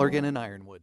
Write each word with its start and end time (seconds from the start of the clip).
Morgan 0.00 0.24
and 0.24 0.38
Ironwood. 0.38 0.82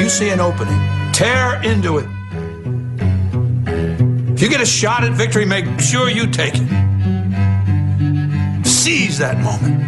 You 0.00 0.08
see 0.08 0.30
an 0.30 0.40
opening, 0.40 0.80
tear 1.12 1.62
into 1.62 1.98
it. 1.98 2.08
If 4.32 4.40
you 4.40 4.48
get 4.48 4.62
a 4.62 4.66
shot 4.66 5.04
at 5.04 5.12
victory, 5.12 5.44
make 5.44 5.66
sure 5.78 6.08
you 6.08 6.26
take 6.26 6.54
it. 6.54 6.66
Seize 8.66 9.18
that 9.18 9.36
moment. 9.38 9.78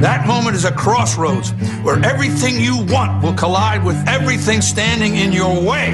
That 0.00 0.26
moment 0.26 0.54
is 0.54 0.66
a 0.66 0.72
crossroads 0.72 1.52
where 1.82 2.04
everything 2.04 2.60
you 2.60 2.84
want 2.92 3.22
will 3.22 3.32
collide 3.32 3.82
with 3.82 3.96
everything 4.06 4.60
standing 4.60 5.16
in 5.16 5.32
your 5.32 5.62
way. 5.62 5.92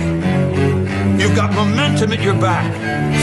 You've 1.16 1.36
got 1.36 1.52
momentum 1.54 2.12
at 2.12 2.20
your 2.20 2.34
back. 2.34 2.72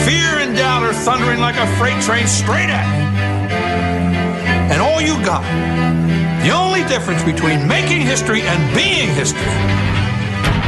Fear 0.08 0.48
and 0.48 0.56
doubt 0.56 0.84
are 0.84 0.94
thundering 0.94 1.42
like 1.42 1.58
a 1.58 1.68
freight 1.76 2.02
train 2.04 2.26
straight 2.26 2.70
at 2.70 2.88
you. 2.88 3.04
And 4.72 4.82
all 4.82 5.02
you 5.02 5.22
got, 5.26 5.44
the 6.48 6.54
only 6.54 6.82
difference 6.86 7.22
between 7.24 7.68
making 7.68 8.00
history 8.00 8.40
and 8.40 8.74
being 8.74 9.10
history, 9.16 9.52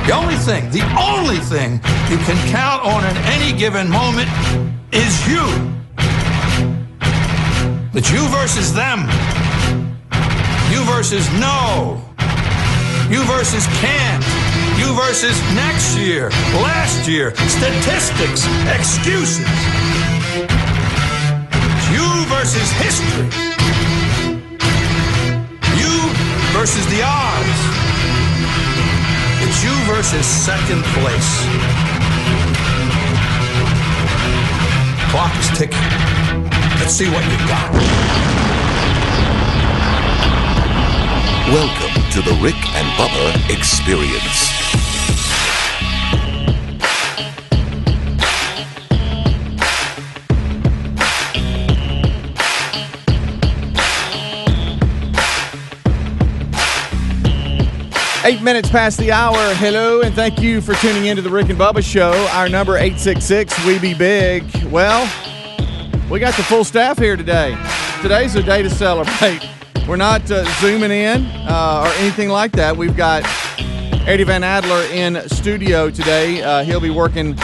the 0.05 0.11
only 0.13 0.35
thing, 0.35 0.69
the 0.71 0.83
only 0.99 1.37
thing 1.37 1.79
you 2.11 2.17
can 2.27 2.35
count 2.51 2.83
on 2.83 3.05
in 3.05 3.15
any 3.31 3.57
given 3.57 3.89
moment 3.89 4.27
is 4.91 5.15
you. 5.25 5.45
It's 7.93 8.11
you 8.11 8.27
versus 8.27 8.73
them. 8.73 9.07
You 10.69 10.83
versus 10.83 11.25
no. 11.39 12.03
You 13.09 13.23
versus 13.23 13.65
can't. 13.79 14.25
You 14.77 14.93
versus 14.95 15.39
next 15.55 15.97
year, 15.97 16.29
last 16.59 17.07
year, 17.07 17.33
statistics, 17.47 18.45
excuses. 18.67 19.47
It's 21.71 21.89
you 21.89 22.25
versus 22.27 22.69
history. 22.71 23.48
Versus 26.59 26.85
the 26.87 27.01
odds. 27.01 27.59
It's 29.47 29.63
you 29.63 29.71
versus 29.87 30.25
second 30.25 30.83
place. 30.99 31.31
Clock 35.09 35.33
is 35.39 35.57
ticking. 35.57 35.79
Let's 36.77 36.91
see 36.91 37.07
what 37.07 37.23
you 37.23 37.37
got. 37.47 37.71
Welcome 41.47 42.11
to 42.11 42.21
the 42.29 42.37
Rick 42.43 42.59
and 42.75 42.87
Bubba 42.99 43.57
Experience. 43.57 44.68
Eight 58.39 58.45
minutes 58.45 58.69
past 58.69 58.97
the 58.97 59.11
hour. 59.11 59.53
Hello, 59.55 59.99
and 59.99 60.15
thank 60.15 60.39
you 60.39 60.61
for 60.61 60.73
tuning 60.75 61.07
into 61.07 61.21
the 61.21 61.29
Rick 61.29 61.49
and 61.49 61.59
Bubba 61.59 61.83
Show. 61.83 62.13
Our 62.31 62.47
number 62.47 62.77
866 62.77 63.65
We 63.65 63.79
Be 63.79 63.93
Big. 63.93 64.45
Well, 64.67 65.03
we 66.09 66.21
got 66.21 66.33
the 66.35 66.43
full 66.43 66.63
staff 66.63 66.97
here 66.97 67.17
today. 67.17 67.57
Today's 68.01 68.35
a 68.35 68.43
day 68.43 68.61
to 68.61 68.69
celebrate. 68.69 69.45
We're 69.89 69.97
not 69.97 70.31
uh, 70.31 70.45
zooming 70.61 70.89
in 70.89 71.25
uh, 71.49 71.83
or 71.85 72.01
anything 72.01 72.29
like 72.29 72.53
that. 72.53 72.77
We've 72.77 72.95
got 72.95 73.23
Eddie 74.07 74.23
Van 74.23 74.45
Adler 74.45 74.83
in 74.83 75.27
studio 75.27 75.89
today. 75.89 76.41
Uh, 76.41 76.63
he'll 76.63 76.79
be 76.79 76.91
working 76.91 77.37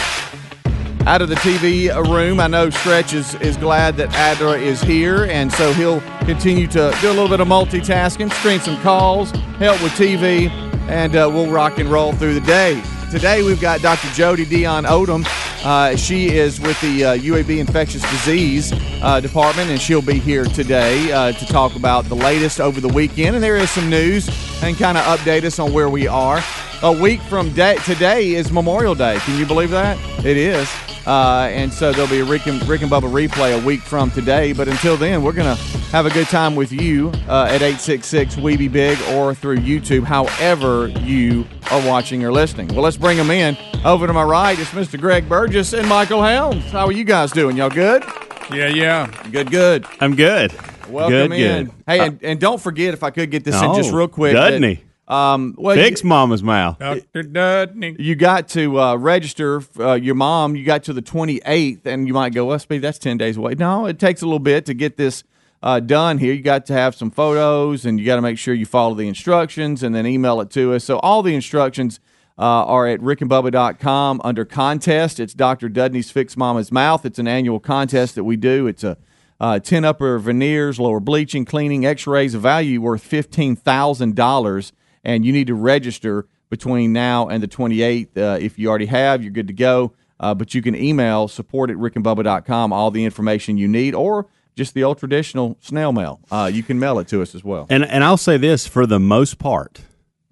out 1.05 1.21
of 1.21 1.27
the 1.27 1.35
TV 1.35 1.93
room. 2.09 2.39
I 2.39 2.47
know 2.47 2.69
Stretch 2.69 3.13
is, 3.13 3.35
is 3.35 3.57
glad 3.57 3.97
that 3.97 4.13
Adler 4.15 4.57
is 4.57 4.81
here, 4.81 5.25
and 5.25 5.51
so 5.51 5.73
he'll 5.73 5.99
continue 6.21 6.67
to 6.67 6.95
do 7.01 7.09
a 7.09 7.11
little 7.11 7.27
bit 7.27 7.41
of 7.41 7.49
multitasking, 7.49 8.31
screen 8.31 8.61
some 8.61 8.81
calls, 8.81 9.31
help 9.59 9.83
with 9.83 9.91
TV, 9.91 10.49
and 10.87 11.15
uh, 11.15 11.29
we'll 11.31 11.49
rock 11.49 11.79
and 11.79 11.89
roll 11.89 12.13
through 12.13 12.33
the 12.33 12.45
day. 12.45 12.81
Today 13.11 13.43
we've 13.43 13.61
got 13.61 13.81
Dr. 13.81 14.07
Jodie 14.09 14.45
Dionne-Odom. 14.45 15.25
Uh, 15.63 15.95
she 15.95 16.27
is 16.35 16.59
with 16.59 16.79
the 16.81 17.05
uh, 17.05 17.17
UAB 17.17 17.57
Infectious 17.59 18.01
Disease 18.11 18.71
uh, 19.01 19.19
Department, 19.19 19.69
and 19.69 19.79
she'll 19.79 20.01
be 20.01 20.19
here 20.19 20.43
today 20.43 21.11
uh, 21.11 21.31
to 21.31 21.45
talk 21.45 21.75
about 21.75 22.05
the 22.05 22.15
latest 22.15 22.59
over 22.59 22.81
the 22.81 22.89
weekend. 22.89 23.35
And 23.35 23.43
there 23.43 23.57
is 23.57 23.69
some 23.69 23.89
news 23.89 24.27
and 24.61 24.77
kind 24.77 24.97
of 24.97 25.03
update 25.05 25.43
us 25.43 25.59
on 25.59 25.73
where 25.73 25.89
we 25.89 26.07
are. 26.07 26.43
A 26.83 26.91
week 26.91 27.21
from 27.21 27.51
day, 27.53 27.77
today 27.85 28.33
is 28.35 28.51
Memorial 28.51 28.93
Day. 28.93 29.17
Can 29.19 29.39
you 29.39 29.45
believe 29.45 29.71
that? 29.71 29.97
It 30.25 30.37
is. 30.37 30.69
Uh, 31.07 31.47
and 31.51 31.71
so 31.71 31.91
there'll 31.91 32.09
be 32.09 32.19
a 32.19 32.25
Rick 32.25 32.47
and, 32.47 32.61
Rick 32.67 32.81
and 32.81 32.91
Bubba 32.91 33.09
replay 33.11 33.59
a 33.59 33.65
week 33.65 33.79
from 33.81 34.11
today. 34.11 34.53
But 34.53 34.67
until 34.67 34.97
then, 34.97 35.23
we're 35.23 35.31
going 35.33 35.55
to 35.55 35.61
have 35.91 36.05
a 36.05 36.09
good 36.09 36.27
time 36.27 36.55
with 36.55 36.71
you 36.71 37.09
uh, 37.27 37.45
at 37.45 37.61
866 37.61 38.37
We 38.37 38.57
Be 38.57 38.67
Big 38.67 38.99
or 39.13 39.33
through 39.33 39.57
YouTube, 39.57 40.03
however 40.03 40.87
you 40.87 41.45
are 41.71 41.85
watching 41.87 42.23
or 42.23 42.31
listening. 42.31 42.67
Well, 42.67 42.81
let's 42.81 42.97
bring 42.97 43.17
them 43.17 43.31
in. 43.31 43.57
Over 43.83 44.05
to 44.05 44.13
my 44.13 44.23
right, 44.23 44.57
it's 44.59 44.71
Mr. 44.71 44.99
Greg 44.99 45.29
Burgess 45.29 45.73
and 45.73 45.87
Michael 45.87 46.21
Helms. 46.23 46.65
How 46.71 46.85
are 46.85 46.91
you 46.91 47.03
guys 47.03 47.31
doing? 47.31 47.55
Y'all 47.57 47.69
good? 47.69 48.03
Yeah, 48.51 48.67
yeah. 48.67 49.07
Good, 49.31 49.49
good. 49.49 49.85
I'm 49.99 50.15
good. 50.15 50.53
Welcome 50.89 51.29
good, 51.29 51.31
in. 51.31 51.65
good. 51.65 51.73
Hey, 51.87 51.99
and, 52.05 52.19
and 52.23 52.39
don't 52.39 52.61
forget, 52.61 52.93
if 52.93 53.01
I 53.01 53.09
could 53.11 53.31
get 53.31 53.43
this 53.43 53.59
in 53.59 53.73
just 53.75 53.91
real 53.91 54.07
quick. 54.07 54.33
doesn't 54.33 54.61
that- 54.61 54.67
he? 54.67 54.83
Um, 55.07 55.53
well, 55.57 55.75
Fix 55.75 56.03
mama's 56.03 56.41
mouth. 56.41 56.79
Dr. 56.79 57.23
Dudney. 57.23 57.95
you 57.99 58.15
got 58.15 58.47
to 58.49 58.79
uh, 58.79 58.95
register 58.95 59.61
uh, 59.79 59.93
your 59.93 60.15
mom. 60.15 60.55
You 60.55 60.65
got 60.65 60.83
to 60.83 60.93
the 60.93 61.01
28th, 61.01 61.85
and 61.85 62.07
you 62.07 62.13
might 62.13 62.33
go, 62.33 62.45
well, 62.45 62.57
speed, 62.57 62.79
that's 62.79 62.97
10 62.97 63.17
days 63.17 63.37
away. 63.37 63.53
No, 63.55 63.85
it 63.85 63.99
takes 63.99 64.21
a 64.21 64.25
little 64.25 64.39
bit 64.39 64.65
to 64.65 64.73
get 64.73 64.97
this 64.97 65.23
uh, 65.61 65.79
done 65.79 66.17
here. 66.17 66.33
You 66.33 66.41
got 66.41 66.65
to 66.67 66.73
have 66.73 66.95
some 66.95 67.11
photos, 67.11 67.85
and 67.85 67.99
you 67.99 68.05
got 68.05 68.15
to 68.15 68.21
make 68.21 68.39
sure 68.39 68.53
you 68.53 68.65
follow 68.65 68.95
the 68.95 69.07
instructions 69.07 69.83
and 69.83 69.93
then 69.93 70.07
email 70.07 70.41
it 70.41 70.49
to 70.51 70.73
us. 70.73 70.83
So 70.83 70.97
all 70.99 71.21
the 71.21 71.35
instructions 71.35 71.99
uh, 72.37 72.41
are 72.41 72.87
at 72.87 72.99
rickandbubba.com 72.99 74.21
under 74.23 74.43
contest. 74.43 75.19
It's 75.19 75.33
Dr. 75.33 75.69
Dudney's 75.69 76.09
Fix 76.09 76.35
Mama's 76.35 76.71
Mouth. 76.71 77.05
It's 77.05 77.19
an 77.19 77.27
annual 77.27 77.59
contest 77.59 78.15
that 78.15 78.23
we 78.23 78.37
do. 78.37 78.67
It's 78.67 78.83
a 78.83 78.97
uh, 79.39 79.59
10 79.59 79.83
upper 79.83 80.17
veneers, 80.17 80.79
lower 80.79 80.99
bleaching, 80.99 81.45
cleaning, 81.45 81.85
x 81.85 82.07
rays, 82.07 82.33
a 82.33 82.39
value 82.39 82.81
worth 82.81 83.03
$15,000. 83.09 84.71
And 85.05 85.25
you 85.25 85.31
need 85.31 85.47
to 85.47 85.55
register 85.55 86.27
between 86.49 86.91
now 86.91 87.27
and 87.27 87.41
the 87.41 87.47
28th. 87.47 88.17
Uh, 88.17 88.37
if 88.39 88.59
you 88.59 88.69
already 88.69 88.87
have, 88.87 89.23
you're 89.23 89.31
good 89.31 89.47
to 89.47 89.53
go. 89.53 89.93
Uh, 90.19 90.33
but 90.33 90.53
you 90.53 90.61
can 90.61 90.75
email 90.75 91.27
support 91.27 91.69
at 91.69 91.75
rickandbubba.com 91.77 92.73
all 92.73 92.91
the 92.91 93.03
information 93.03 93.57
you 93.57 93.67
need 93.67 93.93
or 93.93 94.27
just 94.55 94.73
the 94.73 94.83
old 94.83 94.97
traditional 94.97 95.57
snail 95.59 95.91
mail. 95.91 96.21
Uh, 96.31 96.49
you 96.51 96.63
can 96.63 96.79
mail 96.79 96.99
it 96.99 97.07
to 97.09 97.21
us 97.21 97.35
as 97.35 97.43
well. 97.43 97.67
And 97.69 97.83
and 97.83 98.03
I'll 98.03 98.17
say 98.17 98.37
this 98.37 98.65
for 98.65 98.85
the 98.85 98.99
most 98.99 99.37
part, 99.37 99.81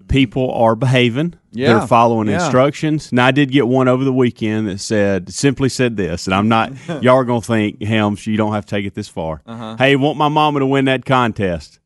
people 0.08 0.52
are 0.52 0.76
behaving. 0.76 1.36
Yeah, 1.52 1.80
They're 1.80 1.88
following 1.88 2.30
yeah. 2.30 2.44
instructions. 2.44 3.12
Now 3.12 3.28
I 3.28 3.32
did 3.32 3.52
get 3.52 3.68
one 3.68 3.88
over 3.88 4.04
the 4.04 4.14
weekend 4.14 4.68
that 4.68 4.80
said 4.80 5.34
simply 5.34 5.70
said 5.70 5.98
this, 5.98 6.26
and 6.26 6.34
I'm 6.34 6.48
not 6.48 6.72
y'all 7.04 7.18
are 7.18 7.26
gonna 7.26 7.42
think, 7.42 7.82
Helms, 7.82 8.26
you 8.26 8.38
don't 8.38 8.54
have 8.54 8.66
to 8.66 8.70
take 8.70 8.86
it 8.86 8.96
this 8.96 9.10
far. 9.10 9.42
Uh-huh. 9.46 9.76
Hey, 9.78 9.96
want 9.96 10.18
my 10.18 10.30
mama 10.30 10.60
to 10.60 10.66
win 10.66 10.86
that 10.86 11.06
contest. 11.06 11.80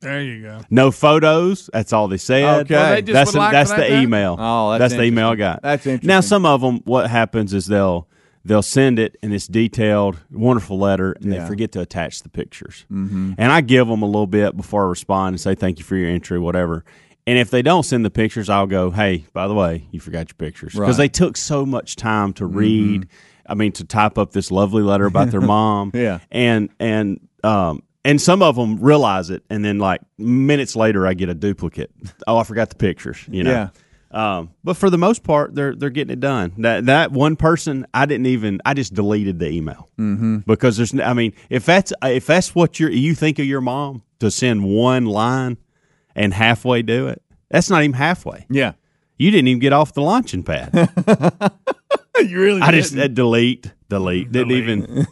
There 0.00 0.22
you 0.22 0.42
go. 0.42 0.60
No 0.70 0.90
photos. 0.90 1.68
That's 1.72 1.92
all 1.92 2.06
they 2.08 2.18
said. 2.18 2.44
Okay. 2.66 2.74
Well, 2.74 2.94
they 2.94 3.00
that's 3.02 3.28
would 3.30 3.34
the, 3.34 3.38
like 3.38 3.52
that's 3.52 3.70
for 3.70 3.76
the 3.76 3.82
that, 3.82 3.88
that? 3.90 4.02
email. 4.02 4.36
Oh, 4.38 4.78
that's 4.78 4.94
the 4.94 5.02
email 5.02 5.28
I 5.30 5.34
got. 5.36 5.62
That's 5.62 5.86
interesting. 5.86 6.06
Now 6.08 6.20
some 6.20 6.46
of 6.46 6.60
them, 6.60 6.80
what 6.84 7.10
happens 7.10 7.52
is 7.52 7.66
they'll 7.66 8.06
they'll 8.44 8.62
send 8.62 8.98
it 8.98 9.16
and 9.22 9.34
it's 9.34 9.46
detailed, 9.48 10.16
wonderful 10.30 10.78
letter, 10.78 11.12
and 11.12 11.32
Yeah. 11.32 11.42
they 11.42 11.46
forget 11.48 11.72
to 11.72 11.80
attach 11.80 12.22
the 12.22 12.28
pictures. 12.28 12.86
Mm-hmm. 12.90 13.32
And 13.38 13.50
I 13.52 13.60
give 13.60 13.88
them 13.88 14.02
a 14.02 14.06
little 14.06 14.26
bit 14.28 14.56
before 14.56 14.86
I 14.86 14.88
respond 14.88 15.34
and 15.34 15.40
say 15.40 15.54
thank 15.54 15.78
you 15.78 15.84
for 15.84 15.96
your 15.96 16.08
entry, 16.08 16.38
whatever. 16.38 16.84
And 17.26 17.36
if 17.36 17.50
they 17.50 17.60
don't 17.60 17.82
send 17.82 18.06
the 18.06 18.10
pictures, 18.10 18.48
I'll 18.48 18.66
go, 18.68 18.90
hey, 18.90 19.26
by 19.34 19.48
the 19.48 19.54
way, 19.54 19.86
you 19.90 20.00
forgot 20.00 20.28
your 20.30 20.36
pictures 20.38 20.72
because 20.72 20.96
Right. 20.98 21.04
they 21.04 21.08
took 21.08 21.36
so 21.36 21.66
much 21.66 21.96
time 21.96 22.32
to 22.34 22.46
read. 22.46 23.08
I 23.46 23.54
mean, 23.54 23.72
to 23.72 23.84
type 23.84 24.16
up 24.16 24.32
this 24.32 24.50
lovely 24.50 24.82
letter 24.82 25.06
about 25.06 25.30
their 25.30 25.40
mom. 25.56 25.90
Yeah. 25.92 26.20
and 26.30 26.70
and 26.78 27.20
um 27.44 27.82
and 28.04 28.20
some 28.20 28.42
of 28.42 28.56
them 28.56 28.80
realize 28.80 29.30
it, 29.30 29.42
and 29.50 29.64
then 29.64 29.78
like 29.78 30.00
minutes 30.16 30.76
later, 30.76 31.06
I 31.06 31.14
get 31.14 31.28
a 31.28 31.34
duplicate. 31.34 31.90
Oh, 32.26 32.36
I 32.38 32.44
forgot 32.44 32.70
the 32.70 32.76
pictures. 32.76 33.24
You 33.28 33.44
know. 33.44 33.50
Yeah. 33.50 33.68
Um, 34.10 34.54
but 34.64 34.78
for 34.78 34.88
the 34.88 34.96
most 34.96 35.22
part, 35.22 35.54
they're 35.54 35.74
they're 35.74 35.90
getting 35.90 36.12
it 36.12 36.20
done. 36.20 36.52
That 36.58 36.86
that 36.86 37.12
one 37.12 37.36
person, 37.36 37.86
I 37.92 38.06
didn't 38.06 38.26
even. 38.26 38.60
I 38.64 38.74
just 38.74 38.94
deleted 38.94 39.38
the 39.38 39.50
email 39.50 39.88
mm-hmm. 39.98 40.38
because 40.38 40.76
there's. 40.76 40.98
I 40.98 41.12
mean, 41.12 41.34
if 41.50 41.66
that's 41.66 41.92
if 42.02 42.26
that's 42.26 42.54
what 42.54 42.80
you 42.80 42.88
you 42.88 43.14
think 43.14 43.38
of 43.38 43.44
your 43.44 43.60
mom 43.60 44.02
to 44.20 44.30
send 44.30 44.64
one 44.64 45.04
line 45.04 45.58
and 46.14 46.32
halfway 46.32 46.82
do 46.82 47.08
it, 47.08 47.22
that's 47.50 47.68
not 47.68 47.82
even 47.82 47.94
halfway. 47.94 48.46
Yeah. 48.48 48.72
You 49.18 49.32
didn't 49.32 49.48
even 49.48 49.58
get 49.58 49.72
off 49.72 49.94
the 49.94 50.00
launching 50.00 50.44
pad. 50.44 50.70
you 52.20 52.40
really 52.40 52.62
I 52.62 52.70
just 52.70 52.96
uh, 52.96 53.08
delete, 53.08 53.72
delete. 53.88 54.30
Didn't 54.30 54.52
even. 54.52 55.06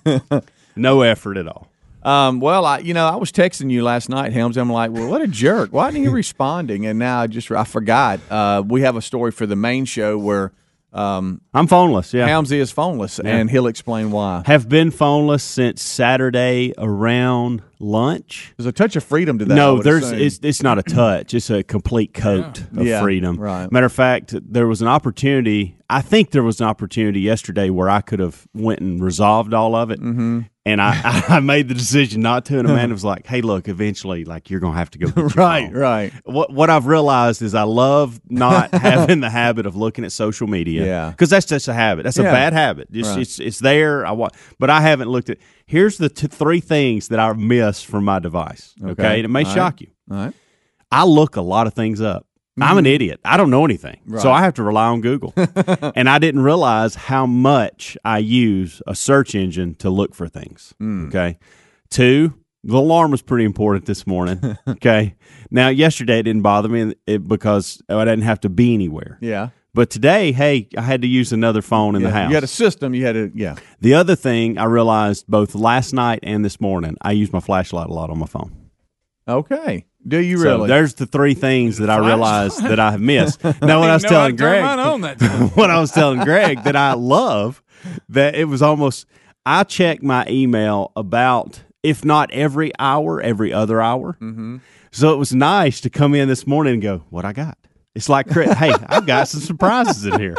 no 0.77 1.03
effort 1.03 1.37
at 1.37 1.49
all. 1.49 1.69
Um, 2.07 2.39
well, 2.41 2.65
I 2.65 2.79
you 2.79 2.95
know 2.95 3.07
I 3.07 3.17
was 3.17 3.33
texting 3.33 3.71
you 3.71 3.83
last 3.83 4.09
night, 4.09 4.33
Helms. 4.33 4.57
I'm 4.57 4.71
like, 4.71 4.93
well, 4.93 5.09
what 5.09 5.23
a 5.23 5.27
jerk! 5.27 5.71
Why 5.73 5.91
didn't 5.91 6.05
he 6.07 6.09
responding? 6.13 6.87
And 6.87 6.99
now 6.99 7.21
I 7.21 7.27
just 7.27 7.51
I 7.51 7.65
forgot. 7.65 8.21
Uh, 8.31 8.63
we 8.67 8.83
have 8.83 8.95
a 8.97 9.03
story 9.03 9.33
for 9.33 9.45
the 9.45 9.57
main 9.57 9.85
show 9.87 10.17
where 10.17 10.53
um, 10.93 11.41
I'm 11.53 11.67
phoneless. 11.67 12.13
Yeah. 12.15 12.29
Helmsy 12.29 12.59
is 12.59 12.73
phoneless, 12.73 13.19
and 13.23 13.51
he'll 13.51 13.67
explain 13.67 14.13
why. 14.13 14.43
have 14.47 14.69
been 14.69 14.91
phoneless 14.91 15.41
since 15.43 15.83
Saturday 15.83 16.73
around 16.79 17.63
lunch. 17.81 18.55
There's 18.57 18.67
a 18.67 18.73
touch 18.73 18.97
of 18.97 19.05
freedom 19.05 19.39
to 19.41 19.45
that. 19.45 19.55
No, 19.55 19.83
there's 19.83 20.11
it's 20.13 20.39
it's 20.43 20.63
not 20.63 20.79
a 20.79 20.83
touch. 20.85 21.35
It's 21.35 21.51
a 21.51 21.63
complete 21.65 22.15
coat 22.15 22.61
of 22.77 22.87
Yeah, 22.87 23.03
freedom. 23.03 23.37
right. 23.37 23.71
Matter 23.71 23.87
of 23.87 23.93
fact, 23.93 24.33
there 24.51 24.67
was 24.67 24.81
an 24.81 24.89
opportunity. 24.89 25.76
I 25.89 26.03
think 26.03 26.31
there 26.33 26.43
was 26.43 26.61
an 26.61 26.67
opportunity 26.67 27.21
yesterday 27.21 27.71
where 27.71 27.89
I 27.89 28.01
could 28.01 28.19
have 28.19 28.47
went 28.53 28.81
and 28.81 29.03
resolved 29.03 29.55
all 29.55 29.77
of 29.77 29.91
it. 29.93 30.01
Mm-hmm. 30.01 30.41
And 30.65 30.83
I, 30.83 31.23
I 31.29 31.39
made 31.39 31.69
the 31.69 31.75
decision 31.75 32.23
not 32.23 32.45
to. 32.47 32.59
And 32.59 32.69
Amanda 32.69 32.93
was 32.93 33.05
like, 33.05 33.25
"Hey, 33.25 33.41
look, 33.41 33.69
eventually, 33.69 34.25
like 34.25 34.51
you're 34.51 34.59
gonna 34.59 34.77
have 34.77 34.91
to 34.91 34.99
go." 34.99 35.07
right, 35.37 35.67
phone." 35.71 35.73
right. 35.75 36.13
What 36.25 36.53
what 36.53 36.71
I've 36.71 36.87
realized 36.87 37.41
is 37.41 37.55
I 37.55 37.63
love 37.63 38.21
not 38.29 38.75
having 38.75 39.21
the 39.21 39.31
habit 39.31 39.65
of 39.67 39.77
looking 39.77 40.05
at 40.05 40.11
social 40.11 40.49
media. 40.49 40.85
Yeah. 40.85 41.11
because 41.11 41.31
that's 41.31 41.47
just 41.47 41.69
a 41.69 41.73
habit. 41.75 42.03
That's 42.03 42.19
Yeah. 42.19 42.31
a 42.31 42.33
bad 42.33 42.53
habit. 42.53 42.89
It's, 42.93 43.07
Right. 43.09 43.21
it's 43.21 43.39
it's 43.39 43.61
there. 43.61 44.05
I 44.05 44.11
want, 44.11 44.33
but 44.59 44.69
I 44.71 44.81
haven't 44.81 45.09
looked 45.09 45.31
at. 45.31 45.39
Here's 45.67 45.99
the 45.99 46.09
t- 46.09 46.27
three 46.27 46.61
things 46.61 47.09
that 47.09 47.21
I 47.21 47.33
miss 47.35 47.83
from 47.85 48.05
my 48.05 48.19
device. 48.19 48.75
Okay, 48.83 48.91
Okay. 48.91 49.17
And 49.19 49.25
it 49.27 49.29
may 49.29 49.41
All 49.45 49.47
right. 49.47 49.55
shock 49.55 49.81
you. 49.81 49.89
All 50.11 50.17
right. 50.17 50.35
I 50.91 51.05
look 51.05 51.37
a 51.37 51.41
lot 51.43 51.69
of 51.69 51.75
things 51.75 52.01
up. 52.01 52.27
I'm 52.61 52.79
an 52.79 52.87
idiot. 52.87 53.21
I 53.25 53.37
don't 53.37 53.51
know 53.51 53.65
anything, 53.65 54.01
so 54.09 54.15
Mm-hmm. 54.17 54.29
I 54.29 54.41
have 54.43 54.55
to 54.55 54.63
rely 54.63 54.87
on 54.87 55.01
Google. 55.03 55.35
and 55.95 56.09
I 56.09 56.19
didn't 56.19 56.43
realize 56.43 56.95
how 56.95 57.27
much 57.27 57.97
I 58.05 58.19
use 58.19 58.81
a 58.87 58.95
search 58.95 59.35
engine 59.35 59.75
to 59.77 59.91
look 59.91 60.15
for 60.15 60.29
things. 60.29 60.75
Mm. 60.81 61.09
Okay, 61.09 61.39
two. 61.91 62.35
The 62.65 62.79
alarm 62.79 63.13
was 63.13 63.23
pretty 63.23 63.45
important 63.45 63.87
this 63.87 64.09
morning. 64.09 64.59
okay. 64.69 65.15
Now, 65.53 65.69
yesterday 65.69 66.19
it 66.19 66.25
didn't 66.25 66.43
bother 66.43 66.69
me 66.69 66.95
because 67.07 67.81
I 67.89 68.05
didn't 68.05 68.23
have 68.23 68.41
to 68.41 68.49
be 68.49 68.75
anywhere. 68.75 69.19
Yeah. 69.21 69.51
But 69.73 69.91
today, 69.91 70.33
hey, 70.33 70.69
I 70.77 70.81
had 70.81 71.03
to 71.03 71.07
use 71.07 71.33
another 71.33 71.63
phone 71.63 71.95
in 71.95 72.03
the 72.03 72.11
house. 72.11 72.31
You 72.31 72.35
had 72.35 72.43
a 72.43 72.49
system. 72.49 72.95
You 72.95 73.05
had 73.05 73.15
a 73.15 73.31
yeah. 73.35 73.57
the 73.81 73.93
other 73.95 74.17
thing 74.17 74.57
I 74.59 74.65
realized 74.65 75.27
both 75.29 75.55
last 75.55 75.93
night 75.93 76.21
and 76.23 76.45
this 76.45 76.61
morning, 76.61 76.97
I 77.03 77.13
use 77.13 77.31
my 77.33 77.41
flashlight 77.41 77.89
a 77.89 77.93
lot 77.93 78.09
on 78.11 78.19
my 78.19 78.27
phone. 78.27 78.71
Okay. 79.29 79.85
Do 80.07 80.19
you 80.19 80.39
So 80.39 80.45
really? 80.45 80.69
there's 80.69 80.95
the 80.95 81.07
three 81.07 81.35
things 81.35 81.79
that 81.79 81.91
I 81.91 81.99
realized 81.99 82.63
that 82.63 82.79
I 82.79 82.93
have 82.93 83.01
missed. 83.13 83.43
Now, 83.43 83.81
what 83.81 83.91
I 83.91 83.95
was 83.95 84.03
telling 84.03 84.37
turn 84.37 84.49
Greg, 84.51 84.63
mine 84.63 84.79
on 84.79 85.01
that 85.03 85.21
what 85.55 85.71
I 85.71 85.79
was 85.81 85.91
telling 85.91 86.21
Greg 86.21 86.63
that 86.65 86.77
I 86.77 86.93
love 86.95 87.63
that 88.09 88.35
it 88.35 88.45
was 88.45 88.63
almost 88.63 89.07
I 89.45 89.65
check 89.65 90.03
my 90.03 90.25
email 90.29 90.93
about 90.97 91.63
if 91.83 92.05
not 92.05 92.31
every 92.33 92.73
hour, 92.79 93.21
every 93.21 93.53
other 93.53 93.81
hour. 93.81 94.15
Mm-hmm. 94.21 94.57
So 94.91 95.13
it 95.13 95.17
was 95.19 95.35
nice 95.35 95.81
to 95.83 95.91
come 95.91 96.15
in 96.15 96.27
this 96.29 96.47
morning 96.47 96.75
and 96.75 96.83
go, 96.83 97.05
"What 97.11 97.25
I 97.25 97.33
got." 97.33 97.59
It's 97.95 98.09
like, 98.09 98.29
hey, 98.31 98.73
I've 98.89 99.07
got 99.07 99.29
some 99.29 99.41
surprises 99.41 100.05
in 100.05 100.21
here. 100.21 100.37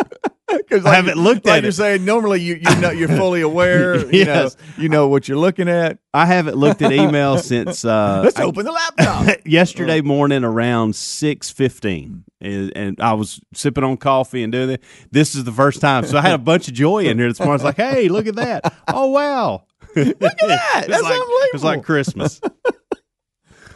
Because 0.67 0.85
I 0.85 0.95
haven't 0.95 1.17
looked 1.17 1.45
like 1.45 1.57
at 1.59 1.63
you're 1.63 1.69
it. 1.69 1.73
saying 1.73 2.03
normally 2.05 2.41
you 2.41 2.55
you 2.55 2.75
know 2.81 2.89
you're 2.89 3.07
fully 3.07 3.41
aware. 3.51 3.97
You 3.99 4.25
Yes. 4.25 4.57
know 4.57 4.63
you 4.83 4.89
know 4.89 5.07
what 5.07 5.27
you're 5.27 5.37
looking 5.37 5.69
at. 5.69 5.99
I 6.13 6.25
haven't 6.25 6.55
looked 6.57 6.81
at 6.81 6.91
email 6.91 7.37
since 7.37 7.85
uh, 7.85 8.21
Let's 8.25 8.39
open 8.39 8.65
the 8.65 8.71
laptop. 8.71 9.37
yesterday 9.45 10.01
morning 10.01 10.43
around 10.43 10.95
six 10.95 11.49
fifteen, 11.49 12.25
and, 12.41 12.71
and 12.75 12.99
I 12.99 13.13
was 13.13 13.39
sipping 13.53 13.83
on 13.83 13.97
coffee 13.97 14.43
and 14.43 14.51
doing 14.51 14.71
it. 14.71 14.83
This 15.11 15.35
is 15.35 15.43
the 15.45 15.51
first 15.53 15.79
time, 15.79 16.05
so 16.05 16.17
I 16.17 16.21
had 16.21 16.33
a 16.33 16.37
bunch 16.37 16.67
of 16.67 16.73
joy 16.73 17.05
in 17.05 17.17
here 17.17 17.29
this 17.29 17.39
morning. 17.39 17.51
I 17.51 17.55
was 17.55 17.63
like, 17.63 17.77
"Hey, 17.77 18.09
look 18.09 18.27
at 18.27 18.35
that! 18.35 18.73
Oh 18.89 19.07
wow, 19.07 19.63
look 19.95 20.07
at 20.07 20.19
that! 20.19 20.85
That's 20.87 21.01
like, 21.03 21.13
It 21.21 21.53
was 21.53 21.63
like. 21.63 21.83
Christmas. 21.83 22.41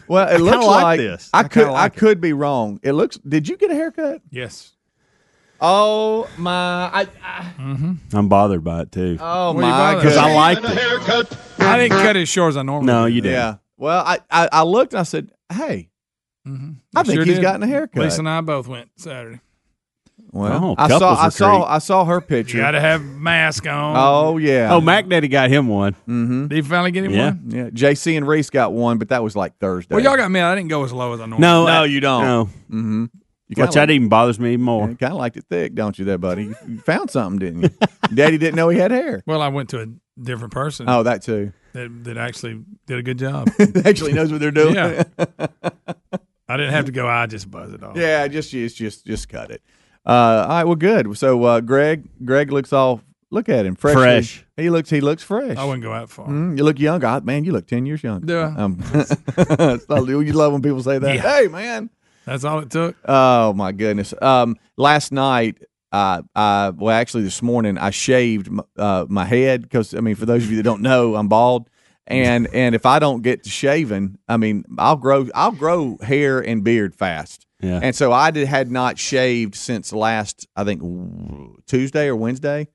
Well, 0.08 0.28
it 0.28 0.32
kinda 0.38 0.44
looks 0.44 0.66
like 0.66 0.84
like, 0.84 1.00
this. 1.00 1.30
I, 1.34 1.40
I 1.40 1.44
could 1.44 1.68
like 1.68 1.76
I 1.76 1.86
it. 1.86 1.96
could 1.96 2.20
be 2.20 2.34
wrong. 2.34 2.80
It 2.84 2.92
looks. 2.94 3.18
Did 3.20 3.48
you 3.48 3.56
get 3.56 3.72
a 3.72 3.76
haircut? 3.76 4.22
Yes. 4.30 4.74
Oh 5.64 6.28
my! 6.38 6.52
I, 6.92 7.08
I, 7.24 7.54
I'm 8.14 8.28
bothered 8.30 8.64
by 8.64 8.82
it 8.82 8.92
too 8.92 9.18
oh 9.20 9.52
What 9.54 9.62
you 9.62 9.68
my! 9.68 9.94
bothered 9.94 10.02
because 10.02 10.18
I 10.18 10.54
goodness. 10.54 10.76
liked 11.08 11.32
it. 11.34 11.38
I 11.60 11.78
didn't 11.78 12.00
cut 12.02 12.16
it 12.16 12.26
short 12.28 12.50
as 12.50 12.58
I 12.58 12.64
normally 12.64 12.88
No, 12.88 13.08
do. 13.08 13.14
you 13.14 13.22
didn't. 13.22 13.36
Yeah. 13.38 13.56
Well, 13.78 14.04
I, 14.06 14.20
I 14.30 14.50
I 14.52 14.64
looked. 14.64 14.94
and 14.94 15.00
I 15.00 15.04
said, 15.04 15.32
"Hey, 15.54 15.90
Mhm. 16.48 16.78
I 16.96 17.04
think 17.04 17.16
sure 17.16 17.26
he's 17.26 17.36
did. 17.36 17.42
gotten 17.44 17.62
a 17.64 17.68
haircut." 17.68 18.02
Lisa 18.04 18.20
and 18.22 18.30
I 18.30 18.42
both 18.42 18.68
went 18.68 18.90
Saturday. 18.96 19.40
well, 20.32 20.52
Oh, 20.64 20.76
I 20.80 20.88
saw 20.88 21.00
couples 21.00 21.20
I 21.20 21.30
saw 21.30 21.52
retreat. 21.52 21.68
I 21.70 21.78
saw 21.80 22.06
her 22.06 22.22
picture. 22.22 22.58
You 22.58 22.64
got 22.64 22.72
to 22.72 22.82
have 22.82 23.04
mask 23.04 23.68
on. 23.68 23.96
Oh 23.98 24.38
yeah. 24.38 24.70
Oh, 24.74 24.82
Mac 24.82 25.08
Daddy 25.10 25.28
got 25.28 25.50
him 25.52 25.68
one. 25.68 25.94
Mm-hmm. 26.08 26.48
Did 26.48 26.56
you 26.56 26.64
finally 26.64 26.90
get 26.92 27.04
him 27.04 27.12
Yeah. 27.12 27.26
one? 27.32 27.44
yeah. 27.50 27.70
JC 27.70 28.18
and 28.18 28.28
Reese 28.28 28.50
got 28.50 28.74
one, 28.74 28.98
but 28.98 29.10
that 29.10 29.24
was 29.24 29.36
like 29.36 29.58
Thursday. 29.60 29.94
Well, 29.94 30.04
y'all 30.04 30.18
got 30.18 30.32
me. 30.32 30.40
I 30.40 30.56
didn't 30.56 30.70
go 30.70 30.84
as 30.84 30.92
low 30.94 31.14
as 31.14 31.20
I 31.22 31.26
normally. 31.28 31.42
No, 31.42 31.66
No, 31.68 31.84
you 31.84 32.00
don't. 32.00 32.24
No, 32.24 32.46
Mm-hmm. 32.72 33.06
You 33.56 33.64
which 33.64 33.74
that 33.74 33.90
even 33.90 34.08
bothers 34.10 34.40
me 34.40 34.54
even 34.54 34.64
more. 34.66 34.90
You 34.90 34.96
kind 34.96 35.12
of 35.14 35.20
liked 35.20 35.36
it 35.38 35.46
thick, 35.50 35.76
don't 35.76 35.98
you, 36.00 36.06
there, 36.06 36.18
buddy? 36.18 36.44
You- 36.46 36.56
You 36.68 36.78
found 36.80 37.10
something, 37.12 37.38
didn't 37.40 37.62
you? 37.64 37.70
Daddy 38.16 38.38
didn't 38.38 38.56
know 38.56 38.70
he 38.70 38.78
had 38.80 38.92
hair. 38.92 39.22
Well, 39.28 39.42
I 39.42 39.50
went 39.50 39.70
to 39.70 39.82
a 39.82 39.88
different 40.22 40.54
person 40.54 40.86
Oh, 40.88 41.04
that 41.04 41.22
too. 41.22 41.52
that, 41.74 42.04
that 42.06 42.18
actually 42.18 42.64
did 42.88 42.98
a 43.00 43.04
good 43.04 43.18
job. 43.20 43.50
Actually 43.86 44.14
knows 44.14 44.32
what 44.32 44.40
they're 44.42 44.52
doing. 44.52 44.76
Yeah. 44.76 45.04
I 46.50 46.58
didn't 46.58 46.74
have 46.74 46.86
to 46.86 46.92
go. 46.92 47.08
I 47.08 47.28
just 47.28 47.50
buzz 47.50 47.72
it 47.74 47.82
off. 47.84 47.96
Yeah, 47.96 48.28
just 48.28 48.52
just 48.52 48.76
just 48.76 49.06
just 49.06 49.30
cut 49.30 49.52
it. 49.52 49.62
Uh, 50.06 50.10
all 50.12 50.48
right, 50.50 50.64
well, 50.66 50.76
good. 50.76 51.18
So, 51.18 51.44
uh, 51.44 51.62
Greg, 51.62 52.04
Greg 52.26 52.52
looks 52.52 52.74
all. 52.74 53.02
Look 53.30 53.48
at 53.48 53.66
him, 53.66 53.76
freshly- 53.76 54.02
Fresh. 54.02 54.46
He 54.58 54.70
looks. 54.70 54.90
He 54.90 55.00
looks 55.00 55.24
fresh. 55.24 55.56
I 55.58 55.64
wouldn't 55.64 55.84
go 55.84 55.94
that 55.94 56.10
far. 56.10 56.28
Mm, 56.28 56.58
you 56.58 56.66
look 56.66 56.78
younger, 56.80 57.08
Ah, 57.08 57.22
man. 57.24 57.46
You 57.46 57.54
look 57.54 57.68
ten 57.68 57.86
years 57.86 58.04
younger. 58.04 58.26
Do 58.26 58.38
I? 58.40 58.56
Um, 58.58 58.80
you 60.26 60.34
love 60.34 60.52
when 60.52 60.62
people 60.62 60.84
say 60.84 60.98
that. 61.00 61.16
Yeah. 61.16 61.22
Hey, 61.22 61.48
man. 61.48 61.90
That's 62.26 62.44
all 62.44 62.60
it 62.60 62.70
took. 62.70 62.96
Oh 63.06 63.54
my 63.54 63.72
goodness. 63.72 64.14
Um, 64.22 64.56
last 64.78 65.12
night, 65.12 65.58
uh, 65.92 66.22
I 66.36 66.70
well, 66.70 66.96
actually 66.96 67.24
this 67.24 67.42
morning, 67.42 67.78
I 67.78 67.90
shaved 67.90 68.48
m- 68.48 68.62
uh, 68.78 69.06
my 69.10 69.26
head 69.26 69.64
because 69.64 69.94
I 69.94 70.00
mean, 70.02 70.16
for 70.16 70.26
those 70.26 70.44
of 70.44 70.50
you 70.52 70.58
that 70.58 70.64
don't 70.64 70.82
know, 70.82 71.16
I'm 71.16 71.28
bald, 71.28 71.70
and 72.08 72.48
and 72.54 72.76
if 72.76 72.86
I 72.86 73.00
don't 73.00 73.22
get 73.22 73.44
to 73.44 73.50
shaving, 73.50 74.18
I 74.28 74.38
mean, 74.38 74.64
I'll 74.78 74.96
grow 74.98 75.28
I'll 75.36 75.52
grow 75.52 75.98
hair 76.02 76.40
and 76.40 76.64
beard 76.64 76.96
fast. 76.96 77.46
Yeah. 77.62 77.80
And 77.84 77.96
so 77.96 78.12
I 78.12 78.32
did, 78.32 78.48
had 78.48 78.72
not 78.72 78.98
shaved 78.98 79.54
since 79.54 79.94
last, 79.94 80.48
I 80.56 80.64
think 80.64 80.82
Tuesday 81.68 82.08
or 82.08 82.16
Wednesday, 82.16 82.68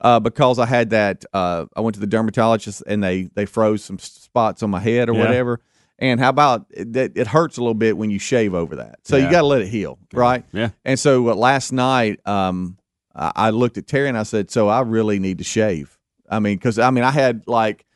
uh, 0.00 0.18
because 0.20 0.58
I 0.58 0.64
had 0.66 0.90
that. 0.90 1.24
Uh, 1.34 1.66
I 1.76 1.80
went 1.82 1.94
to 1.94 2.00
the 2.00 2.06
dermatologist 2.06 2.82
and 2.86 3.02
they 3.02 3.24
they 3.34 3.46
froze 3.46 3.84
some 3.84 3.98
spots 3.98 4.62
on 4.62 4.70
my 4.70 4.80
head 4.80 5.08
or 5.08 5.14
Yeah. 5.14 5.20
whatever. 5.26 5.60
And 5.98 6.18
how 6.18 6.28
about 6.28 6.66
it, 6.70 6.92
that 6.94 7.12
it 7.16 7.26
hurts 7.26 7.56
a 7.56 7.60
little 7.60 7.74
bit 7.74 7.96
when 7.96 8.10
you 8.10 8.18
shave 8.18 8.54
over 8.54 8.76
that. 8.76 8.98
So 9.04 9.16
you 9.16 9.30
got 9.30 9.42
to 9.42 9.46
let 9.46 9.62
it 9.62 9.68
heal, 9.68 9.98
right? 10.12 10.44
Yeah. 10.52 10.70
And 10.84 10.98
so 10.98 11.30
uh, 11.30 11.34
last 11.34 11.72
night, 11.72 12.20
um, 12.26 12.78
I, 13.14 13.32
I 13.34 13.50
looked 13.50 13.78
at 13.78 13.86
Terry 13.86 14.08
and 14.08 14.18
I 14.18 14.24
said, 14.24 14.50
"So 14.50 14.68
I 14.68 14.80
really 14.80 15.18
need 15.18 15.38
to 15.38 15.44
shave." 15.44 15.98
I 16.28 16.40
mean, 16.40 16.56
because 16.56 16.78
I 16.78 16.90
mean, 16.90 17.04
I 17.04 17.10
had 17.10 17.44
like, 17.46 17.86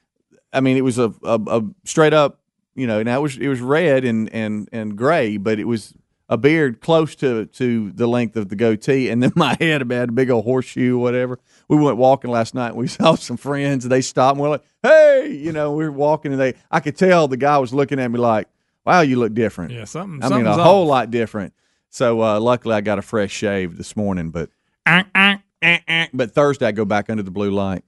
I 0.53 0.61
mean, 0.61 0.77
it 0.77 0.83
was 0.83 0.99
a, 0.99 1.13
a, 1.25 1.41
a 1.47 1.63
straight 1.85 2.15
up, 2.15 2.41
you 2.75 2.87
know, 2.87 3.03
now 3.03 3.19
it 3.19 3.23
was 3.23 3.37
it 3.37 3.49
was 3.49 3.61
red 3.61 4.05
and 4.05 4.33
and 4.33 4.69
and 4.73 4.97
gray, 4.97 5.37
but 5.37 5.59
it 5.59 5.65
was 5.65 5.95
a 6.29 6.37
beard 6.37 6.81
close 6.81 7.15
to 7.17 7.47
to 7.47 7.91
the 7.93 8.07
length 8.07 8.37
of 8.37 8.49
the 8.49 8.57
goatee, 8.57 9.09
and 9.09 9.23
then 9.23 9.33
my 9.37 9.57
head 9.59 9.91
had 9.91 10.09
a 10.09 10.13
big 10.13 10.31
old 10.31 10.45
horseshoe, 10.45 10.99
whatever. 10.99 11.41
We 11.69 11.77
went 11.77 11.97
walking 11.99 12.31
last 12.31 12.55
night. 12.55 12.69
and 12.69 12.77
We 12.77 12.89
saw 12.89 13.15
some 13.15 13.37
friends, 13.37 13.85
and 13.85 13.93
they 13.93 14.01
stopped. 14.01 14.35
and 14.37 14.43
We're 14.43 14.49
like, 14.51 14.65
"Hey," 14.83 15.33
you 15.33 15.53
know, 15.53 15.73
we 15.73 15.85
were 15.85 15.93
walking, 15.93 16.33
and 16.33 16.41
they, 16.41 16.55
I 16.71 16.81
could 16.81 16.97
tell 16.97 17.29
the 17.29 17.37
guy 17.37 17.59
was 17.59 17.73
looking 17.75 17.99
at 18.01 18.11
me 18.11 18.19
like, 18.19 18.49
"Wow, 18.87 19.01
you 19.03 19.17
look 19.19 19.35
different." 19.35 19.73
Yeah, 19.73 19.85
something. 19.85 20.23
I 20.23 20.29
mean, 20.35 20.47
a 20.47 20.51
something's 20.51 20.65
whole 20.67 20.87
lot 20.87 21.11
different. 21.11 21.53
So 21.91 22.23
uh, 22.23 22.41
luckily, 22.41 22.75
I 22.75 22.81
got 22.81 22.99
a 22.99 23.03
fresh 23.03 23.33
shave 23.33 23.77
this 23.77 23.97
morning. 23.97 24.31
But 24.31 24.51
Ah, 24.87 25.05
ah. 25.15 25.41
eh, 25.63 26.07
but 26.15 26.33
Thursday 26.33 26.67
I 26.67 26.73
go 26.73 26.85
back 26.85 27.11
under 27.11 27.23
the 27.23 27.31
blue 27.31 27.51
light. 27.51 27.85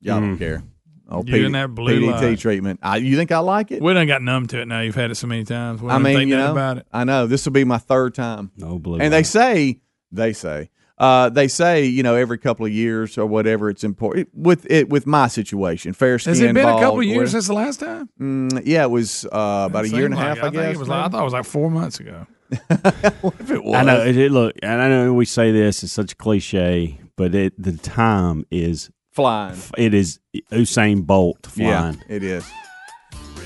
Y'all 0.00 0.18
Mm. 0.18 0.20
don't 0.20 0.38
care. 0.38 0.62
Oh, 1.10 1.22
You 1.26 1.44
and 1.46 1.54
that 1.54 1.74
blue 1.74 2.00
PDT 2.00 2.20
light. 2.30 2.38
treatment. 2.38 2.80
I, 2.82 2.96
you 2.96 3.14
think 3.16 3.30
I 3.30 3.38
like 3.40 3.70
it? 3.70 3.82
We 3.82 3.92
done 3.92 4.06
got 4.06 4.22
numb 4.22 4.46
to 4.48 4.60
it 4.62 4.66
now. 4.66 4.80
You've 4.80 4.94
had 4.94 5.10
it 5.10 5.16
so 5.16 5.26
many 5.26 5.44
times. 5.44 5.82
We 5.82 5.90
I 5.90 5.98
mean, 5.98 6.28
you 6.28 6.36
know, 6.36 6.52
about 6.52 6.78
it. 6.78 6.86
I 6.92 7.04
know 7.04 7.26
this 7.26 7.44
will 7.44 7.52
be 7.52 7.64
my 7.64 7.76
third 7.76 8.14
time. 8.14 8.50
No 8.56 8.78
blue. 8.78 8.98
and 9.00 9.12
they 9.12 9.22
say 9.22 9.80
they 10.10 10.32
say 10.32 10.70
uh, 10.98 11.28
they 11.28 11.48
say 11.48 11.84
you 11.84 12.02
know 12.02 12.14
every 12.14 12.38
couple 12.38 12.64
of 12.66 12.72
years 12.72 13.18
or 13.18 13.26
whatever 13.26 13.68
it's 13.68 13.82
important 13.84 14.28
with 14.32 14.66
it 14.70 14.88
with 14.88 15.06
my 15.06 15.26
situation 15.28 15.92
fair 15.92 16.18
skin 16.18 16.30
Has 16.32 16.40
it 16.40 16.54
been 16.54 16.68
a 16.68 16.78
couple 16.78 16.98
of 17.00 17.04
years 17.04 17.16
whatever. 17.16 17.30
since 17.30 17.46
the 17.48 17.54
last 17.54 17.80
time? 17.80 18.08
Mm, 18.20 18.62
yeah 18.64 18.84
it 18.84 18.90
was 18.90 19.24
uh, 19.26 19.66
about 19.68 19.84
a 19.86 19.88
year 19.88 20.04
and 20.06 20.14
a 20.14 20.16
Seemed 20.16 20.28
half 20.28 20.36
like 20.36 20.44
I, 20.44 20.48
it. 20.48 20.50
think 20.52 20.62
guess 20.66 20.74
it 20.76 20.78
was 20.78 20.88
like, 20.88 21.04
I 21.04 21.08
thought 21.08 21.20
it 21.20 21.24
was 21.24 21.32
like 21.32 21.44
four 21.44 21.70
months 21.70 21.98
ago. 22.00 22.26
if 22.50 23.50
it 23.50 23.64
was 23.64 23.74
I 23.74 23.82
know 23.82 24.00
it, 24.04 24.16
it- 24.16 24.30
Look, 24.32 24.54
and 24.62 24.80
I 24.80 24.88
know 24.88 25.12
we 25.14 25.24
say 25.24 25.50
this; 25.50 25.82
it's 25.82 25.92
such 25.92 26.12
a 26.12 26.16
cliche, 26.16 27.00
but 27.16 27.34
it 27.34 27.60
the 27.60 27.72
time 27.72 28.46
is 28.50 28.90
flying 29.12 29.56
it 29.78 29.94
is 29.94 30.18
Usain 30.52 31.04
Bolt 31.06 31.46
flying. 31.46 31.94
yeah 32.08 32.14
it 32.16 32.22
is 32.24 32.44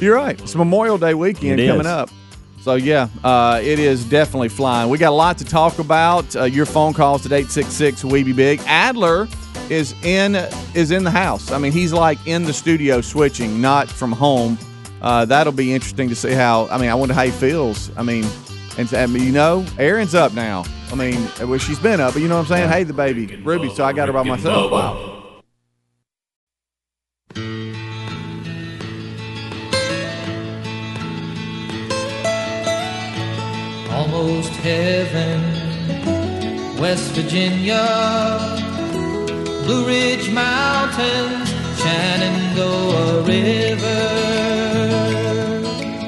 you're 0.00 0.14
right 0.16 0.40
it's 0.40 0.54
Memorial 0.54 0.96
Day 0.98 1.12
weekend 1.14 1.60
It 1.60 1.66
coming 1.68 1.80
is. 1.82 1.86
up 1.86 2.10
so 2.68 2.74
yeah 2.74 3.08
uh, 3.24 3.58
it 3.64 3.78
is 3.78 4.04
definitely 4.04 4.50
flying. 4.50 4.90
We 4.90 4.98
got 4.98 5.08
a 5.08 5.16
lot 5.16 5.38
to 5.38 5.44
talk 5.46 5.78
about. 5.78 6.36
Uh, 6.36 6.44
your 6.44 6.66
phone 6.66 6.92
calls 6.92 7.24
at 7.24 7.32
866 7.32 8.04
we 8.04 8.22
be 8.22 8.34
big. 8.34 8.60
Adler 8.66 9.26
is 9.70 9.94
in 10.02 10.34
is 10.74 10.90
in 10.90 11.02
the 11.02 11.10
house. 11.10 11.50
I 11.50 11.56
mean 11.56 11.72
he's 11.72 11.94
like 11.94 12.18
in 12.26 12.42
the 12.42 12.52
studio 12.52 13.00
switching 13.00 13.62
not 13.62 13.88
from 13.88 14.12
home. 14.12 14.58
Uh, 15.00 15.24
that'll 15.24 15.50
be 15.50 15.72
interesting 15.72 16.10
to 16.10 16.14
see 16.14 16.32
how 16.32 16.68
I 16.68 16.76
mean 16.76 16.90
I 16.90 16.94
wonder 16.94 17.14
how 17.14 17.24
he 17.24 17.30
feels. 17.30 17.90
I 17.96 18.02
mean 18.02 18.26
and 18.76 18.92
I 18.92 19.06
mean, 19.06 19.22
you 19.22 19.32
know 19.32 19.64
Erin's 19.78 20.14
up 20.14 20.34
now. 20.34 20.64
I 20.92 20.94
mean 20.94 21.26
well 21.40 21.58
she's 21.58 21.78
been 21.78 22.00
up 22.00 22.12
but 22.12 22.20
you 22.20 22.28
know 22.28 22.36
what 22.36 22.42
I'm 22.42 22.48
saying? 22.48 22.68
Hey 22.68 22.84
the 22.84 22.92
baby 22.92 23.34
Ruby 23.36 23.70
so 23.74 23.82
I 23.82 23.94
got 23.94 24.08
her 24.08 24.12
by 24.12 24.24
myself. 24.24 24.70
wow 24.70 25.17
almost 33.98 34.52
heaven. 34.62 35.42
West 36.78 37.10
Virginia, 37.14 37.84
Blue 39.64 39.84
Ridge 39.86 40.30
Mountains, 40.30 41.48
Shenandoah 41.80 43.22
River. 43.22 44.04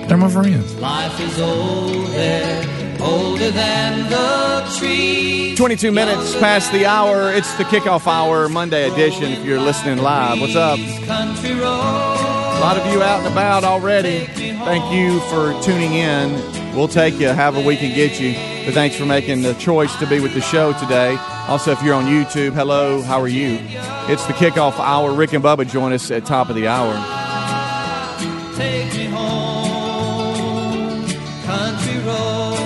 They're 0.06 0.16
my 0.16 0.28
friends. 0.28 0.74
Life 0.76 1.18
is 1.20 1.40
old 1.40 2.06
there, 2.08 2.64
older 3.00 3.50
than 3.50 4.08
the 4.08 4.72
tree. 4.78 5.56
22 5.56 5.90
minutes 5.90 6.38
past 6.38 6.70
the 6.70 6.86
hour. 6.86 7.32
It's 7.32 7.52
the 7.54 7.64
kickoff 7.64 8.06
hour, 8.06 8.48
Monday 8.48 8.88
edition. 8.88 9.32
If 9.32 9.44
you're 9.44 9.60
listening 9.60 9.98
live, 9.98 10.40
what's 10.40 10.54
up? 10.54 10.78
Country 11.06 11.54
road. 11.54 12.18
A 12.56 12.60
lot 12.60 12.76
of 12.76 12.86
you 12.92 13.02
out 13.02 13.24
and 13.24 13.32
about 13.32 13.64
already. 13.64 14.26
Thank 14.26 14.92
you 14.92 15.18
for 15.30 15.60
tuning 15.62 15.94
in. 15.94 16.59
We'll 16.74 16.88
take 16.88 17.18
you 17.18 17.28
however 17.30 17.60
we 17.60 17.76
can 17.76 17.94
get 17.94 18.20
you. 18.20 18.32
But 18.64 18.74
thanks 18.74 18.94
for 18.96 19.04
making 19.04 19.42
the 19.42 19.54
choice 19.54 19.94
to 19.96 20.06
be 20.06 20.20
with 20.20 20.34
the 20.34 20.40
show 20.40 20.72
today. 20.74 21.16
Also, 21.48 21.72
if 21.72 21.82
you're 21.82 21.94
on 21.94 22.04
YouTube, 22.06 22.52
hello, 22.52 23.02
how 23.02 23.20
are 23.20 23.28
you? 23.28 23.58
It's 24.08 24.24
the 24.26 24.32
kickoff 24.34 24.78
hour. 24.78 25.12
Rick 25.12 25.32
and 25.32 25.42
Bubba 25.42 25.68
join 25.68 25.92
us 25.92 26.10
at 26.10 26.24
top 26.26 26.48
of 26.48 26.54
the 26.56 26.68
hour. 26.68 26.92
Take 28.56 28.92
me 28.94 29.06
home, 29.06 31.04
country 31.44 31.98
road. 32.06 32.56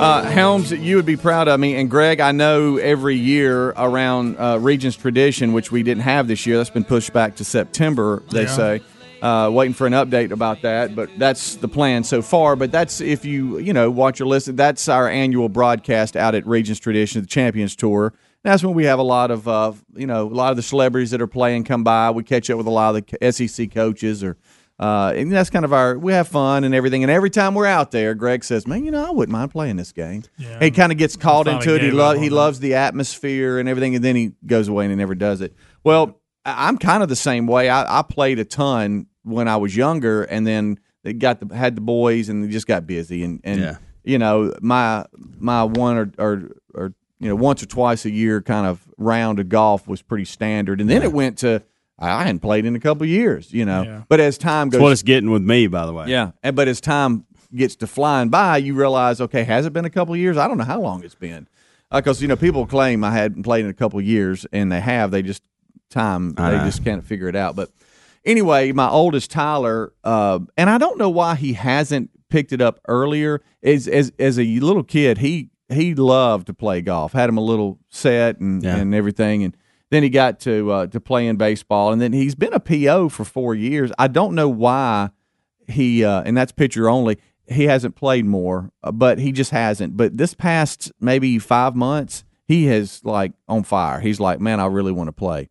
Uh, 0.00 0.22
Helms, 0.24 0.72
you 0.72 0.96
would 0.96 1.06
be 1.06 1.16
proud 1.16 1.46
of 1.46 1.60
me. 1.60 1.76
And 1.76 1.88
Greg, 1.90 2.20
I 2.20 2.32
know 2.32 2.78
every 2.78 3.16
year 3.16 3.68
around 3.70 4.38
uh, 4.38 4.58
Regions 4.58 4.96
Tradition, 4.96 5.52
which 5.52 5.70
we 5.70 5.82
didn't 5.82 6.02
have 6.04 6.26
this 6.26 6.46
year, 6.46 6.56
that's 6.56 6.70
been 6.70 6.84
pushed 6.84 7.12
back 7.12 7.36
to 7.36 7.44
September, 7.44 8.22
they 8.32 8.42
Yeah. 8.44 8.48
say. 8.56 8.80
Uh, 9.22 9.50
waiting 9.52 9.74
for 9.74 9.86
an 9.86 9.92
update 9.92 10.30
about 10.30 10.62
that, 10.62 10.94
but 10.96 11.10
that's 11.18 11.56
the 11.56 11.68
plan 11.68 12.04
so 12.04 12.22
far. 12.22 12.56
But 12.56 12.72
that's 12.72 13.00
if 13.00 13.24
you 13.24 13.58
you 13.58 13.72
know 13.72 13.90
watch 13.90 14.20
or 14.20 14.26
listen. 14.26 14.56
That's 14.56 14.88
our 14.88 15.08
annual 15.08 15.48
broadcast 15.48 16.16
out 16.16 16.34
at 16.34 16.46
Regions 16.46 16.80
Tradition, 16.80 17.20
the 17.20 17.26
Champions 17.26 17.76
Tour. 17.76 18.14
That's 18.42 18.64
when 18.64 18.74
we 18.74 18.84
have 18.84 18.98
a 18.98 19.02
lot 19.04 19.30
of 19.30 19.46
uh, 19.46 19.72
you 19.94 20.06
know 20.06 20.26
a 20.26 20.34
lot 20.34 20.50
of 20.50 20.56
the 20.56 20.62
celebrities 20.62 21.10
that 21.10 21.20
are 21.20 21.26
playing 21.26 21.64
come 21.64 21.84
by. 21.84 22.10
We 22.10 22.22
catch 22.22 22.48
up 22.48 22.56
with 22.56 22.66
a 22.66 22.70
lot 22.70 22.96
of 22.96 23.04
the 23.06 23.32
SEC 23.32 23.70
coaches 23.70 24.24
or 24.24 24.38
uh, 24.80 25.12
and 25.14 25.30
that's 25.30 25.50
kind 25.50 25.66
of 25.66 25.74
our 25.74 25.98
we 25.98 26.14
have 26.14 26.26
fun 26.26 26.64
and 26.64 26.74
everything. 26.74 27.02
And 27.04 27.10
every 27.10 27.28
time 27.28 27.54
we're 27.54 27.66
out 27.66 27.90
there, 27.90 28.14
Greg 28.14 28.42
says, 28.42 28.66
"Man, 28.66 28.82
you 28.82 28.90
know, 28.90 29.06
I 29.06 29.10
wouldn't 29.10 29.32
mind 29.32 29.50
playing 29.50 29.76
this 29.76 29.92
game." 29.92 30.22
Yeah. 30.38 30.58
He 30.58 30.70
kind 30.70 30.90
of 30.90 30.96
gets 30.96 31.16
called 31.16 31.48
into 31.48 31.74
it. 31.74 31.82
He 31.82 31.90
lo- 31.90 32.16
he 32.16 32.30
loves 32.30 32.60
the 32.60 32.74
atmosphere 32.76 33.58
and 33.58 33.68
everything, 33.68 33.94
and 33.94 34.02
then 34.02 34.16
he 34.16 34.32
goes 34.46 34.68
away 34.68 34.86
and 34.86 34.92
he 34.92 34.96
never 34.96 35.14
does 35.14 35.42
it. 35.42 35.54
Well, 35.84 36.18
I'm 36.44 36.78
kind 36.78 37.02
of 37.02 37.08
the 37.08 37.16
same 37.16 37.46
way. 37.46 37.68
I, 37.68 38.00
I 38.00 38.02
played 38.02 38.38
a 38.38 38.44
ton 38.44 39.06
when 39.22 39.48
I 39.48 39.56
was 39.58 39.76
younger, 39.76 40.22
and 40.24 40.46
then 40.46 40.78
they 41.02 41.12
got 41.12 41.40
the 41.46 41.54
had 41.54 41.76
the 41.76 41.80
boys, 41.80 42.28
and 42.28 42.44
they 42.44 42.48
just 42.48 42.66
got 42.66 42.86
busy, 42.86 43.22
and 43.24 43.40
and 43.44 43.60
Yeah. 43.60 43.76
you 44.04 44.18
know 44.18 44.54
my 44.60 45.04
my 45.38 45.64
one 45.64 45.96
or, 45.98 46.12
or 46.18 46.42
or 46.74 46.94
you 47.18 47.28
know 47.28 47.36
once 47.36 47.62
or 47.62 47.66
twice 47.66 48.04
a 48.06 48.10
year 48.10 48.40
kind 48.40 48.66
of 48.66 48.86
round 48.96 49.38
of 49.38 49.48
golf 49.48 49.86
was 49.86 50.02
pretty 50.02 50.24
standard, 50.24 50.80
and 50.80 50.88
then 50.88 51.02
it 51.02 51.12
went 51.12 51.38
to. 51.38 51.62
I 52.02 52.22
hadn't 52.24 52.38
played 52.40 52.64
in 52.64 52.74
a 52.74 52.80
couple 52.80 53.02
of 53.02 53.10
years, 53.10 53.52
you 53.52 53.66
know. 53.66 53.82
Yeah. 53.82 54.02
But 54.08 54.20
as 54.20 54.38
time 54.38 54.70
That's 54.70 54.78
goes 54.78 54.82
what 54.82 54.92
it's 54.92 55.02
getting 55.02 55.30
with 55.30 55.42
me, 55.42 55.66
by 55.66 55.84
the 55.84 55.92
way. 55.92 56.06
yeah, 56.08 56.30
and 56.42 56.56
but 56.56 56.66
as 56.66 56.80
time 56.80 57.26
gets 57.54 57.76
to 57.76 57.86
flying 57.86 58.30
by, 58.30 58.56
you 58.56 58.72
realize, 58.74 59.20
okay, 59.20 59.44
has 59.44 59.66
it 59.66 59.74
been 59.74 59.84
a 59.84 59.90
couple 59.90 60.14
of 60.14 60.20
years? 60.20 60.38
I 60.38 60.48
don't 60.48 60.56
know 60.56 60.64
how 60.64 60.80
long 60.80 61.04
it's 61.04 61.14
been, 61.14 61.46
uh, 61.90 62.00
because 62.00 62.22
you 62.22 62.28
know 62.28 62.36
people 62.36 62.66
claim 62.66 63.04
I 63.04 63.10
hadn't 63.10 63.42
played 63.42 63.66
in 63.66 63.70
a 63.70 63.74
couple 63.74 63.98
of 63.98 64.06
years, 64.06 64.46
and 64.50 64.72
they 64.72 64.80
have. 64.80 65.10
They 65.10 65.20
just 65.20 65.42
time 65.90 66.32
they 66.34 66.42
know. 66.42 66.64
just 66.64 66.84
can't 66.84 67.04
figure 67.04 67.28
it 67.28 67.36
out. 67.36 67.56
But 67.56 67.70
anyway, 68.24 68.72
my 68.72 68.88
oldest 68.88 69.30
Tyler, 69.30 69.92
uh, 70.04 70.38
and 70.56 70.70
I 70.70 70.78
don't 70.78 70.98
know 70.98 71.10
why 71.10 71.34
he 71.34 71.52
hasn't 71.54 72.10
picked 72.28 72.52
it 72.52 72.60
up 72.60 72.80
earlier. 72.88 73.42
As 73.62 73.86
as 73.88 74.12
as 74.18 74.38
a 74.38 74.44
little 74.60 74.84
kid, 74.84 75.18
he 75.18 75.50
he 75.72 75.94
loved 75.94 76.46
to 76.48 76.54
play 76.54 76.80
golf. 76.80 77.12
Had 77.12 77.28
him 77.28 77.36
a 77.38 77.42
little 77.42 77.78
set 77.90 78.40
and 78.40 78.62
Yeah. 78.62 78.76
and 78.76 78.94
everything, 78.94 79.44
and 79.44 79.56
then 79.90 80.02
he 80.02 80.08
got 80.08 80.40
to 80.40 80.70
uh, 80.70 80.86
to 80.88 81.00
playing 81.00 81.36
baseball, 81.36 81.92
and 81.92 82.00
then 82.00 82.12
he's 82.12 82.34
been 82.34 82.52
a 82.52 82.60
PO 82.60 83.08
for 83.10 83.24
four 83.24 83.54
years. 83.54 83.90
I 83.98 84.08
don't 84.08 84.34
know 84.34 84.48
why 84.48 85.10
he 85.68 86.04
uh, 86.04 86.22
and 86.24 86.36
that's 86.36 86.52
pitcher 86.52 86.88
only. 86.88 87.18
He 87.46 87.64
hasn't 87.64 87.96
played 87.96 88.24
more, 88.26 88.70
uh, 88.84 88.92
but 88.92 89.18
he 89.18 89.32
just 89.32 89.50
hasn't. 89.50 89.96
But 89.96 90.16
this 90.16 90.34
past 90.34 90.92
maybe 91.00 91.36
five 91.40 91.74
months, 91.74 92.24
he 92.46 92.66
has 92.66 93.04
like 93.04 93.32
on 93.48 93.64
fire. 93.64 93.98
He's 94.00 94.20
like, 94.20 94.38
man, 94.40 94.60
I 94.60 94.66
really 94.66 94.92
want 94.92 95.08
to 95.08 95.12
play. 95.12 95.48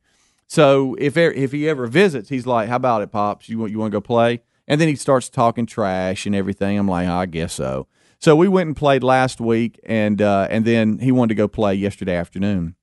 So 0.50 0.96
if 1.00 1.16
if 1.16 1.52
he 1.52 1.70
ever 1.70 1.86
visits, 1.86 2.30
he's 2.30 2.48
like, 2.48 2.68
"How 2.70 2.76
about 2.76 3.04
it, 3.04 3.12
pops? 3.12 3.48
You 3.48 3.60
want 3.60 3.72
you 3.72 3.78
want 3.78 3.92
to 3.92 3.96
go 3.96 4.02
play?" 4.02 4.42
And 4.68 4.82
then 4.82 4.88
he 4.88 4.96
starts 4.96 5.30
talking 5.30 5.68
trash 5.68 6.26
and 6.26 6.36
everything. 6.36 6.78
I'm 6.78 6.88
like, 6.88 7.08
"I 7.08 7.28
guess 7.28 7.54
so." 7.54 7.88
So 8.18 8.36
we 8.36 8.48
went 8.48 8.68
and 8.68 8.76
played 8.76 9.04
last 9.04 9.40
week, 9.40 9.80
and 9.86 10.22
uh, 10.22 10.48
and 10.50 10.66
then 10.66 11.00
he 11.00 11.12
wanted 11.12 11.30
to 11.30 11.36
go 11.36 11.48
play 11.48 11.76
yesterday 11.76 12.16
afternoon. 12.16 12.76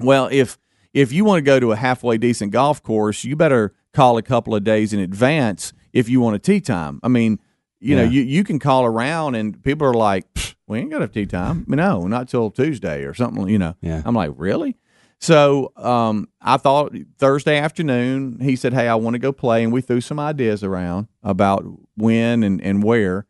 Well, 0.00 0.28
if 0.32 0.58
if 0.92 1.12
you 1.12 1.24
want 1.24 1.38
to 1.38 1.42
go 1.42 1.60
to 1.60 1.70
a 1.70 1.76
halfway 1.76 2.18
decent 2.18 2.50
golf 2.50 2.82
course, 2.82 3.22
you 3.22 3.36
better 3.36 3.74
call 3.92 4.18
a 4.18 4.22
couple 4.22 4.54
of 4.54 4.64
days 4.64 4.92
in 4.92 4.98
advance 4.98 5.72
if 5.92 6.08
you 6.08 6.20
want 6.20 6.34
a 6.34 6.40
tee 6.40 6.60
time. 6.60 6.98
I 7.04 7.08
mean, 7.08 7.38
you 7.78 7.94
know, 7.96 8.02
you, 8.02 8.22
you 8.22 8.44
can 8.44 8.58
call 8.58 8.84
around 8.84 9.34
and 9.36 9.62
people 9.62 9.86
are 9.86 9.94
like, 9.94 10.26
we 10.66 10.78
ain't 10.78 10.90
got 10.90 11.02
a 11.02 11.08
tee 11.08 11.26
time. 11.26 11.64
No, 11.68 12.06
not 12.06 12.28
till 12.28 12.50
Tuesday 12.50 13.04
or 13.04 13.14
something, 13.14 13.48
you 13.48 13.58
know. 13.58 13.76
Yeah. 13.80 14.02
I'm 14.04 14.14
like, 14.14 14.32
really? 14.36 14.76
So 15.20 15.72
um, 15.76 16.28
I 16.40 16.56
thought 16.58 16.94
Thursday 17.18 17.56
afternoon, 17.56 18.38
he 18.40 18.56
said, 18.56 18.74
hey, 18.74 18.88
I 18.88 18.94
want 18.96 19.14
to 19.14 19.18
go 19.18 19.32
play. 19.32 19.62
And 19.64 19.72
we 19.72 19.80
threw 19.80 20.00
some 20.00 20.20
ideas 20.20 20.62
around 20.62 21.08
about 21.22 21.64
when 21.96 22.42
and, 22.42 22.60
and 22.60 22.82
where. 22.82 23.26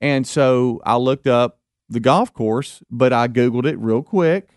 And 0.00 0.26
so 0.26 0.80
I 0.86 0.96
looked 0.96 1.26
up 1.26 1.58
the 1.88 2.00
golf 2.00 2.32
course, 2.32 2.82
but 2.90 3.12
I 3.12 3.28
Googled 3.28 3.66
it 3.66 3.78
real 3.78 4.02
quick. 4.02 4.48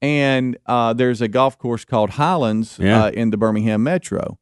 And 0.00 0.56
uh, 0.66 0.92
there's 0.92 1.20
a 1.20 1.26
golf 1.28 1.58
course 1.58 1.84
called 1.84 2.10
Highlands 2.10 2.78
Yeah. 2.78 3.04
uh, 3.06 3.10
in 3.10 3.30
the 3.30 3.36
Birmingham 3.36 3.82
Metro. 3.82 4.38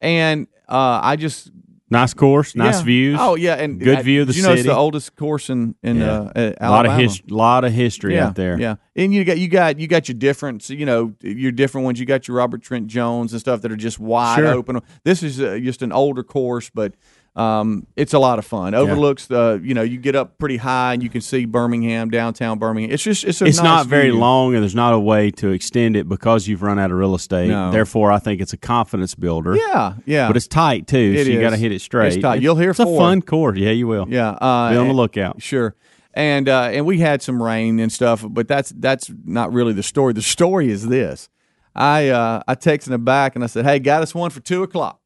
And 0.00 0.46
uh, 0.68 1.00
I 1.02 1.16
just 1.16 1.50
Nice 1.90 2.12
course, 2.12 2.54
nice 2.54 2.78
yeah. 2.80 2.84
views. 2.84 3.18
Oh 3.20 3.34
yeah, 3.34 3.54
and 3.54 3.80
Good 3.80 3.98
I- 3.98 4.02
view 4.02 4.20
of 4.20 4.26
the 4.26 4.34
did 4.34 4.40
you 4.40 4.46
know 4.46 4.52
it's 4.52 4.64
the 4.64 4.76
oldest 4.76 5.16
course 5.16 5.48
in 5.48 5.74
in 5.82 5.96
Yeah. 5.96 6.10
uh, 6.12 6.32
uh, 6.36 6.52
a 6.60 6.70
lot 6.70 6.84
of 6.84 6.90
Alabama. 6.92 7.02
his, 7.02 7.22
lot 7.30 7.64
of 7.64 7.72
history 7.72 8.14
yeah, 8.14 8.26
out 8.26 8.34
there. 8.34 8.60
Yeah, 8.60 8.74
and 8.94 9.14
you 9.14 9.24
got 9.24 9.38
you 9.38 9.48
got 9.48 9.78
you 9.78 9.86
got 9.86 10.06
your 10.08 10.16
different, 10.18 10.68
you 10.68 10.84
know, 10.84 11.14
your 11.22 11.50
different 11.52 11.86
ones. 11.86 11.98
You 11.98 12.04
got 12.04 12.28
your 12.28 12.36
Robert 12.36 12.60
Trent 12.62 12.88
Jones 12.88 13.32
and 13.32 13.40
stuff 13.40 13.62
that 13.62 13.72
are 13.72 13.76
just 13.76 13.98
wide 13.98 14.36
Sure. 14.36 14.48
open. 14.48 14.80
This 15.04 15.22
is 15.22 15.40
uh, 15.40 15.58
just 15.62 15.80
an 15.80 15.90
older 15.92 16.22
course, 16.22 16.68
but 16.68 16.92
um, 17.38 17.86
it's 17.94 18.14
a 18.14 18.18
lot 18.18 18.38
of 18.38 18.44
fun. 18.44 18.74
Overlooks 18.74 19.26
the, 19.26 19.60
you 19.62 19.72
know, 19.72 19.82
you 19.82 19.96
get 19.98 20.16
up 20.16 20.38
pretty 20.38 20.56
high 20.56 20.94
and 20.94 21.02
you 21.02 21.08
can 21.08 21.20
see 21.20 21.44
Birmingham, 21.44 22.10
downtown 22.10 22.58
Birmingham. 22.58 22.90
It's 22.92 23.02
just 23.02 23.22
it's 23.24 23.40
a 23.40 23.46
It's 23.46 23.58
nice 23.58 23.64
not 23.64 23.86
very 23.86 24.10
view. 24.10 24.18
long, 24.18 24.54
and 24.54 24.62
there's 24.62 24.74
not 24.74 24.92
a 24.92 24.98
way 24.98 25.30
to 25.32 25.50
extend 25.50 25.94
it 25.96 26.08
because 26.08 26.48
you've 26.48 26.62
run 26.62 26.78
out 26.78 26.90
of 26.90 26.96
real 26.98 27.14
estate. 27.14 27.48
No. 27.48 27.70
Therefore, 27.70 28.10
I 28.10 28.18
think 28.18 28.40
it's 28.40 28.52
a 28.52 28.56
confidence 28.56 29.14
builder. 29.14 29.54
Yeah, 29.56 29.94
yeah, 30.04 30.26
But 30.26 30.36
it's 30.36 30.48
tight 30.48 30.86
too, 30.88 31.14
It 31.16 31.26
so 31.26 31.30
you 31.32 31.40
got 31.40 31.50
to 31.50 31.56
hit 31.56 31.70
it 31.70 31.80
straight. 31.80 32.14
It's 32.14 32.22
tight. 32.22 32.42
You'll 32.42 32.56
hear 32.56 32.70
it's 32.70 32.80
a 32.80 32.86
fun 32.86 33.22
course. 33.22 33.56
Yeah, 33.58 33.70
you 33.70 33.86
will. 33.86 34.06
yeah. 34.08 34.30
Uh, 34.30 34.70
Be 34.70 34.76
on 34.76 34.88
the 34.88 34.94
lookout. 34.94 35.40
Sure. 35.40 35.76
and 36.14 36.48
uh, 36.48 36.70
and 36.72 36.84
we 36.86 36.98
had 36.98 37.22
some 37.22 37.40
rain 37.40 37.78
and 37.78 37.92
stuff, 37.92 38.24
but 38.28 38.48
that's 38.48 38.70
that's 38.76 39.10
not 39.24 39.52
really 39.52 39.72
the 39.74 39.82
story. 39.84 40.12
The 40.12 40.22
story 40.22 40.70
is 40.70 40.88
this: 40.88 41.28
I 41.76 42.08
uh, 42.08 42.42
I 42.48 42.54
texted 42.56 42.90
him 42.90 43.04
back 43.04 43.36
and 43.36 43.44
I 43.44 43.46
said, 43.46 43.64
"Hey, 43.64 43.78
got 43.78 44.02
us 44.02 44.12
one 44.14 44.30
for 44.30 44.40
two 44.40 44.64
o'clock. 44.64 45.00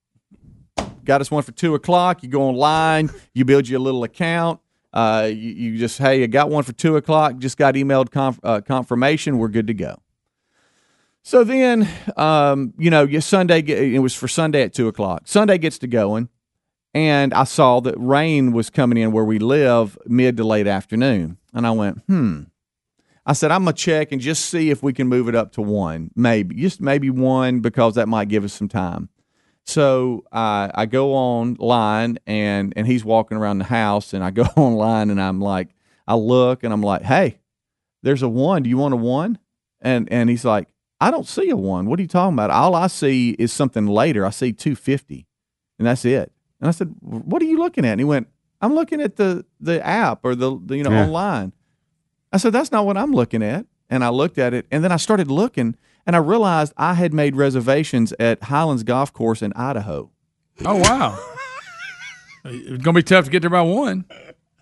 Got 1.04 1.20
us 1.20 1.30
one 1.30 1.42
for 1.42 1.52
two 1.52 1.74
o'clock. 1.74 2.22
You 2.22 2.28
go 2.28 2.42
online, 2.42 3.10
you 3.34 3.44
build 3.44 3.68
you 3.68 3.78
a 3.78 3.80
little 3.80 4.04
account." 4.04 4.60
Uh, 4.92 5.30
you, 5.30 5.50
you 5.52 5.78
just 5.78 5.98
hey, 5.98 6.22
I 6.22 6.26
got 6.26 6.50
one 6.50 6.64
for 6.64 6.72
two 6.72 6.96
o'clock. 6.96 7.38
Just 7.38 7.56
got 7.56 7.74
emailed 7.74 8.10
conf- 8.10 8.40
uh, 8.42 8.60
confirmation. 8.60 9.38
We're 9.38 9.48
good 9.48 9.66
to 9.68 9.74
go. 9.74 10.02
So 11.22 11.44
then, 11.44 11.88
um, 12.16 12.74
you 12.76 12.90
know, 12.90 13.08
Sunday. 13.20 13.60
It 13.60 14.00
was 14.00 14.14
for 14.14 14.28
Sunday 14.28 14.62
at 14.62 14.74
two 14.74 14.88
o'clock. 14.88 15.22
Sunday 15.24 15.56
gets 15.56 15.78
to 15.78 15.86
going, 15.86 16.28
and 16.92 17.32
I 17.32 17.44
saw 17.44 17.80
that 17.80 17.94
rain 17.96 18.52
was 18.52 18.70
coming 18.70 18.98
in 18.98 19.12
where 19.12 19.24
we 19.24 19.38
live 19.38 19.96
mid 20.06 20.36
to 20.36 20.44
late 20.44 20.66
afternoon, 20.66 21.38
and 21.54 21.66
I 21.66 21.70
went, 21.70 22.02
hmm. 22.06 22.42
I 23.24 23.34
said 23.34 23.52
I'm 23.52 23.62
gonna 23.62 23.72
check 23.72 24.10
and 24.10 24.20
just 24.20 24.46
see 24.46 24.70
if 24.70 24.82
we 24.82 24.92
can 24.92 25.06
move 25.06 25.28
it 25.28 25.36
up 25.36 25.52
to 25.52 25.62
one, 25.62 26.10
maybe 26.16 26.56
just 26.56 26.80
maybe 26.80 27.08
one 27.08 27.60
because 27.60 27.94
that 27.94 28.08
might 28.08 28.28
give 28.28 28.44
us 28.44 28.52
some 28.52 28.68
time. 28.68 29.08
So 29.64 30.24
I 30.32 30.70
I 30.74 30.86
go 30.86 31.14
online 31.14 32.18
and 32.26 32.72
and 32.76 32.86
he's 32.86 33.04
walking 33.04 33.36
around 33.38 33.58
the 33.58 33.64
house, 33.64 34.12
and 34.12 34.24
I 34.24 34.30
go 34.30 34.42
online 34.56 35.10
and 35.10 35.20
I'm 35.20 35.40
like, 35.40 35.68
I 36.06 36.14
look 36.14 36.64
and 36.64 36.72
I'm 36.72 36.82
like, 36.82 37.02
hey, 37.02 37.38
there's 38.02 38.22
a 38.22 38.28
one. 38.28 38.62
Do 38.64 38.70
you 38.70 38.76
want 38.78 38.94
a 38.94 38.96
one? 38.96 39.38
And 39.80 40.08
and 40.12 40.28
he's 40.28 40.44
like, 40.44 40.68
I 41.00 41.10
don't 41.10 41.26
see 41.28 41.48
a 41.50 41.56
one. 41.56 41.86
What 41.86 41.98
are 41.98 42.02
you 42.02 42.08
talking 42.08 42.34
about? 42.34 42.50
All 42.50 42.74
I 42.74 42.86
see 42.88 43.30
is 43.38 43.52
something 43.52 43.86
later. 43.86 44.26
I 44.26 44.30
see 44.30 44.52
250, 44.52 45.26
and 45.78 45.86
that's 45.86 46.04
it. 46.04 46.32
And 46.60 46.68
I 46.68 46.70
said, 46.72 46.94
what 47.00 47.42
are 47.42 47.46
you 47.46 47.58
looking 47.58 47.84
at? 47.84 47.92
And 47.92 48.00
he 48.00 48.04
went, 48.04 48.28
I'm 48.60 48.74
looking 48.74 49.00
at 49.00 49.16
the 49.16 49.44
the 49.60 49.84
app 49.86 50.20
or 50.24 50.34
the, 50.34 50.58
the 50.64 50.76
you 50.76 50.82
know 50.84 50.90
Yeah. 50.92 51.06
online. 51.06 51.52
I 52.32 52.38
said, 52.38 52.52
that's 52.52 52.72
not 52.72 52.86
what 52.86 52.96
I'm 52.96 53.12
looking 53.12 53.42
at. 53.42 53.66
And 53.90 54.02
I 54.02 54.08
looked 54.08 54.38
at 54.38 54.54
it, 54.54 54.66
and 54.70 54.82
then 54.82 54.90
I 54.90 54.96
started 54.96 55.30
looking, 55.30 55.76
and 56.06 56.16
I 56.16 56.18
realized 56.18 56.72
I 56.76 56.94
had 56.94 57.12
made 57.14 57.36
reservations 57.36 58.12
at 58.18 58.42
Highlands 58.44 58.82
Golf 58.82 59.12
Course 59.12 59.42
in 59.42 59.52
Idaho. 59.54 60.10
Oh 60.64 60.76
wow. 60.76 61.18
it's 62.44 62.82
gonna 62.82 62.96
be 62.96 63.02
tough 63.02 63.26
to 63.26 63.30
get 63.30 63.40
there 63.40 63.50
by 63.50 63.62
one. 63.62 64.04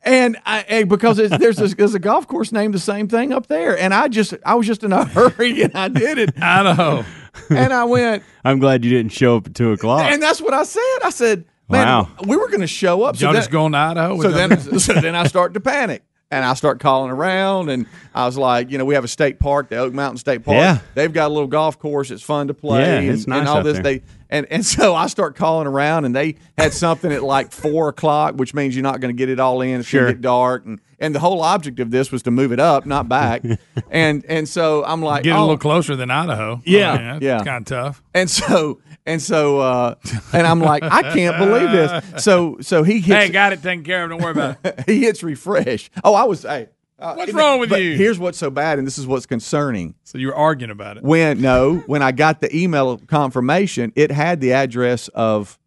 And 0.02 0.38
I 0.46 0.60
and 0.68 0.88
because 0.88 1.18
it's, 1.18 1.36
there's 1.36 1.60
a, 1.60 1.68
there's 1.68 1.94
a 1.94 1.98
golf 1.98 2.26
course 2.26 2.52
named 2.52 2.72
the 2.72 2.78
same 2.78 3.06
thing 3.06 3.32
up 3.34 3.48
there, 3.48 3.76
and 3.78 3.92
I 3.92 4.08
just 4.08 4.32
I 4.46 4.54
was 4.54 4.66
just 4.66 4.82
in 4.82 4.92
a 4.92 5.04
hurry 5.04 5.62
and 5.64 5.74
I 5.76 5.88
did 5.88 6.16
it, 6.18 6.30
Idaho. 6.40 7.04
and 7.50 7.72
I 7.72 7.84
went, 7.84 8.22
I'm 8.44 8.58
glad 8.60 8.82
you 8.84 8.90
didn't 8.90 9.12
show 9.12 9.36
up 9.36 9.46
at 9.48 9.54
two 9.54 9.72
o'clock. 9.72 10.02
and 10.10 10.22
that's 10.22 10.40
what 10.40 10.54
I 10.54 10.62
said. 10.64 10.98
I 11.04 11.10
said, 11.10 11.44
man, 11.68 11.86
Wow. 11.86 12.08
we 12.26 12.36
were 12.36 12.48
going 12.48 12.62
to 12.62 12.66
show 12.66 13.02
up. 13.02 13.20
Y'all 13.20 13.32
that- 13.34 13.40
just 13.40 13.50
going 13.50 13.72
to 13.72 13.78
Idaho? 13.78 14.20
so 14.22 14.30
then, 14.30 14.78
so 14.80 14.94
then 14.94 15.14
I 15.14 15.26
start 15.26 15.52
to 15.54 15.60
panic. 15.60 16.02
And 16.32 16.44
I 16.44 16.54
start 16.54 16.78
calling 16.78 17.10
around, 17.10 17.70
and 17.70 17.86
I 18.14 18.24
was 18.24 18.38
like, 18.38 18.70
you 18.70 18.78
know, 18.78 18.84
we 18.84 18.94
have 18.94 19.02
a 19.02 19.08
state 19.08 19.40
park, 19.40 19.68
the 19.68 19.78
Oak 19.78 19.92
Mountain 19.92 20.18
State 20.18 20.44
Park. 20.44 20.58
Yeah. 20.58 20.78
They've 20.94 21.12
got 21.12 21.26
a 21.26 21.34
little 21.34 21.48
golf 21.48 21.76
course. 21.80 22.12
It's 22.12 22.22
fun 22.22 22.46
to 22.46 22.54
play. 22.54 22.82
Yeah, 22.82 22.98
and, 22.98 23.10
it's 23.10 23.26
nice 23.26 23.40
and 23.40 23.48
all 23.48 23.56
out 23.58 23.64
this. 23.64 23.74
there. 23.74 23.82
They 23.82 24.02
and 24.30 24.46
and 24.50 24.64
so 24.76 24.94
I 24.94 25.08
start 25.08 25.34
calling 25.34 25.66
around, 25.66 26.04
and 26.04 26.14
they 26.14 26.36
had 26.56 26.72
something 26.72 27.10
at 27.10 27.24
like 27.24 27.50
four 27.50 27.88
o'clock, 27.88 28.36
which 28.36 28.54
means 28.54 28.76
you're 28.76 28.84
not 28.84 29.00
going 29.00 29.14
to 29.14 29.18
get 29.18 29.28
it 29.28 29.40
all 29.40 29.60
in. 29.60 29.80
It's 29.80 29.88
Sure. 29.88 30.02
going 30.02 30.12
to 30.12 30.14
get 30.18 30.22
dark, 30.22 30.66
and 30.66 30.80
and 31.00 31.14
the 31.14 31.18
whole 31.18 31.42
object 31.42 31.80
of 31.80 31.90
this 31.90 32.12
was 32.12 32.22
to 32.22 32.30
move 32.30 32.52
it 32.52 32.60
up, 32.60 32.86
not 32.86 33.08
back. 33.08 33.42
and 33.90 34.24
and 34.26 34.48
so 34.48 34.84
I'm 34.84 35.02
like, 35.02 35.24
Get 35.24 35.34
a 35.34 35.36
oh. 35.36 35.40
little 35.40 35.58
closer 35.58 35.96
than 35.96 36.10
Idaho. 36.12 36.62
Yeah, 36.64 36.92
I 36.92 36.96
mean, 36.96 37.06
that's 37.08 37.22
yeah. 37.24 37.38
kind 37.42 37.62
of 37.62 37.64
tough. 37.64 38.02
And 38.14 38.30
so 38.30 38.80
and 39.10 39.22
so 39.22 39.58
uh, 39.60 39.94
and 40.32 40.46
I'm 40.46 40.60
like, 40.60 40.82
I 40.82 41.02
can't 41.12 41.38
believe 41.38 41.70
this. 41.70 42.24
So 42.24 42.58
so 42.60 42.82
he 42.82 43.00
hits 43.00 43.24
Hey, 43.26 43.28
got 43.30 43.52
it 43.52 43.62
taken 43.62 43.84
care 43.84 44.04
of. 44.04 44.10
Don't 44.10 44.22
worry 44.22 44.32
about 44.32 44.56
it. 44.64 44.84
he 44.86 45.00
hits 45.00 45.22
refresh. 45.22 45.90
Oh, 46.02 46.14
I 46.14 46.24
was 46.24 46.42
hey. 46.42 46.68
uh, 46.98 47.14
What's 47.14 47.32
wrong 47.32 47.60
with 47.60 47.70
but 47.70 47.82
you? 47.82 47.96
Here's 47.96 48.18
what's 48.18 48.38
so 48.38 48.50
bad, 48.50 48.78
and 48.78 48.86
this 48.86 48.98
is 48.98 49.06
what's 49.06 49.26
concerning. 49.26 49.94
So 50.04 50.18
you 50.18 50.28
were 50.28 50.36
arguing 50.36 50.70
about 50.70 50.96
it. 50.96 51.02
When 51.02 51.40
no, 51.40 51.76
when 51.86 52.02
I 52.02 52.12
got 52.12 52.40
the 52.40 52.54
email 52.56 52.98
confirmation, 52.98 53.92
it 53.96 54.10
had 54.10 54.40
the 54.40 54.52
address 54.54 55.08
of 55.08 55.58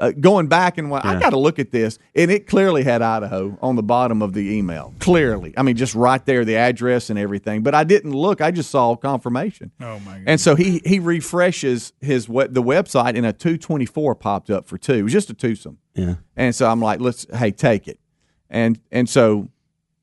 uh, 0.00 0.12
going 0.12 0.46
back 0.46 0.78
and 0.78 0.90
what 0.90 1.04
I 1.04 1.20
got 1.20 1.30
to 1.30 1.38
look 1.38 1.58
at 1.58 1.70
this, 1.70 1.98
and 2.14 2.30
it 2.30 2.46
clearly 2.46 2.82
had 2.82 3.02
Idaho 3.02 3.58
on 3.60 3.76
the 3.76 3.82
bottom 3.82 4.22
of 4.22 4.32
the 4.32 4.56
email. 4.56 4.94
Clearly, 4.98 5.52
I 5.56 5.62
mean, 5.62 5.76
just 5.76 5.94
right 5.94 6.24
there, 6.24 6.44
the 6.44 6.56
address 6.56 7.10
and 7.10 7.18
everything. 7.18 7.62
But 7.62 7.74
I 7.74 7.84
didn't 7.84 8.12
look; 8.12 8.40
I 8.40 8.50
just 8.50 8.70
saw 8.70 8.96
confirmation. 8.96 9.72
Oh 9.80 9.98
my 10.00 10.18
god. 10.18 10.24
And 10.26 10.40
so 10.40 10.54
he 10.54 10.80
he 10.84 10.98
refreshes 10.98 11.92
his 12.00 12.26
the 12.26 12.62
website, 12.62 13.16
and 13.16 13.26
a 13.26 13.32
224 13.32 14.14
popped 14.14 14.50
up 14.50 14.66
for 14.66 14.78
two. 14.78 14.94
It 14.94 15.02
was 15.02 15.12
just 15.12 15.28
a 15.30 15.34
twosome. 15.34 15.78
yeah. 15.94 16.14
And 16.34 16.54
so 16.54 16.68
I'm 16.70 16.80
like, 16.80 17.00
let's 17.00 17.26
hey, 17.34 17.50
take 17.50 17.86
it. 17.86 18.00
And 18.48 18.80
and 18.90 19.08
so 19.08 19.50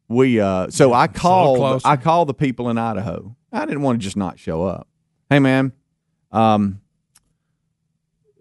we 0.07 0.39
uh 0.39 0.69
so 0.69 0.93
I 0.93 1.07
called. 1.07 1.81
I 1.83 1.97
called 1.97 2.29
the 2.29 2.33
people 2.35 2.69
in 2.69 2.77
Idaho. 2.77 3.35
I 3.51 3.65
didn't 3.65 3.81
want 3.81 3.99
to 3.99 4.03
just 4.03 4.17
not 4.17 4.37
show 4.37 4.63
up. 4.63 4.87
Hey 5.29 5.39
man, 5.39 5.73
um 6.31 6.81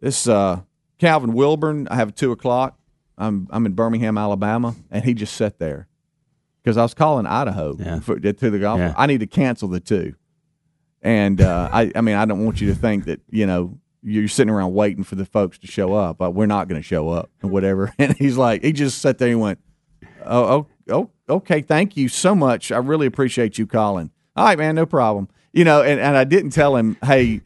this 0.01 0.29
uh 0.29 0.61
Calvin 0.99 1.33
Wilburn, 1.35 1.89
I 1.89 1.97
have 1.97 2.15
two 2.15 2.33
o'clock. 2.33 2.79
I'm 3.19 3.47
I'm 3.51 3.65
in 3.67 3.73
Birmingham, 3.73 4.19
Alabama, 4.19 4.75
and 4.91 5.05
he 5.05 5.15
just 5.15 5.35
sat 5.37 5.59
there. 5.59 5.89
Because 6.63 6.77
I 6.77 6.83
was 6.83 6.95
calling 6.95 7.27
Idaho 7.27 7.77
Yeah. 7.79 8.01
for, 8.01 8.19
to 8.19 8.33
the 8.51 8.59
golf. 8.59 8.79
Yeah. 8.81 8.93
I 8.97 9.07
need 9.07 9.21
to 9.21 9.27
cancel 9.27 9.69
the 9.69 9.79
two. 9.79 10.15
And 11.01 11.41
uh, 11.41 11.69
I, 11.73 11.93
I 11.95 12.01
mean, 12.01 12.17
I 12.17 12.25
don't 12.25 12.45
want 12.45 12.61
you 12.61 12.69
to 12.69 12.75
think 12.75 13.05
that 13.05 13.21
you 13.31 13.47
know 13.47 13.79
you're 14.03 14.29
sitting 14.29 14.53
around 14.53 14.75
waiting 14.75 15.05
for 15.05 15.15
the 15.15 15.25
folks 15.25 15.59
to 15.59 15.67
show 15.67 15.95
up. 15.95 16.21
Uh, 16.21 16.31
we're 16.31 16.47
not 16.47 16.69
going 16.69 16.81
to 16.81 16.87
show 16.87 17.09
up 17.09 17.31
and 17.43 17.51
whatever. 17.51 17.93
And 17.99 18.17
he's 18.17 18.37
like, 18.37 18.63
he 18.65 18.73
just 18.73 18.99
sat 19.01 19.19
there 19.19 19.29
and 19.31 19.41
went, 19.41 19.59
"Oh, 20.25 20.45
oh, 20.45 20.67
oh, 20.91 21.11
okay, 21.37 21.61
thank 21.63 21.97
you 21.97 22.09
so 22.09 22.35
much. 22.35 22.71
I 22.73 22.79
really 22.79 23.07
appreciate 23.07 23.59
you 23.59 23.67
calling. 23.67 24.11
All 24.35 24.45
right, 24.45 24.59
man, 24.59 24.75
no 24.75 24.87
problem. 24.87 25.29
You 25.53 25.65
know, 25.65 25.83
and, 25.83 25.99
and 26.01 26.17
I 26.17 26.25
didn't 26.25 26.51
tell 26.51 26.77
him, 26.77 26.97
hey, 27.05 27.41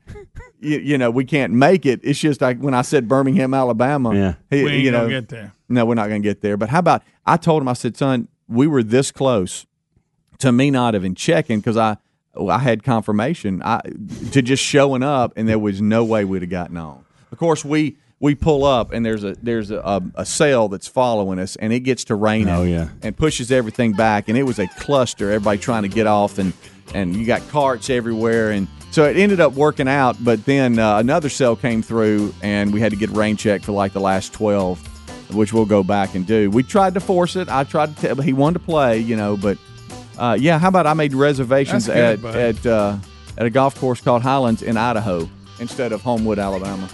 you, 0.61 0.79
you 0.79 0.99
know, 0.99 1.11
we 1.11 1.25
can't 1.25 1.53
make 1.53 1.87
it. 1.87 2.01
It's 2.03 2.19
just 2.19 2.41
like 2.41 2.59
when 2.59 2.75
I 2.75 2.83
said 2.83 3.09
Birmingham, 3.09 3.55
Alabama. 3.55 4.15
Yeah. 4.15 4.35
he- 4.51 4.65
we 4.65 4.71
ain't 4.73 4.85
you 4.85 4.91
know, 4.91 5.01
gonna 5.03 5.21
get 5.21 5.29
there. 5.29 5.53
no, 5.69 5.85
we're 5.87 5.95
not 5.95 6.09
going 6.09 6.23
to 6.23 6.29
get 6.29 6.41
there. 6.41 6.57
But 6.57 6.69
how 6.71 6.79
about 6.81 7.03
I 7.27 7.37
told 7.37 7.63
him, 7.63 7.69
I 7.69 7.73
said, 7.75 7.97
son, 7.97 8.29
we 8.49 8.67
were 8.67 8.83
this 8.83 9.11
close 9.11 9.67
to 10.39 10.53
me 10.53 10.71
not 10.71 10.95
even 10.95 11.15
checking 11.15 11.61
because 11.61 11.77
I 11.77 11.97
I 12.49 12.59
had 12.59 12.83
confirmation 12.85 13.61
I, 13.65 13.81
to 14.33 14.41
just 14.43 14.63
showing 14.63 15.03
up, 15.03 15.33
and 15.37 15.49
there 15.49 15.59
was 15.59 15.81
no 15.83 16.05
way 16.05 16.25
we'd 16.25 16.43
have 16.43 16.51
gotten 16.51 16.77
on. 16.77 17.05
Of 17.33 17.39
course, 17.39 17.65
we 17.65 17.97
we 18.21 18.35
pull 18.35 18.65
up, 18.65 18.93
and 18.93 19.05
there's 19.05 19.25
a 19.25 19.35
there's 19.43 19.71
a, 19.71 19.79
a, 19.79 20.03
a 20.15 20.27
sail 20.27 20.69
that's 20.69 20.87
following 20.87 21.39
us, 21.39 21.57
and 21.57 21.73
it 21.73 21.81
gets 21.81 22.05
to 22.05 22.15
raining, 22.15 22.49
Oh, 22.49 22.63
yeah. 22.63 22.89
and 23.03 23.17
pushes 23.17 23.51
everything 23.51 23.93
back, 23.95 24.29
and 24.29 24.39
it 24.39 24.45
was 24.45 24.59
a 24.59 24.67
cluster. 24.69 25.31
Everybody 25.33 25.59
trying 25.59 25.83
to 25.83 25.89
get 25.89 26.07
off, 26.07 26.39
and 26.39 26.53
and 26.95 27.15
you 27.17 27.27
got 27.27 27.47
carts 27.49 27.91
everywhere, 27.91 28.51
and 28.53 28.69
so 28.91 29.05
it 29.05 29.17
ended 29.17 29.41
up 29.41 29.55
working 29.55 29.89
out. 29.89 30.17
But 30.23 30.45
then 30.45 30.79
uh, 30.79 30.99
another 30.99 31.29
sail 31.29 31.57
came 31.57 31.83
through, 31.83 32.35
and 32.43 32.73
we 32.73 32.81
had 32.81 32.91
to 32.93 32.97
get 32.99 33.11
rain 33.11 33.37
check 33.37 33.63
for 33.63 33.73
like 33.73 33.93
the 33.93 34.01
last 34.01 34.33
twelve 34.33 34.87
which 35.33 35.53
we'll 35.53 35.67
go 35.67 35.83
back 35.83 36.15
and 36.15 36.27
do. 36.27 36.51
We 36.51 36.63
tried 36.63 36.95
to 36.95 37.01
force 37.01 37.37
it. 37.37 37.49
I 37.49 37.65
tried 37.65 37.95
to 37.95 38.03
tell, 38.03 38.15
but 38.17 38.25
he 38.25 38.33
wanted 38.33 38.59
to 38.59 38.65
play, 38.65 38.99
you 38.99 39.17
know, 39.17 39.37
but 39.37 39.59
uh, 40.19 40.37
yeah. 40.39 40.59
How 40.59 40.69
about 40.69 40.87
I 40.87 40.95
made 40.95 41.15
reservations 41.15 41.87
That's 41.87 42.21
good, 42.21 42.37
at 42.37 42.57
at 42.57 42.67
uh, 42.67 42.97
at 43.39 43.47
a 43.47 43.51
golf 43.51 43.79
course 43.79 44.01
called 44.01 44.23
Highlands 44.23 44.63
in 44.63 44.77
Idaho 44.77 45.29
instead 45.59 45.93
of 45.93 46.03
Homewood, 46.03 46.39
Alabama. 46.39 46.89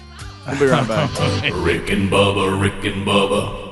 We'll 0.46 0.60
be 0.60 0.66
right 0.66 0.86
back. 0.86 1.10
Rick 1.54 1.90
and 1.90 2.10
Bubba, 2.10 2.60
Rick 2.60 2.84
and 2.84 3.06
Bubba. 3.06 3.66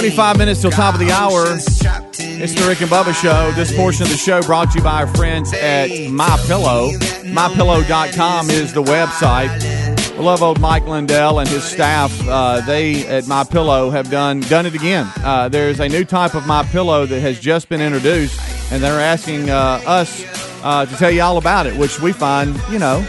25 0.00 0.38
minutes 0.38 0.62
till 0.62 0.70
top 0.70 0.94
of 0.94 1.00
the 1.00 1.12
hour. 1.12 1.44
It's 1.46 2.54
the 2.54 2.66
Rick 2.66 2.80
and 2.80 2.90
Bubba 2.90 3.12
Show. 3.12 3.52
This 3.52 3.70
portion 3.76 4.04
of 4.04 4.08
the 4.08 4.16
show 4.16 4.40
brought 4.40 4.70
to 4.70 4.78
you 4.78 4.82
by 4.82 5.02
our 5.02 5.06
friends 5.14 5.52
at 5.52 5.88
My 6.08 6.38
Pillow. 6.46 6.92
MyPillow.com 6.92 8.48
is 8.48 8.72
the 8.72 8.82
website. 8.82 10.10
We 10.16 10.24
love 10.24 10.42
old 10.42 10.58
Mike 10.58 10.86
Lindell 10.86 11.40
and 11.40 11.46
his 11.50 11.64
staff. 11.64 12.18
Uh, 12.26 12.62
they 12.62 13.06
at 13.08 13.26
My 13.26 13.44
Pillow 13.44 13.90
have 13.90 14.10
done 14.10 14.40
done 14.40 14.64
it 14.64 14.74
again. 14.74 15.06
Uh, 15.18 15.50
there's 15.50 15.80
a 15.80 15.88
new 15.90 16.06
type 16.06 16.34
of 16.34 16.46
My 16.46 16.62
Pillow 16.62 17.04
that 17.04 17.20
has 17.20 17.38
just 17.38 17.68
been 17.68 17.82
introduced, 17.82 18.40
and 18.72 18.82
they're 18.82 19.00
asking 19.00 19.50
uh, 19.50 19.82
us 19.84 20.24
uh, 20.64 20.86
to 20.86 20.96
tell 20.96 21.10
you 21.10 21.20
all 21.20 21.36
about 21.36 21.66
it, 21.66 21.76
which 21.76 22.00
we 22.00 22.12
find, 22.12 22.58
you 22.70 22.78
know, 22.78 23.06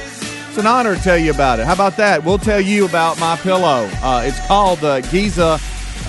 it's 0.50 0.58
an 0.58 0.68
honor 0.68 0.98
to 0.98 1.02
tell 1.02 1.18
you 1.18 1.32
about 1.32 1.62
it. 1.62 1.66
How 1.66 1.74
about 1.74 1.96
that? 1.96 2.26
We'll 2.26 2.38
tell 2.38 2.60
you 2.60 2.84
about 2.84 3.18
My 3.18 3.38
Pillow. 3.38 3.90
Uh, 4.04 4.24
it's 4.26 4.46
called 4.46 4.84
uh, 4.84 5.00
Giza 5.00 5.58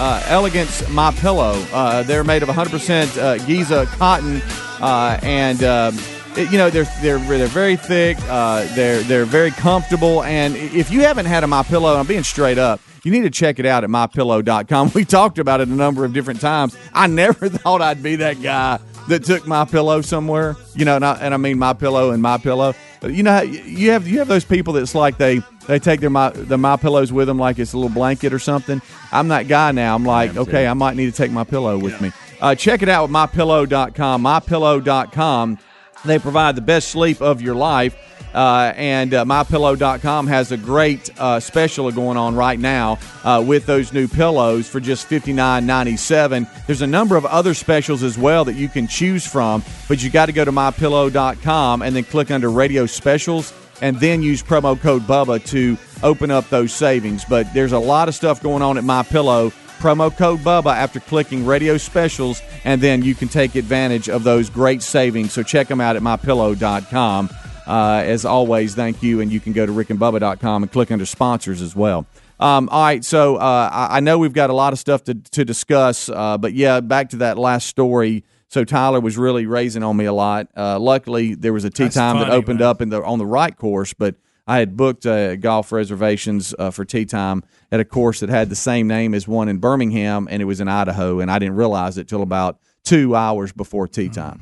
uh, 0.03 0.23
Elegance 0.27 0.88
My 0.91 1.12
Pillow. 1.12 1.53
Uh, 1.73 2.03
they're 2.03 2.25
made 2.25 2.43
of 2.43 2.49
100% 2.49 3.17
uh, 3.19 3.38
Giza 3.47 3.87
cotton, 3.87 4.43
uh, 4.81 5.19
and 5.23 5.62
um, 5.62 5.97
it- 6.37 6.51
you 6.51 6.59
know 6.59 6.71
they're 6.71 6.88
they're 7.03 7.19
they're 7.19 7.47
very 7.47 7.77
thick. 7.77 8.17
Uh, 8.29 8.67
they're 8.75 9.03
they're 9.03 9.25
very 9.25 9.51
comfortable. 9.53 10.23
And 10.25 10.57
if 10.57 10.91
you 10.91 11.01
haven't 11.03 11.27
had 11.27 11.45
a 11.45 11.47
My 11.47 11.62
Pillow, 11.62 11.97
I'm 11.97 12.07
being 12.07 12.25
straight 12.25 12.59
up. 12.59 12.81
You 13.05 13.11
need 13.12 13.23
to 13.23 13.31
check 13.31 13.59
it 13.59 13.67
out 13.67 13.83
at 13.85 13.91
mypillow.com. 13.91 14.93
We 14.95 15.05
talked 15.05 15.38
about 15.38 15.61
it 15.61 15.69
a 15.69 15.73
number 15.73 16.05
of 16.05 16.12
different 16.12 16.41
times. 16.41 16.77
I 16.93 17.07
never 17.09 17.49
thought 17.62 17.81
I'd 17.83 18.03
be 18.03 18.17
that 18.17 18.41
guy 18.43 18.79
that 19.09 19.25
took 19.25 19.47
my 19.47 19.65
pillow 19.65 20.01
somewhere. 20.03 20.57
You 20.75 20.85
know, 20.85 20.97
and 20.97 21.05
I, 21.05 21.15
and 21.21 21.35
I 21.35 21.37
mean 21.37 21.59
my 21.59 21.73
pillow 21.75 22.11
and 22.11 22.23
my 22.23 22.38
pillow. 22.38 22.75
You 23.03 23.23
know, 23.25 23.41
you 23.43 23.91
have 23.91 24.07
you 24.07 24.19
have 24.21 24.29
those 24.29 24.45
people 24.45 24.73
that's 24.75 24.95
like 24.95 25.19
they 25.19 25.43
they 25.66 25.79
take 25.79 26.01
their 26.01 26.11
my 26.11 26.31
the 26.31 26.59
my 26.59 26.77
pillows 26.77 27.12
with 27.12 27.29
them 27.29 27.38
like 27.38 27.59
it's 27.59 27.72
a 27.72 27.79
little 27.79 27.92
blanket 27.92 28.33
or 28.33 28.38
something. 28.38 28.83
I'm 29.11 29.29
that 29.29 29.48
guy 29.48 29.72
now. 29.72 29.94
I'm 29.94 30.05
like, 30.05 30.37
okay, 30.37 30.66
I 30.66 30.75
might 30.75 30.96
need 30.96 31.07
to 31.07 31.12
take 31.12 31.31
my 31.31 31.44
pillow 31.44 31.79
with 31.79 32.01
me. 32.01 32.12
Uh, 32.40 32.55
check 32.55 32.83
it 32.83 32.88
out 32.88 33.05
with 33.05 33.12
mypillow.com. 33.12 34.22
Mypillow.com. 34.22 35.59
They 36.05 36.18
provide 36.18 36.57
the 36.57 36.62
best 36.62 36.88
sleep 36.88 37.22
of 37.22 37.40
your 37.40 37.55
life. 37.55 37.96
Uh, 38.35 38.72
and 38.77 39.12
uh, 39.12 39.25
mypillow.com 39.25 40.27
has 40.27 40.53
a 40.53 40.57
great 40.57 41.11
uh, 41.20 41.38
special 41.38 41.90
going 41.92 42.16
on 42.16 42.35
right 42.35 42.59
now 42.59 42.98
uh, 43.25 43.44
with 43.46 43.66
those 43.66 43.92
new 43.92 44.09
pillows 44.09 44.66
for 44.66 44.81
just 44.81 45.09
$59.97. 45.09 46.66
There's 46.66 46.81
a 46.81 46.87
number 46.87 47.16
of 47.16 47.27
other 47.27 47.53
specials 47.53 48.03
as 48.03 48.16
well 48.16 48.46
that 48.46 48.55
you 48.55 48.68
can 48.68 48.88
choose 48.88 49.27
from, 49.27 49.62
but 49.87 50.03
you 50.03 50.09
got 50.09 50.27
to 50.27 50.33
go 50.33 50.44
to 50.46 50.53
mypillow.com 50.53 51.83
and 51.83 51.94
then 51.94 52.05
click 52.05 52.31
under 52.31 52.51
radio 52.51 52.87
specials 52.87 53.53
and 53.83 54.01
then 54.01 54.23
use 54.23 54.42
promo 54.42 54.81
code 54.81 55.03
Bubba 55.03 55.45
to 55.49 55.77
open 56.03 56.31
up 56.31 56.49
those 56.49 56.73
savings. 56.73 57.25
But 57.27 57.53
there's 57.53 57.73
a 57.73 57.79
lot 57.79 58.09
of 58.09 58.14
stuff 58.14 58.42
going 58.42 58.62
on 58.62 58.79
at 58.79 58.85
MyPillow. 58.85 59.53
Promo 59.79 60.16
code 60.16 60.38
Bubba 60.40 60.73
after 60.73 61.01
clicking 61.01 61.45
radio 61.45 61.77
specials, 61.77 62.40
and 62.64 62.81
then 62.81 63.03
you 63.03 63.16
can 63.16 63.27
take 63.27 63.57
advantage 63.57 64.09
of 64.09 64.23
those 64.23 64.49
great 64.49 64.81
savings. 64.81 65.33
So 65.33 65.42
check 65.42 65.66
them 65.66 65.81
out 65.81 65.97
at 65.97 66.03
mypillow.com. 66.03 67.31
Uh, 67.66 68.03
as 68.05 68.25
always, 68.25 68.77
thank 68.77 69.03
you. 69.03 69.21
And 69.21 69.33
you 69.33 69.40
can 69.40 69.53
go 69.53 69.66
to 69.66 69.73
rickandbubba.com 69.73 70.62
and 70.62 70.71
click 70.71 70.92
under 70.92 71.05
sponsors 71.05 71.61
as 71.61 71.75
well. 71.75 72.07
Um, 72.38 72.68
all 72.71 72.83
right, 72.83 73.05
so 73.05 73.37
uh, 73.37 73.71
I 73.73 73.99
I 73.99 74.01
know 74.01 74.18
we've 74.18 74.33
got 74.33 74.51
a 74.51 74.53
lot 74.53 74.73
of 74.73 74.79
stuff 74.79 75.05
to, 75.05 75.14
to 75.14 75.45
discuss, 75.45 76.09
uh, 76.09 76.38
but 76.38 76.55
yeah, 76.55 76.81
back 76.81 77.11
to 77.11 77.16
that 77.18 77.38
last 77.38 77.68
story. 77.68 78.25
So 78.53 78.65
Tyler 78.65 79.01
was 79.01 79.17
really 79.17 79.47
raising 79.47 79.83
on 79.83 79.97
me 79.97 80.05
a 80.05 80.12
lot. 80.12 80.47
Uh, 80.55 80.79
luckily, 80.79 81.35
there 81.35 81.55
was 81.55 81.65
a 81.65 81.71
tee 81.71 81.85
That's 81.85 81.95
time 81.95 82.19
that 82.19 82.29
opened 82.29 82.59
man. 82.59 82.69
up 82.69 82.83
in 82.83 82.91
the 82.91 83.03
on 83.03 83.19
the 83.19 83.25
right 83.25 83.57
course, 83.57 83.95
but 83.95 84.17
I 84.47 84.59
had 84.59 84.77
booked 84.77 85.07
uh, 85.07 85.37
golf 85.37 85.73
reservations 85.73 86.55
uh, 86.59 86.71
for 86.71 86.85
tee 86.85 87.07
time 87.07 87.45
at 87.71 87.81
a 87.81 87.85
course 87.87 88.21
that 88.21 88.29
had 88.29 88.51
the 88.51 88.55
same 88.55 88.87
name 88.87 89.15
as 89.15 89.27
one 89.27 89.49
in 89.49 89.57
Birmingham, 89.57 90.29
and 90.31 90.43
it 90.43 90.45
was 90.45 90.61
in 90.61 90.69
Idaho, 90.69 91.19
and 91.21 91.31
I 91.31 91.38
didn't 91.38 91.57
realize 91.57 91.97
it 91.97 92.09
till 92.09 92.21
about 92.21 92.59
two 92.85 93.17
hours 93.17 93.53
before 93.53 93.88
tee 93.88 94.11
Mm. 94.11 94.12
time. 94.12 94.41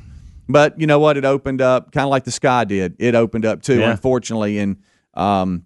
But 0.49 0.77
you 0.77 0.87
know 0.87 0.99
what? 0.99 1.15
It 1.15 1.23
opened 1.23 1.61
up 1.61 1.93
kind 1.93 2.03
of 2.03 2.09
like 2.09 2.25
the 2.25 2.31
sky 2.31 2.65
did. 2.65 2.97
It 2.99 3.15
opened 3.15 3.45
up 3.45 3.61
too, 3.61 3.79
Yeah. 3.79 3.91
unfortunately, 3.91 4.59
and 4.59 4.75
um, 5.13 5.65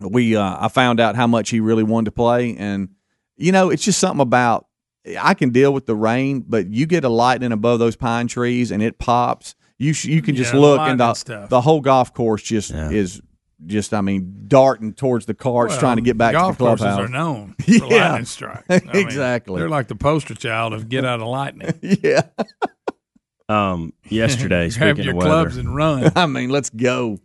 we 0.00 0.36
uh, 0.36 0.56
I 0.60 0.68
found 0.68 1.00
out 1.00 1.16
how 1.16 1.26
much 1.26 1.48
he 1.48 1.60
really 1.60 1.84
wanted 1.84 2.04
to 2.04 2.12
play, 2.12 2.54
and 2.54 2.90
you 3.38 3.50
know, 3.50 3.70
it's 3.70 3.82
just 3.82 3.98
something 3.98 4.20
about 4.20 4.66
I 5.20 5.34
can 5.34 5.50
deal 5.50 5.72
with 5.72 5.86
the 5.86 5.94
rain, 5.96 6.44
but 6.46 6.66
you 6.68 6.86
get 6.86 7.04
a 7.04 7.08
lightning 7.08 7.52
above 7.52 7.78
those 7.78 7.96
pine 7.96 8.26
trees 8.28 8.70
and 8.70 8.82
it 8.82 8.98
pops. 8.98 9.54
You 9.78 9.92
sh- 9.92 10.06
you 10.06 10.20
can 10.22 10.34
just 10.34 10.52
Yeah, 10.52 10.60
look 10.60 10.80
and 10.80 10.98
the 11.00 11.14
stuff. 11.14 11.48
the 11.50 11.60
whole 11.60 11.80
golf 11.80 12.12
course 12.12 12.42
just 12.42 12.70
is 12.72 13.22
just 13.66 13.92
I 13.94 14.00
mean 14.02 14.44
darting 14.48 14.92
towards 14.92 15.26
the 15.26 15.34
carts 15.34 15.72
Well, 15.72 15.80
trying 15.80 15.96
to 15.96 16.02
get 16.02 16.16
back 16.18 16.32
to 16.32 16.38
the 16.38 16.42
golf 16.42 16.58
courses 16.58 16.84
clubhouse. 16.84 17.08
are 17.08 17.12
known 17.12 17.54
for 17.64 17.70
Yeah. 17.70 18.10
lightning 18.10 18.24
strikes. 18.26 18.64
I 18.70 18.80
mean, 18.80 18.96
Exactly. 18.96 19.58
they're 19.60 19.68
like 19.68 19.88
the 19.88 19.94
poster 19.96 20.34
child 20.34 20.72
of 20.74 20.88
get 20.88 21.04
out 21.04 21.20
of 21.20 21.26
lightning. 21.28 21.72
yeah, 22.02 22.22
Um, 23.48 23.92
yesterday, 24.08 24.68
Grab 24.70 24.96
speaking 24.96 25.04
your 25.04 25.14
of 25.16 25.22
clubs 25.22 25.56
and 25.56 25.74
run. 25.74 26.12
I 26.16 26.26
mean, 26.26 26.50
let's 26.50 26.70
go. 26.70 27.18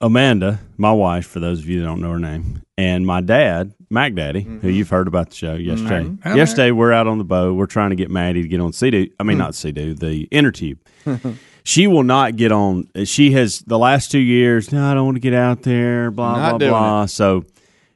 Amanda, 0.00 0.60
my 0.78 0.92
wife, 0.92 1.26
for 1.26 1.40
those 1.40 1.58
of 1.60 1.68
you 1.68 1.80
that 1.80 1.86
don't 1.86 2.00
know 2.00 2.10
her 2.12 2.18
name, 2.18 2.62
and 2.78 3.06
my 3.06 3.20
dad, 3.20 3.74
Mac 3.90 4.14
Daddy, 4.14 4.40
Mm-hmm. 4.42 4.58
who 4.60 4.68
you've 4.68 4.88
heard 4.88 5.08
about 5.08 5.30
the 5.30 5.36
show 5.36 5.54
yesterday. 5.54 6.04
Mhm. 6.08 6.36
Yesterday, 6.36 6.70
we're 6.70 6.92
out 6.92 7.06
on 7.06 7.18
the 7.18 7.24
boat. 7.24 7.54
We're 7.56 7.66
trying 7.66 7.90
to 7.90 7.96
get 7.96 8.10
Maddie 8.10 8.42
to 8.42 8.48
get 8.48 8.60
on 8.60 8.72
Sea-Doo. 8.72 9.08
I 9.18 9.22
mean, 9.24 9.36
not 9.36 9.54
Sea-Doo, 9.54 9.94
the 9.94 10.22
inner 10.30 10.50
tube. 10.52 10.78
she 11.64 11.86
will 11.86 12.02
not 12.04 12.36
get 12.36 12.50
on. 12.52 12.88
She 13.04 13.32
has 13.32 13.60
the 13.66 13.78
last 13.78 14.10
two 14.10 14.18
years. 14.20 14.72
No, 14.72 14.90
I 14.90 14.94
don't 14.94 15.04
want 15.04 15.16
to 15.16 15.20
get 15.20 15.34
out 15.34 15.62
there. 15.62 16.10
Blah 16.10 16.36
Not 16.36 16.48
blah 16.52 16.58
doing 16.58 16.70
blah. 16.70 17.06
So 17.06 17.44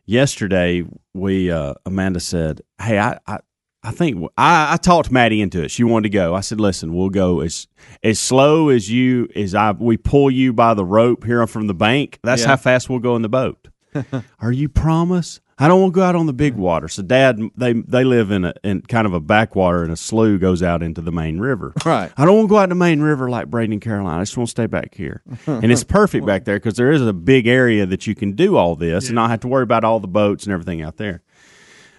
yesterday, 0.05 0.85
we 1.15 1.51
uh, 1.51 1.75
Amanda 1.87 2.21
said, 2.21 2.61
"Hey, 2.81 2.99
I." 2.99 3.19
I 3.27 3.39
I 3.85 3.91
think 3.91 4.27
I, 4.39 4.73
I 4.73 4.77
talked 4.79 5.11
Maddie 5.11 5.41
into 5.43 5.63
it. 5.63 5.71
She 5.71 5.85
wanted 5.85 6.05
to 6.05 6.09
go. 6.11 6.35
I 6.35 6.41
said, 6.41 6.59
"Listen, 6.61 6.95
we'll 6.95 7.11
go 7.11 7.41
as 7.41 7.69
as 8.03 8.19
slow 8.19 8.71
as 8.71 8.91
you 8.91 9.29
as 9.37 9.55
I 9.55 9.73
we 9.73 9.97
pull 9.97 10.31
you 10.31 10.53
by 10.53 10.75
the 10.75 10.85
rope 10.85 11.25
here 11.25 11.47
from 11.47 11.67
the 11.67 11.75
bank. 11.75 12.19
That's 12.23 12.43
Yeah. 12.43 12.49
how 12.49 12.57
fast 12.57 12.89
we'll 12.89 12.99
go 13.01 13.15
in 13.17 13.23
the 13.23 13.29
boat." 13.29 13.69
Are 14.41 14.51
you 14.53 14.69
promise? 14.69 15.41
I 15.57 15.69
don't 15.69 15.81
want 15.81 15.95
to 15.95 16.01
go 16.01 16.03
out 16.03 16.17
on 16.17 16.27
the 16.27 16.33
big 16.33 16.55
water. 16.55 16.89
So, 16.89 17.01
Dad, 17.03 17.39
they 17.57 17.75
they 17.75 18.03
live 18.03 18.33
in 18.33 18.45
a 18.45 18.55
in 18.65 18.81
kind 18.83 19.07
of 19.07 19.13
a 19.15 19.21
backwater, 19.21 19.85
and 19.85 19.93
a 19.93 19.97
slough 19.97 20.41
goes 20.41 20.65
out 20.65 20.83
into 20.83 21.01
the 21.01 21.13
main 21.13 21.39
river. 21.39 21.73
Right. 21.85 22.11
I 22.17 22.25
don't 22.25 22.35
want 22.37 22.49
to 22.49 22.51
go 22.51 22.57
out 22.59 22.65
in 22.65 22.69
the 22.71 22.75
main 22.75 23.01
river 23.01 23.31
like 23.31 23.47
Braden 23.49 23.73
and 23.75 23.81
Carolina. 23.83 24.19
I 24.19 24.23
just 24.23 24.37
want 24.37 24.49
to 24.49 24.51
stay 24.51 24.67
back 24.67 24.95
here, 24.97 25.23
and 25.47 25.71
it's 25.71 25.85
perfect 25.85 26.27
back 26.27 26.45
there 26.45 26.57
because 26.57 26.75
there 26.75 26.91
is 26.91 27.03
a 27.07 27.13
big 27.13 27.47
area 27.47 27.87
that 27.87 28.07
you 28.09 28.17
can 28.17 28.33
do 28.33 28.57
all 28.57 28.75
this 28.75 29.07
and 29.07 29.15
not 29.15 29.31
have 29.31 29.41
to 29.41 29.49
worry 29.49 29.63
about 29.63 29.85
all 29.85 30.01
the 30.01 30.09
boats 30.09 30.45
and 30.45 30.53
everything 30.53 30.83
out 30.83 30.97
there. 30.97 31.23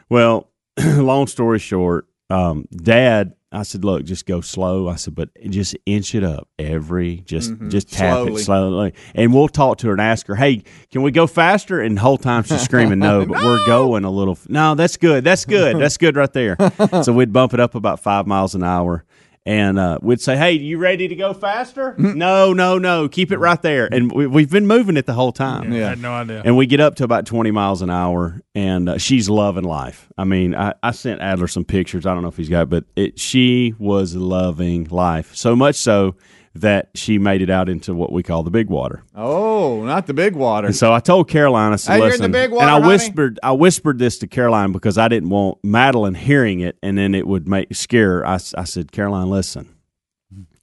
Well, 0.10 0.50
long 0.86 1.28
story 1.28 1.60
short, 1.60 2.08
um, 2.30 2.66
Dad, 2.72 3.34
I 3.52 3.64
said, 3.64 3.86
look, 3.86 4.04
just 4.04 4.26
go 4.26 4.42
slow. 4.42 4.90
I 4.90 4.96
said, 4.96 5.16
but 5.16 5.30
just 5.50 5.78
inch 5.86 6.14
it 6.16 6.24
up 6.26 6.50
every, 6.60 7.18
just 7.26 7.54
just 7.70 7.90
tap 7.92 8.16
Slowly. 8.16 8.42
it 8.42 8.46
slowly, 8.46 8.94
and 9.14 9.34
we'll 9.34 9.48
talk 9.48 9.78
to 9.78 9.88
her 9.88 9.94
and 9.94 10.02
ask 10.02 10.28
her, 10.28 10.36
hey, 10.36 10.64
can 10.92 11.04
we 11.04 11.12
go 11.12 11.26
faster? 11.28 11.80
And 11.82 11.96
the 11.96 12.02
whole 12.02 12.18
time 12.18 12.44
she's 12.44 12.62
screaming 12.62 13.00
no, 13.00 13.26
but 13.26 13.42
we're 13.42 13.66
going 13.68 14.04
a 14.04 14.12
little. 14.12 14.34
f- 14.34 14.50
No, 14.50 14.76
that's 14.76 14.98
good. 14.98 15.24
That's 15.24 15.46
good. 15.46 15.80
That's 15.80 15.96
good 15.98 16.18
right 16.18 16.34
there. 16.34 16.58
so 17.04 17.14
we'd 17.14 17.32
bump 17.32 17.54
it 17.54 17.60
up 17.62 17.76
about 17.76 18.02
five 18.02 18.28
miles 18.28 18.56
an 18.56 18.64
hour. 18.64 19.06
And 19.48 19.78
uh, 19.78 20.00
we'd 20.02 20.22
say, 20.22 20.38
"Hey, 20.38 20.54
you 20.54 20.80
ready 20.80 21.08
to 21.08 21.16
go 21.16 21.34
faster?" 21.34 21.94
no, 22.00 22.52
no, 22.54 22.80
no. 22.80 23.08
Keep 23.08 23.32
it 23.32 23.38
right 23.38 23.62
there. 23.62 23.88
And 23.92 24.12
we, 24.12 24.26
we've 24.26 24.50
been 24.50 24.66
moving 24.66 24.98
it 24.98 25.06
the 25.06 25.14
whole 25.14 25.32
time. 25.32 25.72
I 25.72 25.78
had 25.78 26.02
no 26.02 26.14
idea. 26.14 26.42
And 26.44 26.58
we 26.58 26.66
get 26.66 26.80
up 26.80 26.96
to 26.96 27.04
about 27.04 27.28
20 27.28 27.52
miles 27.52 27.84
an 27.84 27.92
hour, 27.92 28.42
and 28.56 28.90
uh, 28.90 28.98
she's 28.98 29.30
loving 29.30 29.64
life. 29.64 30.08
I 30.18 30.24
mean, 30.24 30.56
I, 30.56 30.74
I 30.82 30.92
sent 30.92 31.22
Adler 31.22 31.48
some 31.48 31.64
pictures. 31.64 32.08
I 32.08 32.14
don't 32.14 32.24
know 32.24 32.30
if 32.30 32.38
he's 32.38 32.50
got, 32.50 32.64
it, 32.64 32.70
but 32.70 32.86
it, 32.96 33.20
she 33.20 33.76
was 33.78 34.16
loving 34.16 34.86
life 34.86 35.36
so 35.36 35.56
much 35.56 35.76
so 35.76 36.16
that 36.56 36.90
she 36.96 37.18
made 37.20 37.42
it 37.42 37.50
out 37.50 37.68
into 37.68 37.94
what 37.94 38.12
we 38.14 38.24
call 38.24 38.42
the 38.44 38.50
big 38.50 38.70
water. 38.70 39.04
Oh, 39.14 39.84
not 39.84 40.08
the 40.08 40.14
big 40.14 40.36
water. 40.36 40.68
And 40.68 40.76
so 40.76 40.94
I 40.94 41.00
told 41.02 41.28
Caroline, 41.30 41.74
I 41.74 41.76
said, 41.76 41.94
Hey, 41.94 41.98
you're 41.98 42.06
in 42.06 42.12
the 42.14 42.18
"Listen," 42.18 42.32
big 42.32 42.52
water, 42.52 42.62
and 42.64 42.70
I 42.72 42.74
honey? 42.80 42.88
whispered, 42.88 43.40
I 43.44 43.52
whispered 43.52 44.00
this 44.00 44.18
to 44.20 44.28
Caroline 44.28 44.72
because 44.72 44.98
I 44.98 45.08
didn't 45.10 45.30
want 45.30 45.58
Madeline 45.64 46.16
hearing 46.16 46.62
it, 46.62 46.78
and 46.82 46.98
then 46.98 47.14
it 47.14 47.28
would 47.28 47.48
make 47.48 47.76
scare 47.76 48.20
her. 48.20 48.28
I, 48.28 48.36
s- 48.36 48.54
I 48.58 48.64
said, 48.64 48.92
Caroline, 48.94 49.30
listen, 49.30 49.76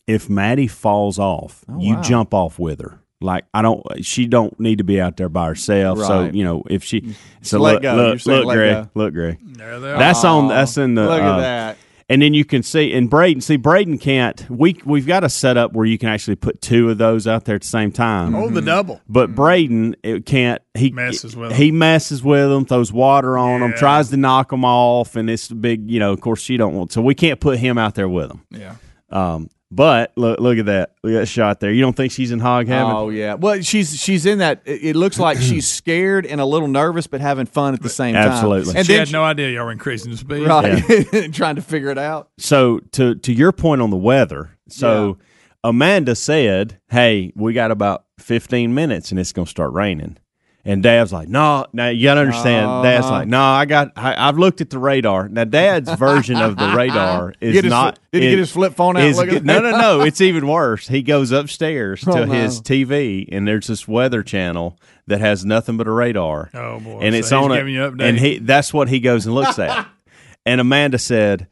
if 0.07 0.29
Maddie 0.31 0.67
falls 0.67 1.19
off, 1.19 1.65
you 1.79 1.93
Oh, 1.93 1.97
wow. 1.97 2.03
jump 2.03 2.35
off 2.35 2.59
with 2.59 2.81
her. 2.81 2.99
Like 3.21 3.45
I 3.55 3.63
don't, 3.63 3.85
she 4.05 4.27
don't 4.27 4.59
need 4.59 4.79
to 4.79 4.85
be 4.85 5.01
out 5.01 5.17
there 5.17 5.29
by 5.29 5.47
herself. 5.47 5.99
So 6.01 6.25
you 6.33 6.43
know, 6.43 6.65
if 6.69 6.83
she, 6.83 7.15
so 7.41 7.61
let 7.61 7.75
look, 7.75 7.83
go. 7.83 7.95
Look, 7.95 8.21
saying 8.21 8.39
look, 8.39 8.47
let 8.49 8.55
Greg, 8.57 8.75
go. 8.85 8.91
look, 8.95 9.15
Greg. 9.15 9.39
there 9.59 9.79
they 9.79 9.93
are. 9.93 9.99
That's 9.99 10.25
on. 10.25 10.49
That's 10.49 10.77
in 10.77 10.95
the. 10.95 11.05
Look 11.05 11.21
at 11.21 11.29
uh, 11.29 11.41
that. 11.41 11.77
And 12.13 12.21
then 12.21 12.35
you 12.35 12.45
can 12.45 12.63
see 12.63 12.93
and 12.93 13.09
Braden 13.09 13.41
see 13.41 13.57
Braden 13.57 13.99
can't 13.99 14.49
we 14.51 14.77
we've 14.85 15.07
got 15.07 15.25
a 15.25 15.29
setup 15.29 15.73
where 15.73 15.87
you 15.87 15.97
can 15.99 16.09
actually 16.11 16.37
put 16.37 16.61
two 16.61 16.91
of 16.91 16.99
those 16.99 17.27
out 17.27 17.45
there 17.47 17.55
at 17.57 17.63
the 17.63 17.67
same 17.67 17.91
time. 17.91 18.35
oh, 18.35 18.51
the 18.51 18.61
double. 18.61 19.01
But 19.09 19.35
Braden 19.35 19.97
it 20.03 20.27
can't 20.27 20.61
he 20.75 20.91
Messes 20.91 21.35
with 21.35 21.53
'em. 21.53 21.57
he 21.57 21.73
messes 21.73 22.23
with 22.23 22.49
them, 22.51 22.65
throws 22.67 22.93
water 22.93 23.39
on 23.39 23.61
them, 23.61 23.73
tries 23.75 24.11
to 24.11 24.17
knock 24.17 24.51
them 24.51 24.65
off, 24.65 25.17
and 25.17 25.31
it's 25.31 25.51
a 25.51 25.55
big 25.55 25.91
you 25.91 25.99
know. 25.99 26.13
Of 26.13 26.21
course, 26.21 26.41
she 26.43 26.57
don't 26.57 26.75
want 26.75 26.93
so 26.93 27.01
we 27.01 27.15
can't 27.15 27.41
put 27.41 27.59
him 27.59 27.79
out 27.79 27.95
there 27.95 28.09
with 28.09 28.29
them. 28.29 28.43
Yeah. 28.51 28.75
Um, 29.11 29.49
but 29.75 30.13
look 30.17 30.39
look 30.39 30.59
at 30.59 30.67
that 30.67 30.93
look 31.03 31.15
at 31.15 31.21
that 31.21 31.27
shot 31.27 31.61
there. 31.61 31.73
You 31.73 31.81
don't 31.81 31.97
think 31.97 32.13
she's 32.13 32.31
in 32.31 32.41
hog 32.41 32.67
heaven? 32.67 32.93
Oh 32.95 33.09
yeah. 33.09 33.35
Well, 33.35 33.63
she's 33.63 33.99
she's 33.99 34.27
in 34.27 34.39
that. 34.39 34.61
It 34.67 34.85
it 34.85 34.97
looks 34.97 35.19
like 35.19 35.39
she's 35.39 35.67
scared 35.73 36.27
and 36.27 36.41
a 36.43 36.45
little 36.45 36.69
nervous, 36.69 37.07
but 37.07 37.23
having 37.23 37.47
fun 37.47 37.73
at 37.73 37.83
the 37.83 37.89
same 37.89 38.15
time. 38.15 38.29
Absolutely. 38.29 38.77
And 38.77 38.87
she 38.87 38.93
then 38.93 39.07
had 39.07 39.13
no 39.13 39.25
idea 39.25 39.49
y'all 39.49 39.65
were 39.65 39.73
increasing 39.73 40.11
the 40.11 40.19
speed. 40.19 40.47
right, 40.47 41.33
trying 41.33 41.57
to 41.57 41.63
figure 41.63 41.89
it 41.89 41.99
out. 41.99 42.29
so 42.39 42.81
to 42.93 43.15
to 43.15 43.33
your 43.33 43.53
point 43.53 43.81
on 43.81 43.89
the 43.89 43.97
weather, 43.97 44.51
so 44.69 45.17
Amanda 45.65 46.15
said, 46.15 46.79
"Hey, 46.91 47.33
we 47.35 47.55
got 47.55 47.71
about 47.71 48.05
15 48.19 48.75
minutes 48.75 49.11
and 49.11 49.19
it's 49.19 49.33
going 49.33 49.47
to 49.47 49.51
start 49.51 49.73
raining." 49.73 50.19
And 50.65 50.81
Dad's 50.81 51.13
like, 51.13 51.29
"No, 51.29 51.67
now 51.73 51.89
you 51.89 52.05
got 52.05 52.15
to 52.15 52.21
understand." 52.21 52.85
Dad's 52.85 53.05
Uh-huh. 53.07 53.13
like, 53.17 53.29
"No, 53.29 53.41
I 53.43 53.65
got 53.65 53.93
I, 53.97 54.29
I've 54.29 54.39
looked 54.39 54.61
at 54.61 54.71
the 54.71 54.79
radar." 54.79 55.29
Now 55.29 55.43
Dad's 55.43 55.93
version 55.99 56.37
of 56.37 56.57
the 56.57 56.73
radar 56.77 57.35
is 57.41 57.57
his- 57.57 57.65
not 57.65 57.99
did 58.13 58.23
he 58.23 58.29
get 58.31 58.39
is- 58.39 58.49
his 58.49 58.53
flip 58.53 58.75
phone 58.75 58.97
out? 58.97 59.03
is 59.03 59.19
no, 59.19 59.59
no, 59.61 59.71
no. 59.73 60.01
It's 60.03 60.21
even 60.21 60.47
worse. 60.47 60.87
He 60.87 61.03
goes 61.03 61.33
upstairs 61.33 62.03
to 62.03 62.11
Oh, 62.13 62.25
no. 62.27 62.33
his 62.33 62.61
TV 62.61 63.29
and 63.33 63.47
there's 63.49 63.67
this 63.67 63.89
weather 63.89 64.23
channel 64.23 64.79
that 65.09 65.21
has 65.21 65.45
nothing 65.45 65.77
but 65.79 65.89
a 65.89 65.91
radar. 65.91 66.49
Oh, 66.55 66.79
boy. 66.79 67.01
And 67.01 67.13
So 67.15 67.19
it's 67.19 67.33
on 67.33 67.51
it. 67.51 68.01
And 68.01 68.17
he 68.17 68.39
that's 68.39 68.73
what 68.73 68.89
he 68.89 69.01
goes 69.01 69.27
and 69.27 69.35
looks 69.35 69.59
at. 69.59 69.89
and 70.47 70.61
Amanda 70.61 70.99
said, 70.99 71.49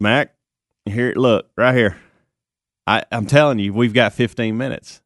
Mac, 0.00 0.34
here, 0.84 1.12
look, 1.16 1.48
right 1.56 1.76
here. 1.76 1.96
I, 2.88 3.04
I'm 3.12 3.26
telling 3.26 3.60
you, 3.60 3.72
we've 3.72 3.94
got 3.94 4.14
15 4.14 4.56
minutes. 4.56 5.00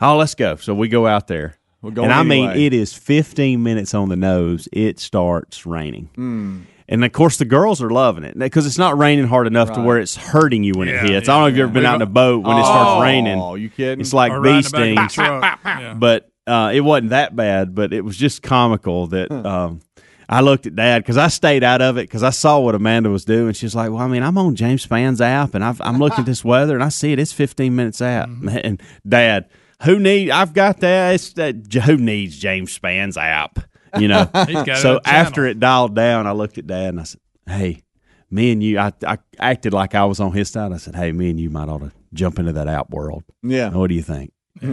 Oh, 0.00 0.16
let's 0.16 0.34
go. 0.34 0.56
So 0.56 0.74
we 0.74 0.88
go 0.88 1.06
out 1.06 1.26
there. 1.26 1.55
We're 1.82 1.90
going 1.92 2.06
and 2.10 2.14
I 2.14 2.22
mean, 2.22 2.50
it 2.50 2.72
is 2.72 2.92
15 2.94 3.62
minutes 3.62 3.94
on 3.94 4.08
the 4.08 4.16
nose. 4.16 4.68
It 4.72 4.98
starts 4.98 5.66
raining. 5.66 6.10
Hmm. 6.14 6.60
And 6.88 7.04
of 7.04 7.12
course, 7.12 7.36
the 7.36 7.44
girls 7.44 7.82
are 7.82 7.90
loving 7.90 8.22
it 8.24 8.38
because 8.38 8.64
it's 8.64 8.78
not 8.78 8.96
raining 8.96 9.26
hard 9.26 9.46
enough 9.48 9.72
to 9.72 9.80
where 9.80 9.98
it's 9.98 10.14
hurting 10.16 10.62
you 10.62 10.72
when 10.76 10.86
Yeah, 10.88 11.04
it 11.04 11.10
hits. 11.10 11.28
I 11.28 11.32
don't 11.34 11.42
know 11.42 11.46
if 11.48 11.56
you've 11.56 11.64
ever 11.64 11.72
been 11.72 11.84
out 11.84 11.96
in 11.96 12.02
a 12.02 12.06
boat 12.06 12.44
when 12.44 12.56
it 12.56 12.62
starts 12.64 12.90
Oh, 12.92 13.02
raining. 13.02 13.62
you 13.62 13.68
kidding? 13.70 14.00
It's 14.00 14.12
like 14.12 14.30
Or 14.32 14.40
bee 14.40 14.50
riding 14.50 14.70
the 14.70 14.94
back 14.94 15.06
of 15.06 15.10
stings. 15.12 15.16
Yeah. 15.64 15.94
But 15.98 16.30
uh, 16.46 16.70
it 16.72 16.80
wasn't 16.82 17.10
that 17.10 17.34
bad. 17.34 17.74
But 17.74 17.92
it 17.92 18.04
was 18.04 18.16
just 18.16 18.40
comical 18.42 19.08
that 19.08 19.32
um, 19.32 19.80
I 20.28 20.42
looked 20.42 20.66
at 20.66 20.76
Dad 20.76 21.02
because 21.02 21.16
I 21.16 21.26
stayed 21.26 21.64
out 21.64 21.82
of 21.82 21.96
it 21.98 22.02
because 22.02 22.22
I 22.22 22.30
saw 22.30 22.60
what 22.60 22.76
Amanda 22.76 23.10
was 23.10 23.24
doing. 23.24 23.52
She's 23.52 23.74
like, 23.74 23.90
"Well, 23.90 23.98
I 24.00 24.06
mean, 24.06 24.22
I'm 24.22 24.38
on 24.38 24.54
James 24.54 24.82
Spann's 24.82 25.20
app 25.20 25.54
and 25.56 25.64
I've, 25.64 25.80
I'm 25.80 25.98
looking 25.98 26.20
at 26.20 26.26
this 26.26 26.44
weather 26.44 26.74
and 26.76 26.84
I 26.84 26.88
see 26.90 27.12
it. 27.12 27.18
It's 27.18 27.32
15 27.32 27.74
minutes 27.74 28.00
out." 28.00 28.28
Mm-hmm. 28.28 28.48
And 28.62 28.82
Dad, 29.08 29.48
who 29.82 29.98
need? 29.98 30.30
I've 30.30 30.54
got 30.54 30.80
that. 30.80 31.14
It's 31.14 31.32
that. 31.34 31.72
Who 31.84 31.96
needs 31.96 32.38
James 32.38 32.72
Spann's 32.72 33.16
app? 33.16 33.58
You 33.98 34.08
know. 34.08 34.28
He's 34.46 34.54
got 34.54 34.68
it 34.68 34.76
so 34.78 35.00
after 35.04 35.46
it 35.46 35.60
dialed 35.60 35.94
down, 35.94 36.26
I 36.26 36.32
looked 36.32 36.58
at 36.58 36.66
Dad 36.66 36.90
and 36.90 37.00
I 37.00 37.04
said, 37.04 37.20
"Hey." 37.46 37.82
Me 38.28 38.50
and 38.50 38.60
you, 38.60 38.76
I, 38.76 38.92
I 39.06 39.18
acted 39.38 39.72
like 39.72 39.94
I 39.94 40.04
was 40.04 40.18
on 40.18 40.32
his 40.32 40.50
side. 40.50 40.72
I 40.72 40.78
said, 40.78 40.96
"Hey, 40.96 41.12
me 41.12 41.30
and 41.30 41.38
you 41.38 41.48
might 41.48 41.68
ought 41.68 41.78
to 41.78 41.92
jump 42.12 42.40
into 42.40 42.52
that 42.54 42.66
app 42.66 42.90
world." 42.90 43.22
yeah. 43.44 43.68
What 43.70 43.86
do 43.86 43.94
you 43.94 44.02
think? 44.02 44.32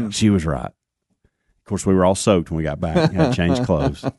She 0.09 0.31
was 0.31 0.43
right. 0.43 0.71
Of 1.63 1.65
course, 1.67 1.85
we 1.85 1.93
were 1.93 2.03
all 2.03 2.15
soaked 2.15 2.49
when 2.49 2.57
we 2.57 2.63
got 2.63 2.81
back. 2.81 3.11
Had 3.11 3.29
to 3.29 3.35
change 3.35 3.63
clothes. 3.63 4.03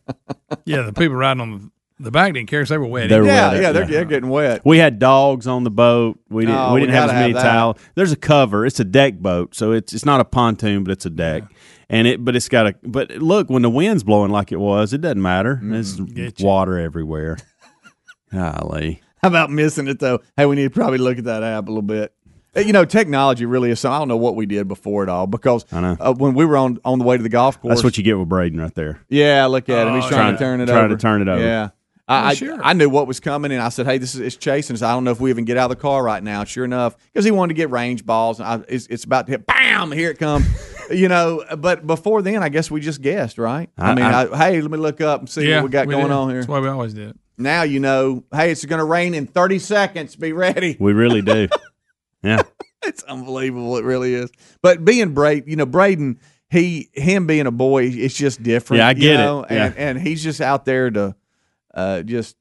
Yeah, 0.66 0.82
the 0.82 0.92
people 0.92 1.16
riding 1.16 1.40
on 1.40 1.72
the, 1.98 2.04
the 2.04 2.10
back 2.10 2.32
didn't 2.34 2.48
care 2.48 2.60
'cause 2.62 2.68
they 2.70 2.78
were 2.78 2.86
wet. 2.86 3.08
They 3.08 3.20
were 3.20 3.26
Yeah, 3.26 3.52
wet. 3.52 3.62
yeah, 3.62 3.72
they're, 3.72 3.86
they're 3.86 4.04
getting 4.04 4.28
wet. 4.30 4.62
We 4.64 4.78
had 4.78 4.98
dogs 4.98 5.46
on 5.46 5.64
the 5.64 5.70
boat. 5.70 6.18
We 6.28 6.46
didn't. 6.46 6.58
Oh, 6.58 6.68
we 6.68 6.74
we 6.74 6.80
didn't 6.80 6.94
have 6.94 7.10
as 7.10 7.14
many 7.14 7.32
have 7.34 7.42
towels. 7.42 7.76
There's 7.94 8.12
a 8.12 8.16
cover. 8.16 8.66
It's 8.66 8.80
a 8.80 8.84
deck 8.84 9.18
boat, 9.18 9.54
so 9.54 9.72
it's 9.72 9.92
it's 9.92 10.04
not 10.04 10.20
a 10.20 10.24
pontoon, 10.24 10.84
but 10.84 10.92
it's 10.92 11.06
a 11.06 11.10
deck. 11.10 11.44
And 11.90 12.06
it, 12.08 12.24
but 12.24 12.34
it's 12.34 12.48
got 12.48 12.66
a. 12.66 12.74
But 12.82 13.10
look, 13.12 13.50
when 13.50 13.62
the 13.62 13.70
wind's 13.70 14.02
blowing 14.04 14.30
like 14.30 14.50
it 14.52 14.56
was, 14.58 14.92
it 14.92 15.00
doesn't 15.02 15.20
matter. 15.22 15.60
There's 15.62 16.00
Get 16.00 16.40
you. 16.40 16.46
water 16.46 16.78
everywhere. 16.78 17.36
Golly, 18.32 19.00
How 19.22 19.28
about 19.28 19.50
missing 19.50 19.86
it 19.86 20.00
though? 20.00 20.20
Hey, 20.36 20.46
we 20.46 20.56
need 20.56 20.64
to 20.64 20.70
probably 20.70 20.98
look 20.98 21.18
at 21.18 21.24
that 21.24 21.42
app 21.42 21.64
a 21.68 21.70
little 21.70 21.82
bit. 21.82 22.12
Uh, 22.56 22.60
You 22.60 22.72
know, 22.72 22.84
technology 22.84 23.46
really 23.46 23.70
is. 23.70 23.80
Something, 23.80 23.94
I 23.94 23.98
don't 24.00 24.08
know 24.08 24.16
what 24.16 24.34
we 24.34 24.46
did 24.46 24.66
before 24.66 25.02
it 25.04 25.08
all 25.08 25.26
because 25.26 25.64
I 25.72 25.80
know. 25.80 25.96
Uh, 26.00 26.14
when 26.14 26.34
we 26.34 26.44
were 26.44 26.56
on 26.56 26.78
on 26.84 26.98
the 26.98 27.04
way 27.04 27.16
to 27.16 27.22
the 27.22 27.28
golf 27.28 27.60
course. 27.60 27.70
that's 27.74 27.84
what 27.84 27.96
you 27.96 28.02
get 28.02 28.18
with 28.18 28.28
Braden 28.28 28.60
right 28.60 28.74
there. 28.74 29.00
Yeah, 29.08 29.46
look 29.46 29.68
at 29.68 29.86
him. 29.86 29.94
He's 29.94 30.04
Oh, 30.06 30.08
trying 30.08 30.32
to 30.34 30.38
turn 30.38 30.60
it 30.60 30.66
Trying 30.66 30.84
over. 30.86 30.96
to 30.96 31.00
turn 31.00 31.22
it 31.22 31.28
over. 31.28 31.40
Yeah. 31.44 31.68
I, 32.06 32.18
oh, 32.20 32.26
I, 32.26 32.34
sure. 32.34 32.60
I 32.62 32.74
knew 32.74 32.90
what 32.90 33.06
was 33.06 33.18
coming, 33.18 33.50
and 33.50 33.62
I 33.62 33.70
said, 33.70 33.86
"Hey, 33.86 33.96
this 33.98 34.14
is 34.14 34.20
it's 34.20 34.36
chasing 34.36 34.74
us. 34.74 34.82
I 34.82 34.92
don't 34.92 35.04
know 35.04 35.10
if 35.10 35.20
we 35.20 35.30
even 35.30 35.44
get 35.46 35.56
out 35.56 35.70
of 35.70 35.76
the 35.76 35.80
car 35.80 36.02
right 36.02 36.22
now." 36.22 36.44
Sure 36.44 36.64
enough, 36.64 36.96
because 37.12 37.24
he 37.24 37.30
wanted 37.30 37.54
to 37.54 37.56
get 37.56 37.70
range 37.70 38.04
balls, 38.04 38.40
and 38.40 38.46
I, 38.48 38.64
it's, 38.68 38.86
it's 38.88 39.04
about 39.04 39.26
to 39.26 39.32
hit. 39.32 39.46
Bam! 39.46 39.90
Here 39.90 40.10
it 40.10 40.18
comes. 40.18 40.46
you 40.90 41.08
know, 41.08 41.42
but 41.58 41.86
before 41.86 42.20
then, 42.20 42.42
I 42.42 42.50
guess 42.50 42.70
we 42.70 42.80
just 42.82 43.00
guessed, 43.00 43.38
right? 43.38 43.70
I, 43.78 43.92
I- 43.92 43.94
mean, 43.94 44.04
I- 44.04 44.32
I, 44.32 44.36
hey, 44.36 44.60
let 44.60 44.70
me 44.70 44.76
look 44.76 45.00
up 45.00 45.20
and 45.20 45.30
see 45.30 45.48
yeah, 45.48 45.56
what 45.56 45.64
we 45.64 45.70
got 45.70 45.88
going 45.88 46.08
did. 46.08 46.12
on 46.12 46.28
here. 46.28 46.40
That's 46.40 46.48
why 46.48 46.60
we 46.60 46.68
always 46.68 46.92
did. 46.92 47.18
Now 47.38 47.62
you 47.62 47.80
know. 47.80 48.24
Hey, 48.32 48.50
it's 48.50 48.64
going 48.64 48.78
to 48.80 48.84
rain 48.84 49.14
in 49.14 49.26
thirty 49.26 49.58
seconds. 49.58 50.14
Be 50.14 50.32
ready. 50.32 50.76
We 50.78 50.92
really 50.92 51.22
do. 51.22 51.48
yeah. 52.22 52.42
It's 52.84 53.02
unbelievable. 53.04 53.78
It 53.78 53.84
really 53.84 54.14
is. 54.14 54.30
But 54.60 54.84
being 54.84 55.14
Braden, 55.14 55.48
you 55.48 55.56
know, 55.56 55.64
Braden, 55.66 56.20
he 56.50 56.90
him 56.92 57.26
being 57.26 57.46
a 57.46 57.50
boy, 57.50 57.84
it's 57.86 58.14
just 58.14 58.42
different. 58.42 58.78
Yeah, 58.78 58.88
I 58.88 58.90
you 58.90 58.96
get 59.00 59.20
it. 59.20 59.46
Yeah. 59.50 59.64
And 59.64 59.76
and 59.76 59.98
he's 60.00 60.22
just 60.22 60.42
out 60.42 60.66
there 60.66 60.90
to 60.90 61.16
uh, 61.74 62.02
just 62.02 62.36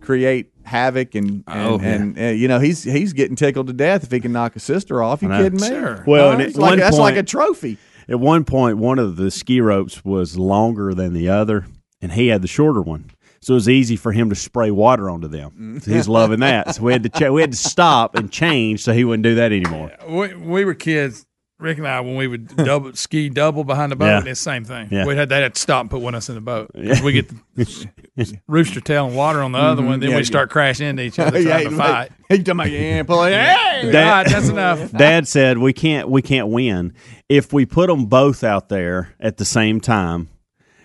create 0.00 0.52
havoc 0.64 1.14
and 1.14 1.42
and, 1.46 1.66
Oh, 1.66 1.78
yeah. 1.80 1.88
and 1.94 2.18
uh, 2.18 2.22
you 2.26 2.48
know 2.48 2.58
he's 2.60 2.82
he's 2.84 3.12
getting 3.12 3.36
tickled 3.36 3.66
to 3.68 3.72
death 3.72 4.04
if 4.04 4.10
he 4.10 4.20
can 4.20 4.32
knock 4.32 4.56
a 4.56 4.60
sister 4.60 5.02
off. 5.02 5.22
You 5.22 5.30
I 5.30 5.38
know. 5.38 5.44
kidding 5.44 5.60
me? 5.60 5.66
Sure. 5.68 6.04
Well, 6.06 6.26
Huh? 6.28 6.32
and 6.34 6.42
at 6.42 6.48
It's 6.48 6.56
like, 6.56 6.70
one 6.70 6.78
that's 6.78 6.98
like 6.98 7.16
a 7.16 7.22
trophy. 7.22 7.78
At 8.08 8.20
one 8.20 8.44
point, 8.44 8.78
one 8.78 8.98
of 9.00 9.16
the 9.16 9.30
ski 9.32 9.60
ropes 9.60 10.04
was 10.04 10.36
longer 10.38 10.94
than 10.94 11.12
the 11.12 11.28
other, 11.28 11.66
and 12.00 12.12
he 12.12 12.28
had 12.28 12.40
the 12.42 12.46
shorter 12.48 12.80
one. 12.80 13.10
So 13.40 13.54
it 13.54 13.56
was 13.56 13.68
easy 13.68 13.96
for 13.96 14.12
him 14.12 14.28
to 14.30 14.34
spray 14.36 14.70
water 14.70 15.08
onto 15.10 15.28
them. 15.28 15.80
So 15.80 15.92
he's 15.92 16.08
loving 16.08 16.40
that. 16.40 16.74
So 16.76 16.82
we 16.82 16.92
had 16.92 17.02
to 17.04 17.08
ch- 17.08 17.30
we 17.30 17.40
had 17.40 17.52
to 17.52 17.56
stop 17.58 18.14
and 18.16 18.30
change 18.30 18.82
so 18.82 18.92
he 18.92 19.04
wouldn't 19.04 19.24
do 19.24 19.34
that 19.36 19.52
anymore. 19.52 19.92
We, 20.08 20.34
we 20.34 20.64
were 20.64 20.74
kids, 20.74 21.26
Rick 21.58 21.78
and 21.78 21.88
I, 21.88 22.00
when 22.00 22.16
we 22.16 22.26
would 22.28 22.54
double 22.56 22.92
ski 22.94 23.28
double 23.30 23.64
behind 23.64 23.90
the 23.90 23.96
boat, 23.96 24.06
Yeah. 24.06 24.18
it's 24.18 24.26
the 24.26 24.34
same 24.36 24.64
thing. 24.64 24.88
Yeah. 24.90 25.06
We 25.06 25.16
had 25.16 25.28
they 25.30 25.40
had 25.40 25.54
to 25.54 25.60
stop 25.60 25.80
and 25.82 25.90
put 25.90 26.00
one 26.02 26.14
of 26.14 26.18
us 26.18 26.28
in 26.28 26.34
the 26.34 26.40
boat. 26.42 26.70
'Cause 26.74 27.00
We 27.02 27.12
get 27.12 27.30
the 27.54 28.38
rooster 28.46 28.80
tail 28.80 29.06
and 29.06 29.16
water 29.16 29.40
on 29.42 29.52
the 29.52 29.58
other 29.58 29.80
mm-hmm. 29.80 29.90
one, 29.90 30.00
then 30.00 30.10
Yeah, 30.10 30.16
we 30.16 30.24
start 30.24 30.50
crashing 30.50 30.86
into 30.88 31.02
each 31.02 31.18
other 31.18 31.40
yeah, 31.40 31.50
trying 31.52 31.64
to 31.64 31.70
he- 31.70 31.76
fight. 31.76 32.12
He 32.28 32.38
talking 32.38 32.52
about 32.52 32.70
yeah, 32.70 33.02
pull 33.04 33.24
it. 33.24 33.32
Hey, 33.32 33.90
Dad- 33.90 34.10
right, 34.10 34.28
that's 34.28 34.48
enough. 34.48 34.92
Dad 34.92 35.26
said 35.28 35.58
we 35.58 35.72
can't 35.72 36.08
we 36.10 36.20
can't 36.22 36.48
win 36.48 36.92
if 37.28 37.52
we 37.52 37.64
put 37.64 37.86
them 37.88 38.06
both 38.06 38.44
out 38.44 38.68
there 38.68 39.14
at 39.18 39.38
the 39.38 39.44
same 39.46 39.80
time. 39.80 40.28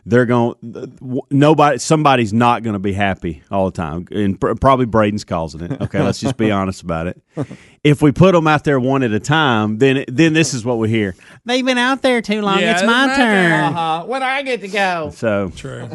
They're 0.04 0.26
going 0.26 0.56
nobody 1.30 1.78
somebody's 1.78 2.34
not 2.34 2.64
going 2.64 2.74
to 2.74 2.80
be 2.80 2.94
happy 2.94 3.44
all 3.52 3.66
the 3.70 3.76
time 3.78 4.08
and 4.12 4.40
pr- 4.42 4.54
probably 4.56 4.88
Braden's 4.88 5.24
causing 5.24 5.62
it. 5.62 5.80
Okay, 5.80 6.02
let's 6.02 6.20
just 6.20 6.38
be 6.38 6.50
honest 6.50 6.82
about 6.82 7.06
it. 7.06 7.22
If 7.84 8.02
we 8.04 8.12
put 8.12 8.34
them 8.34 8.46
out 8.46 8.63
there 8.63 8.80
one 8.80 9.02
at 9.02 9.12
a 9.12 9.20
time, 9.20 9.80
then 9.80 10.06
then 10.08 10.34
this 10.34 10.54
is 10.54 10.63
what 10.63 10.78
we 10.78 10.88
hear. 10.89 11.15
They've 11.46 11.65
been 11.65 11.80
out 11.80 12.04
there 12.04 12.22
too 12.22 12.41
long. 12.41 12.60
Yeah, 12.60 12.74
it's 12.74 12.82
it's 12.82 12.88
my 12.88 13.08
my 13.08 13.15
turn. 13.15 13.52
uh-huh. 13.74 14.06
When 14.06 14.22
I 14.22 14.44
get 14.44 14.62
to 14.62 14.67
go, 14.67 15.12
So 15.15 15.52
True. 15.56 15.89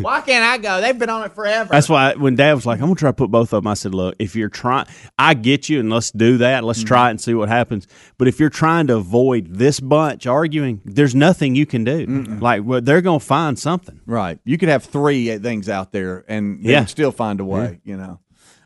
why 0.00 0.22
can't 0.22 0.44
I 0.44 0.56
go? 0.58 0.80
They've 0.80 0.98
been 0.98 1.10
on 1.10 1.24
it 1.24 1.32
forever. 1.34 1.68
That's 1.70 1.88
why 1.88 2.14
when 2.14 2.36
Dad 2.36 2.54
was 2.54 2.64
like, 2.64 2.78
"I'm 2.80 2.86
gonna 2.86 2.94
try 2.94 3.10
to 3.10 3.14
put 3.14 3.30
both 3.30 3.52
of 3.52 3.62
them," 3.62 3.66
I 3.70 3.74
said, 3.74 3.94
"Look, 3.94 4.14
if 4.18 4.34
you're 4.34 4.48
trying, 4.48 4.86
I 5.18 5.34
get 5.34 5.68
you, 5.68 5.80
and 5.80 5.90
let's 5.90 6.10
do 6.10 6.38
that. 6.38 6.64
Let's 6.64 6.82
try 6.82 7.08
it 7.08 7.10
and 7.10 7.20
see 7.20 7.34
what 7.34 7.48
happens. 7.50 7.86
But 8.16 8.28
if 8.28 8.40
you're 8.40 8.48
trying 8.50 8.86
to 8.86 8.96
avoid 8.96 9.48
this 9.50 9.78
bunch 9.80 10.26
arguing, 10.26 10.80
there's 10.86 11.14
nothing 11.14 11.54
you 11.54 11.66
can 11.66 11.84
do. 11.84 12.06
Like, 12.40 12.62
well, 12.64 12.80
they're 12.80 13.02
gonna 13.02 13.20
find 13.20 13.58
something. 13.58 14.00
Right. 14.06 14.38
You 14.44 14.56
could 14.56 14.70
have 14.70 14.84
three 14.84 15.36
things 15.38 15.68
out 15.68 15.92
there 15.92 16.24
and 16.28 16.60
Yeah. 16.62 16.86
still 16.86 17.12
find 17.12 17.40
a 17.40 17.44
way, 17.44 17.80
you 17.84 17.96
know. 17.98 18.20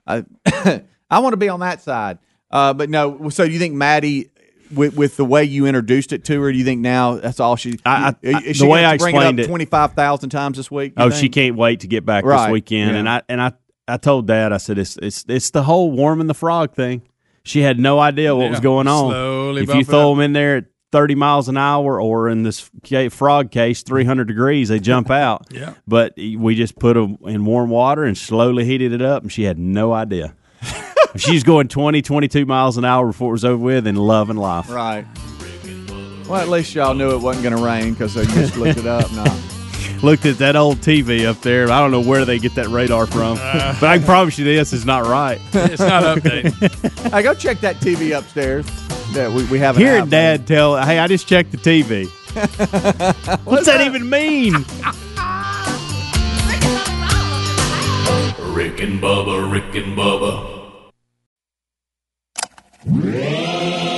I 0.06 0.24
I 1.10 1.18
want 1.20 1.32
to 1.34 1.36
be 1.36 1.48
on 1.48 1.60
that 1.60 1.80
side. 1.82 2.18
Uh, 2.50 2.72
but 2.74 2.90
no, 2.90 3.28
so 3.30 3.46
do 3.46 3.52
you 3.52 3.58
think 3.58 3.74
Maddie 3.74 4.30
with, 4.74 4.96
with 4.96 5.16
the 5.16 5.24
way 5.24 5.44
you 5.44 5.66
introduced 5.66 6.12
it 6.12 6.24
to 6.24 6.40
her, 6.42 6.50
do 6.52 6.58
you 6.58 6.64
think 6.64 6.80
now 6.80 7.14
that's 7.16 7.38
all 7.40 7.56
she 7.56 7.78
I- 7.84 8.14
I- 8.24 8.34
I- 8.34 8.40
she 8.52 8.58
the 8.60 8.66
way 8.66 8.82
gonna 8.82 8.94
I 8.94 8.96
bring 8.96 9.14
explained 9.14 9.40
it 9.40 9.44
it- 9.44 9.48
25,000 9.48 10.30
times 10.30 10.56
this 10.56 10.70
week? 10.70 10.94
Oh, 10.96 11.10
think? 11.10 11.20
she 11.20 11.28
can't 11.28 11.56
wait 11.56 11.80
to 11.80 11.86
get 11.86 12.04
back 12.04 12.24
Right. 12.24 12.46
this 12.46 12.52
weekend. 12.52 12.92
Yeah. 12.92 12.96
And 12.98 13.08
I 13.08 13.22
and 13.28 13.40
I 13.40 13.52
I 13.88 13.96
told 13.98 14.26
Dad, 14.26 14.52
I 14.52 14.56
said, 14.56 14.78
"It's 14.78 14.96
it's 15.00 15.24
it's 15.28 15.50
the 15.50 15.62
whole 15.62 15.92
warming 15.92 16.26
the 16.26 16.34
frog 16.34 16.74
thing." 16.74 17.02
She 17.44 17.60
had 17.60 17.78
no 17.78 18.00
idea 18.00 18.34
what 18.34 18.50
was 18.50 18.58
going 18.58 18.88
on. 18.88 19.10
Slowly 19.12 19.62
if 19.62 19.72
you 19.72 19.84
throw 19.84 20.10
them 20.10 20.20
in 20.20 20.32
there 20.32 20.56
at 20.56 20.64
30 20.90 21.14
miles 21.14 21.48
an 21.48 21.56
hour, 21.56 22.00
or 22.00 22.28
in 22.28 22.42
this 22.42 22.68
frog 23.10 23.52
case, 23.52 23.84
300 23.84 24.26
degrees, 24.26 24.68
they 24.68 24.80
jump 24.80 25.08
out. 25.12 25.46
Yeah. 25.52 25.74
But 25.86 26.14
we 26.16 26.56
just 26.56 26.76
put 26.76 26.94
them 26.94 27.18
in 27.26 27.44
warm 27.44 27.70
water 27.70 28.02
and 28.02 28.18
slowly 28.18 28.64
heated 28.64 28.92
it 28.92 29.02
up, 29.02 29.22
and 29.22 29.30
she 29.30 29.44
had 29.44 29.56
no 29.58 29.92
idea. 29.92 30.34
She's 31.16 31.44
going 31.44 31.68
20, 31.68 32.02
22 32.02 32.46
miles 32.46 32.76
an 32.76 32.84
hour 32.84 33.06
before 33.06 33.30
it 33.30 33.32
was 33.32 33.44
over 33.44 33.62
with 33.62 33.86
in 33.86 33.96
love 33.96 34.30
and 34.30 34.38
loving 34.38 34.42
life. 34.42 34.70
Right. 34.70 35.06
Well, 36.28 36.40
at 36.40 36.48
least 36.48 36.74
y'all 36.74 36.94
knew 36.94 37.10
it 37.14 37.20
wasn't 37.20 37.44
going 37.44 37.56
to 37.56 37.62
rain 37.62 37.92
because 37.92 38.14
they 38.14 38.24
just 38.26 38.56
looked 38.56 38.78
it 38.78 38.86
up. 38.86 39.10
No. 39.12 39.24
Looked 40.02 40.26
at 40.26 40.36
that 40.38 40.56
old 40.56 40.78
TV 40.78 41.24
up 41.24 41.40
there. 41.40 41.70
I 41.70 41.80
don't 41.80 41.90
know 41.90 42.02
where 42.02 42.26
they 42.26 42.38
get 42.38 42.54
that 42.56 42.68
radar 42.68 43.06
from, 43.06 43.38
uh. 43.40 43.74
but 43.80 43.88
I 43.88 43.96
can 43.96 44.06
promise 44.06 44.38
you 44.38 44.44
this 44.44 44.74
is 44.74 44.84
not 44.84 45.06
right. 45.06 45.40
It's 45.54 45.80
not 45.80 46.02
updated. 46.02 47.10
hey, 47.12 47.22
go 47.22 47.32
check 47.32 47.60
that 47.60 47.76
TV 47.76 48.16
upstairs 48.16 48.66
that 49.14 49.32
we, 49.32 49.44
we 49.46 49.58
have. 49.58 49.76
an 49.76 49.82
Hearing 49.82 50.02
app. 50.02 50.08
Dad 50.10 50.46
tell, 50.46 50.76
"Hey, 50.82 50.98
I 50.98 51.08
just 51.08 51.26
checked 51.26 51.50
the 51.50 51.56
TV." 51.56 52.08
What's 53.44 53.66
that 53.66 53.80
even 53.86 54.10
mean? 54.10 54.52
Rick 58.54 58.80
and 58.80 59.00
Bubba, 59.00 59.50
Rick 59.50 59.74
and 59.82 59.96
Bubba. 59.96 60.55
I'm 62.88 63.95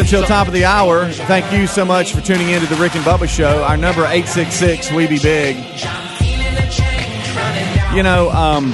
until 0.00 0.22
top 0.22 0.46
of 0.46 0.54
the 0.54 0.64
hour. 0.64 1.10
Thank 1.10 1.52
you 1.52 1.66
so 1.66 1.84
much 1.84 2.14
for 2.14 2.22
tuning 2.22 2.48
in 2.48 2.60
to 2.62 2.66
the 2.66 2.76
Rick 2.76 2.96
and 2.96 3.04
Bubba 3.04 3.28
Show. 3.28 3.62
Our 3.62 3.76
number 3.76 4.00
866 4.00 4.90
We 4.92 5.06
Be 5.06 5.18
Big. 5.18 5.56
You 7.94 8.02
know, 8.02 8.30
um, 8.30 8.70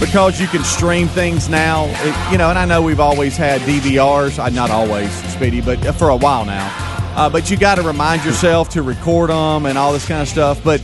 because 0.00 0.40
you 0.40 0.48
can 0.48 0.64
stream 0.64 1.06
things 1.06 1.48
now. 1.48 1.86
It, 1.86 2.32
you 2.32 2.38
know, 2.38 2.50
and 2.50 2.58
I 2.58 2.64
know 2.64 2.82
we've 2.82 3.00
always 3.00 3.36
had 3.36 3.60
DVRs. 3.62 4.38
Uh, 4.42 4.48
not 4.48 4.70
always, 4.70 5.12
Speedy, 5.32 5.60
but 5.60 5.78
for 5.94 6.08
a 6.08 6.16
while 6.16 6.44
now. 6.44 6.68
Uh, 7.16 7.30
but 7.30 7.48
you 7.48 7.56
got 7.56 7.76
to 7.76 7.82
remind 7.82 8.24
yourself 8.24 8.70
to 8.70 8.82
record 8.82 9.30
them 9.30 9.66
and 9.66 9.78
all 9.78 9.92
this 9.92 10.08
kind 10.08 10.20
of 10.20 10.28
stuff. 10.28 10.62
But 10.64 10.82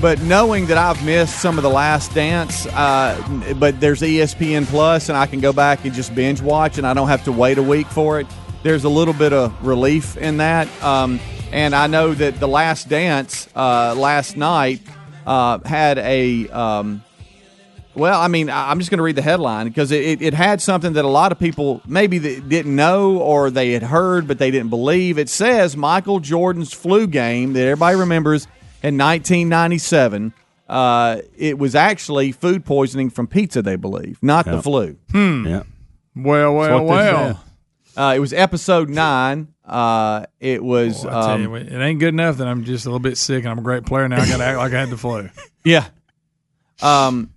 but 0.00 0.20
knowing 0.22 0.66
that 0.66 0.78
I've 0.78 1.04
missed 1.04 1.40
some 1.40 1.58
of 1.58 1.62
the 1.62 1.70
Last 1.70 2.14
Dance, 2.14 2.66
uh, 2.66 3.54
but 3.58 3.80
there's 3.80 4.00
ESPN 4.00 4.66
Plus, 4.66 5.08
and 5.08 5.18
I 5.18 5.26
can 5.26 5.40
go 5.40 5.52
back 5.52 5.84
and 5.84 5.92
just 5.92 6.14
binge 6.14 6.40
watch, 6.40 6.78
and 6.78 6.86
I 6.86 6.94
don't 6.94 7.08
have 7.08 7.24
to 7.24 7.32
wait 7.32 7.58
a 7.58 7.62
week 7.62 7.86
for 7.88 8.20
it. 8.20 8.26
There's 8.62 8.84
a 8.84 8.88
little 8.88 9.14
bit 9.14 9.32
of 9.32 9.66
relief 9.66 10.16
in 10.16 10.36
that. 10.38 10.68
Um, 10.82 11.20
and 11.52 11.74
I 11.74 11.86
know 11.86 12.14
that 12.14 12.38
the 12.38 12.48
Last 12.48 12.88
Dance 12.88 13.48
uh, 13.56 13.94
last 13.96 14.36
night 14.36 14.82
uh, 15.26 15.58
had 15.64 15.98
a. 15.98 16.48
Um, 16.48 17.02
well, 17.94 18.20
I 18.20 18.28
mean, 18.28 18.48
I'm 18.48 18.78
just 18.78 18.90
going 18.90 18.98
to 18.98 19.02
read 19.02 19.16
the 19.16 19.22
headline 19.22 19.66
because 19.66 19.90
it, 19.90 20.22
it 20.22 20.32
had 20.32 20.62
something 20.62 20.92
that 20.92 21.04
a 21.04 21.08
lot 21.08 21.32
of 21.32 21.40
people 21.40 21.82
maybe 21.84 22.20
didn't 22.20 22.76
know 22.76 23.18
or 23.18 23.50
they 23.50 23.72
had 23.72 23.82
heard 23.82 24.28
but 24.28 24.38
they 24.38 24.52
didn't 24.52 24.70
believe. 24.70 25.18
It 25.18 25.28
says 25.28 25.76
Michael 25.76 26.20
Jordan's 26.20 26.72
flu 26.72 27.08
game 27.08 27.54
that 27.54 27.62
everybody 27.62 27.96
remembers 27.96 28.46
in 28.82 28.96
1997. 28.98 30.32
Uh, 30.68 31.20
it 31.36 31.58
was 31.58 31.74
actually 31.74 32.30
food 32.32 32.64
poisoning 32.64 33.08
from 33.10 33.26
pizza, 33.26 33.62
they 33.62 33.76
believe, 33.76 34.18
not 34.22 34.44
the 34.44 34.52
Yep. 34.56 34.62
flu. 34.64 34.96
Yeah. 35.14 35.62
Well, 36.14 36.54
well, 36.54 36.84
what 36.84 36.84
well. 36.84 37.44
Uh, 37.96 38.14
it 38.14 38.18
was 38.20 38.32
episode 38.32 38.88
nine. 38.88 39.48
Uh, 39.64 40.24
it 40.40 40.62
was. 40.62 41.04
I 41.04 41.10
tell 41.10 41.30
um, 41.30 41.42
you, 41.42 41.54
it 41.56 41.72
ain't 41.72 41.98
good 42.00 42.14
enough 42.14 42.36
that 42.36 42.46
I'm 42.46 42.64
just 42.64 42.86
a 42.86 42.88
little 42.88 43.00
bit 43.00 43.16
sick 43.18 43.44
and 43.44 43.50
I'm 43.50 43.58
a 43.58 43.62
great 43.62 43.84
player 43.86 44.08
now. 44.08 44.20
I 44.20 44.28
got 44.28 44.36
to 44.38 44.44
act 44.44 44.58
like 44.58 44.72
I 44.72 44.80
had 44.80 44.90
the 44.90 44.96
flu. 44.96 45.28
Yeah. 45.64 45.86
Um, 46.80 47.32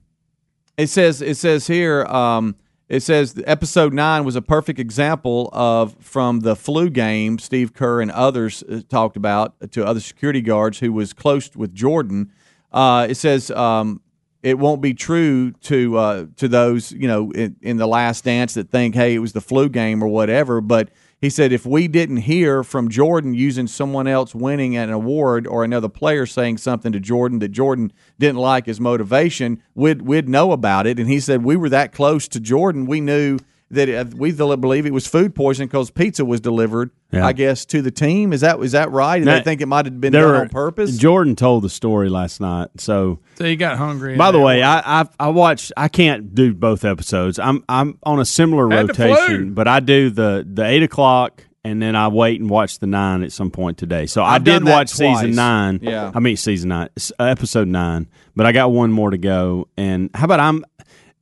it 0.77 0.87
says 0.87 1.21
it 1.21 1.35
says 1.35 1.67
here. 1.67 2.03
Um, 2.05 2.55
it 2.91 3.01
says 3.01 3.41
episode 3.45 3.93
nine 3.93 4.25
was 4.25 4.35
a 4.35 4.41
perfect 4.41 4.77
example 4.77 5.49
of 5.53 5.95
from 6.01 6.41
the 6.41 6.57
flu 6.57 6.89
game. 6.89 7.39
Steve 7.39 7.73
Kerr 7.73 8.01
and 8.01 8.11
others 8.11 8.63
uh, 8.63 8.81
talked 8.89 9.15
about 9.15 9.53
to 9.71 9.85
other 9.85 10.01
security 10.01 10.41
guards 10.41 10.79
who 10.79 10.91
was 10.91 11.13
close 11.13 11.55
with 11.55 11.73
Jordan. 11.73 12.33
Uh, 12.69 13.07
it 13.09 13.15
says 13.15 13.49
um, 13.51 14.01
it 14.43 14.59
won't 14.59 14.81
be 14.81 14.93
true 14.93 15.51
to 15.51 15.97
uh, 15.97 16.25
to 16.35 16.49
those 16.49 16.91
you 16.91 17.07
know 17.07 17.31
in, 17.31 17.55
in 17.61 17.77
the 17.77 17.87
last 17.87 18.25
dance 18.25 18.55
that 18.55 18.69
think 18.69 18.93
hey 18.93 19.15
it 19.15 19.19
was 19.19 19.31
the 19.31 19.39
flu 19.39 19.69
game 19.69 20.03
or 20.03 20.09
whatever. 20.09 20.59
But 20.59 20.89
he 21.21 21.29
said 21.29 21.53
if 21.53 21.67
we 21.67 21.87
didn't 21.87 22.17
hear 22.17 22.63
from 22.63 22.89
Jordan 22.89 23.35
using 23.35 23.67
someone 23.67 24.07
else 24.07 24.33
winning 24.33 24.75
an 24.75 24.89
award 24.89 25.45
or 25.45 25.63
another 25.63 25.87
player 25.87 26.25
saying 26.25 26.57
something 26.57 26.91
to 26.91 26.99
Jordan 26.99 27.37
that 27.39 27.49
Jordan 27.49 27.93
didn't 28.17 28.39
like 28.39 28.65
his 28.65 28.81
motivation, 28.81 29.61
we'd 29.75 30.01
we'd 30.01 30.27
know 30.27 30.51
about 30.51 30.87
it. 30.87 30.97
And 30.97 31.07
he 31.07 31.19
said 31.19 31.43
we 31.43 31.55
were 31.55 31.69
that 31.69 31.93
close 31.93 32.27
to 32.29 32.39
Jordan, 32.39 32.87
we 32.87 32.99
knew 32.99 33.37
that 33.71 33.89
it, 33.89 34.13
we 34.13 34.31
believe 34.31 34.85
it 34.85 34.93
was 34.93 35.07
food 35.07 35.33
poisoning 35.35 35.67
because 35.67 35.89
pizza 35.91 36.23
was 36.25 36.39
delivered. 36.41 36.91
Yeah. 37.11 37.25
I 37.25 37.33
guess 37.33 37.65
to 37.65 37.81
the 37.81 37.91
team. 37.91 38.31
Is 38.31 38.41
that 38.41 38.59
is 38.61 38.71
that 38.71 38.89
right? 38.91 39.17
And 39.17 39.27
they 39.27 39.41
think 39.41 39.59
it 39.61 39.65
might 39.65 39.85
have 39.85 39.99
been 39.99 40.13
There 40.13 40.21
done 40.23 40.31
were- 40.31 40.41
on 40.41 40.49
purpose. 40.49 40.97
Jordan 40.97 41.35
told 41.35 41.63
the 41.63 41.69
story 41.69 42.09
last 42.09 42.39
night. 42.39 42.69
So, 42.77 43.19
So 43.35 43.45
you 43.45 43.55
got 43.57 43.77
hungry. 43.77 44.15
by 44.15 44.31
the 44.31 44.37
that 44.37 44.43
way. 44.45 44.63
I, 44.63 45.01
I 45.01 45.07
I 45.19 45.27
watched. 45.29 45.73
I 45.75 45.87
can't 45.89 46.33
do 46.33 46.53
both 46.53 46.85
episodes. 46.85 47.39
I'm 47.39 47.63
I'm 47.67 47.97
on 48.03 48.19
a 48.19 48.25
similar 48.25 48.69
Had 48.69 48.87
rotation, 48.89 49.53
but 49.53 49.67
I 49.67 49.79
do 49.81 50.09
the 50.09 50.47
the 50.49 50.63
eight 50.65 50.83
o'clock, 50.83 51.43
and 51.65 51.81
then 51.81 51.95
I 51.97 52.07
wait 52.07 52.39
and 52.39 52.49
watch 52.49 52.79
the 52.79 52.87
nine 52.87 53.23
at 53.23 53.31
some 53.33 53.51
point 53.51 53.77
today. 53.77 54.05
So 54.05 54.21
I 54.23 54.35
I've 54.35 54.43
did 54.45 54.51
done 54.53 54.63
that 54.65 54.71
watch 54.71 54.89
season 54.89 55.31
nine. 55.35 55.79
Yeah. 55.81 56.11
I 56.15 56.19
mean 56.19 56.37
season 56.37 56.69
nine, 56.69 56.89
uh, 57.19 57.23
episode 57.25 57.67
nine. 57.67 58.07
But 58.37 58.45
I 58.45 58.53
got 58.53 58.71
one 58.71 58.93
more 58.93 59.09
to 59.09 59.17
go. 59.17 59.67
And 59.75 60.09
how 60.13 60.23
about 60.25 60.39
I'm 60.39 60.63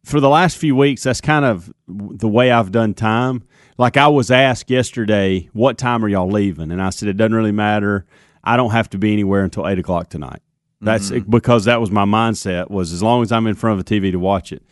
for 0.03 0.19
the 0.19 0.29
last 0.29 0.57
few 0.57 0.75
weeks? 0.75 1.03
That's 1.03 1.21
kind 1.21 1.45
of 1.45 1.71
the 1.87 2.27
way 2.27 2.51
I've 2.51 2.71
done 2.71 2.93
time. 2.93 3.43
Like 3.77 3.97
I 3.97 4.07
was 4.07 4.29
asked 4.29 4.69
yesterday, 4.69 5.49
what 5.53 5.77
time 5.77 6.03
are 6.03 6.09
y'all 6.09 6.29
leaving? 6.29 6.71
And 6.71 6.81
I 6.81 6.89
said 6.89 7.07
it 7.07 7.17
doesn't 7.17 7.33
really 7.33 7.51
matter. 7.51 8.05
I 8.43 8.57
don't 8.57 8.71
have 8.71 8.89
to 8.91 8.97
be 8.97 9.13
anywhere 9.13 9.43
until 9.43 9.67
eight 9.67 9.79
o'clock 9.79 10.09
tonight. 10.09 10.41
That's 10.81 11.11
mm-hmm. 11.11 11.29
because 11.29 11.65
that 11.65 11.81
was 11.81 11.91
my 11.91 12.05
mindset 12.05 12.69
was 12.69 12.93
as 12.93 13.03
long 13.03 13.21
as 13.21 13.31
I'm 13.31 13.47
in 13.47 13.55
front 13.55 13.79
of 13.79 13.85
a 13.85 13.89
TV 13.89 14.11
to 14.11 14.19
watch 14.19 14.51
it. 14.51 14.63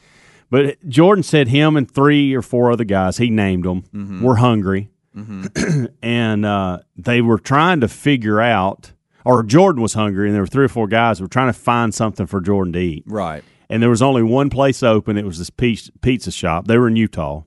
But 0.49 0.87
Jordan 0.87 1.23
said 1.23 1.49
him 1.49 1.75
and 1.75 1.89
three 1.89 2.33
or 2.33 2.41
four 2.41 2.71
other 2.71 2.85
guys, 2.85 3.17
he 3.17 3.29
named 3.29 3.65
them, 3.65 3.83
mm-hmm. 3.93 4.23
were 4.23 4.37
hungry. 4.37 4.89
Mm-hmm. 5.15 5.85
and 6.01 6.45
uh, 6.45 6.79
they 6.95 7.21
were 7.21 7.39
trying 7.39 7.81
to 7.81 7.87
figure 7.87 8.39
out, 8.39 8.93
or 9.25 9.43
Jordan 9.43 9.81
was 9.81 9.93
hungry, 9.93 10.27
and 10.27 10.35
there 10.35 10.43
were 10.43 10.47
three 10.47 10.65
or 10.65 10.69
four 10.69 10.87
guys 10.87 11.17
who 11.17 11.25
were 11.25 11.29
trying 11.29 11.51
to 11.51 11.59
find 11.59 11.93
something 11.93 12.27
for 12.27 12.39
Jordan 12.39 12.73
to 12.73 12.79
eat. 12.79 13.03
right. 13.07 13.43
And 13.69 13.81
there 13.83 13.89
was 13.89 14.01
only 14.01 14.23
one 14.23 14.49
place 14.49 14.81
open. 14.81 15.17
It 15.17 15.25
was 15.25 15.37
this 15.39 15.49
pizza, 15.49 16.31
shop. 16.31 16.67
They 16.67 16.77
were 16.77 16.87
in 16.87 16.95
Utah. 16.95 17.43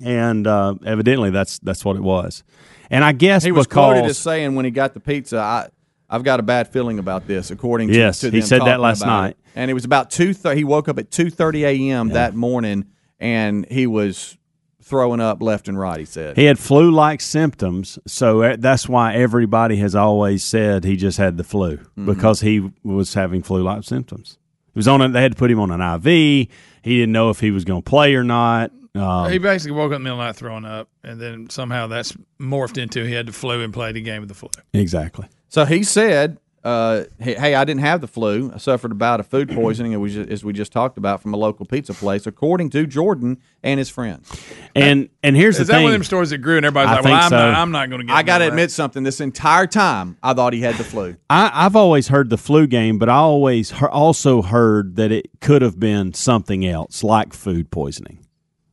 And 0.00 0.46
uh, 0.46 0.74
evidently 0.84 1.30
that's 1.30 1.58
that's 1.60 1.84
what 1.84 1.96
it 1.96 2.02
was. 2.02 2.42
And 2.90 3.04
I 3.04 3.12
guess 3.12 3.42
He 3.44 3.52
was 3.52 3.66
because 3.66 3.94
quoted 3.94 4.04
as 4.04 4.18
saying 4.18 4.54
when 4.54 4.64
he 4.64 4.70
got 4.70 4.92
the 4.94 5.00
pizza, 5.00 5.38
I, 5.38 5.68
I've 6.10 6.22
got 6.24 6.40
a 6.40 6.42
bad 6.42 6.68
feeling 6.68 6.98
about 6.98 7.26
this. 7.26 7.50
According 7.50 7.88
to 7.88 7.94
Yes, 7.94 8.20
to 8.20 8.30
he 8.30 8.40
said 8.42 8.62
that 8.62 8.80
last 8.80 9.04
night. 9.04 9.30
it. 9.30 9.36
and 9.54 9.70
it 9.70 9.74
was 9.74 9.84
about 9.84 10.10
two. 10.10 10.34
Th- 10.34 10.56
he 10.56 10.64
woke 10.64 10.88
up 10.88 10.98
at 10.98 11.10
two 11.10 11.30
thirty 11.30 11.64
a.m. 11.64 12.08
that 12.10 12.34
morning, 12.34 12.86
and 13.18 13.66
he 13.70 13.86
was 13.86 14.36
throwing 14.82 15.20
up 15.20 15.40
left 15.40 15.66
and 15.68 15.78
right. 15.78 15.98
He 15.98 16.04
said, 16.04 16.36
He 16.36 16.44
had 16.44 16.58
flu 16.58 16.90
like 16.90 17.20
symptoms, 17.22 17.98
so 18.06 18.42
uh, 18.42 18.56
that's 18.58 18.86
why 18.88 19.14
everybody 19.14 19.76
has 19.76 19.94
always 19.94 20.44
said 20.44 20.84
he 20.84 20.96
just 20.96 21.16
had 21.18 21.38
the 21.38 21.44
flu 21.44 21.78
Mm-hmm. 21.78 22.06
because 22.06 22.40
he 22.42 22.70
was 22.82 23.14
having 23.14 23.42
flu 23.42 23.62
like 23.62 23.82
symptoms. 23.84 24.38
He 24.74 24.78
was 24.78 24.88
on 24.88 25.00
it. 25.02 25.08
They 25.08 25.22
had 25.22 25.32
to 25.32 25.38
put 25.38 25.50
him 25.50 25.60
on 25.60 25.70
an 25.70 25.80
IV. 25.80 26.04
He 26.04 26.48
didn't 26.84 27.12
know 27.12 27.30
if 27.30 27.40
he 27.40 27.50
was 27.50 27.64
going 27.64 27.82
to 27.82 27.88
play 27.88 28.14
or 28.14 28.24
not. 28.24 28.72
Um, 28.96 29.30
he 29.30 29.38
basically 29.38 29.72
woke 29.76 29.90
up 29.92 29.96
in 29.96 30.02
the 30.02 30.10
middle 30.10 30.20
of 30.20 30.24
the 30.24 30.26
night 30.26 30.36
throwing 30.36 30.64
up, 30.64 30.88
and 31.02 31.20
then 31.20 31.50
somehow 31.50 31.86
that's 31.88 32.12
morphed 32.38 32.80
into 32.80 33.04
he 33.04 33.12
had 33.12 33.26
the 33.26 33.32
flu 33.32 33.60
and 33.60 33.72
played 33.72 33.96
a 33.96 34.00
game 34.00 34.20
with 34.20 34.28
the 34.28 34.34
flu. 34.34 34.50
exactly. 34.72 35.26
So 35.48 35.64
he 35.64 35.82
said, 35.82 36.38
uh, 36.64 37.04
hey, 37.18 37.34
hey, 37.34 37.54
I 37.54 37.64
didn't 37.64 37.82
have 37.82 38.00
the 38.00 38.06
flu. 38.06 38.50
I 38.54 38.58
suffered 38.58 38.90
about 38.90 38.94
a 38.94 38.98
bout 38.98 39.20
of 39.20 39.26
food 39.26 39.50
poisoning, 39.54 39.92
as 39.92 39.98
we 40.00 40.10
ju- 40.10 40.26
as 40.30 40.44
we 40.44 40.52
just 40.52 40.72
talked 40.72 40.96
about, 40.96 41.20
from 41.20 41.34
a 41.34 41.36
local 41.36 41.66
pizza 41.66 41.92
place, 41.92 42.26
according 42.26 42.70
to 42.70 42.86
Jordan 42.86 43.38
and 43.62 43.78
his 43.78 43.90
friends. 43.90 44.30
And 44.74 45.10
and 45.22 45.36
here's 45.36 45.58
Is 45.60 45.66
the 45.66 45.72
thing: 45.74 45.76
is 45.76 45.80
that 45.80 45.84
one 45.84 45.92
of 45.92 45.98
them 46.00 46.04
stories 46.04 46.30
that 46.30 46.38
grew 46.38 46.56
and 46.56 46.64
everybody's 46.64 46.90
I 46.90 46.94
like, 46.96 47.04
"Well, 47.04 47.14
I'm 47.14 47.28
so. 47.30 47.36
not, 47.36 47.54
I'm 47.54 47.70
not 47.70 47.88
going 47.90 48.00
to 48.00 48.06
get." 48.06 48.16
I 48.16 48.22
got 48.22 48.38
to 48.38 48.48
admit 48.48 48.70
something. 48.70 49.02
This 49.02 49.20
entire 49.20 49.66
time, 49.66 50.16
I 50.22 50.32
thought 50.32 50.52
he 50.54 50.60
had 50.62 50.76
the 50.76 50.84
flu. 50.84 51.16
I, 51.28 51.50
I've 51.52 51.76
always 51.76 52.08
heard 52.08 52.30
the 52.30 52.38
flu 52.38 52.66
game, 52.66 52.98
but 52.98 53.08
I 53.10 53.16
always 53.16 53.70
he- 53.70 53.84
also 53.86 54.40
heard 54.42 54.96
that 54.96 55.12
it 55.12 55.28
could 55.40 55.60
have 55.62 55.78
been 55.78 56.14
something 56.14 56.64
else, 56.66 57.04
like 57.04 57.32
food 57.34 57.70
poisoning. 57.70 58.20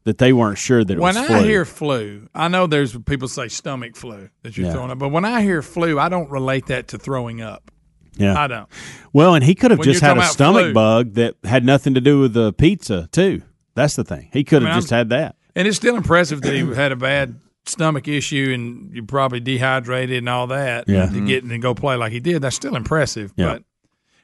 That 0.05 0.17
they 0.17 0.33
weren't 0.33 0.57
sure 0.57 0.83
that 0.83 0.93
it 0.93 0.99
When 0.99 1.13
was 1.15 1.29
I 1.29 1.43
hear 1.43 1.63
flu, 1.63 2.27
I 2.33 2.47
know 2.47 2.65
there's 2.65 2.97
people 2.97 3.27
say 3.27 3.49
stomach 3.49 3.95
flu 3.95 4.29
that 4.41 4.57
you're 4.57 4.65
Yeah. 4.65 4.73
throwing 4.73 4.89
up, 4.89 4.97
but 4.97 5.09
when 5.09 5.25
I 5.25 5.43
hear 5.43 5.61
flu, 5.61 5.99
I 5.99 6.09
don't 6.09 6.29
relate 6.31 6.65
that 6.67 6.87
to 6.87 6.97
throwing 6.97 7.39
up. 7.41 7.69
Yeah. 8.15 8.39
I 8.39 8.47
don't. 8.47 8.69
Well, 9.13 9.35
and 9.35 9.43
he 9.43 9.55
could 9.55 9.71
have 9.71 9.79
When 9.79 9.85
just 9.85 10.01
you're 10.01 10.07
had 10.09 10.17
a 10.17 10.21
talking 10.21 10.27
about 10.27 10.33
stomach 10.33 10.63
flu. 10.65 10.73
bug 10.73 11.13
that 11.13 11.35
had 11.43 11.63
nothing 11.65 11.93
to 11.95 12.01
do 12.01 12.19
with 12.19 12.33
the 12.33 12.53
pizza, 12.53 13.07
too. 13.11 13.41
That's 13.75 13.95
the 13.95 14.03
thing. 14.03 14.29
He 14.33 14.43
could 14.43 14.63
I 14.63 14.67
have 14.67 14.75
mean, 14.75 14.81
just 14.81 14.93
I'm- 14.93 14.99
had 14.99 15.09
that. 15.09 15.35
And 15.55 15.67
it's 15.67 15.77
still 15.77 15.95
impressive 15.97 16.41
that 16.43 16.53
he 16.53 16.59
had 16.73 16.91
a 16.91 16.95
bad 16.95 17.39
stomach 17.65 18.07
issue 18.07 18.51
and 18.53 18.95
you 18.95 19.03
probably 19.03 19.39
dehydrated 19.39 20.17
and 20.17 20.29
all 20.29 20.47
that 20.47 20.85
Yeah. 20.87 21.07
to 21.07 21.25
get 21.25 21.43
and 21.43 21.61
go 21.61 21.73
play 21.75 21.95
like 21.95 22.11
he 22.11 22.19
did. 22.19 22.41
That's 22.41 22.55
still 22.55 22.75
impressive. 22.75 23.33
Yeah. 23.35 23.53
But 23.53 23.63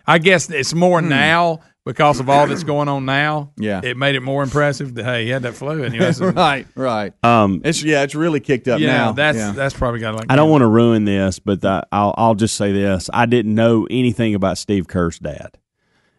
I 0.07 0.19
guess 0.19 0.49
it's 0.49 0.73
more 0.73 1.01
hmm. 1.01 1.09
now 1.09 1.59
because 1.87 2.19
of 2.19 2.29
all 2.29 2.45
that's 2.45 2.63
going 2.73 2.87
on 2.87 3.05
now. 3.05 3.51
Yeah. 3.57 3.81
It 3.83 3.97
made 3.97 4.13
it 4.15 4.21
more 4.21 4.43
impressive 4.43 4.93
that 4.95 5.03
hey, 5.05 5.23
he 5.25 5.29
had 5.31 5.41
that 5.43 5.53
flu 5.55 5.83
and 5.83 5.93
he 5.93 5.99
has 6.01 6.21
right, 6.21 6.67
right. 6.75 7.13
Um, 7.23 7.61
It's 7.65 7.81
yeah, 7.83 8.03
it's 8.03 8.13
really 8.15 8.39
kicked 8.39 8.67
up 8.67 8.79
yeah, 8.79 8.87
now. 8.97 9.11
that's 9.13 9.37
yeah. 9.37 9.51
that's 9.53 9.73
probably 9.75 9.99
got 10.01 10.15
like 10.15 10.25
I 10.29 10.35
don't 10.35 10.49
want 10.51 10.61
to 10.61 10.67
ruin 10.67 11.05
this, 11.05 11.39
but 11.39 11.65
I- 11.65 11.83
I'll 11.91 12.13
I'll 12.17 12.35
just 12.35 12.55
say 12.55 12.71
this: 12.71 13.09
I 13.13 13.25
didn't 13.25 13.55
know 13.55 13.87
anything 13.89 14.35
about 14.35 14.57
Steve 14.57 14.87
Kerr's 14.87 15.17
dad, 15.19 15.57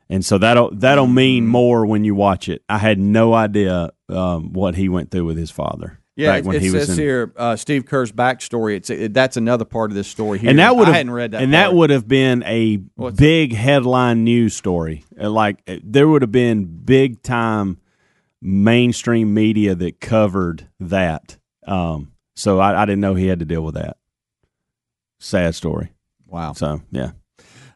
and 0.09 0.25
so 0.25 0.39
that'll 0.39 0.71
that'll 0.75 1.07
mean 1.07 1.45
Mm-hmm. 1.45 1.53
more 1.53 1.87
when 1.87 2.05
you 2.05 2.15
watch 2.15 2.49
it. 2.49 2.63
I 2.69 2.79
had 2.79 2.99
no 2.99 3.35
idea 3.35 3.91
um, 4.09 4.53
what 4.53 4.75
he 4.75 4.89
went 4.89 5.11
through 5.11 5.27
with 5.27 5.37
his 5.37 5.51
father. 5.51 5.98
Yeah, 6.19 6.33
back 6.33 6.39
it, 6.41 6.47
when 6.47 6.57
it 6.57 6.63
he 6.63 6.71
was 6.73 6.87
says 6.89 6.97
here 6.97 7.33
uh, 7.37 7.55
Steve 7.55 7.87
Kerr's 7.87 8.11
backstory. 8.11 8.75
It's 8.75 8.91
it, 8.91 9.15
that's 9.15 9.37
another 9.37 9.65
part 9.65 9.93
of 9.93 9.95
this 9.95 10.09
story 10.09 10.41
here. 10.41 10.51
and 10.51 10.59
that 10.59 10.75
would 10.75 10.85
I 10.85 10.87
have 10.87 10.97
hadn't 10.97 11.13
read 11.13 11.31
that. 11.31 11.43
and 11.43 11.53
that 11.55 11.73
would 11.75 11.91
have 11.91 12.09
been 12.09 12.43
a 12.43 12.81
What's 12.97 13.17
big 13.17 13.55
headline 13.55 14.25
news 14.25 14.55
story. 14.57 15.05
Uh, 15.21 15.31
Like 15.31 15.63
uh, 15.69 15.77
there 15.85 16.09
would 16.09 16.23
have 16.23 16.33
been 16.33 16.65
big 16.65 17.23
time 17.23 17.79
mainstream 18.43 19.33
media 19.33 19.75
that 19.77 20.01
covered 20.01 20.69
that. 20.81 21.39
Um, 21.67 22.13
so 22.35 22.59
I, 22.59 22.83
I 22.83 22.85
didn't 22.85 23.01
know 23.01 23.15
he 23.15 23.29
had 23.29 23.39
to 23.39 23.45
deal 23.45 23.63
with 23.63 23.75
that. 23.75 23.97
Sad 25.21 25.55
story. 25.55 25.93
wow. 26.27 26.53
So 26.53 26.83
yeah. 26.91 27.13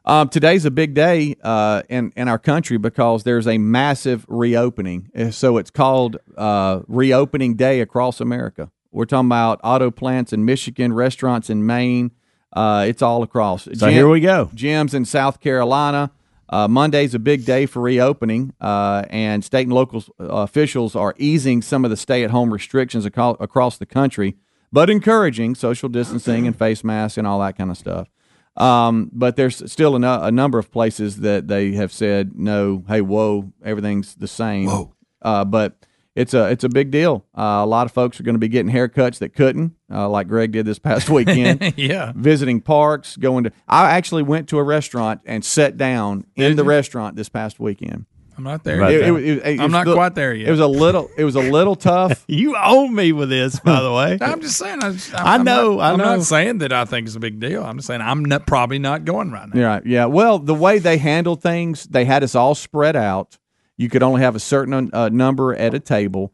Um, 0.04 0.28
today's 0.28 0.64
a 0.64 0.70
big 0.70 0.94
day 0.94 1.36
uh, 1.42 1.82
in 1.88 2.12
in 2.16 2.26
our 2.28 2.38
country 2.38 2.76
because 2.76 3.22
there's 3.22 3.46
a 3.46 3.58
massive 3.58 4.26
reopening. 4.28 5.08
Uh, 5.16 5.30
So 5.30 5.58
it's 5.58 5.70
called 5.70 6.16
uh, 6.36 6.80
Reopening 6.88 7.54
Day 7.54 7.80
across 7.80 8.20
America. 8.20 8.70
We're 8.90 9.04
talking 9.06 9.28
about 9.28 9.60
auto 9.62 9.90
plants 9.90 10.32
in 10.32 10.44
Michigan, 10.44 10.92
restaurants 10.92 11.48
in 11.48 11.64
Maine. 11.64 12.10
Uh, 12.52 12.84
it's 12.88 13.00
all 13.00 13.22
across. 13.22 13.64
So 13.74 13.88
here 13.88 14.08
we 14.08 14.20
go. 14.20 14.50
Gyms 14.54 14.92
in 14.92 15.04
South 15.04 15.40
Carolina. 15.40 16.10
Uh, 16.48 16.68
Monday's 16.68 17.14
a 17.14 17.18
big 17.18 17.46
day 17.46 17.64
for 17.64 17.80
reopening, 17.80 18.52
uh, 18.60 19.04
and 19.08 19.42
state 19.42 19.62
and 19.66 19.72
local 19.72 20.04
uh, 20.20 20.24
officials 20.28 20.94
are 20.94 21.14
easing 21.16 21.62
some 21.62 21.82
of 21.82 21.90
the 21.90 21.96
stay-at-home 21.96 22.52
restrictions 22.52 23.06
aco- 23.06 23.38
across 23.40 23.78
the 23.78 23.86
country, 23.86 24.36
but 24.70 24.90
encouraging 24.90 25.54
social 25.54 25.88
distancing 25.88 26.46
and 26.46 26.54
face 26.54 26.84
masks 26.84 27.16
and 27.16 27.26
all 27.26 27.40
that 27.40 27.56
kind 27.56 27.70
of 27.70 27.78
stuff. 27.78 28.08
Um, 28.56 29.10
but 29.12 29.36
there's 29.36 29.70
still 29.72 29.96
a, 29.96 29.98
nu- 29.98 30.06
a 30.26 30.30
number 30.30 30.58
of 30.58 30.70
places 30.70 31.18
that 31.20 31.48
they 31.48 31.72
have 31.72 31.92
said 31.92 32.32
no. 32.36 32.84
Hey, 32.86 33.00
whoa, 33.00 33.52
everything's 33.64 34.14
the 34.14 34.28
same. 34.28 34.66
Whoa. 34.66 34.94
Uh, 35.22 35.44
but 35.44 35.76
it's 36.14 36.34
a 36.34 36.48
it's 36.50 36.62
a 36.64 36.68
big 36.68 36.90
deal. 36.90 37.24
Uh, 37.34 37.62
a 37.62 37.66
lot 37.66 37.86
of 37.86 37.92
folks 37.92 38.20
are 38.20 38.22
going 38.22 38.34
to 38.34 38.38
be 38.38 38.48
getting 38.48 38.70
haircuts 38.70 39.18
that 39.20 39.30
couldn't, 39.34 39.72
uh, 39.90 40.06
like 40.08 40.28
Greg 40.28 40.52
did 40.52 40.66
this 40.66 40.78
past 40.78 41.08
weekend. 41.16 41.72
Yeah. 41.78 42.12
visiting 42.14 42.60
parks, 42.60 43.16
going 43.16 43.44
to. 43.44 43.52
I 43.66 43.92
actually 43.92 44.22
went 44.22 44.48
to 44.50 44.58
a 44.58 44.62
restaurant 44.62 45.22
and 45.24 45.42
sat 45.42 45.78
down 45.78 46.26
in 46.36 46.56
the 46.56 46.64
restaurant 46.64 47.16
this 47.16 47.30
past 47.30 47.58
weekend. 47.58 48.04
I'm 48.44 48.50
not 48.52 48.64
there. 48.64 48.78
Right 48.78 48.92
yet. 48.92 49.00
there. 49.02 49.18
It- 49.18 49.24
it- 49.24 49.46
it 49.46 49.60
I'm 49.60 49.70
not 49.70 49.84
the- 49.86 49.94
quite 49.94 50.16
there 50.16 50.34
yet. 50.34 50.48
It 50.48 50.50
was 50.50 50.58
a 50.60 50.66
little. 50.66 51.08
It 51.16 51.24
was 51.24 51.36
a 51.36 51.40
little 51.40 51.76
tough. 51.76 52.24
You 52.28 52.56
own 52.56 52.94
me 52.94 53.12
with 53.12 53.28
this, 53.28 53.60
by 53.60 53.80
the 53.80 53.92
way. 53.92 54.18
I'm 54.20 54.40
just 54.40 54.56
saying. 54.56 54.82
I, 54.82 54.90
just, 54.92 55.14
I 55.14 55.34
I'm 55.34 55.44
know, 55.44 55.76
Not, 55.76 55.80
I 55.80 55.90
I'm 55.92 55.98
know. 55.98 56.04
not 56.16 56.22
saying 56.24 56.58
that 56.58 56.72
I 56.72 56.84
think 56.84 57.06
it's 57.06 57.14
a 57.14 57.20
big 57.20 57.38
deal. 57.38 57.62
I'm 57.62 57.76
just 57.76 57.86
saying 57.86 58.00
I'm 58.00 58.24
not, 58.24 58.46
probably 58.46 58.78
not 58.80 59.04
going 59.04 59.30
right 59.30 59.48
now. 59.52 59.60
Yeah, 59.60 59.80
yeah. 59.84 60.04
Well, 60.06 60.38
the 60.40 60.54
way 60.54 60.78
they 60.80 60.96
handled 60.98 61.40
things, 61.42 61.84
they 61.84 62.04
had 62.04 62.24
us 62.24 62.34
all 62.34 62.54
spread 62.56 62.96
out. 62.96 63.38
You 63.76 63.88
could 63.88 64.02
only 64.02 64.22
have 64.22 64.34
a 64.34 64.40
certain 64.40 64.90
uh, 64.92 65.08
number 65.10 65.54
at 65.54 65.72
a 65.74 65.80
table. 65.80 66.32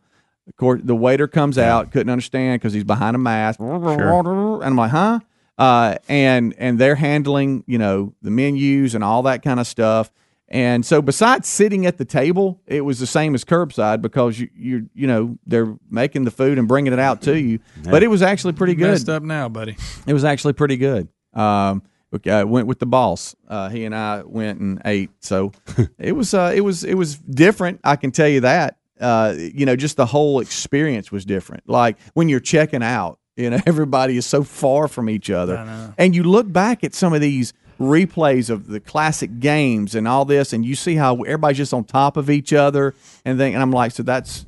Of 0.48 0.56
course, 0.56 0.80
the 0.82 0.96
waiter 0.96 1.28
comes 1.28 1.58
out, 1.58 1.90
couldn't 1.92 2.10
understand 2.10 2.60
because 2.60 2.72
he's 2.72 2.84
behind 2.84 3.16
a 3.16 3.18
mask. 3.18 3.58
Sure. 3.58 4.62
And 4.62 4.64
I'm 4.64 4.76
like, 4.76 4.90
huh? 4.92 5.20
Uh, 5.58 5.96
and 6.08 6.54
and 6.58 6.78
they're 6.78 6.94
handling, 6.94 7.64
you 7.66 7.76
know, 7.78 8.14
the 8.22 8.30
menus 8.30 8.94
and 8.94 9.02
all 9.04 9.22
that 9.24 9.42
kind 9.42 9.60
of 9.60 9.66
stuff. 9.66 10.10
And 10.50 10.84
so, 10.84 11.02
besides 11.02 11.46
sitting 11.46 11.84
at 11.84 11.98
the 11.98 12.06
table, 12.06 12.60
it 12.66 12.80
was 12.80 12.98
the 12.98 13.06
same 13.06 13.34
as 13.34 13.44
curbside 13.44 14.00
because 14.00 14.40
you 14.40 14.48
you 14.56 14.88
you 14.94 15.06
know 15.06 15.36
they're 15.46 15.76
making 15.90 16.24
the 16.24 16.30
food 16.30 16.58
and 16.58 16.66
bringing 16.66 16.92
it 16.92 16.98
out 16.98 17.20
to 17.22 17.38
you. 17.38 17.60
But 17.84 18.02
it 18.02 18.08
was 18.08 18.22
actually 18.22 18.54
pretty 18.54 18.74
good. 18.74 18.90
Messed 18.90 19.10
up 19.10 19.22
now, 19.22 19.48
buddy. 19.48 19.76
It 20.06 20.14
was 20.14 20.24
actually 20.24 20.54
pretty 20.54 20.78
good. 20.78 21.08
Um, 21.34 21.82
okay, 22.14 22.30
I 22.30 22.44
went 22.44 22.66
with 22.66 22.78
the 22.78 22.86
boss. 22.86 23.36
Uh, 23.46 23.68
he 23.68 23.84
and 23.84 23.94
I 23.94 24.22
went 24.22 24.58
and 24.60 24.80
ate. 24.86 25.10
So 25.20 25.52
it 25.98 26.12
was 26.12 26.32
uh, 26.32 26.52
it 26.54 26.62
was 26.62 26.82
it 26.82 26.94
was 26.94 27.18
different. 27.18 27.80
I 27.84 27.96
can 27.96 28.10
tell 28.10 28.28
you 28.28 28.40
that. 28.40 28.78
Uh, 28.98 29.34
you 29.36 29.66
know, 29.66 29.76
just 29.76 29.96
the 29.96 30.06
whole 30.06 30.40
experience 30.40 31.12
was 31.12 31.26
different. 31.26 31.68
Like 31.68 31.98
when 32.14 32.30
you're 32.30 32.40
checking 32.40 32.82
out, 32.82 33.18
you 33.36 33.50
know, 33.50 33.60
everybody 33.66 34.16
is 34.16 34.24
so 34.24 34.42
far 34.44 34.88
from 34.88 35.10
each 35.10 35.28
other, 35.28 35.92
and 35.98 36.16
you 36.16 36.22
look 36.22 36.50
back 36.50 36.82
at 36.84 36.94
some 36.94 37.12
of 37.12 37.20
these 37.20 37.52
replays 37.78 38.50
of 38.50 38.66
the 38.66 38.80
classic 38.80 39.40
games 39.40 39.94
and 39.94 40.06
all 40.08 40.24
this, 40.24 40.52
and 40.52 40.64
you 40.64 40.74
see 40.74 40.96
how 40.96 41.16
everybody's 41.22 41.58
just 41.58 41.74
on 41.74 41.84
top 41.84 42.16
of 42.16 42.30
each 42.30 42.52
other, 42.52 42.94
and 43.24 43.38
then 43.38 43.54
and 43.54 43.62
I'm 43.62 43.70
like, 43.72 43.92
so 43.92 44.02
that's. 44.02 44.44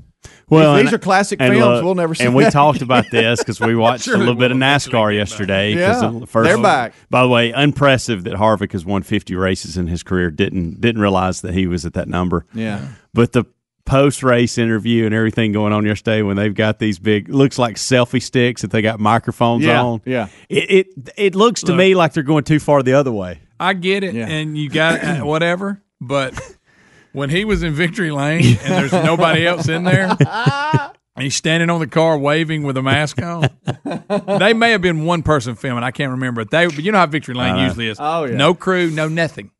Well, 0.49 0.75
these 0.75 0.87
and- 0.87 0.95
are 0.95 0.99
classic 0.99 1.39
films. 1.39 1.59
look, 1.59 1.85
we'll 1.85 1.95
never 1.95 2.15
see. 2.15 2.25
And 2.25 2.35
we 2.35 2.45
talked 2.51 2.83
about 2.83 3.05
this 3.11 3.39
because 3.39 3.61
we 3.61 3.77
watched 3.77 4.09
a 4.09 4.17
little 4.17 4.35
bit 4.35 4.51
of 4.51 4.57
NASCAR 4.57 5.15
yesterday. 5.15 5.75
Yeah, 5.75 6.11
the 6.13 6.27
first, 6.27 6.49
they're 6.49 6.61
back. 6.61 6.93
By 7.09 7.23
the 7.23 7.29
way, 7.29 7.51
impressive 7.51 8.25
that 8.25 8.35
Harvick 8.35 8.73
has 8.73 8.85
won 8.85 9.03
50 9.03 9.35
races 9.37 9.77
in 9.77 9.87
his 9.87 10.03
career. 10.03 10.31
Didn't 10.31 10.81
didn't 10.81 11.01
realize 11.01 11.41
that 11.43 11.55
he 11.55 11.69
was 11.69 11.87
at 11.87 11.95
that 11.95 12.09
number. 12.09 12.47
Yeah. 12.53 12.89
But 13.15 13.33
the 13.33 13.45
post 13.85 14.23
race 14.23 14.59
interview 14.59 15.05
and 15.07 15.15
everything 15.15 15.53
going 15.53 15.73
on 15.73 15.85
yesterday 15.85 16.23
when 16.23 16.37
they've 16.37 16.55
got 16.55 16.79
these 16.79 16.99
big 16.99 17.29
looks 17.29 17.59
like 17.59 17.77
selfie 17.77 18.23
sticks 18.23 18.63
that 18.63 18.71
they 18.71 18.83
got 18.83 19.01
microphones 19.01 19.65
Yeah, 19.65 19.83
on. 19.83 20.03
yeah. 20.05 20.29
It 20.49 20.71
it, 20.71 21.11
it 21.17 21.35
looks 21.35 21.61
to 21.63 21.69
Look. 21.73 21.79
me 21.79 21.95
like 21.95 22.13
they're 22.13 22.23
going 22.23 22.45
too 22.45 22.61
far 22.61 22.83
the 22.83 22.93
other 22.95 23.13
way. 23.13 23.41
I 23.59 23.73
get 23.75 24.05
it, 24.05 24.15
Yeah. 24.15 24.27
and 24.29 24.57
you 24.57 24.71
got 24.71 25.03
uh, 25.03 25.17
whatever. 25.25 25.83
But 26.01 26.39
when 27.13 27.31
he 27.31 27.45
was 27.45 27.63
in 27.63 27.75
victory 27.75 28.11
lane 28.11 28.45
and 28.63 28.75
there's 28.75 28.93
nobody 29.05 29.47
else 29.47 29.69
in 29.69 29.85
there, 29.85 30.17
and 30.19 31.23
he's 31.25 31.35
standing 31.37 31.69
on 31.69 31.81
the 31.81 31.87
car 31.87 32.17
waving 32.17 32.63
with 32.63 32.77
a 32.77 32.83
mask 32.83 33.21
on, 33.21 33.49
they 34.39 34.55
may 34.55 34.71
have 34.71 34.81
been 34.81 35.05
one 35.05 35.23
person 35.23 35.57
filming. 35.57 35.85
I 35.85 35.91
can't 35.91 36.13
remember. 36.13 36.45
They, 36.45 36.67
but 36.67 36.79
you 36.83 36.93
know 36.93 36.99
how 36.99 37.07
victory 37.07 37.35
lane 37.35 37.57
usually 37.57 37.89
is. 37.89 37.99
Oh, 38.01 38.25
yeah. 38.25 38.37
No 38.37 38.55
crew, 38.55 38.91
no 38.91 39.09
nothing, 39.09 39.51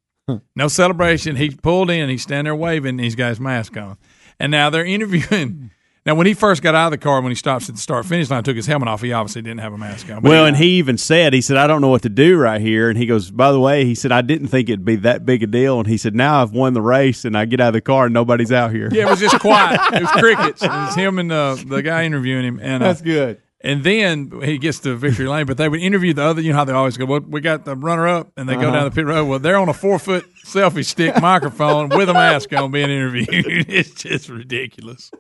no 0.57 0.69
celebration. 0.69 1.37
He 1.37 1.51
pulled 1.51 1.91
in, 1.91 2.09
he's 2.09 2.23
standing 2.23 2.45
there 2.45 2.55
waving, 2.57 2.91
and 2.91 3.01
he's 3.01 3.17
got 3.17 3.31
his 3.31 3.41
mask 3.41 3.77
on. 3.77 3.99
And 4.41 4.51
now 4.51 4.71
they're 4.71 4.85
interviewing. 4.85 5.71
Now, 6.07 6.15
when 6.15 6.27
he 6.27 6.33
first 6.33 6.63
got 6.63 6.75
out 6.75 6.87
of 6.87 6.93
the 6.93 6.99
car, 6.99 7.21
when 7.21 7.31
he 7.31 7.37
stops 7.37 7.69
at 7.69 7.75
the 7.75 7.81
start 7.81 8.07
finish 8.07 8.31
line, 8.31 8.43
took 8.43 8.57
his 8.57 8.67
helmet 8.67 8.89
off. 8.89 9.03
He 9.03 9.13
obviously 9.13 9.43
didn't 9.43 9.61
have 9.61 9.75
a 9.75 9.79
mask 9.79 10.09
on. 10.11 10.23
Well, 10.23 10.47
and 10.47 10.57
he 10.57 10.79
even 10.79 10.97
said, 10.97 11.35
he 11.35 11.43
said, 11.43 11.59
I 11.59 11.67
don't 11.67 11.83
know 11.83 11.89
what 11.91 12.01
to 12.03 12.09
do 12.09 12.39
right 12.39 12.59
here. 12.59 12.89
And 12.89 12.97
he 12.97 13.05
goes, 13.05 13.31
by 13.31 13.53
the 13.53 13.61
way, 13.61 13.85
he 13.85 13.95
said, 13.95 14.11
I 14.11 14.23
didn't 14.23 14.49
think 14.49 14.71
it'd 14.71 14.83
be 14.83 14.97
that 14.97 15.27
big 15.27 15.43
a 15.43 15.47
deal. 15.47 15.79
And 15.79 15.87
he 15.87 15.99
said, 15.99 16.15
now 16.15 16.41
I've 16.41 16.53
won 16.53 16.73
the 16.73 16.81
race 16.81 17.27
and 17.27 17.37
I 17.37 17.45
get 17.45 17.61
out 17.61 17.69
of 17.69 17.75
the 17.75 17.83
car 17.83 18.07
and 18.07 18.15
nobody's 18.15 18.51
out 18.51 18.73
here. 18.73 18.89
Yeah, 18.91 19.09
it 19.09 19.11
was 19.11 19.21
just 19.21 19.39
quiet. 19.41 19.79
It 19.93 20.01
was 20.01 20.11
crickets. 20.13 20.63
It 20.63 20.71
was 20.71 20.95
him 20.95 21.19
and 21.19 21.31
uh, 21.31 21.57
the 21.67 21.83
guy 21.83 22.05
interviewing 22.05 22.47
him. 22.47 22.61
And 22.63 22.83
uh, 22.83 22.87
That's 22.87 23.03
good. 23.03 23.43
And 23.63 23.85
then 23.85 24.33
he 24.43 24.57
gets 24.57 24.79
to 24.81 24.97
victory 24.97 25.29
lane, 25.29 25.45
but 25.45 25.59
they 25.59 25.69
would 25.69 25.81
interview 25.81 26.15
the 26.15 26.23
other. 26.23 26.41
You 26.41 26.53
know 26.53 26.59
how 26.59 26.65
they 26.65 26.73
always 26.73 26.97
go. 26.97 27.05
Well, 27.05 27.21
we 27.21 27.43
got 27.43 27.67
the 27.67 27.77
runner 27.77 28.09
up, 28.09 28.33
and 28.37 28.49
they 28.49 28.55
go 28.55 28.63
uh-huh. 28.63 28.71
down 28.73 28.85
the 28.85 28.91
pit 28.91 29.05
road. 29.05 29.27
Well, 29.27 29.39
they're 29.39 29.59
on 29.59 29.69
a 29.69 29.75
four 29.75 29.99
foot 29.99 30.25
selfie 30.47 30.85
stick 30.85 31.21
microphone 31.21 31.91
with 31.91 32.09
a 32.09 32.15
mask 32.15 32.53
on, 32.55 32.71
being 32.71 32.89
interviewed. 32.89 33.29
it's 33.69 33.91
just 33.91 34.29
ridiculous. 34.29 35.11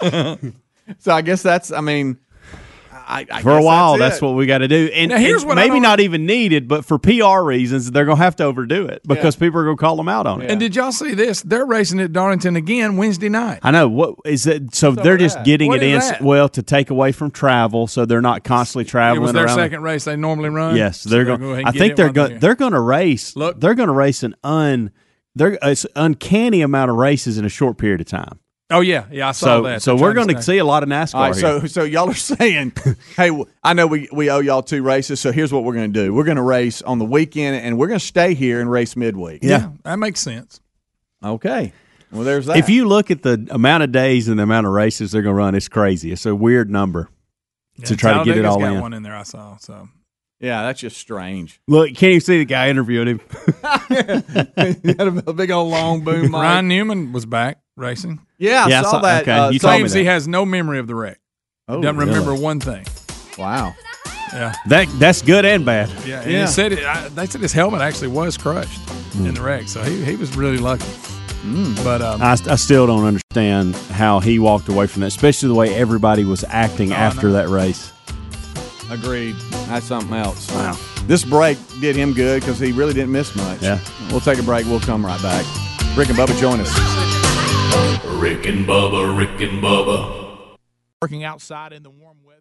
So 0.98 1.12
I 1.12 1.22
guess 1.22 1.42
that's. 1.42 1.72
I 1.72 1.80
mean, 1.80 2.18
I, 3.06 3.26
I 3.30 3.42
For 3.42 3.56
a 3.58 3.62
while, 3.62 3.98
that's, 3.98 4.16
it. 4.16 4.22
what 4.22 4.34
we 4.34 4.46
got 4.46 4.58
to 4.58 4.68
do. 4.68 4.90
And 4.94 5.10
Now, 5.10 5.18
here's 5.18 5.44
what 5.44 5.56
maybe 5.56 5.80
don't- 5.80 6.00
even 6.00 6.26
needed, 6.26 6.66
but 6.68 6.84
for 6.84 6.98
PR 6.98 7.40
reasons, 7.42 7.90
they're 7.90 8.04
going 8.04 8.16
to 8.16 8.22
have 8.22 8.36
to 8.36 8.44
overdo 8.44 8.86
it 8.86 9.02
because 9.06 9.36
people 9.36 9.60
are 9.60 9.64
going 9.64 9.76
to 9.76 9.80
call 9.80 9.96
them 9.96 10.08
out 10.08 10.26
on 10.26 10.42
it. 10.42 10.50
And 10.50 10.58
did 10.58 10.74
y'all 10.74 10.92
see 10.92 11.14
this? 11.14 11.42
They're 11.42 11.66
racing 11.66 12.00
at 12.00 12.12
Darlington 12.12 12.56
again 12.56 12.96
Wednesday 12.96 13.28
night. 13.28 13.60
I 13.62 13.70
know 13.70 13.88
what 13.88 14.14
is 14.24 14.46
it. 14.46 14.74
So, 14.74 14.92
they're 14.92 15.16
just 15.18 15.36
that. 15.36 15.44
getting 15.46 15.68
What 15.68 15.82
it 15.82 15.92
in 15.92 15.98
that? 16.00 16.22
well 16.22 16.48
to 16.50 16.62
take 16.62 16.90
away 16.90 17.12
from 17.12 17.30
travel, 17.30 17.86
so 17.86 18.04
they're 18.06 18.20
not 18.22 18.44
constantly 18.44 18.84
traveling. 18.84 19.20
It 19.22 19.22
was 19.24 19.32
their 19.32 19.44
around. 19.46 19.56
second 19.56 19.82
race 19.82 20.04
they 20.04 20.16
normally 20.16 20.48
run. 20.48 20.76
Yes, 20.76 21.02
So 21.02 21.10
they're 21.10 21.24
going. 21.24 21.40
go 21.40 21.54
I 21.64 21.72
think 21.72 21.96
they're 21.96 22.12
going. 22.12 22.38
They're 22.38 22.54
going 22.54 22.72
to 22.72 22.80
race. 22.80 23.36
Look. 23.36 23.60
they're 23.60 23.74
going 23.74 23.88
to 23.88 23.94
race 23.94 24.22
an 24.22 24.34
un. 24.42 24.90
They're 25.34 25.58
it's 25.62 25.84
uncanny 25.96 26.60
amount 26.62 26.90
of 26.92 26.96
races 26.96 27.38
in 27.38 27.44
a 27.44 27.48
short 27.48 27.76
period 27.76 28.00
of 28.00 28.06
time. 28.06 28.38
Oh 28.74 28.80
yeah, 28.80 29.06
yeah, 29.10 29.28
I 29.28 29.32
saw 29.32 29.46
So, 29.46 29.62
that. 29.62 29.82
so 29.82 29.94
They're 29.96 30.02
we're 30.02 30.14
going 30.14 30.28
to 30.28 30.42
stay- 30.42 30.52
see 30.54 30.58
a 30.58 30.64
lot 30.64 30.82
of 30.82 30.88
NASCAR. 30.88 31.14
All 31.14 31.22
right, 31.22 31.34
here. 31.34 31.60
so 31.60 31.66
so 31.66 31.82
y'all 31.84 32.10
are 32.10 32.14
saying, 32.38 32.72
hey, 33.16 33.30
I 33.62 33.72
know 33.72 33.86
we, 33.86 34.08
we 34.12 34.30
owe 34.30 34.40
y'all 34.40 34.62
two 34.62 34.82
races, 34.82 35.20
so 35.20 35.32
here's 35.32 35.52
what 35.52 35.64
we're 35.64 35.74
going 35.74 35.92
to 35.92 36.04
do: 36.04 36.12
we're 36.12 36.24
going 36.24 36.36
to 36.36 36.42
race 36.42 36.82
on 36.82 36.98
the 36.98 37.04
weekend, 37.04 37.56
and 37.56 37.78
we're 37.78 37.88
going 37.88 38.00
to 38.00 38.04
stay 38.06 38.34
here 38.34 38.60
and 38.60 38.70
race 38.70 38.96
midweek. 38.96 39.42
Yeah, 39.42 39.70
that 39.84 39.98
makes 39.98 40.20
sense. 40.20 40.60
Okay. 41.24 41.72
Well, 42.12 42.22
there's 42.22 42.46
that. 42.46 42.56
if 42.58 42.68
you 42.68 42.86
look 42.86 43.10
at 43.10 43.22
the 43.22 43.46
amount 43.50 43.82
of 43.82 43.90
days 43.92 44.28
and 44.28 44.38
the 44.38 44.42
amount 44.44 44.66
of 44.66 44.72
races 44.72 45.10
they're 45.12 45.22
going 45.22 45.32
to 45.34 45.38
run, 45.38 45.54
it's 45.54 45.68
crazy. 45.68 46.12
It's 46.12 46.26
a 46.26 46.34
weird 46.34 46.70
number 46.70 47.08
to 47.84 47.90
Yeah, 47.92 47.96
try 47.96 48.18
to 48.18 48.24
get 48.24 48.36
it 48.36 48.44
all 48.44 48.58
got 48.60 48.72
in. 48.74 48.80
one 48.80 48.92
in 48.92 49.02
there. 49.02 49.16
I 49.16 49.24
saw. 49.24 49.56
So 49.56 49.88
yeah, 50.38 50.62
that's 50.62 50.80
just 50.80 50.96
strange. 50.98 51.60
Look, 51.68 51.88
can't 51.94 52.14
you 52.14 52.20
see 52.20 52.38
the 52.38 52.44
guy 52.44 52.68
interviewing 52.68 53.06
him? 53.08 53.20
you 53.90 54.94
had 54.98 55.08
a 55.26 55.32
big 55.32 55.50
old 55.50 55.70
long 55.70 56.04
boom 56.04 56.22
mic. 56.30 56.32
Ryan 56.32 56.68
Newman 56.68 57.12
was 57.12 57.26
back 57.26 57.58
racing. 57.76 58.20
Yeah, 58.44 58.64
I 58.64 58.68
Yeah, 58.68 58.82
saw, 58.82 58.90
saw- 58.92 59.00
that. 59.00 59.22
okay, 59.22 59.32
uh, 59.32 59.50
you 59.50 59.58
told 59.58 59.72
me 59.72 59.78
Claims 59.78 59.92
that. 59.92 59.98
he 60.00 60.04
has 60.06 60.28
no 60.28 60.44
memory 60.44 60.78
of 60.78 60.86
the 60.86 60.94
wreck. 60.94 61.18
Oh, 61.68 61.80
Doesn't 61.80 61.96
really? 61.96 62.10
remember 62.10 62.34
one 62.34 62.60
thing. 62.60 62.84
Wow. 63.38 63.74
Yeah, 64.32 64.52
That 64.66 64.88
that's 64.98 65.22
good 65.22 65.44
and 65.44 65.64
bad. 65.64 65.88
yeah. 66.04 66.20
And 66.22 66.30
Yeah. 66.32 66.40
he 66.42 66.46
said 66.48 66.72
it. 66.72 66.84
I, 66.84 67.08
they 67.08 67.26
said 67.26 67.40
his 67.40 67.52
helmet 67.52 67.80
actually 67.80 68.08
was 68.08 68.36
crushed 68.36 68.80
in 69.14 69.32
the 69.34 69.40
wreck, 69.40 69.68
so 69.68 69.82
he, 69.82 70.04
he 70.04 70.16
was 70.16 70.36
really 70.36 70.58
lucky. 70.58 70.84
But 71.84 72.00
um, 72.02 72.20
I, 72.22 72.32
I 72.32 72.56
still 72.56 72.86
don't 72.86 73.04
understand 73.04 73.76
how 73.92 74.18
he 74.20 74.38
walked 74.38 74.68
away 74.68 74.86
from 74.86 75.00
that, 75.02 75.08
especially 75.08 75.48
the 75.48 75.54
way 75.54 75.74
everybody 75.74 76.24
was 76.24 76.42
acting 76.48 76.90
Oh, 76.92 76.96
I 76.96 76.98
after 76.98 77.32
that 77.32 77.48
race. 77.48 77.92
Agreed. 78.90 79.36
That's 79.68 79.86
something 79.86 80.14
else. 80.16 80.50
Wow. 80.52 80.76
This 81.06 81.24
break 81.24 81.58
did 81.80 81.96
him 81.96 82.12
good 82.12 82.40
because 82.40 82.58
he 82.58 82.72
really 82.72 82.94
didn't 82.94 83.12
miss 83.12 83.34
much. 83.36 83.62
Yeah. 83.62 83.78
We'll 84.10 84.20
take 84.20 84.38
a 84.38 84.42
break. 84.42 84.66
We'll 84.66 84.80
come 84.80 85.04
right 85.04 85.20
back. 85.22 85.44
Rick 85.96 86.08
and 86.08 86.18
Bubba, 86.18 86.38
join 86.40 86.60
us. 86.60 87.13
Rick 88.20 88.46
and 88.46 88.66
Bubba, 88.66 89.16
Rick 89.16 89.40
and 89.40 89.62
Bubba. 89.62 90.56
working 91.02 91.24
outside 91.24 91.72
in 91.72 91.82
the 91.82 91.90
warm 91.90 92.18
weather. 92.24 92.40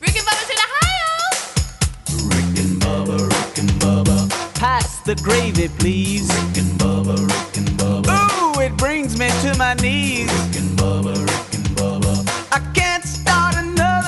Rick 0.00 0.16
and 0.16 0.26
Bubba's 0.26 0.50
in 0.50 0.58
Ohio. 0.66 1.10
Rick 2.28 2.58
and 2.64 2.80
Bubba, 2.82 3.18
Rick 3.28 3.58
and 3.58 3.70
Bubba. 3.80 4.54
Pass 4.54 5.00
the 5.00 5.14
gravy, 5.16 5.68
please. 5.78 6.28
Rick 6.28 6.58
and 6.64 6.80
Bubba, 6.80 7.16
Rick 7.16 7.56
and 7.58 7.68
Bubba. 7.78 8.56
Ooh, 8.56 8.60
it 8.60 8.76
brings 8.76 9.18
me 9.18 9.28
to 9.42 9.54
my 9.58 9.74
knees. 9.74 10.30
Rick 10.32 10.56
and 10.62 10.78
Bubba, 10.78 11.14
Rick 11.14 11.54
and 11.54 11.66
Bubba. 11.76 12.14
I 12.52 12.60
can't 12.60 12.64
start 12.64 12.74
another. 12.74 12.85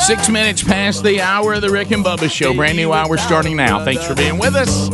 Six 0.08 0.30
minutes 0.30 0.64
past 0.64 1.04
the 1.04 1.20
hour 1.20 1.52
of 1.52 1.60
the 1.60 1.68
Rick 1.68 1.90
and 1.90 2.02
Bubba 2.02 2.30
Show. 2.30 2.54
Brand 2.54 2.78
new 2.78 2.94
hour 2.94 3.18
starting 3.18 3.58
now. 3.58 3.84
Thanks 3.84 4.06
for 4.06 4.14
being 4.14 4.38
with 4.38 4.54
us. 4.54 4.88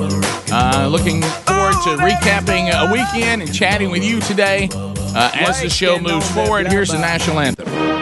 Uh, 0.51 0.89
looking 0.91 1.23
forward 1.23 1.75
to 1.85 1.97
recapping 2.03 2.73
a 2.75 2.93
weekend 2.93 3.41
and 3.41 3.55
chatting 3.55 3.93
with 3.93 4.03
you 4.03 4.19
today 4.19 4.69
uh, 4.73 5.31
as 5.35 5.63
the 5.63 5.71
show 5.71 6.01
moves 6.01 6.29
forward. 6.33 6.67
Here's 6.67 6.89
the 6.89 6.99
national 6.99 7.39
anthem. 7.39 7.94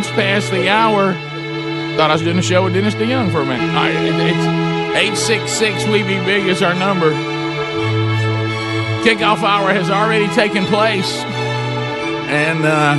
Minutes 0.00 0.16
past 0.16 0.50
the 0.50 0.68
hour. 0.70 1.12
Thought 1.96 2.10
I 2.10 2.14
was 2.14 2.22
doing 2.22 2.38
a 2.38 2.42
show 2.42 2.64
with 2.64 2.72
Dennis 2.72 2.94
DeYoung 2.94 3.30
for 3.30 3.42
a 3.42 3.44
minute. 3.44 3.68
It's 3.68 4.96
866 4.96 5.88
We 5.88 6.02
Be 6.02 6.16
Big 6.24 6.46
is 6.46 6.62
our 6.62 6.74
number. 6.74 7.10
Kickoff 9.04 9.42
hour 9.42 9.74
has 9.74 9.90
already 9.90 10.26
taken 10.28 10.64
place. 10.64 11.20
And 12.32 12.64
uh, 12.64 12.96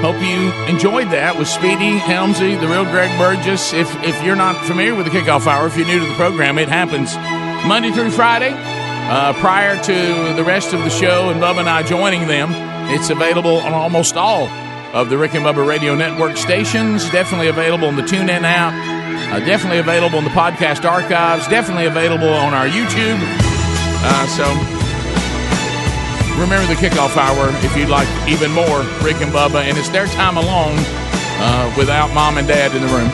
hope 0.00 0.16
you 0.22 0.50
enjoyed 0.72 1.08
that 1.08 1.36
with 1.36 1.46
Speedy, 1.46 1.98
Helmsy, 1.98 2.58
the 2.58 2.68
real 2.68 2.84
Greg 2.84 3.10
Burgess. 3.18 3.74
If, 3.74 3.94
if 4.02 4.22
you're 4.24 4.36
not 4.36 4.64
familiar 4.64 4.94
with 4.94 5.04
the 5.04 5.12
kickoff 5.12 5.46
hour, 5.46 5.66
if 5.66 5.76
you're 5.76 5.86
new 5.86 5.98
to 5.98 6.06
the 6.06 6.14
program, 6.14 6.56
it 6.56 6.70
happens 6.70 7.16
Monday 7.68 7.90
through 7.90 8.12
Friday. 8.12 8.54
Uh, 8.54 9.34
prior 9.34 9.76
to 9.82 10.32
the 10.34 10.44
rest 10.44 10.72
of 10.72 10.80
the 10.80 10.90
show 10.90 11.28
and 11.28 11.38
Bubba 11.38 11.60
and 11.60 11.68
I 11.68 11.82
joining 11.82 12.26
them, 12.28 12.48
it's 12.94 13.10
available 13.10 13.58
on 13.58 13.74
almost 13.74 14.16
all 14.16 14.48
of 14.92 15.10
the 15.10 15.18
Rick 15.18 15.34
and 15.34 15.44
Bubba 15.44 15.66
Radio 15.66 15.94
Network 15.94 16.36
stations. 16.36 17.08
Definitely 17.10 17.48
available 17.48 17.88
on 17.88 17.96
the 17.96 18.02
TuneIn 18.02 18.42
app. 18.42 18.72
Uh, 19.32 19.40
definitely 19.44 19.78
available 19.78 20.18
in 20.18 20.24
the 20.24 20.30
podcast 20.30 20.88
archives. 20.88 21.46
Definitely 21.48 21.86
available 21.86 22.28
on 22.28 22.54
our 22.54 22.66
YouTube. 22.66 23.18
Uh, 24.00 24.26
so 24.28 24.44
remember 26.40 26.66
the 26.72 26.78
kickoff 26.80 27.16
hour 27.16 27.50
if 27.64 27.76
you'd 27.76 27.88
like 27.88 28.08
even 28.28 28.50
more 28.52 28.80
Rick 29.02 29.20
and 29.20 29.32
Bubba, 29.32 29.62
and 29.62 29.76
it's 29.76 29.90
their 29.90 30.06
time 30.06 30.36
alone 30.36 30.76
uh, 31.40 31.74
without 31.76 32.12
mom 32.14 32.38
and 32.38 32.48
dad 32.48 32.74
in 32.74 32.80
the 32.80 32.88
room. 32.88 33.10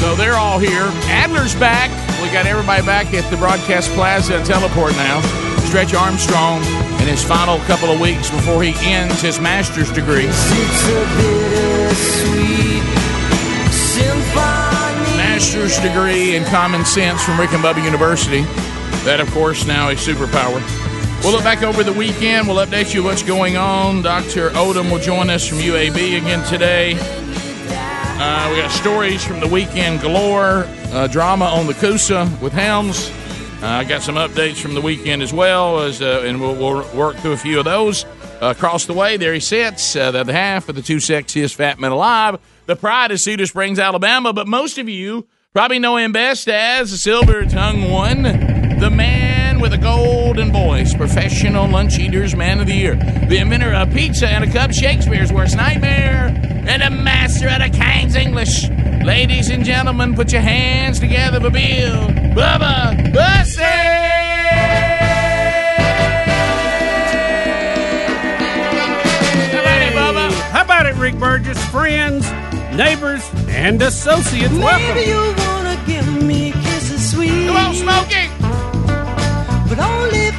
So 0.00 0.14
they're 0.14 0.38
all 0.38 0.58
here. 0.58 0.86
Adler's 1.10 1.54
back. 1.54 1.90
We 2.22 2.30
got 2.32 2.46
everybody 2.46 2.84
back 2.84 3.12
at 3.14 3.28
the 3.30 3.36
Broadcast 3.36 3.90
Plaza 3.90 4.42
Teleport 4.44 4.92
now. 4.92 5.20
Stretch 5.66 5.94
Armstrong 5.94 6.60
in 7.02 7.08
his 7.08 7.24
final 7.24 7.58
couple 7.60 7.90
of 7.90 7.98
weeks 7.98 8.30
before 8.30 8.62
he 8.62 8.72
ends 8.86 9.20
his 9.20 9.40
master's 9.40 9.90
degree. 9.90 10.26
Master's 15.16 15.80
degree 15.80 16.36
in 16.36 16.44
common 16.44 16.84
sense 16.84 17.24
from 17.24 17.40
Rick 17.40 17.52
and 17.54 17.64
Bubba 17.64 17.82
University. 17.84 18.42
That, 19.04 19.18
of 19.20 19.28
course, 19.32 19.66
now 19.66 19.88
a 19.88 19.94
superpower. 19.94 20.62
We'll 21.24 21.32
look 21.32 21.42
back 21.42 21.64
over 21.64 21.82
the 21.82 21.92
weekend. 21.92 22.46
We'll 22.46 22.64
update 22.64 22.94
you 22.94 23.02
what's 23.02 23.24
going 23.24 23.56
on. 23.56 24.02
Dr. 24.02 24.50
Odom 24.50 24.88
will 24.92 25.00
join 25.00 25.28
us 25.28 25.44
from 25.46 25.58
UAB 25.58 26.18
again 26.18 26.46
today. 26.48 26.96
Uh, 27.00 28.48
we 28.52 28.60
got 28.60 28.70
stories 28.70 29.24
from 29.24 29.40
the 29.40 29.48
weekend 29.48 30.00
galore. 30.02 30.66
Uh, 30.92 31.08
drama 31.08 31.46
on 31.46 31.66
the 31.66 31.74
Coosa 31.74 32.30
with 32.40 32.52
Helms. 32.52 33.10
Uh, 33.62 33.66
I 33.68 33.84
got 33.84 34.02
some 34.02 34.16
updates 34.16 34.60
from 34.60 34.74
the 34.74 34.80
weekend 34.80 35.22
as 35.22 35.32
well, 35.32 35.82
as 35.82 36.02
uh, 36.02 36.24
and 36.26 36.40
we'll, 36.40 36.56
we'll 36.56 36.96
work 36.96 37.14
through 37.18 37.30
a 37.30 37.36
few 37.36 37.60
of 37.60 37.64
those. 37.64 38.04
Across 38.40 38.86
the 38.86 38.92
way, 38.92 39.16
there 39.16 39.32
he 39.32 39.38
sits, 39.38 39.94
uh, 39.94 40.10
the 40.10 40.18
other 40.18 40.32
half 40.32 40.68
of 40.68 40.74
the 40.74 40.82
two 40.82 40.96
sexiest 40.96 41.54
fat 41.54 41.78
men 41.78 41.92
alive, 41.92 42.40
the 42.66 42.74
pride 42.74 43.12
of 43.12 43.20
Cedar 43.20 43.46
Springs, 43.46 43.78
Alabama. 43.78 44.32
But 44.32 44.48
most 44.48 44.78
of 44.78 44.88
you 44.88 45.28
probably 45.52 45.78
know 45.78 45.96
him 45.96 46.10
best 46.10 46.48
as 46.48 46.90
the 46.90 46.98
silver 46.98 47.44
tongue 47.44 47.88
one, 47.88 48.22
the 48.80 48.90
man 48.90 49.60
with 49.60 49.72
a 49.72 49.78
golden 49.78 50.50
voice, 50.50 50.92
professional 50.92 51.68
lunch 51.68 52.00
eaters, 52.00 52.34
man 52.34 52.58
of 52.58 52.66
the 52.66 52.74
year, 52.74 52.96
the 53.28 53.38
inventor 53.38 53.72
of 53.72 53.92
pizza 53.92 54.26
and 54.26 54.42
a 54.42 54.52
cup, 54.52 54.72
Shakespeare's 54.72 55.32
worst 55.32 55.56
nightmare, 55.56 56.30
and 56.66 56.82
a 56.82 56.90
master 56.90 57.48
of 57.48 57.58
the 57.58 57.68
King's 57.68 58.16
English. 58.16 58.68
Ladies 59.04 59.50
and 59.50 59.64
gentlemen, 59.64 60.14
put 60.14 60.32
your 60.32 60.42
hands 60.42 61.00
together 61.00 61.40
for 61.40 61.50
Bill 61.50 62.08
Bubba 62.36 63.12
Bussey! 63.12 63.62
How 69.52 69.60
about 69.60 69.82
it, 69.82 69.92
Bubba? 69.94 70.32
How 70.50 70.62
about 70.62 70.86
it, 70.86 70.94
Rick 70.96 71.16
Burgess? 71.18 71.62
Friends, 71.70 72.30
neighbors, 72.76 73.28
and 73.48 73.80
associates, 73.82 74.54
welcome. 74.54 74.94
Maybe 74.94 75.10
you 75.10 75.34
wanna 75.38 75.82
give 75.86 76.22
me 76.22 76.52
kisses 76.52 77.10
sweet. 77.12 77.46
Come 77.46 77.56
on, 77.56 77.74
Smokey! 77.74 78.28
But 79.68 79.78
only 79.78 80.31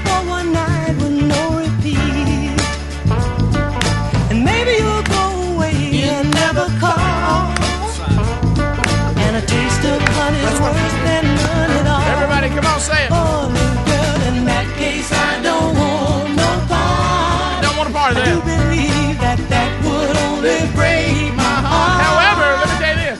say 12.84 13.06
it. 13.06 13.12
Oh, 13.12 13.48
girl, 13.88 14.20
in 14.28 14.44
that 14.44 14.68
case, 14.76 15.08
I 15.08 15.40
don't 15.40 15.72
want 15.80 16.36
no 16.36 16.52
part. 16.68 17.64
Don't 17.64 17.78
want 17.80 17.90
a 17.90 17.94
part 17.96 18.12
of 18.12 18.18
I 18.20 18.28
do 18.28 18.36
believe 18.44 19.16
that 19.24 19.40
that 19.48 19.72
would 19.88 20.12
only 20.28 20.60
break 20.76 21.32
my 21.32 21.56
heart. 21.64 22.04
However, 22.04 22.48
let 22.60 22.68
me 22.68 22.78
you 22.84 22.96
this. 23.00 23.20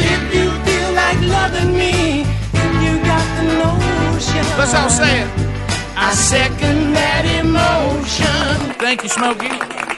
If 0.00 0.22
you 0.32 0.48
feel 0.64 0.90
like 0.96 1.20
loving 1.28 1.76
me, 1.76 2.24
if 2.56 2.72
you 2.80 2.92
got 3.04 3.26
the 3.36 3.44
notion. 3.60 4.44
Let's 4.56 4.72
all 4.72 4.88
say 4.88 5.12
it. 5.22 5.30
I 5.94 6.14
second 6.16 6.96
that 6.96 7.28
emotion. 7.28 8.72
Thank 8.80 9.02
you, 9.04 9.10
Smokey. 9.12 9.91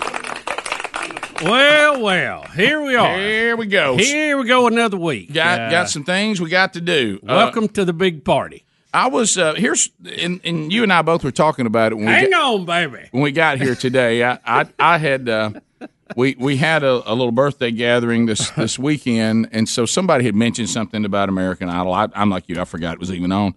Well, 1.44 2.00
well, 2.00 2.42
here 2.56 2.80
we 2.80 2.96
are. 2.96 3.18
Here 3.18 3.54
we 3.54 3.66
go. 3.66 3.98
Here 3.98 4.38
we 4.38 4.46
go, 4.46 4.66
another 4.66 4.96
week. 4.96 5.30
Got 5.30 5.60
Uh, 5.60 5.70
got 5.70 5.90
some 5.90 6.02
things 6.02 6.40
we 6.40 6.48
got 6.48 6.72
to 6.72 6.80
do. 6.80 7.20
Uh, 7.22 7.26
Welcome 7.34 7.68
to 7.68 7.84
the 7.84 7.92
big 7.92 8.24
party. 8.24 8.64
I 8.94 9.08
was 9.08 9.36
uh, 9.36 9.52
here's 9.52 9.90
and, 10.18 10.40
and 10.42 10.72
you 10.72 10.82
and 10.84 10.90
I 10.92 11.02
both 11.02 11.22
were 11.22 11.30
talking 11.32 11.66
about 11.66 11.92
it 11.92 11.96
when 11.96 12.06
we 12.06 12.12
Hang 12.12 12.30
got, 12.30 12.54
on, 12.54 12.64
baby. 12.64 13.08
when 13.10 13.22
we 13.22 13.30
got 13.30 13.58
here 13.58 13.74
today. 13.74 14.24
I 14.24 14.38
I, 14.46 14.66
I 14.78 14.96
had 14.96 15.28
uh, 15.28 15.50
we 16.16 16.34
we 16.38 16.56
had 16.56 16.82
a, 16.82 17.02
a 17.10 17.12
little 17.12 17.32
birthday 17.32 17.70
gathering 17.72 18.24
this 18.24 18.48
this 18.50 18.78
weekend, 18.78 19.48
and 19.52 19.68
so 19.68 19.84
somebody 19.84 20.24
had 20.24 20.34
mentioned 20.34 20.70
something 20.70 21.04
about 21.04 21.28
American 21.28 21.68
Idol. 21.68 21.92
I, 21.92 22.08
I'm 22.14 22.30
like 22.30 22.48
you, 22.48 22.58
I 22.58 22.64
forgot 22.64 22.94
it 22.94 23.00
was 23.00 23.12
even 23.12 23.32
on, 23.32 23.54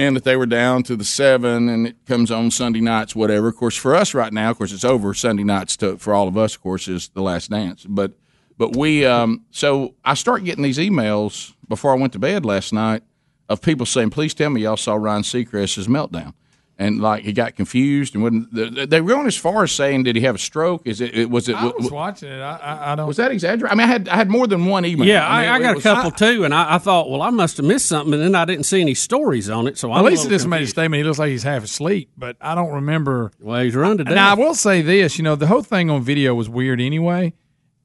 and 0.00 0.16
that 0.16 0.24
they 0.24 0.34
were 0.36 0.46
down 0.46 0.82
to 0.84 0.96
the 0.96 1.04
seven, 1.04 1.68
and 1.68 1.86
it 1.86 2.06
comes 2.06 2.30
on 2.30 2.50
Sunday 2.50 2.80
nights, 2.80 3.14
whatever. 3.14 3.48
Of 3.48 3.56
course, 3.56 3.76
for 3.76 3.94
us 3.94 4.14
right 4.14 4.32
now, 4.32 4.50
of 4.50 4.56
course, 4.56 4.72
it's 4.72 4.84
over 4.84 5.12
Sunday 5.12 5.44
nights. 5.44 5.76
To, 5.78 5.98
for 5.98 6.14
all 6.14 6.26
of 6.26 6.38
us, 6.38 6.54
of 6.54 6.62
course, 6.62 6.88
is 6.88 7.08
the 7.10 7.22
Last 7.22 7.50
Dance, 7.50 7.86
but. 7.88 8.12
But 8.58 8.76
we, 8.76 9.06
um, 9.06 9.46
so 9.50 9.94
I 10.04 10.12
start 10.12 10.44
getting 10.44 10.62
these 10.62 10.76
emails 10.76 11.54
before 11.66 11.92
I 11.92 11.98
went 11.98 12.12
to 12.12 12.18
bed 12.18 12.44
last 12.44 12.74
night 12.74 13.02
of 13.48 13.62
people 13.62 13.86
saying, 13.86 14.10
"Please 14.10 14.34
tell 14.34 14.50
me 14.50 14.60
y'all 14.60 14.76
saw 14.76 14.96
Ryan 14.96 15.22
Seacrest's 15.22 15.86
meltdown." 15.86 16.34
And 16.80 16.98
like 16.98 17.24
he 17.24 17.34
got 17.34 17.56
confused 17.56 18.14
and 18.14 18.24
wouldn't. 18.24 18.54
They, 18.54 18.86
they 18.86 19.00
were 19.02 19.10
going 19.10 19.26
as 19.26 19.36
far 19.36 19.62
as 19.64 19.70
saying, 19.70 20.04
"Did 20.04 20.16
he 20.16 20.22
have 20.22 20.36
a 20.36 20.38
stroke? 20.38 20.80
Is 20.86 21.02
it? 21.02 21.14
it 21.14 21.28
was 21.28 21.46
it? 21.46 21.54
I 21.54 21.66
was 21.66 21.90
watching 21.90 22.30
it. 22.32 22.40
I, 22.40 22.56
I, 22.56 22.92
I 22.92 22.94
don't. 22.94 23.06
was 23.06 23.18
that 23.18 23.30
exaggerated? 23.30 23.70
I 23.70 23.74
mean, 23.74 23.86
I 23.86 23.92
had 23.92 24.08
I 24.08 24.16
had 24.16 24.30
more 24.30 24.46
than 24.46 24.64
one 24.64 24.86
email. 24.86 25.06
Yeah, 25.06 25.28
I, 25.28 25.40
mean, 25.42 25.50
I, 25.50 25.52
I 25.52 25.56
it 25.58 25.60
got 25.60 25.70
a 25.72 25.74
was- 25.74 25.82
couple 25.82 26.10
too, 26.12 26.44
and 26.44 26.54
I, 26.54 26.76
I 26.76 26.78
thought, 26.78 27.10
well, 27.10 27.20
I 27.20 27.28
must 27.28 27.58
have 27.58 27.66
missed 27.66 27.84
something, 27.84 28.14
and 28.14 28.22
then 28.22 28.34
I 28.34 28.46
didn't 28.46 28.64
see 28.64 28.80
any 28.80 28.94
stories 28.94 29.50
on 29.50 29.66
it. 29.66 29.76
So 29.76 29.92
I'm 29.92 29.98
At 29.98 30.04
a 30.04 30.08
least 30.08 30.22
little 30.22 30.38
this 30.38 30.46
made 30.46 30.62
a 30.62 30.66
statement. 30.68 31.00
He 31.00 31.04
looks 31.04 31.18
like 31.18 31.28
he's 31.28 31.42
half 31.42 31.62
asleep, 31.64 32.08
but 32.16 32.36
I 32.40 32.54
don't 32.54 32.72
remember. 32.72 33.30
Well, 33.40 33.60
he's 33.62 33.76
run 33.76 33.98
to 33.98 34.04
death. 34.04 34.14
Now 34.14 34.30
I 34.30 34.34
will 34.34 34.54
say 34.54 34.80
this: 34.80 35.18
you 35.18 35.22
know, 35.22 35.36
the 35.36 35.48
whole 35.48 35.62
thing 35.62 35.90
on 35.90 36.02
video 36.02 36.34
was 36.34 36.48
weird 36.48 36.80
anyway. 36.80 37.34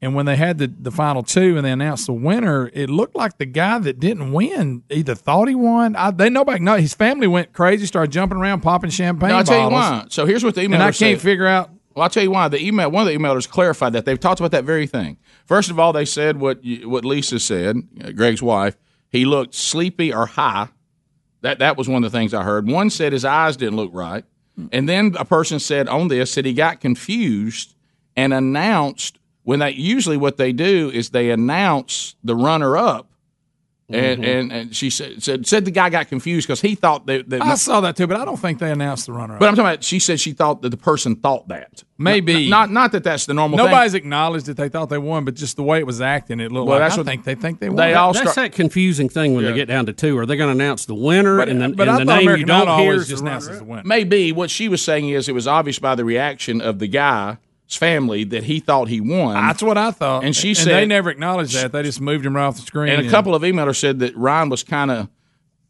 And 0.05 0.13
when 0.13 0.27
they 0.27 0.35
had 0.35 0.59
the, 0.59 0.67
the 0.67 0.91
final 0.91 1.23
two 1.23 1.57
and 1.57 1.65
they 1.65 1.71
announced 1.71 2.05
the 2.05 2.13
winner, 2.13 2.69
it 2.75 2.91
looked 2.91 3.15
like 3.15 3.39
the 3.39 3.47
guy 3.47 3.79
that 3.79 3.99
didn't 3.99 4.33
win 4.33 4.83
either 4.91 5.15
thought 5.15 5.47
he 5.47 5.55
won. 5.55 5.95
I, 5.95 6.11
they 6.11 6.29
nobody 6.29 6.59
know. 6.63 6.75
His 6.75 6.93
family 6.93 7.25
went 7.25 7.53
crazy, 7.53 7.87
started 7.87 8.11
jumping 8.11 8.37
around, 8.37 8.61
popping 8.61 8.91
champagne. 8.91 9.29
No, 9.29 9.37
I'll 9.37 9.43
tell 9.43 9.65
you 9.65 9.73
why. 9.73 10.05
So 10.09 10.27
here's 10.27 10.43
what 10.43 10.53
the 10.53 10.61
email 10.61 10.75
And 10.75 10.83
I 10.83 10.91
can't 10.91 11.19
figure 11.19 11.47
out. 11.47 11.71
Well, 11.95 12.03
I'll 12.03 12.09
tell 12.11 12.21
you 12.21 12.29
why. 12.29 12.49
The 12.49 12.63
email, 12.63 12.91
one 12.91 13.07
of 13.07 13.11
the 13.11 13.17
emailers 13.17 13.49
clarified 13.49 13.93
that 13.93 14.05
they've 14.05 14.19
talked 14.19 14.39
about 14.39 14.51
that 14.51 14.63
very 14.63 14.85
thing. 14.85 15.17
First 15.47 15.71
of 15.71 15.79
all, 15.79 15.91
they 15.91 16.05
said 16.05 16.39
what 16.39 16.63
you, 16.63 16.87
what 16.87 17.03
Lisa 17.03 17.39
said, 17.39 18.15
Greg's 18.15 18.43
wife. 18.43 18.77
He 19.09 19.25
looked 19.25 19.55
sleepy 19.55 20.13
or 20.13 20.27
high. 20.27 20.67
That 21.41 21.57
that 21.57 21.77
was 21.77 21.89
one 21.89 22.03
of 22.03 22.11
the 22.11 22.15
things 22.15 22.31
I 22.31 22.43
heard. 22.43 22.67
One 22.67 22.91
said 22.91 23.11
his 23.11 23.25
eyes 23.25 23.57
didn't 23.57 23.75
look 23.75 23.89
right, 23.91 24.23
and 24.71 24.87
then 24.87 25.15
a 25.17 25.25
person 25.25 25.57
said 25.57 25.87
on 25.87 26.09
this 26.09 26.35
that 26.35 26.45
he 26.45 26.53
got 26.53 26.79
confused 26.79 27.73
and 28.15 28.35
announced 28.35 29.17
when 29.45 29.59
they 29.59 29.71
usually 29.71 30.17
what 30.17 30.35
they 30.37 30.51
do 30.51 30.91
is 30.93 31.11
they 31.11 31.29
announce 31.31 32.15
the 32.23 32.35
runner 32.35 32.75
up. 32.77 33.07
And, 33.87 34.23
Mhm. 34.23 34.39
and 34.39 34.51
and 34.51 34.75
she 34.75 34.89
said 34.89 35.21
said, 35.21 35.45
said 35.45 35.63
the 35.63 35.69
guy 35.69 35.91
got 35.91 36.07
confused 36.09 36.47
because 36.47 36.59
he 36.59 36.73
thought 36.73 37.05
that, 37.05 37.29
that 37.29 37.43
I 37.43 37.53
saw 37.53 37.81
that 37.81 37.95
too, 37.95 38.07
but 38.07 38.17
I 38.19 38.25
don't 38.25 38.39
think 38.39 38.57
they 38.57 38.71
announced 38.71 39.05
the 39.05 39.13
runner. 39.13 39.35
Up. 39.35 39.39
But 39.39 39.47
I'm 39.47 39.55
talking 39.55 39.69
about. 39.69 39.83
She 39.83 39.99
said 39.99 40.19
she 40.19 40.31
thought 40.31 40.63
that 40.63 40.69
the 40.69 40.77
person 40.77 41.15
thought 41.17 41.49
that. 41.49 41.83
Maybe. 41.99 42.49
not 42.49 42.71
not 42.71 42.91
that 42.93 43.03
that's 43.03 43.27
the 43.27 43.35
normal. 43.35 43.57
Nobody's 43.59 43.91
thing. 43.91 43.99
acknowledged 44.01 44.47
that 44.47 44.57
they 44.57 44.69
thought 44.69 44.89
they 44.89 44.97
won, 44.97 45.23
but 45.23 45.35
just 45.35 45.55
the 45.55 45.61
way 45.61 45.77
it 45.77 45.85
was 45.85 46.01
acting, 46.01 46.39
it 46.39 46.51
looked 46.51 46.65
Well, 46.67 46.79
like 46.79 46.85
that's 46.87 46.95
I 46.95 47.01
what- 47.01 47.05
think 47.05 47.25
they 47.25 47.35
think 47.35 47.59
they 47.59 47.69
won. 47.69 47.75
they 47.75 47.93
all 47.93 48.11
That's 48.11 48.33
that 48.33 48.53
confusing 48.53 49.07
thing 49.07 49.35
when 49.35 49.43
Yeah. 49.45 49.51
they 49.51 49.55
get 49.57 49.67
down 49.67 49.85
to 49.85 49.93
two. 49.93 50.17
Are 50.17 50.25
they 50.25 50.35
going 50.35 50.47
to 50.57 50.63
announce 50.63 50.85
the 50.85 50.95
winner 50.95 51.37
But- 51.37 51.49
and 51.49 51.61
the, 51.61 51.69
but 51.69 51.87
and 51.87 51.91
I 51.95 51.99
the 51.99 52.05
thought 52.05 52.23
name 52.23 52.37
you 52.39 52.43
don't 52.45 52.61
Idol 52.63 52.77
hear 52.77 52.91
always 52.93 53.07
just 53.07 53.21
announces 53.21 53.59
the 53.59 53.65
winner. 53.65 53.83
Maybe 53.85 54.31
what 54.31 54.49
she 54.49 54.67
was 54.67 54.81
saying 54.81 55.09
is 55.09 55.29
it 55.29 55.35
was 55.35 55.45
obvious 55.47 55.77
by 55.77 55.93
the 55.93 56.03
reaction 56.03 56.59
of 56.59 56.79
the 56.79 56.87
guy's 56.87 57.35
family 57.67 58.23
that 58.25 58.43
he 58.43 58.59
thought 58.59 58.87
he 58.87 59.01
won. 59.01 59.33
That's 59.33 59.63
what 59.63 59.77
I 59.77 59.91
thought. 59.91 60.23
And 60.23 60.35
she 60.35 60.49
and 60.49 60.57
said- 60.57 60.67
they 60.75 60.85
never 60.85 61.09
acknowledged 61.09 61.55
that. 61.55 61.71
They 61.71 61.83
just 61.83 61.99
moved 62.01 62.25
him 62.25 62.35
right 62.35 62.45
off 62.45 62.55
the 62.57 62.61
screen. 62.61 62.93
and 62.93 63.05
a 63.05 63.09
couple 63.09 63.33
of 63.35 63.41
emailers 63.41 63.77
said 63.77 63.99
that 63.99 64.15
Ryan 64.15 64.49
was 64.49 64.63
kind 64.63 64.91
of 64.91 65.09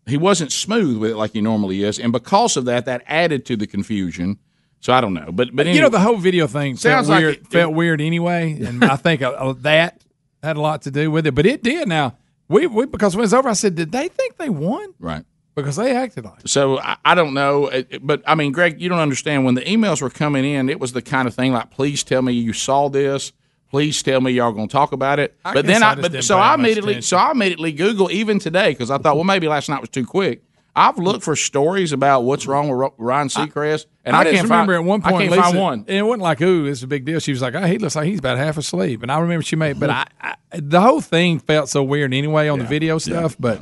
he 0.08 0.18
wasn't 0.18 0.52
smooth 0.52 0.98
with 0.98 1.12
it 1.12 1.16
like 1.16 1.32
he 1.34 1.42
normally 1.42 1.82
is, 1.84 1.98
and 2.00 2.12
because 2.12 2.58
of 2.58 2.66
that, 2.66 2.86
that 2.86 3.02
added 3.08 3.46
to 3.48 3.56
the 3.56 3.66
confusion. 3.66 4.38
So 4.82 4.94
I 4.94 5.02
don't 5.02 5.16
know, 5.16 5.32
but 5.32 5.56
but 5.56 5.66
you 5.66 5.82
know 5.82 5.90
the 5.90 6.00
whole 6.00 6.18
video 6.18 6.46
thing 6.46 6.76
Sounds 6.76 7.08
felt 7.08 7.16
like 7.16 7.24
weird. 7.24 7.36
it- 7.38 7.48
felt 7.48 7.74
weird 7.74 8.02
anyway, 8.02 8.62
and 8.62 8.84
I 8.84 8.98
think 8.98 9.24
uh, 9.24 9.30
uh, 9.32 9.54
that 9.62 10.04
had 10.44 10.58
a 10.58 10.62
lot 10.62 10.84
to 10.84 10.92
do 10.92 11.10
with 11.10 11.26
it. 11.26 11.34
But 11.34 11.48
it 11.48 11.64
did. 11.64 11.88
Now 11.88 12.18
we, 12.48 12.68
we 12.68 12.86
because 12.86 13.16
when 13.16 13.22
it 13.22 13.26
was 13.26 13.34
over, 13.34 13.50
I 13.50 13.54
said, 13.54 13.74
did 13.74 13.92
they 13.92 14.10
think 14.10 14.38
they 14.38 14.50
won? 14.50 14.94
Right. 15.00 15.24
Because 15.56 15.78
they 15.78 15.96
acted 15.96 16.26
like. 16.26 16.42
So 16.46 16.80
I, 16.80 16.98
I 17.06 17.16
don't 17.16 17.34
know, 17.34 17.68
It- 17.68 17.88
it- 17.90 18.06
but 18.06 18.22
I 18.28 18.36
mean, 18.36 18.52
Greg, 18.52 18.82
you 18.82 18.90
don't 18.90 19.00
understand. 19.00 19.46
When 19.46 19.56
the 19.56 19.62
emails 19.62 20.02
were 20.02 20.10
coming 20.10 20.44
in, 20.44 20.70
it 20.70 20.80
was 20.80 20.92
the 20.92 21.02
kind 21.02 21.28
of 21.28 21.34
thing 21.34 21.54
like, 21.54 21.72
"Please 21.72 22.04
tell 22.04 22.22
me 22.22 22.34
you 22.34 22.52
saw 22.54 22.90
this. 22.90 23.32
Please 23.72 24.04
tell 24.04 24.22
me 24.22 24.32
y'all 24.32 24.52
going 24.52 24.68
to 24.68 24.72
talk 24.72 24.92
about 24.92 25.18
it." 25.18 25.36
I 25.46 25.54
but 25.54 25.66
then 25.66 25.82
I 25.82 25.92
I, 25.92 25.96
but 25.96 26.24
so 26.24 26.38
I 26.38 26.56
immediately, 26.56 26.94
attention. 26.94 27.08
so 27.08 27.18
I 27.18 27.32
immediately 27.32 27.72
Google 27.72 28.12
even 28.12 28.38
today 28.38 28.72
because 28.72 28.92
I 28.92 28.98
thought, 28.98 29.16
well, 29.16 29.24
maybe 29.24 29.48
last 29.48 29.70
night 29.70 29.80
was 29.80 29.90
too 29.90 30.06
quick. 30.06 30.44
I've 30.78 30.98
looked 30.98 31.24
for 31.24 31.38
stories 31.38 31.94
about 31.94 32.26
what's 32.26 32.48
wrong 32.48 32.68
with 32.68 32.92
Ryan 32.98 33.30
Seacrest, 33.30 33.86
and 34.04 34.14
I, 34.14 34.26
just 34.26 34.36
can't 34.36 34.50
remember 34.50 34.74
find. 34.74 34.86
at 34.86 34.90
one 34.90 35.02
point. 35.02 35.16
I 35.16 35.20
can't 35.20 35.32
Lisa, 35.32 35.44
find 35.44 35.58
one. 35.58 35.80
And 35.88 35.98
it 35.98 36.02
wasn't 36.02 36.24
like, 36.24 36.42
ooh, 36.42 36.66
it's 36.66 36.84
a 36.84 36.88
big 36.88 37.06
deal. 37.06 37.20
She 37.22 37.32
was 37.32 37.42
like, 37.42 37.56
oh, 37.56 37.66
he 37.66 37.78
looks 37.78 37.96
like 37.96 38.08
he's 38.08 38.20
about 38.20 38.38
half 38.38 38.58
asleep. 38.58 39.02
And 39.02 39.10
I 39.10 39.20
remember 39.20 39.42
she 39.42 39.56
made, 39.56 39.80
but 39.80 39.90
mm-hmm. 39.90 40.28
I, 40.28 40.36
I 40.52 40.60
the 40.60 40.82
whole 40.82 41.00
thing 41.00 41.40
felt 41.40 41.70
so 41.70 41.82
weird 41.82 42.14
anyway 42.14 42.50
on 42.50 42.60
the 42.60 42.66
video 42.66 42.98
stuff. 42.98 43.38
But 43.40 43.62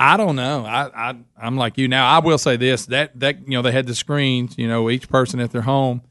I 0.00 0.16
don't 0.16 0.36
know. 0.36 0.64
I, 0.64 1.10
I 1.10 1.16
I'm 1.40 1.56
like 1.56 1.76
you 1.78 1.88
now. 1.88 2.06
I 2.08 2.20
will 2.20 2.38
say 2.38 2.56
this 2.56 2.86
that 2.86 3.18
that 3.20 3.40
you 3.48 3.54
know 3.54 3.62
they 3.62 3.72
had 3.72 3.86
the 3.86 3.94
screens, 3.94 4.56
you 4.56 4.68
know, 4.68 4.90
each 4.90 5.08
person 5.08 5.40
at 5.40 5.50
their 5.50 5.62
home, 5.62 6.02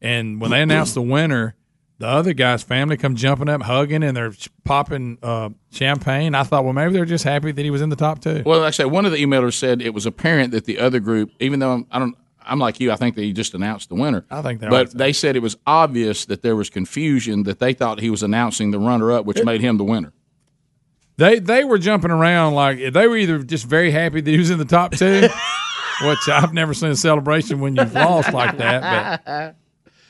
and 0.00 0.40
when 0.40 0.50
they 0.50 0.62
announced 0.62 0.94
the 0.94 1.02
winner. 1.02 1.54
The 1.98 2.08
other 2.08 2.32
guy's 2.34 2.64
family 2.64 2.96
come 2.96 3.14
jumping 3.14 3.48
up, 3.48 3.62
hugging, 3.62 4.02
and 4.02 4.16
they're 4.16 4.32
popping 4.64 5.16
uh, 5.22 5.50
champagne. 5.70 6.34
I 6.34 6.42
thought, 6.42 6.64
well, 6.64 6.72
maybe 6.72 6.92
they're 6.92 7.04
just 7.04 7.22
happy 7.22 7.52
that 7.52 7.64
he 7.64 7.70
was 7.70 7.82
in 7.82 7.88
the 7.88 7.96
top 7.96 8.20
two. 8.20 8.42
Well, 8.44 8.64
actually, 8.64 8.86
one 8.86 9.06
of 9.06 9.12
the 9.12 9.18
emailers 9.24 9.54
said 9.54 9.80
it 9.80 9.94
was 9.94 10.04
apparent 10.04 10.50
that 10.50 10.64
the 10.64 10.80
other 10.80 10.98
group, 10.98 11.30
even 11.38 11.60
though 11.60 11.72
I'm, 11.72 11.86
I 11.92 12.00
don't, 12.00 12.16
I'm 12.44 12.58
like 12.58 12.80
you, 12.80 12.90
I 12.90 12.96
think 12.96 13.14
they 13.14 13.30
just 13.30 13.54
announced 13.54 13.90
the 13.90 13.94
winner. 13.94 14.26
I 14.28 14.42
think 14.42 14.60
they 14.60 14.68
but 14.68 14.90
they 14.90 15.12
said 15.12 15.36
it 15.36 15.42
was 15.42 15.56
obvious 15.68 16.24
that 16.26 16.42
there 16.42 16.56
was 16.56 16.68
confusion 16.68 17.44
that 17.44 17.60
they 17.60 17.72
thought 17.72 18.00
he 18.00 18.10
was 18.10 18.24
announcing 18.24 18.72
the 18.72 18.80
runner-up, 18.80 19.24
which 19.24 19.44
made 19.44 19.60
him 19.60 19.78
the 19.78 19.84
winner. 19.84 20.12
They 21.16 21.38
they 21.38 21.64
were 21.64 21.78
jumping 21.78 22.10
around 22.10 22.54
like 22.54 22.92
they 22.92 23.06
were 23.06 23.16
either 23.16 23.42
just 23.42 23.66
very 23.66 23.90
happy 23.90 24.20
that 24.20 24.30
he 24.30 24.36
was 24.38 24.50
in 24.50 24.58
the 24.58 24.64
top 24.64 24.92
two, 24.92 25.28
which 26.02 26.28
I've 26.28 26.52
never 26.52 26.74
seen 26.74 26.90
a 26.90 26.96
celebration 26.96 27.60
when 27.60 27.76
you've 27.76 27.94
lost 27.94 28.32
like 28.32 28.56
that. 28.58 29.24
But 29.24 29.56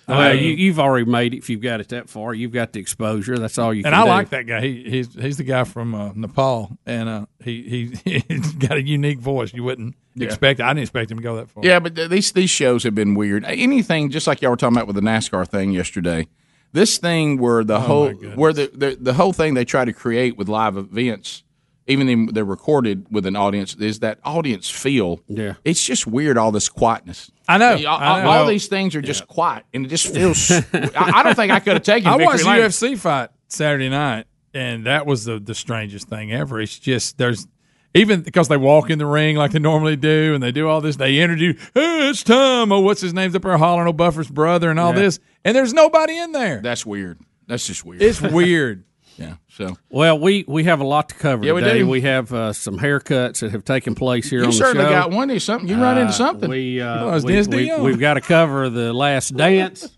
Well, 0.07 0.19
I- 0.21 0.33
you, 0.33 0.51
you've 0.51 0.79
already 0.79 1.11
made 1.11 1.33
it. 1.33 1.39
If 1.39 1.49
you've 1.49 1.63
got 1.63 1.81
it 1.81 1.89
that 1.89 2.11
far, 2.11 2.35
you've 2.35 2.53
got 2.53 2.75
the 2.75 2.79
exposure. 2.81 3.39
That's 3.39 3.57
all 3.57 3.73
you. 3.73 3.83
Can 3.83 3.93
do. 3.93 3.97
And 3.97 4.03
can 4.05 4.11
I 4.11 4.13
do. 4.13 4.19
like 4.19 4.29
that 4.31 4.47
guy. 4.47 4.61
He 4.61 4.85
he's 4.91 5.15
he's 5.15 5.37
the 5.39 5.45
guy 5.45 5.65
from 5.65 5.95
uh, 5.95 6.13
Nepal, 6.15 6.77
and 6.85 7.09
uh, 7.09 7.27
he 7.43 7.63
he 8.05 8.23
he's 8.29 8.53
got 8.53 8.73
a 8.77 8.83
unique 8.83 9.19
voice. 9.19 9.55
You 9.55 9.65
wouldn't 9.65 9.95
Yeah. 10.15 10.27
expect. 10.27 10.61
I 10.61 10.69
didn't 10.71 10.83
expect 10.83 11.11
him 11.11 11.17
to 11.19 11.23
go 11.23 11.37
that 11.37 11.49
far. 11.51 11.65
Yeah, 11.65 11.81
but 11.81 11.97
th- 11.97 12.11
these 12.11 12.33
these 12.33 12.51
shows 12.51 12.83
have 12.85 12.95
been 12.95 13.15
weird. 13.15 13.45
Anything, 13.47 14.11
just 14.11 14.27
like 14.27 14.43
y'all 14.43 14.51
were 14.51 14.57
talking 14.59 14.77
about 14.77 14.87
with 14.87 14.97
the 14.97 15.03
NASCAR 15.03 15.49
thing 15.49 15.71
yesterday. 15.73 16.27
This 16.75 16.99
thing 16.99 17.39
where 17.39 17.61
Oh, 17.61 17.63
the 17.65 17.81
whole 17.81 18.11
where 18.13 18.53
the, 18.53 18.69
the 18.75 18.99
the 19.01 19.15
whole 19.15 19.33
thing 19.33 19.55
they 19.55 19.65
try 19.65 19.85
to 19.85 19.93
create 19.93 20.37
with 20.37 20.49
live 20.49 20.77
events, 20.77 21.45
even 21.87 22.07
though 22.27 22.33
they're 22.33 22.45
recorded 22.45 23.07
with 23.13 23.27
an 23.27 23.37
audience, 23.37 23.77
is 23.77 24.01
that 24.01 24.19
audience 24.25 24.69
feel. 24.69 25.21
Yeah, 25.29 25.55
it's 25.65 25.85
just 25.85 26.05
weird. 26.09 26.37
All 26.37 26.51
this 26.51 26.69
quietness. 26.69 27.31
I 27.49 27.59
know. 27.59 27.75
All, 27.87 27.99
I 28.01 28.23
know. 28.25 28.29
all 28.29 28.47
these 28.47 28.67
things 28.67 28.97
are 28.97 29.01
just 29.01 29.29
quiet, 29.29 29.65
and 29.73 29.87
it 29.87 29.89
just 29.89 30.13
feels. 30.13 30.51
I, 30.51 30.63
I 30.95 31.23
don't 31.23 31.37
think 31.37 31.53
I 31.53 31.61
could 31.61 31.75
have 31.75 31.85
taken. 31.85 32.09
I 32.13 32.17
watched 32.17 32.45
Lane. 32.45 32.61
UFC 32.61 32.99
fight 32.99 33.31
Saturday 33.47 33.89
night, 33.89 34.27
and 34.53 34.87
that 34.87 35.07
was 35.07 35.25
the 35.25 35.39
the 35.39 35.55
strangest 35.55 36.09
thing 36.09 36.33
ever. 36.33 36.61
It's 36.61 36.77
just 36.77 37.19
there's 37.19 37.47
even 37.95 38.23
because 38.23 38.49
they 38.49 38.57
walk 38.57 38.91
in 38.91 38.99
the 38.99 39.07
ring 39.07 39.37
like 39.37 39.53
they 39.53 39.59
normally 39.59 39.97
do, 39.97 40.35
and 40.35 40.43
they 40.43 40.53
do 40.53 40.69
all 40.69 40.81
this. 40.81 40.97
They 40.97 41.19
introduce, 41.21 41.61
hey, 41.75 42.11
it's 42.11 42.23
time. 42.23 42.73
Oh, 42.73 42.81
what's 42.81 43.01
his 43.01 43.15
name's 43.15 43.35
up 43.35 43.43
there 43.43 43.57
hollering? 43.57 43.89
Oh, 43.89 43.93
Buffer's 43.93 44.29
brother, 44.31 44.71
and 44.71 44.79
all 44.81 44.93
Yeah. 44.95 45.01
this, 45.03 45.21
and 45.45 45.57
there's 45.57 45.73
nobody 45.73 46.17
in 46.19 46.33
there. 46.33 46.61
That's 46.61 46.85
weird. 46.85 47.21
That's 47.47 47.67
just 47.67 47.85
weird. 47.85 48.03
It's 48.03 48.21
weird. 48.21 48.85
Yeah. 49.17 49.35
So 49.49 49.77
Well, 49.91 50.19
we, 50.19 50.45
we 50.49 50.65
have 50.65 50.81
a 50.81 50.85
lot 50.85 51.09
to 51.11 51.15
cover 51.15 51.45
Yeah, 51.47 51.53
we 51.53 51.61
today. 51.61 51.79
do. 51.79 51.89
We 51.89 52.01
have 52.03 52.33
uh, 52.33 52.53
some 52.53 52.79
haircuts 52.79 53.41
that 53.41 53.53
have 53.53 53.65
taken 53.65 53.95
place 53.95 54.29
here 54.29 54.41
you 54.41 54.45
on 54.47 54.51
the 54.51 54.57
certainly 54.57 54.85
show. 54.87 54.91
got 54.91 55.11
one. 55.11 55.39
Something. 55.41 55.69
You 55.69 55.77
run 55.81 55.99
into 55.99 56.11
Uh, 56.11 56.13
something. 56.13 56.51
We, 56.51 56.81
uh, 56.81 57.21
we, 57.21 57.43
we 57.47 57.81
we've 57.81 57.99
got 58.01 58.15
to 58.15 58.21
cover 58.21 58.69
the 58.71 58.93
last 58.93 59.37
dance, 59.37 59.89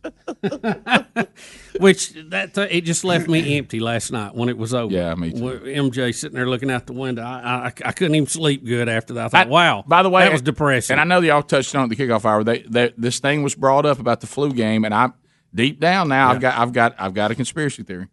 which 1.81 2.13
that 2.31 2.57
it 2.57 2.83
just 2.83 3.05
left 3.05 3.29
me 3.29 3.59
empty 3.59 3.81
last 3.81 4.13
night 4.13 4.35
when 4.35 4.49
it 4.49 4.57
was 4.57 4.73
over. 4.75 4.93
Yeah, 4.93 5.15
me 5.15 5.33
too. 5.33 5.41
MJ 5.43 6.15
sitting 6.15 6.35
there 6.37 6.49
looking 6.49 6.71
out 6.71 6.87
the 6.87 6.93
window. 6.93 7.23
I, 7.23 7.67
I, 7.67 7.73
I 7.85 7.93
couldn't 7.93 8.15
even 8.15 8.27
sleep 8.29 8.65
good 8.65 8.89
after 8.89 9.15
that. 9.15 9.27
I 9.27 9.29
thought, 9.29 9.47
I- 9.47 9.51
wow. 9.51 9.85
By 9.87 10.03
the 10.03 10.11
way, 10.11 10.23
that 10.25 10.33
was 10.33 10.43
depressing. 10.43 10.95
And 10.95 11.01
I 11.01 11.05
know 11.05 11.21
y'all 11.25 11.43
touched 11.43 11.75
on 11.75 11.91
it 11.91 11.97
the 11.97 12.03
kickoff 12.03 12.25
hour. 12.25 12.45
They, 12.45 12.61
they, 12.61 12.93
this 12.97 13.19
thing 13.21 13.43
was 13.43 13.55
brought 13.55 13.85
up 13.87 13.99
about 13.99 14.21
the 14.21 14.27
flu 14.27 14.53
game, 14.53 14.85
and 14.85 14.95
I 14.95 15.11
deep 15.55 15.81
down 15.81 16.09
now 16.09 16.31
I've 16.31 16.41
got 16.41 16.59
I've 16.59 16.73
got 16.73 16.95
I've 16.99 17.15
got 17.15 17.31
a 17.31 17.35
conspiracy 17.35 17.83
theory. 17.83 18.09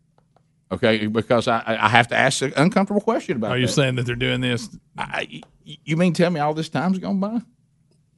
Okay, 0.73 1.05
because 1.05 1.47
I 1.47 1.61
I 1.67 1.87
have 1.87 2.07
to 2.07 2.15
ask 2.15 2.41
an 2.41 2.53
uncomfortable 2.55 3.01
question 3.01 3.37
about. 3.37 3.51
Are 3.51 3.57
you 3.57 3.67
that. 3.67 3.73
saying 3.73 3.95
that 3.95 4.05
they're 4.05 4.15
doing 4.15 4.41
this? 4.41 4.69
I, 4.97 5.41
you 5.63 5.97
mean 5.97 6.13
tell 6.13 6.31
me 6.31 6.39
all 6.39 6.53
this 6.53 6.69
time's 6.69 6.97
gone 6.99 7.19
by? 7.19 7.41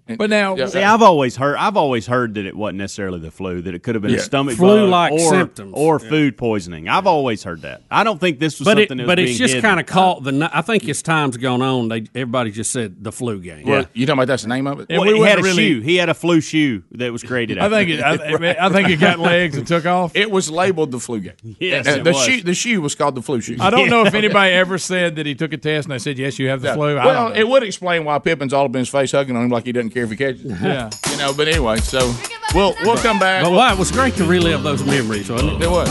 But 0.08 0.30
now, 0.30 0.56
Yeah. 0.56 0.68
See, 0.68 0.80
I've 0.84 1.01
always 1.01 1.36
heard. 1.36 1.56
I've 1.58 1.78
always 1.78 2.06
heard 2.06 2.36
that 2.36 2.45
it 2.45 2.56
wasn't 2.56 2.78
necessarily 2.78 3.18
the 3.20 3.32
flu; 3.32 3.62
that 3.64 3.74
it 3.74 3.82
could 3.82 3.95
have 3.95 4.03
been 4.03 4.12
Yeah. 4.12 4.18
a 4.18 4.22
stomach 4.22 4.56
Flu-like 4.56 5.12
bug 5.14 5.20
or, 5.20 5.30
symptoms. 5.30 5.74
or 5.76 5.97
food 5.99 6.38
poisoning. 6.38 6.88
I've 6.88 7.08
always 7.08 7.43
heard 7.43 7.64
that. 7.64 7.82
I 7.89 8.03
don't 8.03 8.20
think 8.20 8.38
this 8.39 8.60
was 8.60 8.66
but 8.66 8.78
something 8.78 8.84
it, 8.84 8.88
that 8.89 8.97
was 9.03 9.08
but 9.08 9.20
it's 9.20 9.38
being 9.39 9.49
just 9.49 9.62
kind 9.64 9.80
of 9.80 9.88
caught 9.88 10.24
the. 10.24 10.49
I 10.53 10.62
think 10.62 10.88
as 10.88 11.01
time's 11.01 11.38
gone 11.38 11.64
on, 11.64 11.88
they 11.88 12.03
everybody 12.14 12.51
just 12.51 12.72
said 12.72 13.03
the 13.03 13.12
flu 13.12 13.39
game. 13.39 13.66
Well, 13.66 13.86
you 13.93 14.06
talking 14.06 14.20
about 14.20 14.28
that's 14.28 14.43
the 14.43 14.49
name 14.49 14.68
of 14.68 14.80
it? 14.82 14.88
And 14.91 14.99
Well, 15.01 15.12
we 15.12 15.18
he 15.18 15.26
had 15.26 15.39
a 15.39 15.41
really- 15.41 15.56
shoe. 15.70 15.82
He 15.82 15.95
had 15.95 16.10
a 16.10 16.14
flu 16.14 16.39
shoe 16.39 16.84
that 16.91 17.12
was 17.12 17.24
created. 17.24 17.58
I 17.58 17.68
think 17.70 17.89
it, 17.89 17.99
I, 18.01 18.68
I 18.68 18.70
think 18.70 18.89
it 18.89 18.99
got 18.99 19.18
legs 19.18 19.58
and 19.58 19.66
took 19.66 19.88
off. 19.88 20.16
It 20.16 20.30
was 20.30 20.51
labeled 20.51 20.91
the 20.91 20.99
flu 20.99 21.20
game. 21.22 21.34
Yes, 21.60 21.88
Uh, 21.88 21.91
it 21.91 22.03
the 22.03 22.12
was. 22.12 22.24
shoe 22.24 22.41
the 22.43 22.53
shoe 22.53 22.80
was 22.80 22.93
called 22.93 23.16
the 23.16 23.24
flu 23.24 23.41
shoe. 23.41 23.58
I 23.60 23.72
don't 23.72 23.89
know 23.89 24.06
if 24.06 24.14
anybody 24.14 24.53
ever 24.53 24.78
said 24.78 25.16
that 25.16 25.26
he 25.26 25.34
took 25.34 25.51
a 25.51 25.58
test 25.58 25.88
and 25.88 25.93
they 25.93 25.99
said 25.99 26.20
yes, 26.20 26.38
you 26.38 26.49
have 26.49 26.62
the 26.62 26.68
Yeah. 26.68 26.74
flu. 26.76 26.95
Well, 26.95 27.32
it 27.34 27.47
would 27.47 27.64
explain 27.64 28.06
why 28.06 28.20
Pippen's 28.20 28.53
all 28.53 28.66
up 28.66 28.76
in 28.76 28.80
his 28.80 28.89
face 28.89 29.12
hugging 29.12 29.36
on 29.36 29.45
him 29.45 29.49
like 29.49 29.66
he 29.66 29.72
doesn't 29.72 29.95
care 29.96 30.04
if 30.04 30.10
he 30.12 30.18
catches. 30.18 30.43
it. 30.46 30.52
yeah. 30.62 30.89
You 31.16 31.22
know, 31.22 31.34
but 31.34 31.48
anyway, 31.48 31.78
so 31.78 32.14
we'll 32.54 32.76
we'll 32.84 32.98
come 32.98 33.20
back. 33.20 33.41
But 33.41 33.54
wow, 33.54 33.72
it 33.72 33.80
was 33.80 33.89
great 33.89 34.16
to 34.16 34.26
relive 34.26 34.64
those 34.64 34.84
memories, 34.84 35.30
wasn't 35.30 35.54
it? 35.54 35.62
It 35.62 35.72
was. 35.72 35.88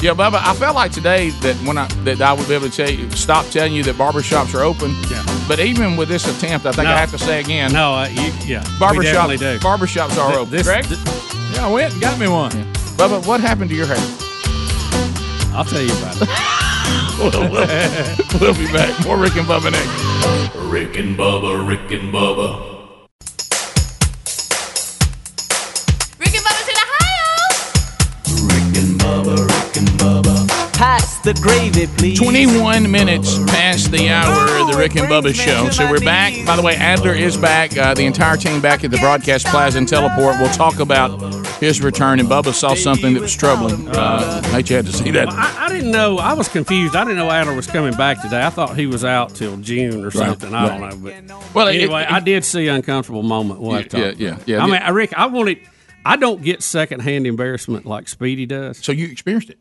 Yeah, 0.00 0.12
Bubba, 0.14 0.34
I 0.40 0.54
felt 0.54 0.76
like 0.76 0.92
today 0.92 1.30
that 1.42 1.56
when 1.66 1.76
I 1.76 1.88
that 2.04 2.20
I 2.20 2.32
would 2.32 2.46
be 2.46 2.54
able 2.54 2.70
to 2.70 2.76
tell 2.76 2.88
you, 2.88 3.10
stop 3.10 3.44
telling 3.46 3.72
you 3.72 3.82
that 3.82 3.96
barbershops 3.96 4.54
are 4.54 4.62
open. 4.62 4.94
Yeah. 5.10 5.24
But 5.48 5.58
even 5.58 5.96
with 5.96 6.08
this 6.08 6.28
attempt, 6.28 6.64
I 6.64 6.70
think 6.70 6.84
No. 6.84 6.92
I 6.94 6.96
have 6.98 7.10
to 7.10 7.18
say 7.18 7.40
again, 7.40 7.72
No, 7.72 7.92
uh, 7.94 8.06
you, 8.06 8.30
yeah, 8.46 8.62
we 8.74 8.78
barbershop, 8.78 9.28
definitely 9.30 9.38
do. 9.38 9.58
barbershops 9.58 10.16
are 10.16 10.28
Th- 10.30 10.38
open. 10.42 10.50
this- 10.52 10.66
correct? 10.68 10.88
th- 10.90 11.00
yeah, 11.54 11.66
I 11.66 11.72
went 11.72 11.92
and 11.92 12.00
got 12.00 12.16
me 12.20 12.28
one. 12.28 12.52
Bubba, 12.96 13.26
what 13.26 13.40
happened 13.40 13.70
to 13.70 13.76
your 13.76 13.86
hair? 13.86 13.98
I'll 15.56 15.64
tell 15.64 15.82
you 15.82 15.90
about 15.98 16.22
it. 16.22 16.28
we'll, 17.18 17.50
we'll, 17.50 18.40
we'll 18.40 18.54
be 18.54 18.70
back. 18.72 19.04
More 19.04 19.16
Rick 19.18 19.34
and 19.34 19.46
Bubba 19.48 19.72
next. 19.72 20.54
Rick 20.70 20.96
and 20.98 21.18
Bubba, 21.18 21.66
Rick 21.66 21.90
and 21.90 22.14
Bubba. 22.14 22.77
Pass 30.78 31.18
the 31.18 31.34
gravy, 31.42 31.86
please. 31.98 32.18
21 32.18 32.88
minutes 32.90 33.36
past 33.50 33.90
the 33.90 34.08
hour 34.08 34.60
of 34.62 34.70
the 34.70 34.76
Rick 34.78 34.94
and 34.96 35.08
Bubba 35.08 35.34
show. 35.34 35.68
So 35.70 35.90
we're 35.90 36.00
back. 36.00 36.32
By 36.46 36.54
the 36.56 36.62
way, 36.62 36.76
Adler 36.76 37.12
is 37.14 37.36
back. 37.36 37.76
Uh, 37.76 37.94
the 37.94 38.04
entire 38.06 38.36
team 38.36 38.60
back 38.60 38.84
at 38.84 38.90
the 38.92 38.98
Broadcast 38.98 39.46
Plaza 39.46 39.78
and 39.78 39.88
Teleport. 39.88 40.36
We'll 40.38 40.52
talk 40.54 40.78
about 40.78 41.20
his 41.60 41.82
return. 41.82 42.20
And 42.20 42.28
Bubba 42.28 42.54
saw 42.54 42.74
something 42.74 43.14
that 43.14 43.20
was 43.20 43.36
troubling. 43.36 43.88
Uh, 43.88 44.40
hate 44.52 44.70
you 44.70 44.76
had 44.76 44.86
to 44.86 44.92
see 44.92 45.10
that. 45.10 45.28
I, 45.28 45.66
I 45.66 45.68
didn't 45.68 45.90
know. 45.90 46.18
I 46.18 46.34
was 46.34 46.48
confused. 46.48 46.94
I 46.94 47.02
didn't 47.02 47.16
know 47.18 47.30
Adler 47.30 47.54
was 47.56 47.66
coming 47.66 47.94
back 47.94 48.22
today. 48.22 48.40
I 48.42 48.50
thought 48.50 48.76
he 48.76 48.86
was 48.86 49.04
out 49.04 49.34
till 49.34 49.56
June 49.56 50.04
or 50.04 50.10
something. 50.12 50.54
I 50.54 50.78
don't 50.78 51.02
know. 51.02 51.10
But 51.36 51.54
Well, 51.54 51.68
anyway, 51.68 52.02
it- 52.02 52.10
I 52.12 52.20
did 52.20 52.44
see 52.44 52.68
uncomfortable 52.68 53.24
moment. 53.24 53.60
We'll 53.60 53.72
have 53.74 53.88
to 53.88 53.98
Yeah, 53.98 54.12
yeah, 54.16 54.28
about. 54.34 54.48
yeah. 54.48 54.62
I 54.62 54.66
mean, 54.66 54.76
I- 54.76 54.90
Rick, 54.90 55.12
I 55.14 55.26
wanted. 55.26 55.58
I 56.04 56.16
don't 56.16 56.42
get 56.42 56.62
secondhand 56.62 57.26
embarrassment 57.26 57.86
like 57.86 58.08
Speedy 58.08 58.46
does. 58.46 58.78
So 58.78 58.92
you 58.92 59.06
experienced 59.08 59.50
it. 59.50 59.58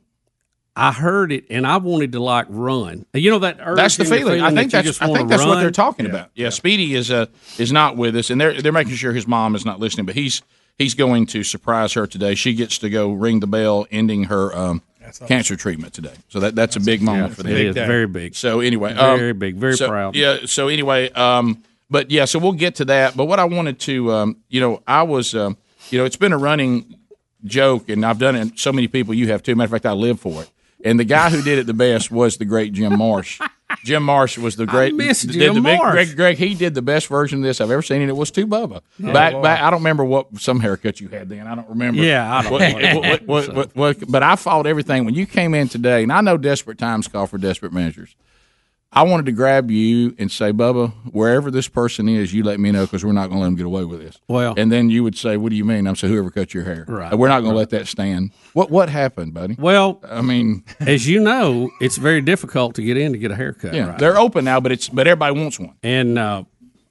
I 0.76 0.92
heard 0.92 1.32
it 1.32 1.46
and 1.50 1.66
I 1.66 1.78
wanted 1.78 2.12
to 2.12 2.20
like 2.20 2.46
run. 2.50 3.06
You 3.14 3.32
know 3.32 3.40
that 3.40 3.58
urge 3.60 3.78
That's 3.78 3.98
the 3.98 4.04
in 4.04 4.10
your 4.10 4.20
feeling. 4.20 4.42
I 4.42 4.54
think 4.54 4.72
that 4.72 4.84
that's. 4.86 5.00
just 5.00 5.02
I 5.02 5.12
think 5.12 5.28
that's 5.28 5.44
what 5.44 5.60
they're 5.60 5.72
talking 5.72 6.06
about. 6.06 6.30
Yeah, 6.36 6.50
Speedy 6.50 6.94
is 6.94 7.10
uh, 7.10 7.26
is 7.58 7.72
not 7.72 7.98
with 7.98 8.16
us, 8.16 8.30
and 8.30 8.40
they're 8.40 8.62
they're 8.62 8.72
making 8.72 8.94
sure 8.96 9.12
his 9.12 9.28
mom 9.28 9.56
is 9.56 9.66
not 9.66 9.80
listening. 9.80 10.06
But 10.06 10.16
he's 10.16 10.44
he's 10.78 10.94
going 10.94 11.26
to 11.28 11.44
surprise 11.44 11.94
her 11.94 12.06
today. 12.06 12.36
She 12.36 12.54
gets 12.54 12.78
to 12.80 12.90
go 12.90 13.12
ring 13.12 13.40
the 13.40 13.48
bell, 13.48 13.88
ending 13.90 14.26
her 14.26 14.56
um, 14.56 14.84
cancer 15.28 15.56
treatment 15.56 15.94
today. 15.94 16.14
So 16.30 16.40
that 16.42 16.56
that's 16.56 16.76
a 16.76 16.80
big 16.80 17.02
moment 17.02 17.36
for 17.36 17.44
them. 17.44 17.54
It 17.54 17.68
is 17.68 17.76
very 17.76 18.08
big. 18.08 18.36
So 18.36 18.60
anyway, 18.60 18.94
Very 18.94 19.32
um, 19.32 19.40
big, 19.40 19.56
very 19.56 19.78
so- 19.78 19.88
proud. 19.88 20.16
Yeah. 20.16 20.40
So 20.46 20.68
anyway, 20.68 21.10
um, 21.12 21.64
but 21.90 22.12
yeah, 22.12 22.26
so 22.26 22.40
we'll 22.40 22.54
get 22.54 22.76
to 22.76 22.86
that. 22.86 23.16
But 23.18 23.26
what 23.26 23.40
I 23.40 23.46
wanted 23.46 23.80
to, 23.82 24.12
um, 24.12 24.38
you 24.50 24.60
know, 24.62 24.84
I 24.86 25.04
was, 25.04 25.34
um, 25.34 25.58
you 25.92 25.98
know, 26.00 26.06
it's 26.06 26.16
been 26.18 26.34
a 26.34 26.38
running 26.38 26.96
joke, 27.44 27.90
and 27.90 28.06
I've 28.06 28.20
done 28.20 28.36
it. 28.36 28.42
And 28.42 28.60
so 28.60 28.72
many 28.72 28.88
people, 28.88 29.14
you 29.14 29.28
have 29.32 29.44
too. 29.44 29.56
Matter 29.56 29.66
of 29.68 29.72
fact, 29.72 29.86
I 29.86 29.94
live 29.94 30.20
for 30.20 30.44
it. 30.44 30.52
And 30.86 31.00
the 31.00 31.04
guy 31.06 31.30
who 31.32 31.42
did 31.42 31.58
it 31.58 31.66
the 31.66 31.74
best 31.74 32.12
was 32.12 32.38
the 32.38 32.46
great 32.46 32.72
Jim 32.72 32.98
Marsh. 32.98 33.42
Jim 33.84 34.04
Marsh 34.04 34.38
was 34.38 34.56
the 34.56 34.66
great. 34.68 34.94
miss 34.96 35.24
did 35.24 35.32
Jim 35.34 35.56
the 35.56 35.62
big- 35.62 35.78
Marsh. 35.78 35.92
Greg, 35.94 36.16
Greg, 36.16 36.38
he 36.38 36.54
did 36.54 36.76
the 36.76 36.82
best 36.84 37.08
version 37.08 37.40
of 37.40 37.44
this 37.44 37.60
I've 37.60 37.72
ever 37.72 37.82
seen, 37.82 38.02
and 38.02 38.10
it 38.10 38.16
was 38.16 38.30
to 38.32 38.46
Bubba. 38.46 38.82
Yeah. 39.00 39.12
back, 39.12 39.34
Oh, 39.34 39.42
back. 39.42 39.62
I 39.62 39.72
don't 39.72 39.80
remember 39.80 40.06
what 40.06 40.28
some 40.40 40.60
haircut 40.60 41.02
you 41.02 41.08
had 41.10 41.30
then. 41.30 41.48
I 41.48 41.56
don't 41.56 41.68
remember. 41.68 42.02
Yeah, 42.02 42.32
I 42.32 42.44
don't 42.44 42.52
What- 42.52 43.28
what- 43.28 43.56
what- 43.56 43.76
what- 43.76 44.12
but 44.12 44.22
I 44.24 44.36
fought 44.36 44.68
everything 44.68 45.04
when 45.04 45.16
you 45.16 45.26
came 45.26 45.54
in 45.56 45.68
today, 45.68 46.04
and 46.04 46.14
I 46.14 46.22
know 46.22 46.38
desperate 46.38 46.78
times 46.78 47.08
call 47.08 47.26
for 47.28 47.38
desperate 47.40 47.74
measures. 47.74 48.16
I 48.98 49.04
wanted 49.04 49.28
to 49.28 49.32
grab 49.32 49.70
you 49.70 50.16
and 50.18 50.32
say, 50.32 50.52
Bubba, 50.52 50.92
wherever 51.12 51.52
this 51.52 51.68
person 51.68 52.10
is, 52.10 52.34
you 52.34 52.44
let 52.44 52.60
me 52.60 52.72
know 52.72 52.86
because 52.86 53.06
we're 53.06 53.12
not 53.12 53.28
going 53.28 53.38
to 53.38 53.42
let 53.42 53.46
them 53.46 53.56
get 53.56 53.66
away 53.68 53.84
with 53.86 54.00
this. 54.02 54.20
Well- 54.28 54.56
and 54.58 54.72
then 54.72 54.90
you 54.90 55.04
would 55.04 55.16
say, 55.16 55.38
"What 55.38 55.52
do 55.52 55.56
you 55.56 55.66
mean?" 55.66 55.86
I'm 55.86 55.96
saying, 55.96 56.12
"Whoever 56.12 56.32
cut 56.32 56.54
your 56.56 56.64
hair, 56.64 56.84
Right. 56.88 57.14
We're 57.16 57.28
not 57.28 57.42
going 57.42 57.52
to 57.52 57.58
let 57.58 57.70
that 57.70 57.88
stand." 57.88 58.32
What 58.54 58.72
what 58.72 58.90
happened, 58.90 59.36
buddy? 59.36 59.56
Well, 59.60 60.02
I 60.10 60.22
mean, 60.22 60.64
as 60.80 61.08
you 61.08 61.20
know, 61.20 61.70
it's 61.80 61.98
very 61.98 62.22
difficult 62.22 62.74
to 62.76 62.82
get 62.82 62.98
in 62.98 63.12
to 63.12 63.20
get 63.20 63.30
a 63.30 63.36
haircut. 63.36 63.76
yeah, 63.76 63.90
right? 63.90 64.00
they're 64.00 64.18
open 64.18 64.46
now, 64.46 64.60
but 64.60 64.72
it's 64.72 64.90
but 64.90 65.06
everybody 65.06 65.40
wants 65.40 65.60
one. 65.60 65.76
And 65.84 66.18
uh, 66.18 66.46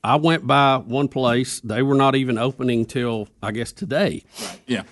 I 0.04 0.14
went 0.14 0.46
by 0.46 0.76
one 0.76 1.08
place. 1.08 1.58
They 1.60 1.82
were 1.82 1.96
not 1.96 2.14
even 2.14 2.38
opening 2.38 2.86
till 2.86 3.26
I 3.42 3.50
guess 3.50 3.72
today. 3.72 4.22
Yeah. 4.68 4.82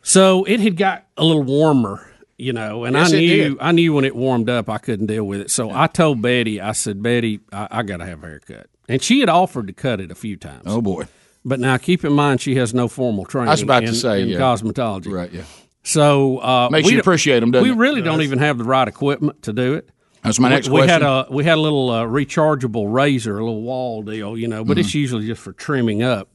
So 0.00 0.44
it 0.44 0.60
had 0.60 0.76
got 0.78 1.06
a 1.18 1.24
little 1.24 1.42
warmer, 1.42 2.06
you 2.38 2.52
know, 2.52 2.84
and 2.84 2.96
Yes, 2.96 3.12
I 3.12 3.16
knew. 3.18 3.58
I 3.60 3.72
knew 3.72 3.92
when 3.92 4.04
it 4.04 4.14
warmed 4.16 4.48
up 4.50 4.68
I 4.68 4.78
couldn't 4.78 5.06
deal 5.06 5.24
with 5.24 5.40
it. 5.40 5.50
So 5.50 5.70
I 5.70 5.86
told 5.86 6.20
Betty, 6.22 6.60
I 6.60 6.72
said, 6.72 7.02
Betty, 7.02 7.40
I, 7.52 7.68
I 7.70 7.82
got 7.82 7.98
to 7.98 8.06
have 8.06 8.22
a 8.24 8.26
haircut, 8.26 8.66
and 8.88 9.02
she 9.02 9.20
had 9.20 9.28
offered 9.28 9.66
to 9.68 9.72
cut 9.72 10.00
it 10.00 10.10
a 10.10 10.14
few 10.14 10.36
times. 10.36 10.64
Oh 10.66 10.80
boy. 10.80 11.04
But 11.44 11.60
now 11.60 11.76
keep 11.76 12.04
in 12.04 12.12
mind 12.14 12.40
she 12.40 12.54
has 12.56 12.72
no 12.72 12.88
formal 12.88 13.24
training. 13.26 13.48
I 13.48 13.52
was 13.52 13.62
about 13.62 13.80
to 13.80 13.88
in, 13.88 13.94
say, 13.94 14.22
in 14.22 14.28
yeah. 14.28 14.38
cosmetology. 14.38 15.12
Right. 15.12 15.30
Yeah. 15.32 15.42
So 15.82 16.38
uh, 16.38 16.68
Makes 16.70 16.86
we 16.86 16.92
you 16.92 16.96
don't- 16.96 17.00
appreciate 17.00 17.42
'em, 17.42 17.50
doesn't 17.50 17.68
We 17.68 17.72
it? 17.74 17.76
really 17.76 18.00
don't 18.00 18.22
even 18.22 18.38
have 18.38 18.56
the 18.58 18.64
right 18.64 18.88
equipment 18.88 19.42
to 19.42 19.52
do 19.52 19.74
it. 19.74 19.90
That's 20.22 20.40
my 20.40 20.48
We- 20.48 20.54
next 20.54 20.70
we 20.70 20.80
had 20.80 21.02
a 21.02 21.26
we 21.30 21.44
had 21.44 21.58
a 21.58 21.60
little 21.60 21.90
uh, 21.90 22.04
rechargeable 22.04 22.90
razor, 22.90 23.38
a 23.38 23.44
little 23.44 23.60
wall 23.60 24.02
deal, 24.02 24.38
you 24.38 24.48
know, 24.48 24.64
but 24.64 24.72
Mm-hmm. 24.78 24.80
it's 24.80 24.94
usually 24.94 25.26
just 25.26 25.42
for 25.42 25.52
trimming 25.52 26.02
up. 26.02 26.28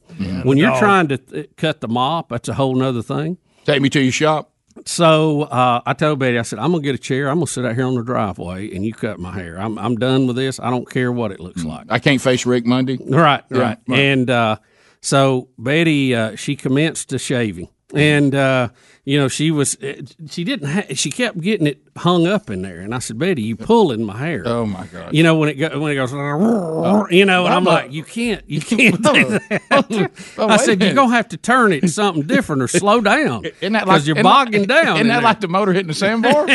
When 0.44 0.56
you're 0.58 0.70
Dog. 0.70 0.78
trying 0.78 1.08
to 1.08 1.18
th- 1.18 1.50
cut 1.56 1.80
the 1.80 1.88
mop, 1.88 2.28
that's 2.28 2.48
a 2.48 2.54
whole 2.54 2.76
nother 2.76 3.02
thing. 3.02 3.38
Take 3.64 3.82
me 3.82 3.88
to 3.90 4.00
your 4.00 4.12
shop. 4.12 4.52
So 4.86 5.42
uh, 5.42 5.80
I 5.84 5.92
told 5.94 6.18
Betty, 6.20 6.38
I 6.38 6.42
said, 6.42 6.58
I'm 6.58 6.70
gonna 6.72 6.82
get 6.82 6.94
a 6.94 6.98
chair. 6.98 7.28
I'm 7.28 7.36
gonna 7.36 7.46
sit 7.46 7.64
out 7.64 7.74
here 7.74 7.84
on 7.86 7.94
the 7.96 8.02
driveway, 8.02 8.74
and 8.74 8.84
you 8.84 8.92
cut 8.94 9.18
my 9.18 9.32
hair. 9.32 9.58
I'm 9.58 9.78
I'm 9.78 9.96
done 9.96 10.26
with 10.26 10.36
this. 10.36 10.58
I 10.60 10.70
don't 10.70 10.88
care 10.88 11.10
what 11.12 11.32
it 11.32 11.40
looks 11.40 11.64
like. 11.64 11.86
I 11.90 11.98
can't 11.98 12.20
face 12.20 12.46
Rick 12.46 12.66
Monday. 12.66 12.96
Right, 13.04 13.42
Yeah, 13.50 13.58
right. 13.58 13.78
right. 13.88 13.98
And 13.98 14.30
uh, 14.30 14.56
so 15.00 15.48
Betty, 15.58 16.14
uh, 16.14 16.36
she 16.36 16.56
commenced 16.56 17.10
to 17.10 17.18
shaving, 17.18 17.68
and 17.94 18.34
uh, 18.34 18.68
you 19.10 19.18
know 19.18 19.26
she 19.26 19.50
was 19.50 19.74
uh, 19.82 20.02
she 20.28 20.44
didn't 20.44 20.68
ha- 20.68 20.94
she 20.94 21.10
kept 21.10 21.40
getting 21.40 21.66
it 21.66 21.82
hung 21.96 22.28
up 22.28 22.48
in 22.48 22.62
there, 22.62 22.78
and 22.78 22.94
I 22.94 23.00
said, 23.00 23.18
Betty, 23.18 23.42
you 23.42 23.56
pulling 23.56 24.04
my 24.04 24.16
hair. 24.16 24.42
Oh 24.46 24.64
my 24.66 24.86
god. 24.86 25.12
You 25.12 25.24
know 25.24 25.34
when 25.36 25.48
it 25.48 25.54
go, 25.54 25.80
when 25.80 25.90
it 25.90 25.96
goes, 25.96 26.12
you 26.12 27.24
know, 27.24 27.44
and 27.44 27.54
I'm 27.54 27.64
Bubba. 27.64 27.66
like, 27.66 27.92
you 27.92 28.04
can't, 28.04 28.48
you 28.48 28.60
can't 28.72 29.02
do 29.02 29.38
that. 29.48 30.10
Oh, 30.38 30.48
I 30.48 30.56
said 30.58 30.80
you're 30.80 30.94
gonna 30.94 31.12
have 31.12 31.28
to 31.30 31.36
turn 31.36 31.72
it 31.72 31.80
to 31.80 31.88
something 31.88 32.22
different 32.22 32.62
or 32.62 32.68
slow 32.68 33.00
down. 33.14 33.44
Isn't 33.60 33.72
that 33.72 33.88
like 33.88 34.06
you're 34.06 34.22
bogging 34.22 34.68
that- 34.68 34.84
down? 34.84 34.96
Isn't 34.98 35.08
that 35.08 35.14
there. 35.14 35.22
like 35.22 35.40
the 35.40 35.48
motor 35.48 35.72
hitting 35.72 35.88
the 35.88 35.94
sandbar? 35.94 36.46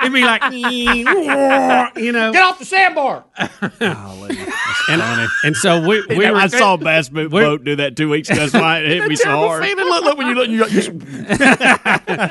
It'd 0.00 0.12
be 0.12 0.22
like, 0.22 0.42
you 0.52 2.12
know, 2.12 2.32
Get 2.32 2.42
off 2.42 2.58
the 2.58 2.64
sandbar. 2.64 3.24
and, 3.38 5.30
and 5.44 5.56
so 5.56 5.86
we, 5.86 6.04
we 6.08 6.22
Yeah, 6.22 6.32
were, 6.32 6.38
I 6.38 6.46
saw 6.48 6.74
a 6.74 6.78
bass 6.78 7.08
boat 7.08 7.30
boat 7.30 7.64
do 7.64 7.76
that 7.76 7.96
two 7.96 8.08
weeks 8.08 8.30
ago. 8.30 8.46
That's 8.46 8.52
why 8.52 8.80
it 8.80 8.88
hit 8.88 9.08
me 9.08 9.16
so 9.16 9.30
hard. 9.30 9.64
Look, 9.64 10.04
look 10.04 10.18
when 10.18 10.26
you 10.28 10.34
look, 10.34 10.48
you, 10.48 10.66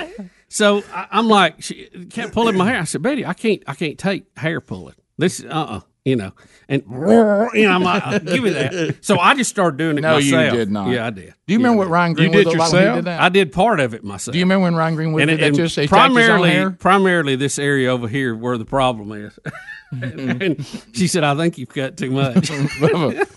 you, 0.07 0.29
So 0.49 0.83
I, 0.93 1.07
I'm 1.11 1.27
like, 1.27 1.61
she 1.61 1.85
kept 2.09 2.33
pulling 2.33 2.57
my 2.57 2.65
hair. 2.69 2.79
I 2.79 2.85
said, 2.85 3.01
Betty, 3.01 3.25
I 3.25 3.33
can't, 3.33 3.63
I 3.67 3.73
can't 3.73 3.97
take 3.97 4.25
hair 4.37 4.61
pulling. 4.61 4.95
This, 5.17 5.43
uh, 5.43 5.47
uh 5.47 5.79
you 6.07 6.15
know, 6.15 6.31
and 6.69 6.83
you 6.89 7.67
know, 7.67 7.71
I'm 7.71 7.83
like, 7.83 8.07
uh, 8.07 8.19
give 8.19 8.41
me 8.41 8.51
that. 8.51 8.97
So 9.01 9.19
I 9.19 9.35
just 9.35 9.49
started 9.49 9.77
doing 9.77 9.97
it 9.97 10.01
No, 10.01 10.17
you 10.17 10.31
did 10.31 10.71
not. 10.71 10.89
Yeah, 10.89 11.05
I 11.05 11.09
did. 11.09 11.33
Do 11.45 11.53
you 11.53 11.59
remember 11.59 11.79
what 11.79 11.89
Ryan 11.89 12.13
Greenwood 12.13 12.45
looked 12.45 12.57
like 12.57 12.71
when 12.71 12.87
he 12.87 12.95
did 12.95 13.05
that? 13.05 13.19
I 13.21 13.27
did 13.27 13.51
part 13.51 13.81
of 13.81 13.93
it 13.93 14.05
myself. 14.05 14.31
Do 14.31 14.39
you 14.39 14.45
remember 14.45 14.63
when 14.63 14.75
Ryan 14.75 14.95
Greenwood 14.95 15.21
and, 15.23 15.29
did 15.31 15.39
that? 15.41 15.47
and 15.47 15.55
Just 15.55 15.75
he 15.75 15.85
tacked 15.85 15.91
his 15.91 15.99
own 15.99 16.13
primarily, 16.13 16.49
hair? 16.49 16.71
primarily 16.71 17.35
this 17.35 17.59
area 17.59 17.91
over 17.91 18.07
here 18.07 18.35
where 18.35 18.57
the 18.57 18.65
problem 18.65 19.11
is. 19.11 19.37
and 19.91 20.65
she 20.93 21.07
said, 21.07 21.25
"I 21.25 21.35
think 21.35 21.57
you've 21.57 21.69
cut 21.69 21.97
too 21.97 22.11
much." 22.11 22.49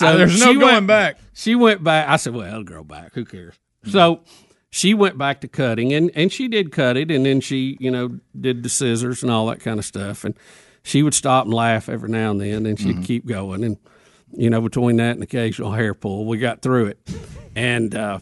Uh, 0.00 0.16
there's 0.16 0.38
no 0.38 0.52
going 0.54 0.74
went- 0.74 0.86
back. 0.86 1.18
She 1.32 1.56
went 1.56 1.82
back. 1.82 2.08
I 2.08 2.18
said, 2.18 2.32
"Well, 2.32 2.46
it'll 2.46 2.62
grow 2.62 2.84
back. 2.84 3.14
Who 3.14 3.24
cares?" 3.24 3.56
So 3.84 4.22
she 4.70 4.94
went 4.94 5.16
back 5.18 5.40
to 5.42 5.48
cutting, 5.48 5.92
and 5.92 6.10
and 6.14 6.32
she 6.32 6.48
did 6.48 6.72
cut 6.72 6.96
it, 6.96 7.10
and 7.10 7.24
then 7.26 7.40
she, 7.40 7.76
you 7.80 7.90
know, 7.90 8.18
did 8.38 8.62
the 8.62 8.68
scissors 8.68 9.22
and 9.22 9.30
all 9.32 9.46
that 9.46 9.60
kind 9.60 9.78
of 9.78 9.84
stuff, 9.84 10.24
and 10.24 10.34
she 10.82 11.02
would 11.02 11.14
stop 11.14 11.44
and 11.46 11.54
laugh 11.54 11.88
every 11.88 12.08
now 12.08 12.30
and 12.30 12.40
then, 12.40 12.66
and 12.66 12.78
she'd 12.78 12.96
Mm-hmm. 12.96 13.02
keep 13.02 13.26
going, 13.26 13.64
and 13.64 13.76
you 14.32 14.50
know, 14.50 14.60
between 14.60 14.96
that 14.96 15.12
and 15.12 15.22
occasional 15.22 15.72
hair 15.72 15.94
pull, 15.94 16.26
we 16.26 16.38
got 16.38 16.60
through 16.62 16.86
it, 16.88 16.98
and 17.56 17.94
uh, 17.94 18.18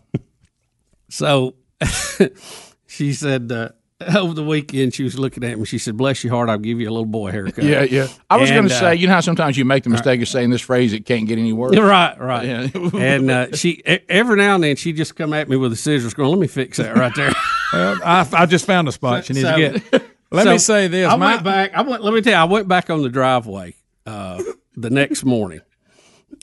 so 1.09 1.55
she 2.87 3.13
said. 3.13 3.51
Uh, 3.53 3.69
over 4.15 4.35
the 4.35 4.45
weekend, 4.45 4.93
she 4.95 5.03
was 5.03 5.19
looking 5.19 5.43
at 5.45 5.59
me. 5.59 5.65
She 5.65 5.79
said, 5.79 5.97
"Bless 5.97 6.23
your 6.23 6.33
heart, 6.35 6.49
I'll 6.51 6.59
give 6.59 6.81
you 6.81 6.89
a 6.89 6.93
little 6.93 7.07
boy 7.07 7.31
haircut." 7.31 7.65
Yeah, 7.65 7.83
yeah. 7.83 8.09
I 8.29 8.37
was 8.37 8.51
going 8.51 8.69
to 8.69 8.75
uh, 8.75 8.79
say, 8.79 8.95
you 8.97 9.07
know 9.07 9.15
how 9.15 9.21
sometimes 9.21 9.57
you 9.57 9.65
make 9.65 9.85
the 9.85 9.91
mistake 9.91 10.21
of 10.21 10.29
saying 10.29 10.51
this 10.51 10.61
phrase, 10.61 10.93
it 10.93 11.07
can't 11.07 11.27
get 11.27 11.39
any 11.39 11.53
worse. 11.53 11.77
Right, 11.87 12.19
right. 12.21 12.47
Yeah. 12.47 12.69
and 12.95 13.31
uh, 13.31 13.57
she 13.57 13.83
every 14.09 14.37
now 14.37 14.57
and 14.57 14.65
then 14.65 14.77
she 14.77 14.93
just 14.93 15.17
come 15.17 15.33
at 15.33 15.49
me 15.49 15.57
with 15.57 15.71
the 15.71 15.77
scissors, 15.77 16.13
going, 16.15 16.31
"Let 16.31 16.39
me 16.39 16.47
fix 16.47 16.77
that 16.79 16.97
right 16.97 17.13
there." 17.15 17.33
Well, 17.73 17.99
I, 18.05 18.27
I 18.33 18.47
just 18.47 18.65
found 18.65 18.87
a 18.87 18.93
spot 18.93 19.25
she 19.25 19.33
needs 19.33 19.45
So- 19.45 19.57
to 19.57 19.81
get. 19.81 20.03
Let 20.31 20.45
So, 20.45 20.53
me 20.53 20.59
say 20.59 20.87
this. 20.89 21.09
I 21.09 21.17
my- 21.17 21.33
went 21.33 21.45
back. 21.45 21.75
I 21.75 21.83
went. 21.83 22.03
Let 22.05 22.15
me 22.15 22.21
tell 22.21 22.33
you. 22.33 22.39
I 22.39 22.45
went 22.45 22.69
back 22.69 22.91
on 22.91 23.03
the 23.03 23.09
driveway 23.09 23.75
uh, 24.07 24.41
the 24.77 24.89
next 24.91 25.25
morning, 25.25 25.61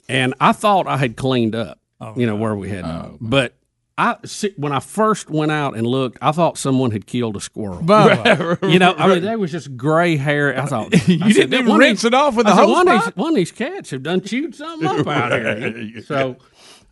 and 0.08 0.34
I 0.38 0.52
thought 0.52 0.86
I 0.86 0.96
had 0.98 1.16
cleaned 1.16 1.54
up. 1.54 1.78
Oh, 2.00 2.12
you 2.16 2.26
know 2.26 2.36
where 2.36 2.54
we 2.54 2.68
had, 2.68 3.16
but. 3.20 3.54
I 3.96 4.16
when 4.56 4.72
I 4.72 4.80
first 4.80 5.30
went 5.30 5.52
out 5.52 5.76
and 5.76 5.86
looked, 5.86 6.18
I 6.20 6.32
thought 6.32 6.58
someone 6.58 6.90
had 6.90 7.06
killed 7.06 7.36
a 7.36 7.40
squirrel. 7.40 7.78
Bubba. 7.80 8.68
you 8.72 8.80
know, 8.80 8.92
I 8.96 9.06
mean, 9.06 9.22
they 9.22 9.36
was 9.36 9.52
just 9.52 9.76
gray 9.76 10.16
hair. 10.16 10.60
I 10.60 10.66
thought 10.66 10.92
You 11.08 11.32
didn't 11.32 11.54
even 11.54 11.76
rinse 11.76 12.04
it 12.04 12.12
off 12.12 12.34
with 12.34 12.46
the 12.46 12.54
hose 12.54 12.70
one, 12.70 12.88
of 12.88 13.04
these, 13.04 13.16
one 13.16 13.30
of 13.30 13.36
these 13.36 13.52
cats 13.52 13.90
have 13.90 14.02
done 14.02 14.20
chewed 14.20 14.54
something 14.56 14.88
up 14.88 15.06
out 15.06 15.32
here. 15.32 16.02
So, 16.02 16.36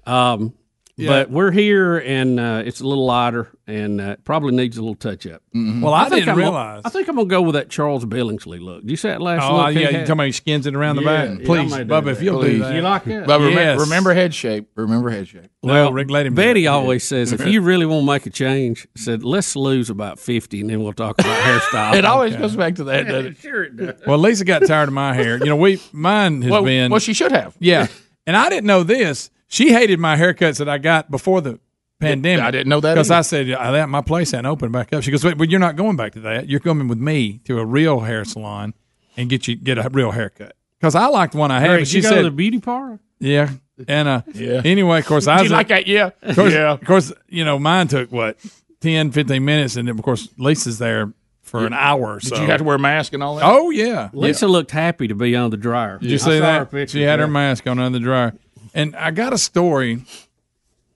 um, 0.07 0.55
Yeah. 0.95 1.09
but 1.09 1.31
we're 1.31 1.51
here 1.53 1.97
and 1.97 2.39
uh, 2.39 2.63
it's 2.67 2.81
a 2.83 2.87
little 2.87 3.07
lighter 3.07 3.49
and 3.67 3.99
uh, 3.99 4.17
probably 4.25 4.55
needs 4.55 4.77
a 4.77 4.83
little 4.83 4.95
touch 4.95 5.27
up. 5.27 5.43
Well, 5.55 5.95
I 5.95 6.11
think 6.11 6.17
didn't 6.27 6.29
I'm 6.29 6.35
gonna- 6.35 6.37
realize. 6.51 6.83
I 6.85 6.91
think 6.91 7.09
I'm 7.09 7.17
gonna 7.17 7.29
go 7.29 7.41
with 7.41 7.55
that 7.55 7.71
Charles 7.71 8.05
Billingsley 8.05 8.61
look. 8.61 8.83
Did 8.83 8.91
you 8.91 8.97
see 8.99 9.09
that 9.09 9.23
last 9.23 9.43
Oh, 9.43 9.57
look? 9.57 9.73
he 9.75 9.81
yeah, 9.81 9.87
you 9.87 9.93
talking 10.01 10.11
about 10.13 10.27
he 10.27 10.33
skins 10.33 10.67
it 10.67 10.75
around 10.77 10.97
the 10.97 11.03
Yeah, 11.03 11.27
back? 11.35 11.45
Please, 11.45 11.73
I 11.73 11.79
might 11.79 11.89
do 11.89 11.95
Bubba, 11.95 12.13
if 12.13 12.23
you'll 12.23 12.41
Please. 12.41 12.53
do 12.53 12.59
that. 12.59 12.75
You 12.75 12.83
like 12.83 13.05
that? 13.05 13.27
But 13.27 13.41
remember, 13.41 13.61
Yes. 13.63 13.81
remember 13.81 14.13
head 14.13 14.35
shape. 14.35 14.69
Remember 14.75 15.09
head 15.09 15.29
shape. 15.29 15.47
Well, 15.63 15.75
Well, 15.75 15.93
Rick, 15.95 16.11
let 16.11 16.27
him. 16.27 16.35
Betty 16.35 16.67
always 16.67 17.05
says 17.05 17.33
if 17.33 17.47
you 17.47 17.63
really 17.63 17.87
want 17.87 18.03
to 18.03 18.07
make 18.13 18.27
a 18.27 18.31
change, 18.31 18.87
said 18.95 19.25
let's 19.25 19.57
lose 19.57 19.89
about 19.89 20.19
fifty 20.19 20.61
and 20.61 20.69
then 20.69 20.83
we'll 20.83 20.93
talk 20.93 21.19
about 21.19 21.39
hairstyle. 21.43 21.95
It 21.95 22.05
always 22.05 22.37
goes 22.37 22.55
back 22.55 22.75
to 22.75 22.85
that, 22.85 23.07
doesn't 23.07 23.33
it? 23.33 23.37
sure 23.41 23.63
it 23.65 23.77
does. 23.79 24.03
Well, 24.07 24.19
Lisa 24.19 24.45
got 24.45 24.67
tired 24.67 24.89
of 24.89 24.95
my 24.95 25.15
hair. 25.15 25.39
You 25.39 25.47
know, 25.47 25.57
we 25.57 25.81
mine 25.93 26.43
has 26.43 26.51
Well, 26.51 26.65
been. 26.65 26.91
well, 26.91 27.01
she 27.01 27.15
should 27.15 27.33
have. 27.33 27.57
yeah, 27.59 27.87
and 28.27 28.37
I 28.37 28.51
didn't 28.51 28.67
know 28.67 28.83
this. 28.83 29.31
She 29.53 29.71
hated 29.71 30.01
my 30.01 30.17
haircuts 30.17 30.57
that 30.59 30.69
I 30.71 30.79
got 30.79 31.11
before 31.11 31.43
the 31.43 31.61
pandemic. 32.01 32.43
I 32.43 32.51
didn't 32.51 32.69
know 32.71 32.81
that 32.81 32.95
because. 32.95 33.11
I 33.11 33.21
said 33.21 33.47
"Yeah, 33.47 33.71
that 33.71 33.91
my 33.91 34.01
place 34.01 34.31
hadn't 34.31 34.47
opened 34.47 34.73
back 34.73 34.95
up. 34.95 35.03
She 35.03 35.11
goes, 35.11 35.23
"Wait, 35.23 35.37
but 35.37 35.51
you're 35.51 35.61
not 35.61 35.77
going 35.77 35.95
back 35.97 36.13
to 36.13 36.21
that. 36.21 36.49
You're 36.49 36.59
coming 36.59 36.89
with 36.89 36.97
me 36.97 37.43
to 37.45 37.59
a 37.59 37.67
real 37.67 38.01
hair 38.01 38.25
salon 38.25 38.73
and 39.15 39.29
get 39.29 39.47
you 39.47 39.57
get 39.57 39.77
a 39.77 39.91
real 39.91 40.11
haircut." 40.11 40.57
Because 40.81 40.95
I 40.95 41.07
liked 41.09 41.33
the 41.35 41.39
one 41.39 41.51
I 41.51 41.61
had. 41.61 41.69
Hey, 41.69 41.79
but 41.81 41.89
she 41.89 41.99
you 41.99 42.03
go 42.03 42.09
said, 42.09 42.17
to 42.17 42.23
the 42.23 42.31
beauty 42.31 42.61
parlor? 42.61 42.99
"Yeah." 43.19 43.51
And 43.87 44.09
uh, 44.09 44.23
Yeah. 44.35 44.63
anyway, 44.65 45.01
of 45.01 45.07
course, 45.07 45.27
I 45.27 45.43
was 45.43 45.51
you 45.51 45.57
like 45.57 45.69
that? 45.69 45.87
Yeah. 45.87 46.11
Of 46.23 46.35
course, 46.35 46.55
yeah. 46.55 46.73
of 46.73 46.85
course, 46.85 47.13
you 47.29 47.45
know, 47.45 47.59
mine 47.59 47.89
took 47.89 48.11
what 48.11 48.39
10, 48.81 49.13
15 49.13 49.45
minutes, 49.45 49.77
and 49.77 49.87
then, 49.87 49.99
of 49.99 50.03
course, 50.03 50.29
Lisa's 50.39 50.79
there 50.79 51.13
for 51.43 51.67
an 51.67 51.75
hour 51.75 52.15
or 52.15 52.21
so. 52.21 52.37
Did 52.37 52.43
you 52.43 52.49
have 52.49 52.59
to 52.59 52.65
wear 52.65 52.77
a 52.77 52.79
mask 52.79 53.13
and 53.13 53.23
all 53.23 53.37
that? 53.37 53.45
Oh 53.45 53.69
yeah, 53.71 54.09
Lisa 54.15 54.47
looked 54.47 54.71
happy 54.71 55.09
to 55.09 55.15
be 55.15 55.37
on 55.37 55.51
the 55.51 55.59
dryer. 55.59 55.99
Did 55.99 56.11
you 56.11 56.15
I 56.15 56.19
see 56.19 56.25
saw 56.25 56.31
her 56.31 56.41
that? 56.41 56.71
picture, 56.71 56.99
She 56.99 57.03
had 57.03 57.21
her 57.21 57.27
mask 57.27 57.67
on 57.67 57.79
under 57.79 57.99
the 57.99 58.03
dryer. 58.03 58.33
And 58.75 58.97
I 58.97 59.11
got 59.11 59.33
a 59.33 59.39
story. 59.39 60.05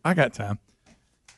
I 0.05 0.15
got 0.15 0.35
time. 0.35 0.59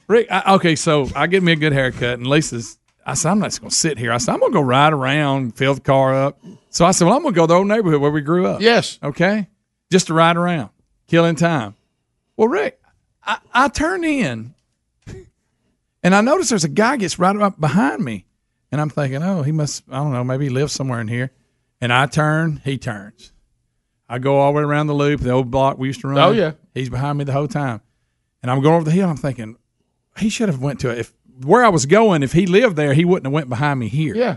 Rick, 0.06 0.28
I, 0.30 0.54
okay, 0.54 0.74
so 0.76 1.08
I 1.14 1.26
get 1.26 1.42
me 1.42 1.52
a 1.52 1.56
good 1.56 1.72
haircut, 1.72 2.18
and 2.18 2.26
Lisa's, 2.26 2.78
I 3.04 3.14
said, 3.14 3.30
I'm 3.30 3.38
not 3.38 3.46
just 3.46 3.60
going 3.60 3.70
to 3.70 3.76
sit 3.76 3.98
here. 3.98 4.12
I 4.12 4.18
said, 4.18 4.32
I'm 4.32 4.40
going 4.40 4.52
to 4.52 4.58
go 4.58 4.62
ride 4.62 4.92
around, 4.92 5.56
fill 5.56 5.74
the 5.74 5.80
car 5.80 6.14
up. 6.14 6.38
So 6.70 6.84
I 6.84 6.92
said, 6.92 7.06
well, 7.06 7.16
I'm 7.16 7.22
going 7.22 7.34
to 7.34 7.36
go 7.36 7.44
to 7.44 7.48
the 7.48 7.54
old 7.54 7.68
neighborhood 7.68 8.00
where 8.00 8.10
we 8.10 8.20
grew 8.20 8.46
up. 8.46 8.60
Yes. 8.60 8.98
Okay? 9.02 9.48
Just 9.90 10.06
to 10.06 10.14
ride 10.14 10.36
around, 10.36 10.70
killing 11.06 11.36
time. 11.36 11.74
Well, 12.36 12.48
Rick, 12.48 12.80
I, 13.22 13.38
I 13.52 13.68
turn 13.68 14.04
in, 14.04 14.54
and 16.02 16.14
I 16.14 16.20
notice 16.20 16.48
there's 16.48 16.64
a 16.64 16.68
guy 16.68 16.96
gets 16.96 17.18
right 17.18 17.36
up 17.36 17.60
behind 17.60 18.02
me. 18.02 18.24
And 18.70 18.80
I'm 18.80 18.90
thinking, 18.90 19.22
oh, 19.22 19.42
he 19.42 19.52
must, 19.52 19.82
I 19.90 19.96
don't 19.96 20.12
know, 20.12 20.24
maybe 20.24 20.44
he 20.44 20.50
lives 20.50 20.72
somewhere 20.72 21.00
in 21.00 21.08
here. 21.08 21.32
And 21.80 21.92
I 21.92 22.06
turn, 22.06 22.60
he 22.64 22.76
turns. 22.76 23.32
I 24.08 24.18
go 24.18 24.36
all 24.38 24.52
the 24.52 24.56
way 24.58 24.62
around 24.62 24.86
the 24.86 24.94
loop, 24.94 25.20
the 25.20 25.30
old 25.30 25.50
block 25.50 25.78
we 25.78 25.88
used 25.88 26.00
to 26.00 26.08
run. 26.08 26.18
Oh, 26.18 26.30
yeah. 26.32 26.52
He's 26.74 26.88
behind 26.90 27.18
me 27.18 27.24
the 27.24 27.32
whole 27.32 27.48
time. 27.48 27.80
And 28.42 28.50
I'm 28.50 28.60
going 28.62 28.74
over 28.76 28.84
the 28.84 28.90
hill. 28.90 29.08
I'm 29.08 29.16
thinking, 29.16 29.56
he 30.18 30.28
should 30.30 30.48
have 30.48 30.60
went 30.62 30.80
to 30.80 30.90
it. 30.90 30.98
If 30.98 31.12
where 31.44 31.64
I 31.64 31.68
was 31.68 31.86
going, 31.86 32.22
if 32.22 32.32
he 32.32 32.46
lived 32.46 32.76
there, 32.76 32.94
he 32.94 33.04
wouldn't 33.04 33.26
have 33.26 33.32
went 33.32 33.48
behind 33.48 33.78
me 33.80 33.88
here. 33.88 34.14
Yeah. 34.16 34.36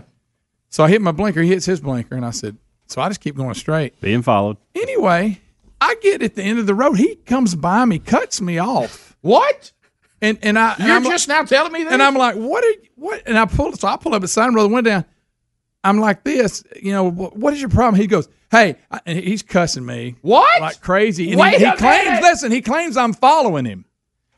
So 0.68 0.84
I 0.84 0.88
hit 0.88 1.00
my 1.02 1.12
blinker. 1.12 1.42
He 1.42 1.48
hits 1.50 1.66
his 1.66 1.80
blinker, 1.80 2.14
and 2.14 2.24
I 2.24 2.30
said, 2.30 2.56
so 2.86 3.00
I 3.00 3.08
just 3.08 3.20
keep 3.20 3.36
going 3.36 3.54
straight. 3.54 3.98
Being 4.00 4.22
followed. 4.22 4.56
Anyway, 4.74 5.40
I 5.80 5.94
get 6.02 6.22
at 6.22 6.34
the 6.34 6.42
end 6.42 6.58
of 6.58 6.66
the 6.66 6.74
road. 6.74 6.94
He 6.94 7.16
comes 7.16 7.54
by 7.54 7.84
me, 7.84 7.98
cuts 7.98 8.40
me 8.40 8.58
off. 8.58 9.16
What? 9.22 9.72
And 10.20 10.38
and 10.42 10.58
I 10.58 10.76
You're 10.78 10.96
I'm 10.96 11.04
just 11.04 11.26
now 11.28 11.42
telling 11.44 11.72
me 11.72 11.82
that? 11.84 11.92
and 11.92 12.02
I'm 12.02 12.14
like, 12.14 12.36
what 12.36 12.62
are 12.64 12.68
you, 12.70 12.82
what? 12.96 13.22
And 13.26 13.36
I 13.38 13.44
pull 13.46 13.72
so 13.72 13.88
I 13.88 13.96
pull 13.96 14.14
up 14.14 14.22
a 14.22 14.28
sign, 14.28 14.54
roll 14.54 14.68
the 14.68 14.74
window 14.74 14.90
down. 14.90 15.04
I'm 15.84 15.98
like 15.98 16.22
this, 16.22 16.62
you 16.80 16.92
know. 16.92 17.10
wh- 17.10 17.36
What 17.36 17.52
is 17.54 17.60
your 17.60 17.70
problem? 17.70 18.00
He 18.00 18.06
goes, 18.06 18.28
hey, 18.52 18.76
I- 18.90 19.00
and 19.04 19.18
he's 19.18 19.42
cussing 19.42 19.84
me. 19.84 20.14
What? 20.22 20.60
Like 20.60 20.80
crazy. 20.80 21.32
And 21.32 21.40
Wait 21.40 21.54
he, 21.54 21.58
he 21.58 21.64
a 21.64 21.76
claims, 21.76 22.04
minute. 22.06 22.22
listen, 22.22 22.52
he 22.52 22.60
claims 22.60 22.96
I'm 22.96 23.12
following 23.12 23.64
him. 23.64 23.84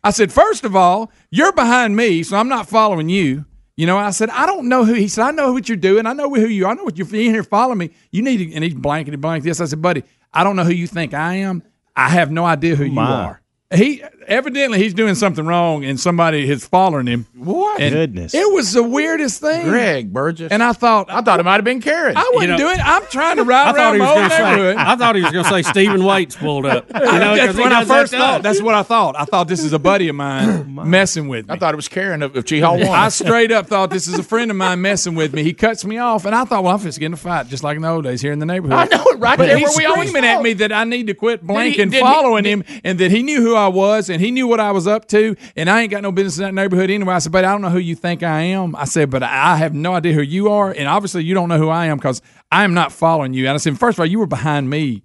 I 0.02 0.10
said, 0.10 0.32
first 0.32 0.64
of 0.64 0.74
all, 0.76 1.10
you're 1.30 1.52
behind 1.52 1.96
me, 1.96 2.22
so 2.22 2.36
I'm 2.38 2.48
not 2.48 2.68
following 2.68 3.08
you. 3.10 3.44
You 3.76 3.86
know, 3.86 3.96
I 3.98 4.10
said, 4.10 4.30
I 4.30 4.46
don't 4.46 4.68
know 4.68 4.84
who. 4.84 4.92
He 4.94 5.08
said, 5.08 5.24
I 5.24 5.30
know 5.32 5.52
what 5.52 5.68
you're 5.68 5.76
doing. 5.76 6.06
I 6.06 6.12
know 6.12 6.30
who 6.32 6.46
you 6.46 6.64
are. 6.66 6.70
I 6.70 6.74
know 6.74 6.84
what 6.84 6.96
you're 6.96 7.08
in 7.08 7.14
here 7.34 7.42
following 7.42 7.78
me. 7.78 7.90
You 8.12 8.22
need 8.22 8.36
to, 8.36 8.54
and 8.54 8.62
he's 8.62 8.74
blankety 8.74 9.16
blank 9.16 9.42
this. 9.44 9.60
I 9.60 9.64
said, 9.64 9.82
buddy, 9.82 10.04
I 10.32 10.44
don't 10.44 10.56
know 10.56 10.64
who 10.64 10.72
you 10.72 10.86
think 10.86 11.12
I 11.12 11.36
am. 11.36 11.62
I 11.96 12.08
have 12.10 12.30
no 12.30 12.44
idea 12.44 12.76
who 12.76 12.84
oh 12.84 12.86
you 12.86 13.00
are. 13.00 13.40
He 13.74 14.02
evidently 14.26 14.78
he's 14.78 14.94
doing 14.94 15.14
something 15.14 15.44
wrong, 15.46 15.84
and 15.84 15.98
somebody 16.00 16.48
is 16.48 16.66
following 16.66 17.06
him. 17.06 17.26
What? 17.34 17.80
And 17.80 17.92
Goodness. 17.94 18.34
It 18.34 18.52
was 18.54 18.72
the 18.72 18.82
weirdest 18.82 19.40
thing. 19.40 19.68
Greg 19.68 20.12
Burgess. 20.12 20.50
And 20.50 20.62
I 20.62 20.72
thought, 20.72 21.10
I 21.10 21.20
thought 21.20 21.40
it 21.40 21.42
might 21.42 21.56
have 21.56 21.64
been 21.64 21.80
Karen. 21.80 22.16
I 22.16 22.30
wouldn't 22.34 22.58
know- 22.58 22.70
it. 22.70 22.78
I'm 22.82 23.04
trying 23.10 23.36
to 23.36 23.44
ride 23.44 23.74
I 23.74 23.76
around 23.76 23.92
he 23.94 23.98
my 24.00 24.08
old 24.08 24.16
going 24.16 24.30
to 24.30 24.36
say. 24.36 24.50
neighborhood. 24.50 24.76
I 24.76 24.96
thought 24.96 25.16
he 25.16 25.22
was 25.22 25.32
going 25.32 25.44
to 25.44 25.50
say 25.50 25.62
Stephen 25.62 26.04
Waits 26.04 26.36
pulled 26.36 26.66
up. 26.66 26.86
You 26.88 27.00
know, 27.00 27.02
'cause 27.02 27.36
that's 27.36 27.56
he 27.56 27.60
what 27.62 27.72
I 27.72 27.78
does 27.80 27.88
that 27.88 27.94
first 28.00 28.12
thought. 28.14 28.42
That's 28.42 28.62
what 28.62 28.74
I 28.74 28.82
thought. 28.82 29.16
I 29.18 29.24
thought 29.24 29.48
this 29.48 29.62
is 29.62 29.72
a 29.72 29.78
buddy 29.78 30.08
of 30.08 30.16
mine 30.16 30.48
oh, 30.78 30.84
messing 30.84 31.28
with 31.28 31.48
me. 31.48 31.54
I 31.54 31.58
thought 31.58 31.74
it 31.74 31.76
was 31.76 31.88
Karen 31.88 32.22
of, 32.22 32.34
of 32.36 32.44
Chee 32.46 32.60
Hall 32.60 32.78
One. 32.78 32.88
I 32.88 33.08
straight 33.10 33.52
up 33.52 33.66
thought 33.66 33.90
this 33.90 34.08
is 34.08 34.18
a 34.18 34.22
friend 34.22 34.50
of 34.50 34.56
mine 34.56 34.80
messing 34.80 35.14
with 35.14 35.34
me. 35.34 35.42
He 35.42 35.52
cuts 35.52 35.84
me 35.84 35.98
off, 35.98 36.24
and 36.24 36.34
I 36.34 36.44
thought, 36.44 36.64
well, 36.64 36.74
I'm 36.74 36.80
just 36.80 36.98
getting 36.98 37.12
a 37.14 37.16
fight, 37.18 37.48
just 37.48 37.62
like 37.62 37.76
in 37.76 37.82
the 37.82 37.88
old 37.90 38.04
days 38.04 38.20
here 38.22 38.32
in 38.32 38.38
the 38.38 38.46
neighborhood. 38.46 38.78
I 38.78 38.84
know 38.96 39.04
it 39.06 39.18
right 39.18 39.36
but 39.36 39.46
there 39.46 39.58
he's 39.58 39.68
where 39.68 39.78
we 39.78 39.84
always 39.84 40.08
screaming 40.10 40.28
at 40.30 40.42
me 40.42 40.52
that 40.54 40.72
I 40.72 40.84
need 40.84 41.06
to 41.08 41.14
quit 41.14 41.40
he- 41.40 41.46
blanking, 41.46 41.74
did 41.90 41.94
he- 41.94 42.00
following 42.00 42.44
did- 42.44 42.50
him, 42.66 42.80
and 42.84 42.98
that 43.00 43.10
he 43.10 43.22
knew 43.22 43.40
who 43.42 43.54
I 43.54 43.63
was, 43.68 44.10
and 44.10 44.20
he 44.20 44.30
knew 44.30 44.46
what 44.46 44.60
I 44.60 44.70
was 44.72 44.86
up 44.86 45.06
to, 45.08 45.36
and 45.56 45.68
I 45.70 45.82
ain't 45.82 45.90
got 45.90 46.02
no 46.02 46.12
business 46.12 46.38
in 46.38 46.44
that 46.44 46.54
neighborhood 46.54 46.90
anyway. 46.90 47.14
I 47.14 47.18
said, 47.18 47.32
but 47.32 47.44
I 47.44 47.52
don't 47.52 47.62
know 47.62 47.70
who 47.70 47.78
you 47.78 47.94
think 47.94 48.22
I 48.22 48.40
am. 48.42 48.74
I 48.76 48.84
said, 48.84 49.10
but 49.10 49.22
I 49.22 49.56
have 49.56 49.74
no 49.74 49.94
idea 49.94 50.12
who 50.12 50.22
you 50.22 50.50
are, 50.50 50.70
and 50.70 50.88
obviously 50.88 51.24
you 51.24 51.34
don't 51.34 51.48
know 51.48 51.58
who 51.58 51.68
I 51.68 51.86
am 51.86 51.96
because 51.98 52.22
I 52.52 52.64
am 52.64 52.74
not 52.74 52.92
following 52.92 53.34
you. 53.34 53.46
And 53.46 53.54
I 53.54 53.56
said, 53.58 53.78
first 53.78 53.96
of 53.96 54.00
all, 54.00 54.06
you 54.06 54.18
were 54.18 54.26
behind 54.26 54.68
me. 54.70 55.02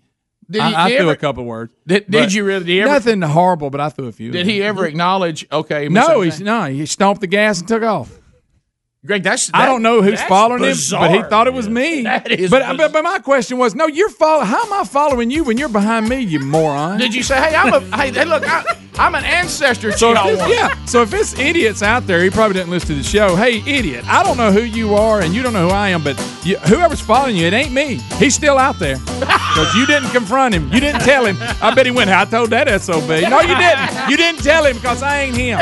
Did 0.51 0.62
I, 0.62 0.86
I 0.86 0.89
threw 0.89 0.97
ever- 1.01 1.12
a 1.12 1.16
couple 1.18 1.43
words. 1.45 1.72
Did- 1.86 2.10
did 2.10 2.34
you 2.34 2.43
really- 2.43 2.66
did 2.66 2.72
he 2.74 2.82
ever- 2.82 2.91
nothing 2.93 3.22
horrible, 3.22 3.70
but 3.70 3.80
I 3.80 3.89
threw 3.89 4.07
a 4.07 4.12
few. 4.12 4.32
Did 4.32 4.47
he 4.47 4.64
ever 4.64 4.86
acknowledge? 4.86 5.45
Okay, 5.51 5.88
No, 5.89 6.22
he's 6.22 6.41
no. 6.41 6.64
He 6.66 6.86
stomped 6.88 7.22
the 7.22 7.28
gas 7.28 7.60
and 7.60 7.68
took 7.68 7.84
off. 7.84 8.12
Greg. 9.06 9.24
That's 9.24 9.50
I 9.54 9.66
don't 9.66 9.82
know 9.82 10.02
who's 10.02 10.22
following 10.24 10.62
bizarre. 10.62 11.06
him, 11.06 11.14
but 11.14 11.24
he 11.24 11.30
thought 11.30 11.47
it 11.47 11.54
was 11.54 11.70
me. 11.70 12.04
That 12.10 12.32
is 12.32 12.50
but, 12.50 12.76
but 12.76 12.91
but 12.91 13.04
my 13.04 13.20
question 13.20 13.58
was, 13.58 13.76
no, 13.76 13.88
you're 13.88 14.10
follow. 14.10 14.43
How 14.43 14.66
am 14.66 14.74
I 14.74 14.84
following 14.84 15.32
you 15.32 15.43
when 15.43 15.58
you're 15.58 15.70
behind 15.70 16.10
me, 16.10 16.20
you 16.20 16.39
moron? 16.39 16.97
Did 16.97 17.14
you 17.14 17.24
say, 17.24 17.39
hey, 17.39 17.56
I'm 17.56 17.74
a 17.74 17.80
hey, 17.95 18.26
look, 18.26 18.43
I, 18.45 18.64
I'm 18.97 19.16
an 19.16 19.24
ancestor. 19.24 19.91
So 19.91 20.08
Chee 20.08 20.12
if 20.12 20.18
Hall 20.18 20.47
this, 20.47 20.58
yeah, 20.58 20.86
so 20.86 21.02
if 21.02 21.14
it's 21.14 21.38
idiots 21.39 21.82
out 21.82 22.08
there, 22.08 22.24
he 22.24 22.30
probably 22.30 22.56
didn't 22.56 22.72
listen 22.72 22.89
to 22.89 22.95
the 22.95 23.04
show. 23.04 23.36
Hey, 23.36 23.60
idiot! 23.66 24.06
I 24.08 24.24
don't 24.24 24.38
know 24.38 24.52
who 24.52 24.62
you 24.62 24.95
are, 24.95 25.22
and 25.22 25.34
you 25.34 25.43
don't 25.43 25.54
know 25.54 25.70
who 25.70 25.74
I 25.74 25.89
am, 25.89 26.04
but 26.04 26.18
you, 26.43 26.58
whoever's 26.58 27.02
following 27.02 27.38
you, 27.38 27.47
it 27.47 27.54
ain't 27.54 27.72
me. 27.72 27.95
He's 28.18 28.36
still 28.36 28.58
out 28.58 28.80
there 28.80 28.97
because 29.20 29.76
you 29.76 29.86
didn't 29.86 30.10
confront 30.10 30.56
him. 30.56 30.72
You 30.74 30.82
didn't 30.82 31.02
tell 31.02 31.26
him. 31.26 31.38
I 31.62 31.74
bet 31.74 31.86
he 31.86 31.91
went. 31.91 32.10
I 32.10 32.26
told 32.26 32.50
that 32.50 32.82
sob. 32.82 33.08
No, 33.08 33.16
you 33.16 33.56
didn't. 33.56 34.10
You 34.10 34.18
didn't 34.18 34.43
tell 34.43 34.66
him 34.66 34.76
because 34.76 35.04
I 35.04 35.22
ain't 35.22 35.38
him. 35.38 35.60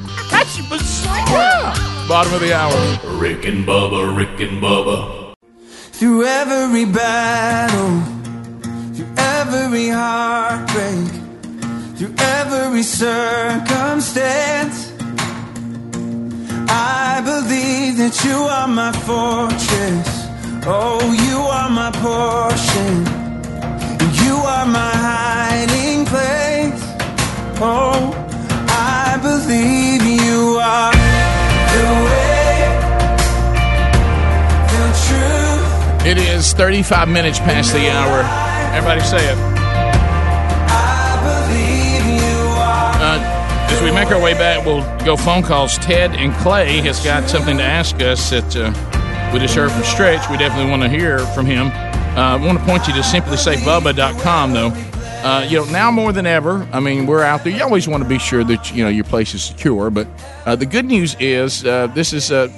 That's 0.44 0.60
bizarre. 0.68 1.72
Bottom 2.06 2.34
of 2.34 2.40
the 2.40 2.52
hour. 2.52 2.76
Rick 3.18 3.46
and 3.46 3.64
Bubba, 3.64 4.14
Rick 4.14 4.40
and 4.40 4.60
Bubba. 4.62 5.32
Through 5.92 6.26
every 6.26 6.84
battle, 6.84 8.02
through 8.94 9.08
every 9.16 9.88
heartbreak, 9.88 11.08
through 11.96 12.14
every 12.18 12.82
circumstance, 12.82 14.92
I 16.68 17.22
believe 17.24 17.96
that 17.96 18.22
you 18.22 18.36
are 18.36 18.68
my 18.68 18.92
fortress. 19.08 20.08
Oh, 20.66 21.00
you 21.26 21.38
are 21.58 21.70
my 21.70 21.90
portion. 22.04 23.06
You 24.26 24.36
are 24.36 24.66
my 24.66 24.92
hiding 25.08 26.04
place. 26.04 26.82
Oh, 27.62 28.12
I 28.68 29.18
believe 29.22 30.02
you 30.02 30.23
truth. 36.52 36.60
It 36.60 36.78
is 36.78 36.88
35 36.88 37.08
minutes 37.08 37.38
past 37.38 37.72
the 37.72 37.90
hour. 37.90 38.22
Everybody 38.76 39.00
say 39.00 39.32
it. 39.32 39.38
Uh, 43.00 43.18
as 43.70 43.82
we 43.82 43.90
make 43.92 44.10
our 44.10 44.20
way 44.20 44.34
back, 44.34 44.64
we'll 44.64 44.82
go 45.04 45.16
phone 45.16 45.42
calls. 45.42 45.78
Ted 45.78 46.12
and 46.12 46.32
Clay 46.42 46.80
has 46.80 47.02
got 47.04 47.28
something 47.28 47.56
to 47.58 47.62
ask 47.62 48.00
us 48.00 48.30
that 48.30 48.56
uh, 48.56 49.30
we 49.32 49.40
just 49.40 49.54
heard 49.54 49.70
from 49.70 49.82
Stretch. 49.84 50.28
We 50.30 50.36
definitely 50.36 50.70
want 50.70 50.82
to 50.82 50.88
hear 50.88 51.18
from 51.34 51.46
him. 51.46 51.68
Uh, 52.16 52.20
I 52.20 52.36
want 52.36 52.58
to 52.58 52.64
point 52.64 52.86
you 52.86 52.94
to 52.94 53.00
simplysafebubba.com, 53.00 54.52
though. 54.52 54.72
Uh, 55.24 55.46
you 55.48 55.56
know, 55.58 55.64
now 55.72 55.90
more 55.90 56.12
than 56.12 56.26
ever, 56.26 56.68
I 56.70 56.80
mean, 56.80 57.06
we're 57.06 57.22
out 57.22 57.44
there. 57.44 57.52
You 57.52 57.62
always 57.62 57.88
want 57.88 58.02
to 58.02 58.08
be 58.08 58.18
sure 58.18 58.44
that, 58.44 58.70
you 58.74 58.84
know, 58.84 58.90
your 58.90 59.04
place 59.04 59.34
is 59.34 59.42
secure. 59.42 59.90
But 59.90 60.06
uh, 60.44 60.54
the 60.54 60.66
good 60.66 60.84
news 60.84 61.16
is 61.18 61.64
uh, 61.64 61.86
this 61.88 62.12
is 62.12 62.30
uh, 62.30 62.48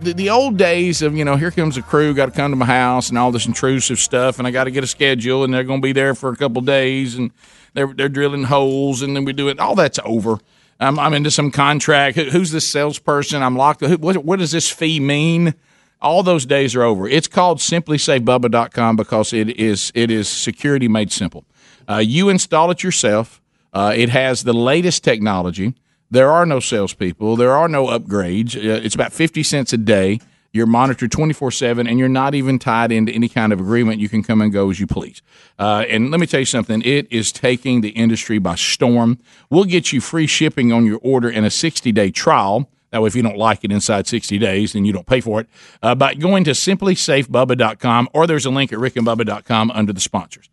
the, 0.00 0.12
the 0.12 0.30
old 0.30 0.56
days 0.56 1.02
of, 1.02 1.16
you 1.16 1.24
know, 1.24 1.36
here 1.36 1.50
comes 1.50 1.76
a 1.76 1.82
crew, 1.82 2.14
got 2.14 2.26
to 2.26 2.32
come 2.32 2.50
to 2.50 2.56
my 2.56 2.66
house 2.66 3.08
and 3.08 3.18
all 3.18 3.30
this 3.30 3.46
intrusive 3.46 3.98
stuff, 3.98 4.38
and 4.38 4.46
I 4.46 4.50
got 4.50 4.64
to 4.64 4.70
get 4.70 4.84
a 4.84 4.86
schedule, 4.86 5.44
and 5.44 5.52
they're 5.52 5.64
going 5.64 5.80
to 5.80 5.86
be 5.86 5.92
there 5.92 6.14
for 6.14 6.30
a 6.30 6.36
couple 6.36 6.62
days, 6.62 7.16
and 7.16 7.30
they're, 7.74 7.92
they're 7.92 8.08
drilling 8.08 8.44
holes, 8.44 9.02
and 9.02 9.14
then 9.16 9.24
we 9.24 9.32
do 9.32 9.48
it. 9.48 9.58
All 9.58 9.74
that's 9.74 9.98
over. 10.04 10.38
I'm, 10.80 10.98
I'm 10.98 11.14
into 11.14 11.30
some 11.30 11.50
contract. 11.50 12.16
Who, 12.16 12.24
who's 12.24 12.50
this 12.50 12.68
salesperson? 12.68 13.42
I'm 13.42 13.56
locked. 13.56 13.80
Who, 13.80 13.96
what, 13.96 14.16
what 14.18 14.38
does 14.38 14.52
this 14.52 14.70
fee 14.70 15.00
mean? 15.00 15.54
All 16.02 16.22
those 16.22 16.44
days 16.44 16.74
are 16.74 16.82
over. 16.82 17.08
It's 17.08 17.28
called 17.28 17.58
simplysafebubba.com 17.58 18.96
because 18.96 19.32
it 19.32 19.58
is 19.58 19.90
it 19.94 20.10
is 20.10 20.28
security 20.28 20.88
made 20.88 21.10
simple. 21.10 21.46
Uh, 21.88 21.96
you 21.96 22.28
install 22.28 22.70
it 22.70 22.82
yourself. 22.82 23.40
Uh, 23.72 23.94
it 23.96 24.10
has 24.10 24.44
the 24.44 24.52
latest 24.52 25.02
technology. 25.02 25.74
There 26.10 26.30
are 26.30 26.46
no 26.46 26.60
salespeople. 26.60 27.36
There 27.36 27.52
are 27.52 27.68
no 27.68 27.86
upgrades. 27.86 28.56
Uh, 28.56 28.80
it's 28.82 28.94
about 28.94 29.12
fifty 29.12 29.42
cents 29.42 29.72
a 29.72 29.78
day. 29.78 30.20
You're 30.52 30.66
monitored 30.66 31.12
twenty 31.12 31.32
four 31.32 31.50
seven, 31.50 31.86
and 31.86 31.98
you're 31.98 32.08
not 32.08 32.34
even 32.34 32.58
tied 32.58 32.92
into 32.92 33.12
any 33.12 33.28
kind 33.28 33.52
of 33.52 33.60
agreement. 33.60 34.00
You 34.00 34.08
can 34.08 34.22
come 34.22 34.40
and 34.40 34.52
go 34.52 34.70
as 34.70 34.78
you 34.80 34.86
please. 34.86 35.20
Uh, 35.58 35.84
and 35.88 36.10
let 36.10 36.20
me 36.20 36.26
tell 36.26 36.40
you 36.40 36.46
something. 36.46 36.80
It 36.82 37.08
is 37.10 37.32
taking 37.32 37.80
the 37.80 37.90
industry 37.90 38.38
by 38.38 38.54
storm. 38.54 39.18
We'll 39.50 39.64
get 39.64 39.92
you 39.92 40.00
free 40.00 40.26
shipping 40.26 40.72
on 40.72 40.86
your 40.86 41.00
order 41.02 41.28
and 41.28 41.44
a 41.44 41.50
sixty 41.50 41.92
day 41.92 42.10
trial. 42.10 42.70
That 42.90 43.02
way, 43.02 43.08
if 43.08 43.16
you 43.16 43.22
don't 43.22 43.36
like 43.36 43.64
it 43.64 43.72
inside 43.72 44.06
60 44.06 44.38
days, 44.38 44.72
then 44.72 44.84
you 44.84 44.92
don't 44.92 45.06
pay 45.06 45.20
for 45.20 45.40
it. 45.40 45.48
Uh, 45.82 45.94
by 45.94 46.14
going 46.14 46.44
to 46.44 46.52
simplysafebubba.com 46.52 48.08
or 48.14 48.26
there's 48.26 48.46
a 48.46 48.50
link 48.50 48.72
at 48.72 48.78
rickandbubba.com 48.78 49.70
under 49.72 49.92
the 49.92 50.00
sponsors. 50.00 50.48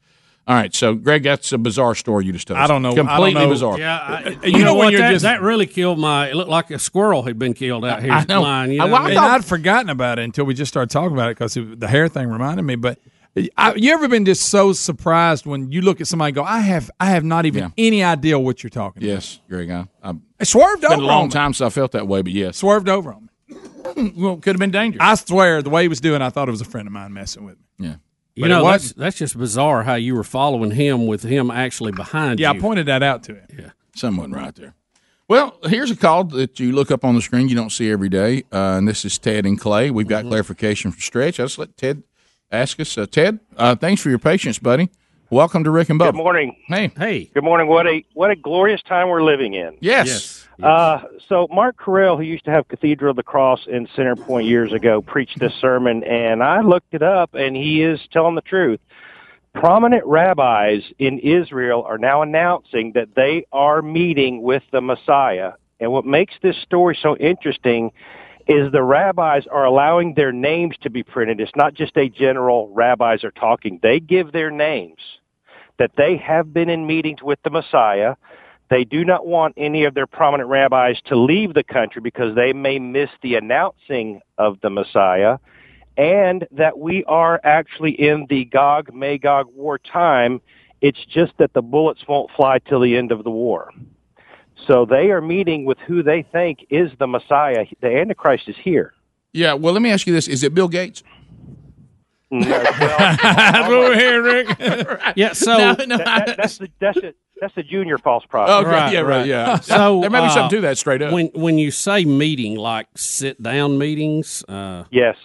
All 0.45 0.55
right, 0.55 0.75
so 0.75 0.93
Greg, 0.95 1.23
that's 1.23 1.53
a 1.53 1.57
bizarre 1.57 1.95
story 1.95 2.25
you 2.25 2.33
just 2.33 2.47
told. 2.47 2.59
I 2.59 2.67
don't 2.67 2.81
know. 2.81 2.91
I 2.91 2.95
don't 2.95 3.07
Completely 3.07 3.41
know. 3.45 3.49
bizarre. 3.49 3.79
Yeah, 3.79 3.97
I, 3.97 4.23
Uh, 4.23 4.29
you, 4.29 4.37
you 4.43 4.51
know, 4.59 4.65
know 4.65 4.71
when 4.75 4.85
what? 4.87 4.91
you're 4.91 5.01
That, 5.01 5.11
just- 5.13 5.23
that 5.23 5.41
really 5.41 5.65
killed 5.65 5.99
my. 5.99 6.27
It 6.29 6.35
looked 6.35 6.49
like 6.49 6.69
a 6.69 6.79
squirrel 6.79 7.23
had 7.23 7.39
been 7.39 7.53
killed 7.53 7.85
out 7.85 8.03
here. 8.03 8.11
I 8.11 8.25
know. 8.27 8.41
Lying, 8.41 8.73
you 8.73 8.81
I- 8.81 8.85
well, 8.85 8.95
I 8.95 8.99
and 9.05 9.09
mean? 9.09 9.17
I'd 9.19 9.45
forgotten 9.45 9.89
about 9.89 10.19
it 10.19 10.23
until 10.23 10.43
we 10.43 10.53
just 10.53 10.67
started 10.69 10.89
talking 10.89 11.13
about 11.15 11.29
it 11.31 11.37
because 11.37 11.53
the 11.53 11.87
hair 11.87 12.09
thing 12.09 12.27
reminded 12.27 12.63
me. 12.63 12.75
But 12.75 12.99
I, 13.57 13.73
you 13.75 13.93
ever 13.93 14.09
been 14.09 14.25
just 14.25 14.49
so 14.49 14.73
surprised 14.73 15.45
when 15.45 15.71
you 15.71 15.81
look 15.81 16.01
at 16.01 16.07
somebody 16.07 16.29
and 16.31 16.35
go, 16.35 16.43
I 16.43 16.59
have, 16.59 16.91
I 16.99 17.05
have 17.11 17.23
not 17.23 17.45
even 17.45 17.63
Yeah. 17.63 17.69
any 17.77 18.03
idea 18.03 18.37
what 18.37 18.63
you're 18.63 18.69
talking 18.69 19.01
about. 19.01 19.13
Yes, 19.13 19.39
Greg. 19.49 19.71
I, 19.71 19.87
I, 20.03 20.13
I 20.41 20.43
swerved 20.43 20.83
it's 20.83 20.91
over 20.91 20.97
been 20.97 21.05
a 21.05 21.07
long 21.07 21.21
on 21.23 21.27
me. 21.29 21.31
time 21.31 21.53
since 21.53 21.65
I 21.65 21.69
felt 21.73 21.93
that 21.93 22.05
way, 22.07 22.21
but 22.21 22.33
yes. 22.33 22.57
Swerved 22.57 22.89
over 22.89 23.13
on 23.13 23.21
me. 23.23 23.29
Well, 24.17 24.37
could 24.37 24.55
have 24.55 24.59
been 24.59 24.71
dangerous. 24.71 25.01
I 25.01 25.15
swear, 25.15 25.61
the 25.61 25.69
way 25.69 25.83
he 25.83 25.87
was 25.87 26.01
doing, 26.01 26.21
I 26.21 26.29
thought 26.31 26.47
it 26.47 26.51
was 26.51 26.61
a 26.61 26.65
friend 26.65 26.85
of 26.87 26.91
mine 26.93 27.13
messing 27.13 27.45
with 27.45 27.57
me. 27.79 27.87
yeah. 27.87 27.95
You 28.36 28.43
But 28.43 28.51
it 28.51 28.53
know, 28.53 28.65
that's 28.65 28.93
that's 28.93 29.17
just 29.17 29.38
bizarre 29.38 29.84
how 29.84 29.95
you 29.95 30.15
were 30.15 30.23
following 30.23 30.71
him 30.71 31.05
with 31.05 31.23
him 31.23 31.51
actually 31.51 31.91
behind 31.91 32.39
Yeah, 32.39 32.49
you. 32.49 32.53
Yeah, 32.55 32.59
I 32.59 32.61
pointed 32.61 32.86
that 32.88 33.03
out 33.03 33.23
to 33.23 33.36
him. 33.36 33.45
Yeah. 33.57 33.69
Someone 33.95 34.31
right 34.31 34.55
there. 34.55 34.73
Well, 35.27 35.57
here's 35.65 35.91
a 35.91 35.95
call 35.95 36.25
that 36.25 36.59
you 36.59 36.71
look 36.73 36.91
up 36.91 37.05
on 37.05 37.15
the 37.15 37.21
screen 37.21 37.47
you 37.47 37.55
don't 37.55 37.71
see 37.71 37.89
every 37.91 38.09
day, 38.09 38.43
uh, 38.51 38.75
and 38.77 38.88
this 38.88 39.05
is 39.05 39.17
Ted 39.17 39.45
and 39.45 39.59
Clay. 39.59 39.89
We've 39.89 40.07
got 40.07 40.25
clarification 40.25 40.91
from 40.91 40.99
Stretch. 40.99 41.39
I'll 41.39 41.45
just 41.45 41.57
let 41.59 41.77
Ted 41.77 42.03
ask 42.51 42.79
us. 42.79 42.97
Uh, 42.97 43.05
Ted, 43.05 43.39
uh, 43.55 43.75
thanks 43.75 44.01
for 44.01 44.09
your 44.09 44.19
patience, 44.19 44.59
buddy. 44.59 44.89
Welcome 45.29 45.63
to 45.63 45.71
Rick 45.71 45.89
and 45.89 45.97
Bob. 45.97 46.13
Good 46.13 46.17
morning. 46.17 46.55
Hey. 46.67 46.91
Hey. 46.97 47.25
Good 47.34 47.43
morning. 47.43 47.67
What 47.67 47.88
a 47.88 48.03
what 48.13 48.31
a 48.31 48.36
glorious 48.36 48.81
time 48.84 49.09
we're 49.09 49.23
living 49.23 49.53
in. 49.53 49.77
Yes. 49.79 50.32
Uh, 50.62 51.01
so 51.28 51.47
Mark 51.51 51.78
Carell, 51.78 52.18
who 52.18 52.24
used 52.24 52.45
to 52.45 52.51
have 52.51 52.68
Cathedral 52.68 53.12
of 53.12 53.16
the 53.16 53.24
Cross 53.24 53.62
in 53.68 53.88
Center 53.95 54.16
Point 54.16 54.47
years 54.47 54.72
ago, 54.72 55.01
preached 55.01 55.39
this 55.39 55.54
sermon, 55.60 56.04
and 56.04 56.43
I 56.43 56.62
looked 56.62 56.93
it 56.93 57.01
up, 57.01 57.34
and 57.34 57.56
he 57.56 57.82
is 57.82 57.99
telling 58.12 58.36
the 58.36 58.41
truth. 58.41 58.80
Prominent 59.56 60.06
rabbis 60.06 60.82
in 60.99 61.20
Israel 61.20 61.84
are 61.88 61.97
now 61.97 62.22
announcing 62.22 62.93
that 62.93 63.10
they 63.16 63.45
are 63.51 63.82
meeting 63.82 64.41
with 64.41 64.64
the 64.72 64.82
Messiah. 64.82 65.54
And 65.80 65.91
what 65.91 66.06
makes 66.06 66.34
this 66.41 66.56
story 66.64 66.97
so 67.01 67.16
interesting 67.18 67.91
is 68.47 68.72
the 68.72 68.84
rabbis 68.84 69.43
are 69.49 69.66
allowing 69.66 70.16
their 70.16 70.32
names 70.32 70.76
to 70.82 70.89
be 70.89 71.04
printed. 71.04 71.39
It's 71.39 71.51
not 71.56 71.74
just 71.74 71.95
a 71.97 72.10
general 72.10 72.70
rabbis 72.70 73.24
are 73.24 73.32
talking. 73.32 73.80
They 73.82 73.99
give 73.99 74.32
their 74.32 74.51
names 74.51 74.99
that 75.78 75.91
they 75.97 76.18
have 76.18 76.54
been 76.54 76.70
in 76.70 76.86
meetings 76.86 77.22
with 77.22 77.39
the 77.43 77.49
Messiah. 77.49 78.16
They 78.70 78.84
do 78.84 79.03
not 79.05 79.28
want 79.28 79.53
any 79.57 79.84
of 79.84 79.93
their 79.93 80.07
prominent 80.07 80.49
rabbis 80.49 80.97
to 81.05 81.16
leave 81.16 81.53
the 81.53 81.64
country 81.64 82.01
because 82.01 82.36
they 82.36 82.53
may 82.53 82.80
miss 82.80 83.09
the 83.22 83.36
announcing 83.36 84.22
of 84.38 84.59
the 84.61 84.70
Messiah 84.70 85.38
and 85.95 86.47
that 86.51 86.80
we 86.80 87.03
are 87.03 87.39
actually 87.43 87.91
in 87.91 88.26
the 88.30 88.45
Gog 88.45 88.91
Magog 88.93 89.47
war 89.53 89.78
time. 89.78 90.41
It's 90.82 91.05
just 91.05 91.34
that 91.38 91.53
the 91.53 91.61
bullets 91.61 92.07
won't 92.07 92.32
fly 92.32 92.59
till 92.59 92.80
the 92.80 92.97
end 92.97 93.11
of 93.11 93.24
the 93.24 93.30
war. 93.30 93.72
So 94.68 94.86
they 94.86 95.11
are 95.11 95.22
meeting 95.22 95.66
with 95.66 95.78
who 95.80 96.01
they 96.01 96.24
think 96.24 96.66
is 96.70 96.89
the 96.97 97.05
Messiah. 97.07 97.66
The 97.82 97.95
Antichrist 97.95 98.47
is 98.49 98.55
here. 98.57 98.93
Yeah. 99.34 99.53
Well, 99.53 99.74
let 99.74 99.82
me 99.82 99.91
ask 99.91 100.07
you 100.07 100.14
this: 100.14 100.28
Is 100.28 100.41
it 100.43 100.53
Bill 100.55 100.68
Gates? 100.68 101.03
That's 102.32 103.70
over 103.70 103.93
here, 103.95 104.22
Rick. 104.24 104.57
Yeah, 105.16 105.34
so 105.34 105.57
That- 105.76 105.88
that- 105.89 106.38
that's 106.38 106.57
the 106.57 106.70
that's 106.80 106.99
the, 106.99 107.14
that's 107.41 107.55
the 107.55 107.63
junior 107.63 107.97
false 107.97 108.23
prophet. 108.25 108.67
Okay, 108.67 108.93
yeah, 108.93 108.99
right, 109.01 109.25
yeah. 109.25 109.59
So 109.61 110.01
There 110.01 110.09
may 110.09 110.21
be 110.21 110.29
something 110.29 110.45
uh, 110.45 110.49
to 110.49 110.61
that, 110.61 110.77
straight 110.77 111.01
up. 111.01 111.11
When 111.11 111.27
when 111.34 111.57
you 111.57 111.71
say 111.71 112.05
meeting, 112.05 112.55
like 112.55 112.88
sit 112.95 113.41
down 113.41 113.77
meetings, 113.77 114.43
uh, 114.47 114.86
Yes. 114.91 115.17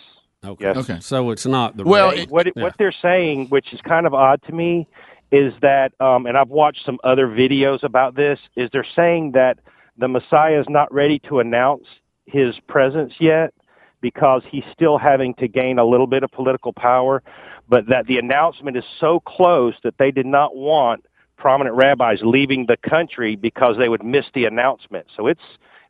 Okay. 0.45 0.65
Yes. 0.67 0.77
Okay. 0.77 1.01
So 1.01 1.31
it's 1.31 1.47
not 1.47 1.77
the 1.77 1.85
well, 1.85 2.11
rate. 2.13 2.31
what 2.31 2.47
it, 2.47 2.57
what 2.57 2.75
they're 2.79 2.95
saying, 3.03 3.49
which 3.49 3.73
is 3.73 3.81
kind 3.81 4.07
of 4.07 4.15
odd 4.15 4.41
to 4.45 4.53
me, 4.53 4.87
is 5.33 5.53
that, 5.63 5.93
um, 6.01 6.27
and 6.27 6.39
I've 6.39 6.49
watched 6.49 6.85
some 6.87 6.99
other 7.03 7.27
videos 7.27 7.83
about 7.83 8.15
this, 8.15 8.39
is 8.57 8.71
they're 8.73 8.87
saying 8.97 9.33
that 9.33 9.59
the 9.97 10.09
Messiah 10.09 10.61
is 10.61 10.67
not 10.69 10.93
ready 10.93 11.19
to 11.29 11.41
announce 11.41 11.85
his 12.27 12.55
presence 12.69 13.15
yet 13.19 13.53
because 14.01 14.43
he's 14.49 14.65
still 14.73 14.97
having 14.97 15.35
to 15.35 15.49
gain 15.49 15.79
a 15.79 15.85
little 15.85 16.07
bit 16.07 16.23
of 16.23 16.31
political 16.31 16.73
power, 16.73 17.23
but 17.69 17.89
that 17.89 18.07
the 18.07 18.19
announcement 18.19 18.77
is 18.77 18.85
so 19.01 19.21
close 19.21 19.75
that 19.83 19.95
they 19.99 20.13
did 20.13 20.27
not 20.27 20.55
want 20.55 21.05
prominent 21.39 21.77
rabbis 21.77 22.19
leaving 22.23 22.67
the 22.67 22.77
country 22.77 23.37
because 23.37 23.77
they 23.79 23.89
would 23.89 24.05
miss 24.05 24.27
the 24.35 24.45
announcement. 24.45 25.07
So 25.17 25.27
it's 25.27 25.41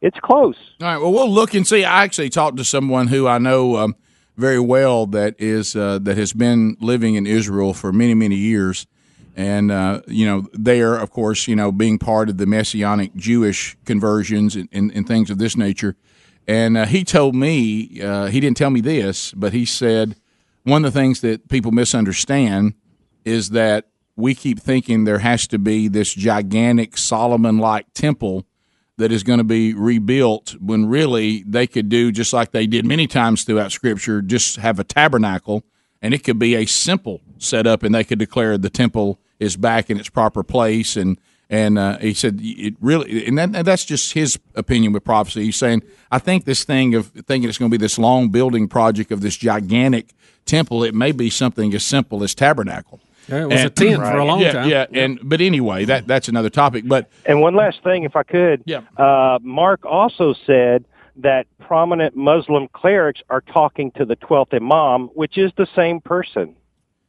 it's 0.01 0.19
close. 0.21 0.57
All 0.81 0.87
right. 0.87 0.99
Well, 0.99 1.13
we'll 1.13 1.31
look 1.31 1.55
and 1.55 1.67
see. 1.67 1.85
I 1.85 2.05
actually 2.05 2.31
talked 2.31 2.57
to 2.59 2.65
someone 2.65 3.09
who 3.09 3.27
I 3.27 3.39
know 3.39 3.77
um, 3.77 3.97
very 4.37 4.61
well 4.61 5.07
that 5.07 5.35
is 5.39 5.75
uh, 5.75 5.99
that 6.03 6.17
has 6.17 6.33
been 6.33 6.77
living 6.81 7.17
in 7.17 7.27
Israel 7.27 7.75
for 7.75 7.93
many 7.93 8.15
many 8.15 8.37
years, 8.37 8.87
and 9.37 9.73
uh, 9.73 10.03
you 10.07 10.25
know 10.25 10.47
they 10.57 10.81
are 10.81 10.97
of 10.97 11.11
course 11.11 11.49
you 11.49 11.57
know 11.57 11.73
being 11.73 11.99
part 11.99 12.29
of 12.29 12.39
the 12.39 12.47
messianic 12.47 13.15
Jewish 13.17 13.77
conversions 13.85 14.55
and, 14.55 14.69
and, 14.73 14.93
and 14.93 15.07
things 15.07 15.31
of 15.31 15.39
this 15.39 15.57
nature. 15.57 15.97
And 16.47 16.79
uh, 16.79 16.87
he 16.87 17.05
told 17.05 17.35
me 17.35 18.01
uh, 18.01 18.27
he 18.27 18.41
didn't 18.41 18.57
tell 18.57 18.71
me 18.71 18.81
this, 18.81 19.33
but 19.33 19.53
he 19.53 19.67
said 19.67 20.17
one 20.63 20.85
of 20.85 20.93
the 20.93 20.99
things 20.99 21.21
that 21.21 21.49
people 21.49 21.73
misunderstand 21.73 22.75
is 23.25 23.51
that 23.51 23.87
we 24.19 24.35
keep 24.35 24.59
thinking 24.59 25.05
there 25.05 25.21
has 25.21 25.47
to 25.47 25.59
be 25.59 25.87
this 25.87 26.13
gigantic 26.13 26.99
Solomon 26.99 27.59
like 27.59 27.87
temple 27.95 28.45
that 28.97 29.13
is 29.13 29.23
going 29.23 29.39
to 29.39 29.45
be 29.45 29.73
rebuilt 29.73 30.57
when 30.61 30.87
really 30.87 31.45
they 31.47 31.69
could 31.69 31.89
do 31.89 32.11
just 32.11 32.33
like 32.33 32.51
they 32.51 32.67
did 32.67 32.85
many 32.85 33.07
times 33.07 33.45
throughout 33.45 33.71
Scripture, 33.71 34.21
just 34.21 34.57
have 34.57 34.81
a 34.81 34.85
tabernacle, 34.85 35.63
and 36.03 36.13
it 36.13 36.25
could 36.25 36.39
be 36.39 36.57
a 36.57 36.67
simple 36.67 37.21
setup, 37.39 37.85
and 37.85 37.95
they 37.95 38.03
could 38.03 38.19
declare 38.19 38.59
the 38.59 38.69
temple 38.69 39.21
is 39.39 39.57
back 39.57 39.89
in 39.89 40.01
its 40.01 40.09
proper 40.09 40.43
place. 40.43 40.97
And 40.97 41.17
and 41.49 41.79
uh, 41.79 41.99
he 41.99 42.13
said 42.13 42.41
it 42.43 42.75
really, 42.81 43.25
and, 43.25 43.39
that, 43.39 43.55
and 43.55 43.67
that's 43.67 43.85
just 43.85 44.15
his 44.15 44.37
opinion 44.57 44.93
with 44.93 45.05
prophecy. 45.05 45.45
He's 45.45 45.57
saying 45.57 45.85
I 46.11 46.19
think 46.19 46.45
this 46.45 46.65
thing 46.65 46.97
of 46.97 47.07
thinking 47.07 47.49
it's 47.49 47.57
going 47.57 47.71
to 47.71 47.79
be 47.79 47.81
this 47.81 48.01
long 48.01 48.31
building 48.31 48.67
project 48.67 49.13
of 49.13 49.21
this 49.21 49.37
gigantic 49.37 50.09
temple, 50.45 50.83
it 50.83 50.95
may 50.95 51.13
be 51.13 51.31
something 51.31 51.73
as 51.73 51.85
simple 51.85 52.25
as 52.25 52.35
tabernacle. 52.35 52.99
Yeah, 53.29 53.43
it 53.43 53.49
was 53.49 53.65
a 53.65 53.71
tent 53.71 53.97
for 53.97 54.17
a 54.17 54.25
long 54.25 54.41
yeah, 54.41 54.53
time. 54.53 54.69
Yeah, 54.69 54.87
and 54.93 55.21
but 55.23 55.41
anyway, 55.41 55.85
that 55.85 56.07
that's 56.07 56.29
another 56.29 56.51
topic. 56.51 56.85
But 56.87 57.11
And 57.27 57.41
one 57.41 57.55
last 57.55 57.83
thing, 57.83 58.05
if 58.05 58.17
I 58.17 58.23
could. 58.23 58.63
Yeah. 58.67 58.83
Uh, 58.97 59.39
Mark 59.43 59.85
also 59.85 60.35
said 60.47 60.85
that 61.17 61.47
prominent 61.61 62.17
Muslim 62.17 62.69
clerics 62.73 63.21
are 63.29 63.41
talking 63.41 63.91
to 63.93 64.05
the 64.05 64.17
12th 64.17 64.55
Imam, 64.55 65.09
which 65.09 65.37
is 65.37 65.53
the 65.57 65.67
same 65.75 66.01
person. 66.01 66.55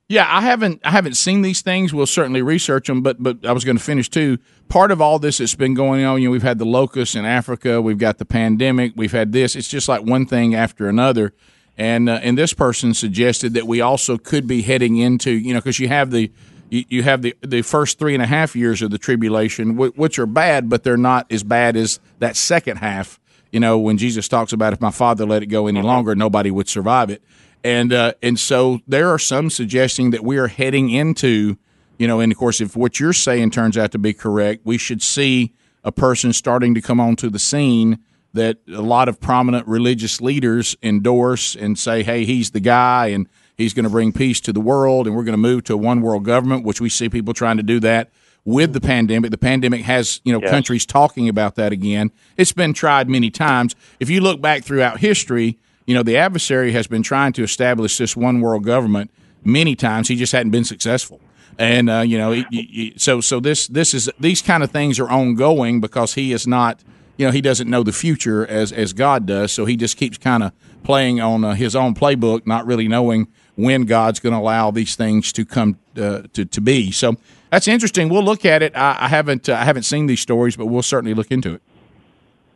Yeah, 0.09 0.25
I 0.27 0.41
haven't 0.41 0.81
I 0.83 0.89
haven't 0.89 1.15
seen 1.15 1.43
these 1.43 1.61
things. 1.61 1.93
We'll 1.93 2.07
certainly 2.07 2.41
research 2.41 2.87
them, 2.87 3.03
but 3.03 3.21
but 3.21 3.45
I 3.45 3.51
was 3.51 3.63
going 3.63 3.77
to 3.77 3.83
finish 3.83 4.09
too. 4.09 4.39
Part 4.67 4.89
of 4.91 5.01
all 5.01 5.19
this 5.19 5.37
that's 5.37 5.53
been 5.53 5.75
going 5.75 6.03
on, 6.03 6.19
you 6.19 6.27
know, 6.27 6.31
we've 6.31 6.41
had 6.41 6.57
the 6.57 6.65
locusts 6.65 7.15
in 7.15 7.25
Africa, 7.25 7.79
we've 7.79 7.99
got 7.99 8.17
the 8.17 8.25
pandemic, 8.25 8.93
we've 8.95 9.11
had 9.11 9.31
this. 9.31 9.55
It's 9.55 9.67
just 9.67 9.87
like 9.87 10.01
one 10.01 10.25
thing 10.25 10.55
after 10.55 10.89
another. 10.89 11.33
And 11.79 12.09
uh, 12.09 12.19
and 12.21 12.37
this 12.37 12.53
person 12.53 12.93
suggested 12.93 13.55
that 13.55 13.65
we 13.65 13.81
also 13.81 14.17
could 14.17 14.45
be 14.45 14.61
heading 14.61 14.97
into, 14.97 15.31
you 15.31 15.53
know, 15.53 15.59
because 15.59 15.79
you 15.79 15.87
have 15.87 16.11
the 16.11 16.31
you, 16.69 16.85
you 16.89 17.03
have 17.03 17.23
the 17.23 17.35
the 17.41 17.63
first 17.63 17.97
three 17.97 18.13
and 18.13 18.21
a 18.21 18.27
half 18.27 18.55
years 18.55 18.83
of 18.83 18.91
the 18.91 18.99
tribulation, 18.99 19.75
wh- 19.77 19.97
which 19.97 20.19
are 20.19 20.27
bad, 20.27 20.69
but 20.69 20.83
they're 20.83 20.97
not 20.97 21.31
as 21.31 21.41
bad 21.41 21.75
as 21.75 21.99
that 22.19 22.35
second 22.35 22.77
half. 22.77 23.19
You 23.51 23.59
know, 23.59 23.79
when 23.79 23.97
Jesus 23.97 24.27
talks 24.27 24.53
about 24.53 24.73
if 24.73 24.81
my 24.81 24.91
father 24.91 25.25
let 25.25 25.41
it 25.41 25.47
go 25.47 25.65
any 25.65 25.81
longer, 25.81 26.13
nobody 26.13 26.51
would 26.51 26.69
survive 26.69 27.09
it 27.09 27.23
and 27.63 27.91
uh, 27.91 28.13
and 28.21 28.39
so 28.39 28.79
there 28.87 29.09
are 29.09 29.19
some 29.19 29.49
suggesting 29.49 30.11
that 30.11 30.23
we 30.23 30.37
are 30.37 30.47
heading 30.47 30.89
into, 30.89 31.57
you 31.97 32.07
know, 32.07 32.19
and 32.19 32.31
of 32.31 32.37
course, 32.37 32.61
if 32.61 32.75
what 32.75 32.99
you're 32.99 33.13
saying 33.13 33.51
turns 33.51 33.77
out 33.77 33.91
to 33.91 33.99
be 33.99 34.13
correct, 34.13 34.61
we 34.65 34.77
should 34.77 35.01
see 35.01 35.53
a 35.83 35.91
person 35.91 36.33
starting 36.33 36.73
to 36.75 36.81
come 36.81 36.99
onto 36.99 37.29
the 37.29 37.39
scene 37.39 37.99
that 38.33 38.57
a 38.67 38.81
lot 38.81 39.09
of 39.09 39.19
prominent 39.19 39.67
religious 39.67 40.21
leaders 40.21 40.77
endorse 40.83 41.55
and 41.55 41.77
say, 41.79 42.03
hey, 42.03 42.25
he's 42.25 42.51
the 42.51 42.59
guy, 42.59 43.07
and 43.07 43.27
he's 43.57 43.73
going 43.73 43.83
to 43.85 43.89
bring 43.89 44.11
peace 44.13 44.39
to 44.41 44.53
the 44.53 44.59
world, 44.61 45.07
and 45.07 45.15
we're 45.15 45.23
going 45.23 45.33
to 45.33 45.37
move 45.37 45.63
to 45.65 45.73
a 45.73 45.77
one 45.77 46.01
world 46.01 46.23
government, 46.25 46.63
which 46.63 46.79
we 46.79 46.89
see 46.89 47.09
people 47.09 47.33
trying 47.33 47.57
to 47.57 47.63
do 47.63 47.79
that 47.79 48.09
with 48.45 48.73
the 48.73 48.81
pandemic. 48.81 49.31
The 49.31 49.37
pandemic 49.37 49.81
has, 49.81 50.21
you 50.23 50.31
know, 50.31 50.39
Yes. 50.41 50.49
countries 50.51 50.85
talking 50.85 51.27
about 51.27 51.55
that 51.55 51.71
again. 51.71 52.11
It's 52.37 52.51
been 52.53 52.73
tried 52.73 53.09
many 53.09 53.29
times. 53.31 53.75
If 53.99 54.09
you 54.09 54.21
look 54.21 54.41
back 54.41 54.63
throughout 54.63 54.99
history, 54.99 55.57
you 55.85 55.95
know, 55.95 56.03
the 56.03 56.17
adversary 56.17 56.71
has 56.71 56.85
been 56.87 57.03
trying 57.03 57.33
to 57.33 57.43
establish 57.43 57.97
this 57.97 58.15
one 58.15 58.41
world 58.41 58.63
government 58.63 59.09
many 59.43 59.75
times. 59.75 60.07
He 60.07 60.15
just 60.15 60.31
hadn't 60.33 60.51
been 60.51 60.63
successful. 60.63 61.19
And 61.57 61.89
uh, 61.89 61.99
you 62.01 62.17
know, 62.17 62.31
he- 62.31 62.45
he- 62.51 62.93
so 62.95 63.19
so 63.21 63.39
this 63.41 63.67
this 63.67 63.93
is 63.93 64.09
these 64.19 64.41
kind 64.41 64.63
of 64.63 64.71
things 64.71 64.99
are 64.99 65.09
ongoing 65.09 65.81
because 65.81 66.13
he 66.13 66.31
is 66.31 66.47
not, 66.47 66.81
you 67.19 67.25
know, 67.25 67.31
he 67.31 67.41
doesn't 67.41 67.69
know 67.69 67.83
the 67.83 67.91
future 67.91 68.47
as 68.47 68.71
as 68.71 68.93
God 68.93 69.25
does. 69.25 69.51
So 69.51 69.65
he 69.65 69.75
just 69.75 69.97
keeps 69.97 70.17
kind 70.17 70.41
of 70.41 70.53
playing 70.83 71.19
on 71.19 71.43
uh, 71.43 71.53
his 71.53 71.75
own 71.75 71.93
playbook, 71.93 72.47
not 72.47 72.65
really 72.65 72.87
knowing 72.87 73.27
when 73.55 73.83
God's 73.83 74.21
going 74.21 74.31
to 74.31 74.39
allow 74.39 74.71
these 74.71 74.95
things 74.95 75.33
to 75.33 75.43
come 75.43 75.77
uh, 75.97 76.21
to 76.31 76.45
to 76.45 76.61
be. 76.61 76.91
So 76.91 77.17
that's 77.51 77.67
interesting. 77.67 78.07
We'll 78.07 78.23
look 78.23 78.45
at 78.45 78.63
it. 78.63 78.73
I, 78.73 78.95
I 79.01 79.07
haven't 79.09 79.49
uh, 79.49 79.55
I 79.55 79.65
haven't 79.65 79.83
seen 79.83 80.05
these 80.05 80.21
stories, 80.21 80.55
but 80.55 80.67
we'll 80.67 80.81
certainly 80.81 81.13
look 81.13 81.29
into 81.29 81.53
it. 81.53 81.61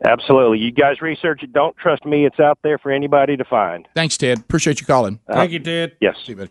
Absolutely. 0.02 0.60
You 0.60 0.72
guys 0.72 1.02
research 1.02 1.42
it. 1.42 1.52
Don't 1.52 1.76
trust 1.76 2.06
me. 2.06 2.24
It's 2.24 2.40
out 2.40 2.58
there 2.62 2.78
for 2.78 2.90
anybody 2.90 3.36
to 3.36 3.44
find. 3.44 3.86
Thanks, 3.94 4.16
Ted. 4.16 4.38
Appreciate 4.38 4.80
you 4.80 4.86
calling. 4.86 5.20
Thank 5.30 5.52
you, 5.52 5.60
Ted. 5.60 5.96
Yes. 6.00 6.16
See 6.24 6.32
you, 6.32 6.36
buddy. 6.36 6.50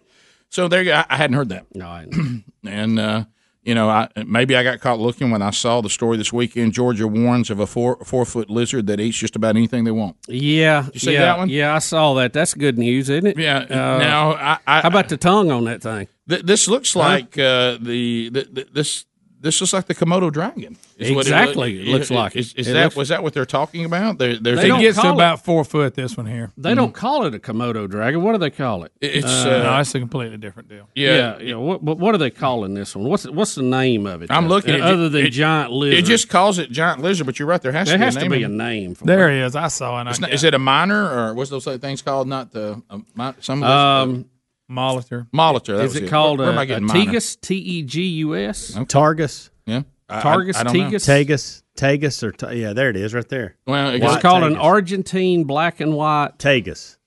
So 0.49 0.68
there 0.68 0.84
you 0.84 0.91
go. 0.91 0.97
I, 0.97 1.05
I 1.09 1.18
hadn't 1.18 1.36
heard 1.36 1.49
that. 1.49 1.66
No, 1.74 1.88
I 1.88 2.07
and 2.64 2.99
uh, 2.99 3.26
you 3.64 3.74
know, 3.74 3.89
I 3.89 4.09
maybe 4.26 4.55
I 4.55 4.64
got 4.64 4.80
caught 4.82 4.99
looking 4.99 5.32
when 5.32 5.41
I 5.41 5.51
saw 5.51 5.82
the 5.82 5.89
story 5.89 6.18
this 6.18 6.34
weekend. 6.34 6.74
Georgia 6.74 7.07
warns 7.07 7.49
of 7.49 7.59
a 7.59 7.66
four 7.68 7.97
four 8.03 8.26
foot 8.26 8.49
lizard 8.49 8.88
that 8.88 8.99
eats 8.99 9.18
just 9.18 9.36
about 9.36 9.55
anything 9.55 9.84
they 9.86 9.91
want. 9.91 10.18
Yeah, 10.28 10.88
you 10.93 10.99
see 10.99 11.14
yeah, 11.14 11.22
that 11.22 11.38
one? 11.38 11.49
Yeah, 11.49 11.74
I 11.76 11.80
saw 11.80 12.14
that. 12.16 12.34
That's 12.34 12.53
good 12.53 12.78
news, 12.78 13.09
isn't 13.09 13.26
it? 13.28 13.38
Yeah. 13.38 13.59
Uh, 13.59 13.97
now, 13.99 14.34
I, 14.34 14.57
I, 14.68 14.82
how 14.82 14.88
about 14.89 15.09
the 15.09 15.18
tongue 15.18 15.49
on 15.51 15.64
that 15.66 15.82
thing? 15.82 16.07
th- 16.28 16.43
this 16.43 16.68
looks 16.68 16.93
Huh? 16.93 16.99
like 16.99 17.38
uh, 17.38 17.78
the, 17.82 18.30
the, 18.30 18.47
the 18.51 18.68
this 18.74 19.05
this 19.44 19.62
looks 19.62 19.74
like 19.74 19.86
the 19.86 19.94
Komodo 19.94 20.32
dragon. 20.32 20.76
is 20.98 21.12
what 21.12 21.22
Exactly, 21.22 21.80
it 21.82 21.88
looks 21.91 22.10
like 22.10 22.36
it. 22.36 22.39
Is, 22.39 22.54
is 22.56 22.68
It 22.68 22.74
that 22.74 22.84
looks- 22.86 22.96
was 22.96 23.10
that 23.10 23.22
what 23.22 23.34
they're 23.34 23.46
talking 23.46 23.86
about? 23.86 24.18
They're, 24.18 24.38
they're 24.39 24.56
They 24.56 24.68
don't 24.70 24.80
gets 24.82 24.96
to 24.96 25.02
call 25.02 25.12
it- 25.12 25.16
about 25.16 25.44
four 25.46 25.64
foot. 25.64 25.94
This 25.94 26.18
one 26.18 26.26
here. 26.26 26.50
They 26.58 26.74
don't 26.74 26.94
call 26.94 27.26
it 27.26 27.36
a 27.36 27.39
Komodo 27.39 27.88
dragon. 27.89 28.24
What 28.24 28.32
do 28.32 28.38
they 28.39 28.50
call 28.50 28.84
it? 28.86 28.91
It's, 29.02 29.26
no, 29.26 29.78
it's 29.80 29.94
a 29.94 30.00
completely 30.00 30.38
different 30.38 30.70
deal. 30.70 30.89
yeah, 30.96 31.38
yeah. 31.39 31.56
What, 31.56 31.84
what 31.84 32.00
what 32.00 32.16
are 32.16 32.18
they 32.18 32.30
calling 32.32 32.74
this 32.74 32.96
one? 32.96 33.06
What's 33.08 33.28
what's 33.30 33.54
the 33.56 33.62
name 33.64 34.06
of 34.08 34.22
it? 34.24 34.32
I'm 34.32 34.46
Uh, 34.46 34.50
looking 34.50 34.74
at 34.76 34.82
other 34.82 35.06
it- 35.06 35.10
than 35.10 35.26
it- 35.28 35.30
giant 35.32 35.72
lizard. 35.72 36.00
It 36.00 36.06
just 36.06 36.30
calls 36.30 36.58
it 36.58 36.72
giant 36.72 37.02
lizard, 37.02 37.26
but 37.28 37.38
you're 37.38 37.48
right. 37.48 37.62
There 37.62 37.72
has 37.74 37.88
there 37.89 37.98
to 37.98 38.00
be 38.00 38.06
has 38.06 38.16
a 38.16 38.20
to 38.22 38.30
name. 38.30 38.39
be 38.39 38.44
a 38.44 38.48
it. 38.48 38.52
name. 38.52 38.96
For 38.96 39.06
There 39.06 39.30
he 39.32 39.39
is. 39.39 39.56
I 39.56 39.68
saw 39.68 40.02
it. 40.02 40.08
It's 40.08 40.20
not, 40.20 40.32
is 40.32 40.44
it 40.44 40.54
a 40.54 40.60
minor 40.60 41.04
or 41.10 41.34
what's 41.34 41.50
those 41.50 41.66
things 41.66 42.02
called? 42.02 42.28
Not 42.28 42.52
the 42.52 42.82
uh, 42.89 42.98
mi- 43.16 43.34
some 43.41 43.62
of 43.64 43.68
those, 43.70 44.14
Um, 44.16 44.26
Molitor. 44.72 45.28
Molitor. 45.32 45.78
that 45.78 45.84
Is 45.86 45.93
was 45.93 46.03
it 46.03 46.09
called 46.09 46.39
Where, 46.39 46.47
where 46.47 46.53
am 46.53 46.57
a, 46.57 46.61
I 46.61 46.64
a 46.64 46.68
getting 46.68 46.86
minor? 46.88 47.11
Tegus? 47.11 47.39
T 47.41 47.55
e 47.55 47.84
g 47.84 48.01
u 48.03 48.36
s. 48.36 48.72
Targus. 48.72 49.49
Yeah. 49.66 49.84
I- 50.09 50.20
I- 50.20 50.22
Targus, 50.22 50.55
I 50.55 50.64
don't. 50.64 50.76
Tegus. 50.76 51.05
Tagus. 51.28 51.64
Tagus 51.78 52.22
or 52.24 52.32
ta- 52.32 52.49
yeah, 52.51 52.74
there 52.74 52.89
it 52.89 52.95
is, 52.95 53.14
right 53.16 53.28
there. 53.30 53.55
Well, 53.66 53.89
It's 53.89 54.05
goes- 54.05 54.22
called 54.22 54.43
an 54.43 54.55
Argentine 54.57 55.43
black 55.45 55.80
and 55.80 55.93
white, 55.95 56.38
Tagus. 56.38 56.97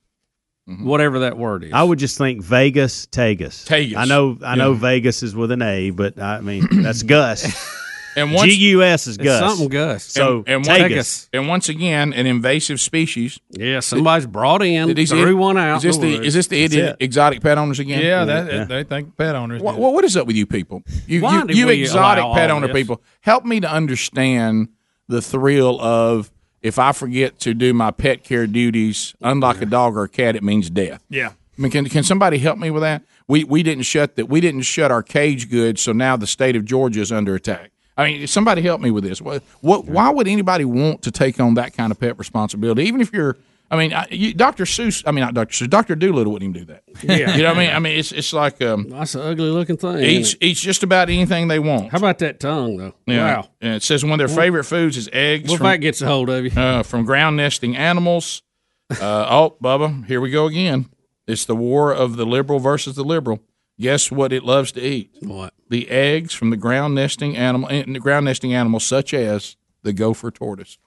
Mm-hmm. 0.69 0.83
whatever 0.85 1.19
that 1.19 1.37
word 1.37 1.63
is. 1.63 1.71
I 1.71 1.81
would 1.81 1.97
just 1.97 2.17
think 2.17 2.43
Vegas, 2.43 3.05
Tagus. 3.05 3.65
Tagus. 3.65 3.95
I 3.95 4.03
know, 4.03 4.37
I 4.43 4.55
know 4.55 4.73
Vegas 4.73 5.23
is 5.23 5.33
with 5.33 5.51
an 5.51 5.61
A, 5.61 5.91
but 5.91 6.19
I 6.21 6.41
mean 6.41 6.67
that's 6.83 7.03
Gus. 7.03 7.45
And 8.17 8.33
once, 8.33 8.51
G-U-S 8.51 9.07
is 9.07 9.15
It's 9.15 9.23
Gus. 9.23 9.39
something 9.39 9.69
Gus. 9.69 10.03
So 10.03 10.39
and, 10.47 10.55
and, 10.55 10.65
take 10.65 10.81
once, 10.81 10.93
us. 10.95 11.29
and 11.31 11.47
once 11.47 11.69
again, 11.69 12.13
an 12.13 12.25
invasive 12.25 12.81
species. 12.81 13.39
Yeah, 13.51 13.79
somebody's 13.79 14.25
brought 14.25 14.63
in, 14.63 14.87
Did 14.87 14.97
these 14.97 15.11
threw 15.11 15.29
id- 15.29 15.33
one 15.33 15.57
out. 15.57 15.77
Is 15.77 15.83
this 15.83 15.95
in 15.97 16.01
the 16.01 16.25
is 16.25 16.33
this 16.33 16.47
the 16.47 16.63
idiot 16.63 16.97
it. 16.99 17.03
exotic 17.03 17.41
pet 17.41 17.57
owners 17.57 17.79
again? 17.79 18.01
Yeah, 18.01 18.25
that, 18.25 18.67
they 18.67 18.83
think 18.83 19.15
pet 19.17 19.35
owners. 19.35 19.61
What, 19.61 19.75
do. 19.75 19.81
what 19.81 20.03
is 20.03 20.17
up 20.17 20.25
with 20.25 20.35
you 20.35 20.47
people? 20.47 20.83
You 21.05 21.21
Why 21.21 21.43
you, 21.47 21.69
you 21.69 21.69
exotic 21.69 22.23
pet 22.33 22.49
owner 22.49 22.67
this? 22.67 22.75
people, 22.75 23.01
help 23.21 23.45
me 23.45 23.59
to 23.59 23.69
understand 23.69 24.69
the 25.07 25.21
thrill 25.21 25.79
of 25.79 26.31
if 26.61 26.79
I 26.79 26.91
forget 26.91 27.39
to 27.41 27.53
do 27.53 27.73
my 27.73 27.91
pet 27.91 28.23
care 28.23 28.47
duties, 28.47 29.13
unlike 29.21 29.61
a 29.61 29.65
dog 29.65 29.95
or 29.95 30.03
a 30.03 30.09
cat, 30.09 30.35
it 30.35 30.43
means 30.43 30.69
death. 30.69 31.03
Yeah. 31.09 31.29
I 31.29 31.61
mean, 31.61 31.71
can, 31.71 31.85
can 31.85 32.03
somebody 32.03 32.39
help 32.39 32.57
me 32.57 32.69
with 32.71 32.81
that? 32.81 33.03
We 33.27 33.43
we 33.43 33.61
didn't 33.61 33.83
shut 33.83 34.15
that. 34.15 34.27
We 34.27 34.41
didn't 34.41 34.61
shut 34.61 34.89
our 34.91 35.03
cage 35.03 35.49
good, 35.49 35.77
so 35.77 35.91
now 35.91 36.15
the 36.17 36.27
state 36.27 36.55
of 36.55 36.65
Georgia 36.65 37.01
is 37.01 37.11
under 37.11 37.35
attack. 37.35 37.71
I 37.97 38.05
mean, 38.05 38.27
somebody 38.27 38.61
help 38.61 38.79
me 38.79 38.91
with 38.91 39.03
this. 39.03 39.21
What, 39.21 39.43
what 39.61 39.85
why 39.85 40.09
would 40.09 40.27
anybody 40.27 40.65
want 40.65 41.01
to 41.03 41.11
take 41.11 41.39
on 41.39 41.55
that 41.55 41.73
kind 41.75 41.91
of 41.91 41.99
pet 41.99 42.17
responsibility? 42.19 42.83
Even 42.83 43.01
if 43.01 43.11
you're, 43.11 43.37
I 43.71 43.75
mean, 43.77 43.91
I, 43.91 44.07
you, 44.11 44.33
Dr. 44.35 44.65
Seuss. 44.65 45.03
I 45.05 45.11
mean, 45.11 45.23
not 45.25 45.33
Dr. 45.33 45.51
Seuss. 45.65 45.69
Dr. 45.69 45.95
Dolittle 45.95 46.31
wouldn't 46.31 46.55
even 46.55 46.65
do 46.67 46.73
that. 46.73 46.83
Yeah. 47.03 47.35
you 47.35 47.41
know 47.43 47.49
what 47.49 47.57
I 47.57 47.59
mean. 47.65 47.75
I 47.75 47.79
mean, 47.79 47.97
it's 47.99 48.11
it's 48.11 48.33
like 48.33 48.61
um, 48.61 48.89
That's 48.89 49.15
an 49.15 49.21
ugly 49.21 49.49
looking 49.49 49.77
thing. 49.77 49.97
eats 49.97 50.35
eats 50.39 50.61
just 50.61 50.83
about 50.83 51.09
anything 51.09 51.47
they 51.47 51.59
want. 51.59 51.91
How 51.91 51.97
about 51.97 52.19
that 52.19 52.39
tongue 52.39 52.77
though? 52.77 52.93
Yeah. 53.07 53.37
Wow. 53.37 53.49
And 53.61 53.73
it 53.75 53.83
says 53.83 54.03
one 54.05 54.19
of 54.19 54.27
their 54.29 54.35
favorite 54.35 54.65
foods 54.65 54.95
is 54.95 55.09
eggs. 55.11 55.49
What 55.49 55.55
if 55.55 55.61
that 55.63 55.77
gets 55.77 56.01
a 56.01 56.07
hold 56.07 56.29
of 56.29 56.45
you? 56.45 56.51
uh, 56.59 56.83
from 56.83 57.03
ground 57.03 57.37
nesting 57.37 57.75
animals. 57.75 58.41
Uh, 58.89 59.27
oh, 59.29 59.57
Bubba, 59.61 60.05
here 60.05 60.21
we 60.21 60.29
go 60.29 60.45
again. 60.45 60.89
It's 61.27 61.43
the 61.45 61.55
war 61.55 61.91
of 61.93 62.15
the 62.15 62.25
liberal 62.25 62.59
versus 62.59 62.95
the 62.95 63.03
liberal. 63.03 63.41
Guess 63.79 64.11
what 64.11 64.31
it 64.31 64.43
loves 64.43 64.71
to 64.73 64.81
eat? 64.81 65.11
What? 65.19 65.53
The 65.69 65.89
eggs 65.89 66.33
from 66.33 66.49
the 66.49 66.57
ground 66.57 66.95
nesting 66.95 67.35
animal, 67.35 67.69
eh, 67.69 67.83
the 67.85 67.99
ground 67.99 68.25
nesting 68.25 68.53
animals 68.53 68.85
such 68.85 69.13
as 69.13 69.57
the 69.83 69.93
gopher 69.93 70.31
tortoise. 70.31 70.77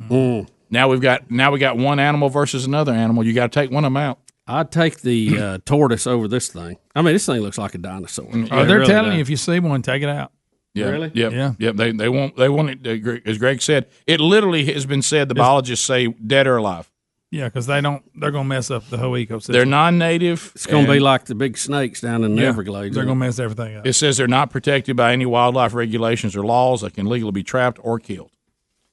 Mm. 0.00 0.48
Now 0.70 0.88
we've 0.88 1.00
got 1.00 1.30
now 1.30 1.50
we 1.50 1.58
got 1.58 1.76
one 1.76 1.98
animal 1.98 2.28
versus 2.28 2.64
another 2.64 2.92
animal. 2.92 3.24
You 3.24 3.32
got 3.32 3.52
to 3.52 3.60
take 3.60 3.70
one 3.70 3.84
of 3.84 3.92
them 3.92 3.96
out. 3.96 4.18
I'd 4.46 4.70
take 4.70 5.00
the 5.00 5.38
uh, 5.38 5.58
tortoise 5.64 6.06
over 6.06 6.28
this 6.28 6.48
thing. 6.48 6.76
I 6.94 7.02
mean, 7.02 7.14
this 7.14 7.26
thing 7.26 7.40
looks 7.40 7.58
like 7.58 7.74
a 7.74 7.78
dinosaur. 7.78 8.28
Oh, 8.50 8.64
they're 8.64 8.78
really 8.78 8.86
telling 8.86 9.10
does. 9.10 9.16
you 9.16 9.20
if 9.20 9.30
you 9.30 9.36
see 9.36 9.58
one, 9.60 9.82
take 9.82 10.02
it 10.02 10.08
out. 10.08 10.32
Yeah. 10.74 10.86
Really? 10.88 11.10
Yep. 11.14 11.32
Yeah. 11.32 11.52
Yep. 11.58 11.76
They 11.76 11.92
they 11.92 12.08
want 12.08 12.36
they 12.36 12.48
want 12.48 12.86
it. 12.86 13.06
uh, 13.06 13.28
As 13.28 13.38
Greg 13.38 13.60
said, 13.62 13.86
it 14.06 14.20
literally 14.20 14.64
has 14.72 14.86
been 14.86 15.02
said. 15.02 15.28
The 15.28 15.34
biologists 15.34 15.84
say 15.84 16.08
dead 16.08 16.46
or 16.46 16.56
alive. 16.56 16.89
Yeah, 17.30 17.44
because 17.44 17.66
they 17.66 17.80
don't. 17.80 18.02
They're 18.20 18.32
going 18.32 18.44
to 18.44 18.48
mess 18.48 18.70
up 18.72 18.88
the 18.88 18.96
whole 18.98 19.12
ecosystem. 19.12 19.52
They're 19.52 19.64
non-native. 19.64 20.50
It's 20.56 20.66
going 20.66 20.86
to 20.86 20.90
be 20.92 20.98
like 20.98 21.26
the 21.26 21.36
big 21.36 21.56
snakes 21.58 22.00
down 22.00 22.24
in 22.24 22.34
the 22.34 22.42
Yeah. 22.42 22.48
Everglades. 22.48 22.94
They're 22.94 23.04
going 23.04 23.18
to 23.20 23.24
mess 23.24 23.38
everything 23.38 23.76
up. 23.76 23.86
It 23.86 23.92
says 23.92 24.16
they're 24.16 24.26
not 24.26 24.50
protected 24.50 24.96
by 24.96 25.12
any 25.12 25.26
wildlife 25.26 25.72
regulations 25.72 26.34
or 26.36 26.44
laws 26.44 26.80
that 26.80 26.94
can 26.94 27.06
legally 27.06 27.30
be 27.30 27.44
trapped 27.44 27.78
or 27.82 28.00
killed. 28.00 28.30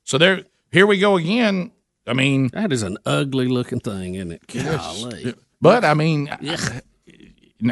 So 0.03 0.17
there, 0.19 0.43
here 0.71 0.85
we 0.85 0.99
go 0.99 1.17
again. 1.17 1.71
I 2.05 2.13
mean, 2.13 2.49
that 2.53 2.71
is 2.71 2.83
an 2.83 2.97
ugly 3.05 3.47
looking 3.47 3.79
thing, 3.79 4.15
isn't 4.15 4.31
it? 4.31 4.47
Golly. 4.47 5.33
but 5.59 5.83
I 5.83 5.93
mean, 5.95 6.29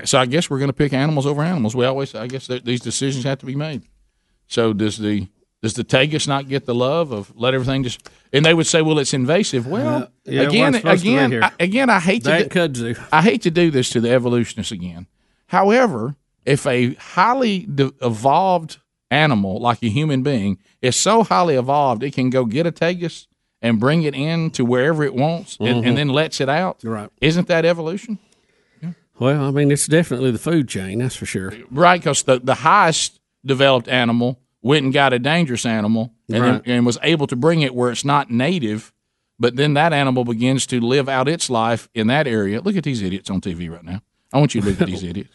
so 0.04 0.18
I 0.20 0.26
guess 0.26 0.50
we're 0.50 0.58
going 0.60 0.70
to 0.70 0.74
pick 0.74 0.94
animals 0.94 1.26
over 1.28 1.44
animals. 1.44 1.76
We 1.76 1.86
always, 1.86 2.16
I 2.16 2.26
guess, 2.28 2.48
that 2.48 2.66
these 2.66 2.82
decisions 2.82 3.24
have 3.24 3.38
to 3.40 3.46
be 3.46 3.56
made. 3.56 3.84
So 4.48 4.74
does 4.74 4.98
the 4.98 5.28
does 5.62 5.74
the 5.74 5.84
Tagus 5.84 6.28
not 6.28 6.48
get 6.48 6.66
the 6.66 6.76
love 6.76 7.12
of 7.12 7.32
let 7.36 7.54
everything 7.54 7.84
just? 7.84 8.08
And 8.34 8.46
they 8.46 8.54
would 8.54 8.68
say, 8.68 8.82
well, 8.82 9.00
it's 9.00 9.14
invasive. 9.14 9.66
Well, 9.66 10.04
Uh, 10.04 10.08
yeah, 10.26 10.42
again, 10.42 10.74
wasn't 10.74 10.76
supposed 10.84 11.04
to 11.04 11.10
be 11.10 11.16
again. 11.18 11.44
I, 11.44 11.52
again, 11.60 11.90
I 11.90 12.00
hate 12.00 12.24
to 12.24 12.30
That 12.30 12.50
do- 12.50 12.60
kudzu. 12.60 13.08
I 13.12 13.22
hate 13.22 13.42
to 13.44 13.52
do 13.52 13.72
this 13.72 13.90
to 13.92 14.02
the 14.02 14.12
evolutionists 14.12 14.72
again. 14.72 15.08
However, 15.48 16.16
if 16.46 16.66
a 16.68 16.94
highly 16.96 17.60
de- 17.62 17.94
evolved 18.02 18.78
animal 19.10 19.60
like 19.60 19.82
a 19.82 19.90
human 19.90 20.22
being 20.24 20.58
is 20.82 20.96
so 20.96 21.24
highly 21.24 21.56
evolved, 21.56 22.04
it 22.04 22.14
can 22.14 22.30
go 22.30 22.46
get 22.46 22.68
a 22.68 22.72
Tagus 22.72 23.28
and 23.62 23.80
bring 23.80 24.04
it 24.04 24.14
in 24.14 24.52
to 24.52 24.66
wherever 24.66 25.04
it 25.04 25.16
wants 25.16 25.58
and, 25.60 25.84
Mhm. 25.84 25.88
and 25.88 25.98
then 25.98 26.10
lets 26.10 26.42
it 26.42 26.50
out. 26.50 26.80
Right. 26.84 27.10
Isn't 27.22 27.48
that 27.48 27.66
evolution? 27.66 28.20
Well, 29.18 29.46
I 29.46 29.52
mean, 29.52 29.72
it's 29.72 29.88
definitely 29.88 30.32
the 30.32 30.38
food 30.38 30.68
chain, 30.68 31.00
that's 31.00 31.16
for 31.16 31.26
sure. 31.26 31.54
Right, 31.72 32.02
because 32.02 32.24
the, 32.24 32.38
the 32.40 32.56
highest 32.56 33.22
developed 33.46 33.88
animal 33.88 34.40
went 34.66 34.84
and 34.84 34.92
got 34.94 35.14
a 35.14 35.20
dangerous 35.20 35.66
animal 35.66 36.12
and, 36.28 36.44
then- 36.44 36.62
and 36.66 36.86
was 36.86 36.98
able 37.04 37.28
to 37.28 37.36
bring 37.36 37.62
it 37.62 37.76
where 37.76 37.92
it's 37.92 38.04
not 38.04 38.32
native. 38.32 38.92
But 39.38 39.56
then 39.58 39.74
that 39.76 39.92
animal 39.94 40.24
begins 40.26 40.66
to 40.68 40.80
live 40.80 41.08
out 41.10 41.28
its 41.28 41.50
life 41.50 41.88
in 41.94 42.08
that 42.08 42.26
area. 42.26 42.62
Look 42.62 42.76
at 42.78 42.84
these 42.86 43.02
idiots 43.02 43.30
on 43.30 43.42
TV 43.42 43.70
right 43.70 43.84
now. 43.84 44.02
I 44.34 44.40
want 44.40 44.56
you 44.56 44.62
to 44.62 44.68
look 44.70 44.82
at 44.82 44.88
these 44.88 45.04
idiots. 45.12 45.30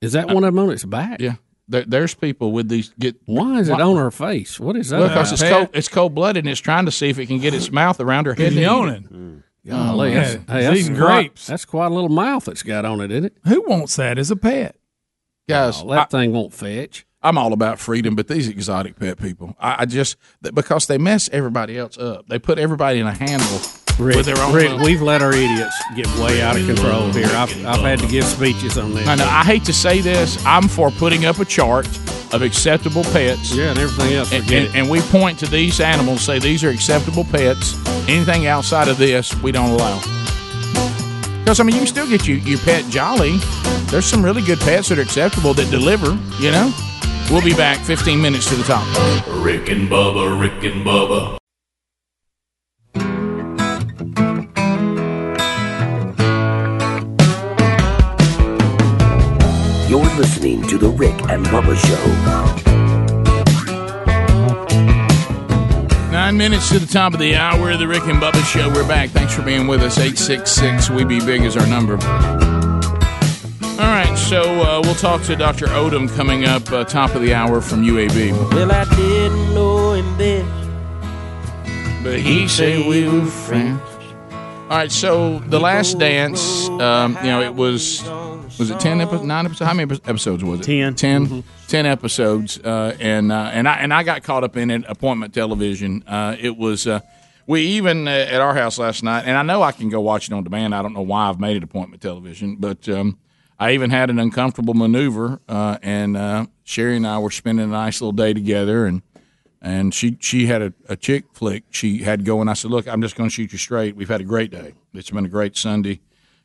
Is 0.00 0.12
that 0.12 0.26
one 0.28 0.44
of 0.44 0.54
them 0.54 0.58
on 0.64 0.70
its 0.70 0.84
back? 0.84 1.20
Yeah, 1.20 1.34
there, 1.68 1.84
there's 1.84 2.14
people 2.14 2.52
with 2.52 2.68
these. 2.70 2.92
Get 2.98 3.16
Why 3.26 3.58
is 3.60 3.68
it 3.68 3.72
Why- 3.74 3.82
on 3.82 3.96
her 3.96 4.10
face? 4.10 4.58
What 4.58 4.76
is 4.76 4.88
that? 4.88 4.98
well, 5.00 5.08
because 5.08 5.30
about? 5.40 5.42
it's 5.50 5.52
cold. 5.56 5.68
It's 5.74 5.88
cold 5.88 6.14
blooded, 6.14 6.44
and 6.44 6.50
it's 6.50 6.60
trying 6.60 6.86
to 6.86 6.90
see 6.90 7.10
if 7.10 7.18
it 7.18 7.26
can 7.26 7.38
get 7.38 7.52
its 7.54 7.70
mouth 7.70 8.00
around 8.00 8.24
her 8.26 8.34
head. 8.34 8.52
It's 8.52 8.56
and 8.56 8.58
eat 8.58 8.62
it. 8.62 8.66
yawning. 8.66 9.02
Mm. 9.12 9.42
Golly, 9.70 10.12
Oh, 10.12 10.14
that's, 10.14 10.34
yeah. 10.34 10.40
hey, 10.48 10.62
that's 10.62 10.80
eating 10.80 10.96
quite, 10.96 11.06
grapes. 11.06 11.46
That's 11.46 11.64
quite 11.66 11.86
a 11.90 11.94
little 11.94 12.08
mouth 12.08 12.48
it's 12.48 12.62
got 12.62 12.86
on 12.86 13.02
it, 13.02 13.10
isn't 13.10 13.24
it? 13.26 13.36
Who 13.44 13.62
wants 13.68 13.96
that 13.96 14.16
as 14.18 14.30
a 14.30 14.36
pet? 14.36 14.76
Guys, 15.48 15.82
Oh, 15.82 15.90
that 15.90 16.10
thing 16.10 16.32
won't 16.32 16.54
fetch. 16.54 17.04
I'm 17.22 17.36
all 17.36 17.52
about 17.52 17.80
freedom, 17.80 18.14
but 18.14 18.28
these 18.28 18.48
exotic 18.48 18.96
pet 18.96 19.18
people, 19.18 19.56
I, 19.58 19.82
I 19.82 19.84
just 19.86 20.16
because 20.40 20.86
they 20.86 20.98
mess 20.98 21.28
everybody 21.32 21.76
else 21.76 21.98
up. 21.98 22.28
They 22.28 22.38
put 22.38 22.58
everybody 22.58 23.00
in 23.00 23.06
a 23.06 23.12
handle 23.12 23.60
Rick, 23.98 24.16
with 24.16 24.26
their 24.26 24.38
own. 24.38 24.54
Rick, 24.54 24.80
we've 24.80 25.02
let 25.02 25.20
our 25.20 25.32
idiots 25.32 25.74
get 25.96 26.06
way 26.18 26.40
out 26.40 26.56
of 26.56 26.64
control 26.64 27.10
here. 27.10 27.26
I've, 27.26 27.66
I've 27.66 27.80
had 27.80 27.98
to 28.00 28.06
give 28.06 28.24
speeches 28.24 28.78
on 28.78 28.94
this. 28.94 29.08
I 29.08 29.16
know. 29.16 29.24
I 29.24 29.42
hate 29.42 29.64
to 29.64 29.72
say 29.72 30.00
this. 30.00 30.44
I'm 30.46 30.68
for 30.68 30.92
putting 30.92 31.24
up 31.24 31.40
a 31.40 31.44
chart 31.44 31.88
of 32.32 32.42
acceptable 32.42 33.02
pets. 33.04 33.52
Yeah, 33.52 33.70
and 33.70 33.78
everything 33.80 34.14
else. 34.14 34.32
And, 34.32 34.48
and, 34.52 34.76
and 34.76 34.88
we 34.88 35.00
point 35.00 35.40
to 35.40 35.46
these 35.46 35.80
animals, 35.80 36.20
say 36.20 36.38
these 36.38 36.62
are 36.62 36.70
acceptable 36.70 37.24
pets. 37.24 37.74
Anything 38.08 38.46
outside 38.46 38.86
of 38.86 38.96
this, 38.96 39.34
we 39.42 39.50
don't 39.50 39.70
allow. 39.70 39.98
Because 41.40 41.58
I 41.58 41.64
mean, 41.64 41.74
you 41.74 41.80
can 41.80 41.88
still 41.88 42.08
get 42.08 42.28
you 42.28 42.36
your 42.36 42.60
pet 42.60 42.84
jolly. 42.90 43.38
There's 43.86 44.06
some 44.06 44.24
really 44.24 44.42
good 44.42 44.60
pets 44.60 44.90
that 44.90 44.98
are 44.98 45.02
acceptable 45.02 45.52
that 45.54 45.68
deliver. 45.70 46.16
You 46.40 46.52
know. 46.52 46.72
We'll 47.30 47.42
be 47.42 47.52
back 47.52 47.78
15 47.84 48.22
minutes 48.22 48.48
to 48.48 48.54
the 48.54 48.64
top. 48.64 48.86
Rick 49.44 49.68
and 49.68 49.86
Bubba, 49.86 50.40
Rick 50.40 50.64
and 50.64 50.82
Bubba. 50.84 51.36
You're 59.90 60.04
listening 60.16 60.66
to 60.68 60.78
The 60.78 60.88
Rick 60.88 61.20
and 61.28 61.44
Bubba 61.46 61.76
Show. 61.76 62.48
Nine 66.10 66.38
minutes 66.38 66.70
to 66.70 66.78
the 66.78 66.86
top 66.86 67.12
of 67.12 67.20
the 67.20 67.36
hour 67.36 67.70
of 67.70 67.78
the 67.78 67.86
Rick 67.86 68.04
and 68.04 68.22
Bubba 68.22 68.42
Show. 68.44 68.70
We're 68.70 68.88
back. 68.88 69.10
Thanks 69.10 69.34
for 69.34 69.42
being 69.42 69.66
with 69.66 69.82
us. 69.82 69.98
866 69.98 70.88
We 70.88 71.04
Be 71.04 71.20
Big 71.20 71.42
is 71.42 71.58
our 71.58 71.66
number. 71.66 71.98
All 73.78 73.84
right, 73.84 74.18
so 74.18 74.42
uh, 74.42 74.80
we'll 74.82 74.96
talk 74.96 75.22
to 75.22 75.36
Dr. 75.36 75.66
Odom 75.66 76.12
coming 76.16 76.44
up 76.44 76.68
uh, 76.72 76.82
top 76.82 77.14
of 77.14 77.22
the 77.22 77.32
hour 77.32 77.60
from 77.60 77.84
UAB. 77.84 78.32
Well, 78.52 78.72
I 78.72 78.84
didn't 78.96 79.54
know 79.54 79.92
him 79.92 80.18
then. 80.18 82.02
But 82.02 82.18
he 82.18 82.48
said 82.48 82.88
we 82.88 83.08
were 83.08 83.24
friends. 83.24 83.80
All 84.32 84.68
right, 84.68 84.90
so 84.90 85.38
the 85.38 85.60
last 85.60 85.96
dance, 86.00 86.68
um, 86.68 87.16
you 87.18 87.28
know, 87.28 87.40
it 87.40 87.54
was 87.54 88.02
was 88.58 88.70
it 88.70 88.80
ten 88.80 89.00
episodes, 89.00 89.24
nine 89.24 89.46
episodes? 89.46 89.68
How 89.68 89.74
many 89.74 89.94
episodes 90.06 90.42
was 90.42 90.58
it? 90.58 90.64
10. 90.64 90.96
10, 90.96 91.44
10 91.68 91.86
episodes, 91.86 92.58
uh, 92.58 92.96
and 92.98 93.30
uh, 93.30 93.50
and 93.52 93.68
I 93.68 93.76
and 93.76 93.94
I 93.94 94.02
got 94.02 94.24
caught 94.24 94.42
up 94.42 94.56
in 94.56 94.72
it. 94.72 94.86
Appointment 94.88 95.32
television. 95.32 96.02
Uh, 96.04 96.34
it 96.36 96.56
was. 96.56 96.88
Uh, 96.88 96.98
we 97.46 97.62
even 97.62 98.08
uh, 98.08 98.10
at 98.10 98.40
our 98.40 98.54
house 98.56 98.76
last 98.76 99.04
night, 99.04 99.24
and 99.24 99.36
I 99.36 99.42
know 99.42 99.62
I 99.62 99.70
can 99.70 99.88
go 99.88 100.00
watch 100.00 100.26
it 100.26 100.34
on 100.34 100.42
demand. 100.42 100.74
I 100.74 100.82
don't 100.82 100.94
know 100.94 101.02
why 101.02 101.28
I've 101.28 101.38
made 101.38 101.56
it 101.56 101.62
appointment 101.62 102.02
television, 102.02 102.56
but 102.56 102.88
um, 102.88 103.16
I 103.58 103.72
even 103.72 103.90
had 103.90 104.08
an 104.10 104.18
uncomfortable 104.18 104.74
maneuver, 104.74 105.40
uh, 105.48 105.78
and 105.82 106.16
uh, 106.16 106.46
Sheri 106.64 106.96
and 106.96 107.06
I 107.06 107.18
were 107.18 107.30
spending 107.30 107.64
a 107.64 107.68
nice 107.68 108.00
little 108.00 108.12
day 108.12 108.32
together, 108.32 108.86
and 108.86 109.02
and 109.60 109.92
she 109.92 110.16
she 110.20 110.46
had 110.46 110.62
a, 110.62 110.72
a 110.88 110.96
chick 110.96 111.24
flick 111.32 111.64
she 111.70 111.98
had 112.04 112.24
going. 112.24 112.48
I 112.48 112.52
said, 112.52 112.70
"Look, 112.70 112.86
I'm 112.86 113.02
just 113.02 113.16
going 113.16 113.28
to 113.28 113.34
shoot 113.34 113.50
you 113.52 113.58
straight. 113.58 113.96
We've 113.96 114.08
had 114.08 114.20
a 114.20 114.24
great 114.24 114.50
day. 114.52 114.74
It's 114.94 115.10
been 115.10 115.24
a 115.24 115.28
great 115.28 115.56
Sunday, 115.56 116.00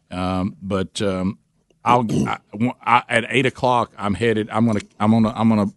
um, 0.10 0.58
but 0.62 1.02
um, 1.04 1.38
I'll 1.86 2.08
I, 2.28 2.40
I, 2.84 3.04
at 3.10 3.26
eight 3.30 3.46
o'clock. 3.46 3.92
I'm 3.98 4.16
headed. 4.16 4.50
I'm 4.50 4.66
gonna 4.66 4.82
I'm 5.00 5.12
gonna 5.12 5.34
I'm 5.36 5.50
gonna 5.50 5.68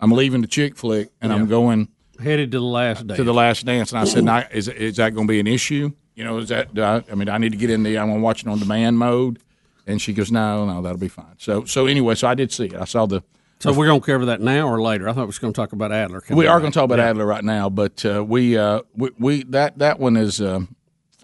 I'm 0.00 0.12
leaving 0.12 0.42
the 0.42 0.46
chick 0.46 0.76
flick, 0.76 1.10
and 1.20 1.32
I'm 1.32 1.46
going 1.46 1.88
Headed 2.20 2.50
to 2.52 2.58
the 2.58 2.64
last 2.64 3.06
day. 3.06 3.14
to 3.14 3.22
the 3.22 3.34
last 3.34 3.64
dance. 3.64 3.92
And 3.92 4.00
I 4.00 4.04
said, 4.04 4.24
now, 4.24 4.44
"Is 4.50 4.68
is 4.68 4.96
that 4.96 5.14
going 5.14 5.26
to 5.26 5.30
be 5.30 5.38
an 5.40 5.46
issue? 5.46 5.92
You 6.16 6.24
know, 6.24 6.38
is 6.38 6.48
that? 6.48 6.74
Do 6.74 6.82
I, 6.82 7.02
I 7.10 7.14
mean, 7.14 7.28
I 7.28 7.38
need 7.38 7.52
to 7.52 7.58
get 7.58 7.70
in 7.70 7.84
the. 7.84 7.96
I'm 7.96 8.12
to 8.12 8.18
watch 8.18 8.42
it 8.42 8.48
on 8.48 8.58
demand 8.58 8.98
mode." 8.98 9.40
And 9.88 10.00
she 10.00 10.12
goes, 10.12 10.30
"No, 10.30 10.66
no, 10.66 10.82
that'll 10.82 10.98
be 10.98 11.08
fine." 11.08 11.34
So 11.38 11.64
so 11.64 11.86
anyway, 11.86 12.14
so 12.14 12.28
I 12.28 12.34
did 12.34 12.52
see 12.52 12.66
it. 12.66 12.74
I 12.76 12.84
saw 12.84 13.06
the 13.06 13.22
So 13.58 13.72
we're 13.72 13.86
going 13.86 14.00
to 14.00 14.06
cover 14.06 14.26
that 14.26 14.40
now 14.40 14.68
or 14.68 14.80
later? 14.80 15.08
I 15.08 15.12
thought 15.12 15.22
we 15.22 15.26
was 15.26 15.38
going 15.40 15.52
to 15.52 15.56
talk 15.56 15.72
about 15.72 15.90
Adler. 15.90 16.22
We 16.30 16.46
are 16.46 16.60
going 16.60 16.70
to 16.70 16.76
talk 16.78 16.84
about 16.84 17.00
Adler 17.00 17.26
right 17.26 17.42
now, 17.42 17.68
but 17.68 18.04
uh, 18.04 18.22
we, 18.24 18.56
uh, 18.56 18.82
we 18.94 19.10
we 19.18 19.42
that 19.44 19.78
that 19.78 19.98
one 19.98 20.16
is 20.16 20.40
uh, 20.40 20.60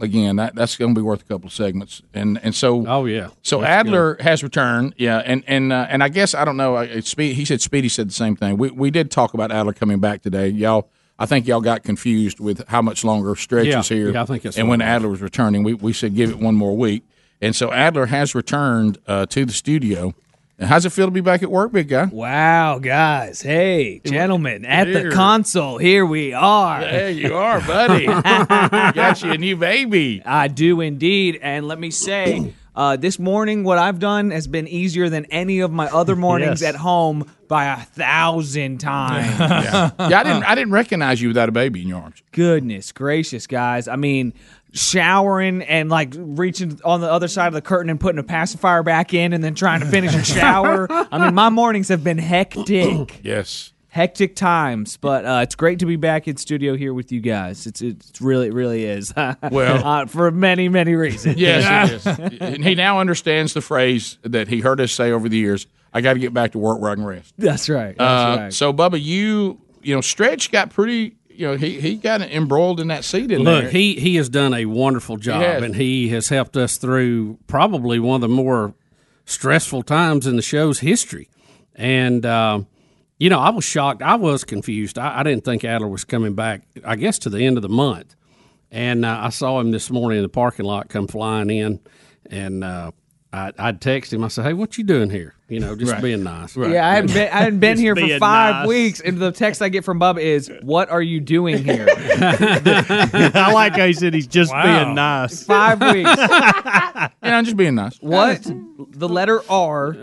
again, 0.00 0.36
that 0.36 0.54
that's 0.54 0.76
going 0.76 0.94
to 0.94 0.98
be 0.98 1.02
worth 1.02 1.22
a 1.22 1.24
couple 1.24 1.46
of 1.46 1.52
segments. 1.52 2.02
And 2.12 2.40
and 2.42 2.54
so 2.54 2.86
oh 2.86 3.04
yeah, 3.06 3.28
so 3.42 3.60
That's 3.60 3.86
Adler 3.86 4.16
has 4.20 4.42
returned, 4.42 4.94
yeah, 4.96 5.18
and 5.18 5.44
and 5.46 5.72
uh, 5.72 5.86
and 5.88 6.02
I 6.02 6.08
guess 6.08 6.34
I 6.34 6.44
don't 6.44 6.56
know. 6.56 7.00
Speed, 7.00 7.36
he 7.36 7.44
said 7.44 7.60
Speedy 7.60 7.88
said 7.88 8.08
the 8.08 8.14
same 8.14 8.36
thing. 8.36 8.56
We 8.56 8.70
we 8.70 8.90
did 8.90 9.10
talk 9.10 9.34
about 9.34 9.52
Adler 9.52 9.72
coming 9.72 10.00
back 10.00 10.22
today. 10.22 10.48
Y'all, 10.48 10.90
I 11.18 11.26
think 11.26 11.46
y'all 11.46 11.60
got 11.60 11.82
confused 11.84 12.40
with 12.40 12.66
how 12.68 12.82
much 12.82 13.04
longer 13.04 13.36
Stretch 13.36 13.66
Yeah, 13.66 13.80
is 13.80 13.88
here. 13.88 14.10
yeah, 14.12 14.22
I 14.22 14.26
think 14.26 14.42
that's 14.42 14.58
and 14.58 14.68
when. 14.68 14.82
Adler 14.82 15.08
was 15.08 15.20
returning, 15.22 15.62
we 15.62 15.74
we 15.74 15.92
said 15.92 16.14
give 16.14 16.30
it 16.30 16.38
one 16.38 16.54
more 16.56 16.76
week, 16.76 17.04
and 17.44 17.54
so 17.56 17.72
Adler 17.72 18.06
has 18.06 18.34
returned 18.34 18.98
uh, 19.06 19.26
to 19.26 19.44
the 19.44 19.52
studio. 19.52 20.14
And 20.56 20.68
how's 20.68 20.86
it 20.86 20.90
feel 20.90 21.06
to 21.06 21.10
be 21.10 21.20
back 21.20 21.42
at 21.42 21.50
work, 21.50 21.72
big 21.72 21.88
guy? 21.88 22.04
Wow, 22.04 22.78
guys. 22.78 23.42
Hey, 23.42 24.00
gentlemen, 24.04 24.64
at 24.64 24.86
Here. 24.86 25.08
the 25.10 25.14
console, 25.14 25.78
here 25.78 26.06
we 26.06 26.32
are. 26.32 26.80
There 26.80 27.10
you 27.10 27.34
are, 27.34 27.60
buddy. 27.60 28.06
Got 28.94 29.20
you 29.24 29.32
a 29.32 29.36
new 29.38 29.56
baby. 29.56 30.22
I 30.24 30.46
do 30.46 30.80
indeed. 30.80 31.40
And 31.42 31.66
let 31.66 31.80
me 31.80 31.90
say, 31.90 32.54
uh, 32.76 32.94
this 32.96 33.18
morning, 33.18 33.64
what 33.64 33.78
I've 33.78 33.98
done 33.98 34.30
has 34.30 34.46
been 34.46 34.68
easier 34.68 35.08
than 35.08 35.24
any 35.26 35.58
of 35.58 35.72
my 35.72 35.86
other 35.88 36.14
mornings 36.14 36.62
Yes. 36.62 36.74
at 36.74 36.80
home 36.80 37.28
by 37.48 37.64
a 37.66 37.76
thousand 37.78 38.78
times. 38.78 39.36
yeah. 39.40 39.90
yeah, 40.08 40.20
I 40.20 40.22
didn't 40.22 40.44
I 40.44 40.54
didn't 40.54 40.72
recognize 40.72 41.20
you 41.20 41.28
without 41.28 41.48
a 41.48 41.52
baby 41.52 41.82
in 41.82 41.88
your 41.88 42.00
arms. 42.00 42.22
Goodness 42.30 42.92
gracious, 42.92 43.48
guys. 43.48 43.88
I 43.88 43.96
mean, 43.96 44.32
showering 44.74 45.62
and 45.62 45.88
like 45.88 46.12
reaching 46.16 46.78
on 46.84 47.00
the 47.00 47.10
other 47.10 47.28
side 47.28 47.46
of 47.48 47.54
the 47.54 47.62
curtain 47.62 47.88
and 47.90 47.98
putting 47.98 48.18
a 48.18 48.22
pacifier 48.24 48.82
back 48.82 49.14
in 49.14 49.32
and 49.32 49.42
then 49.42 49.54
trying 49.54 49.80
to 49.80 49.86
finish 49.86 50.14
a 50.14 50.24
shower. 50.24 50.86
I 50.90 51.18
mean, 51.18 51.34
my 51.34 51.48
mornings 51.48 51.88
have 51.88 52.04
been 52.04 52.18
hectic. 52.18 53.20
Yes. 53.24 53.70
Hectic 53.88 54.34
times, 54.34 54.96
but 54.96 55.24
uh, 55.24 55.40
it's 55.44 55.54
great 55.54 55.78
to 55.78 55.86
be 55.86 55.94
back 55.94 56.26
in 56.26 56.36
studio 56.36 56.74
here 56.76 56.92
with 56.92 57.12
you 57.12 57.20
guys. 57.20 57.64
It's 57.64 57.80
it's 57.80 58.20
really 58.20 58.48
it 58.48 58.52
really 58.52 58.84
is. 58.84 59.14
Well- 59.52 59.86
uh, 59.86 60.06
for 60.06 60.32
many 60.32 60.68
many 60.68 60.96
reasons. 60.96 61.36
Yes, 61.36 62.04
it 62.18 62.32
is. 62.32 62.38
And 62.40 62.64
he 62.64 62.74
now 62.74 62.98
understands 62.98 63.54
the 63.54 63.60
phrase 63.60 64.18
that 64.22 64.48
he 64.48 64.58
heard 64.60 64.80
us 64.80 64.90
say 64.90 65.12
over 65.12 65.28
the 65.28 65.36
years. 65.38 65.68
I 65.92 66.00
got 66.00 66.14
to 66.14 66.18
get 66.18 66.34
back 66.34 66.50
to 66.52 66.58
work 66.58 66.80
where 66.80 66.90
I 66.90 66.96
can 66.96 67.04
rest. 67.04 67.34
That's 67.38 67.68
right. 67.68 67.96
That's 67.96 68.38
Uh, 68.38 68.42
right. 68.42 68.52
So, 68.52 68.72
Bubba, 68.72 69.00
you 69.00 69.60
you 69.80 69.94
know, 69.94 70.00
Stretch 70.00 70.50
got 70.50 70.70
pretty. 70.70 71.14
You 71.34 71.48
know, 71.48 71.56
he 71.56 71.80
he 71.80 71.96
got 71.96 72.22
embroiled 72.22 72.80
in 72.80 72.88
that 72.88 73.04
seat 73.04 73.30
in 73.30 73.42
Look, 73.42 73.62
there. 73.64 73.70
he 73.70 73.94
he 73.94 74.16
has 74.16 74.28
done 74.28 74.54
a 74.54 74.66
wonderful 74.66 75.16
job, 75.16 75.42
has. 75.42 75.62
and 75.62 75.74
he 75.74 76.08
has 76.08 76.28
helped 76.28 76.56
us 76.56 76.76
through 76.76 77.38
probably 77.46 77.98
one 77.98 78.16
of 78.16 78.20
the 78.20 78.28
more 78.28 78.74
stressful 79.24 79.82
times 79.82 80.26
in 80.26 80.36
the 80.36 80.42
show's 80.42 80.80
history. 80.80 81.28
And 81.74 82.24
um, 82.24 82.66
you 83.18 83.30
know, 83.30 83.40
I 83.40 83.50
was 83.50 83.64
shocked. 83.64 84.02
I 84.02 84.14
was 84.16 84.44
confused. 84.44 84.98
I, 84.98 85.20
I 85.20 85.22
didn't 85.22 85.44
think 85.44 85.64
Adler 85.64 85.88
was 85.88 86.04
coming 86.04 86.34
back. 86.34 86.62
I 86.84 86.96
guess 86.96 87.18
to 87.20 87.30
the 87.30 87.44
end 87.44 87.56
of 87.56 87.62
the 87.62 87.68
month. 87.68 88.14
And 88.70 89.04
uh, 89.04 89.18
I 89.22 89.28
saw 89.28 89.60
him 89.60 89.70
this 89.70 89.88
morning 89.90 90.18
in 90.18 90.22
the 90.22 90.28
parking 90.28 90.66
lot 90.66 90.88
come 90.88 91.06
flying 91.06 91.48
in, 91.48 91.78
and 92.28 92.64
uh, 92.64 92.90
I, 93.32 93.52
I'd 93.56 93.80
text 93.80 94.12
him. 94.12 94.24
I 94.24 94.28
said, 94.28 94.44
"Hey, 94.44 94.52
what 94.52 94.76
you 94.78 94.82
doing 94.84 95.10
here? 95.10 95.34
You 95.54 95.60
know, 95.60 95.74
just 95.76 95.92
Right. 95.92 96.02
being 96.02 96.22
nice." 96.24 96.56
Yeah, 96.56 96.86
I 96.86 96.94
hadn't 96.94 97.12
been, 97.14 97.28
I 97.32 97.36
hadn't 97.42 97.60
been 97.60 97.78
here 97.78 97.94
for 97.96 98.18
five 98.18 98.54
nice. 98.56 98.68
weeks, 98.68 99.00
and 99.00 99.18
the 99.18 99.32
text 99.32 99.62
I 99.62 99.68
get 99.70 99.84
from 99.84 99.98
Bubba 100.00 100.20
is, 100.20 100.50
"What 100.62 100.90
are 100.90 101.00
you 101.02 101.20
doing 101.20 101.64
here?" 101.64 101.86
I 101.96 103.50
like 103.54 103.76
how 103.76 103.86
he 103.86 103.92
said 103.92 104.14
he's 104.14 104.26
just 104.26 104.52
Wow. 104.52 104.84
being 104.84 104.94
nice. 104.94 105.44
Five 105.44 105.80
weeks. 105.80 106.10
yeah, 106.18 107.08
I'm 107.22 107.44
just 107.44 107.56
being 107.56 107.74
nice. 107.76 107.96
What 108.00 108.42
the 108.90 109.08
letter 109.08 109.40
R 109.48 109.94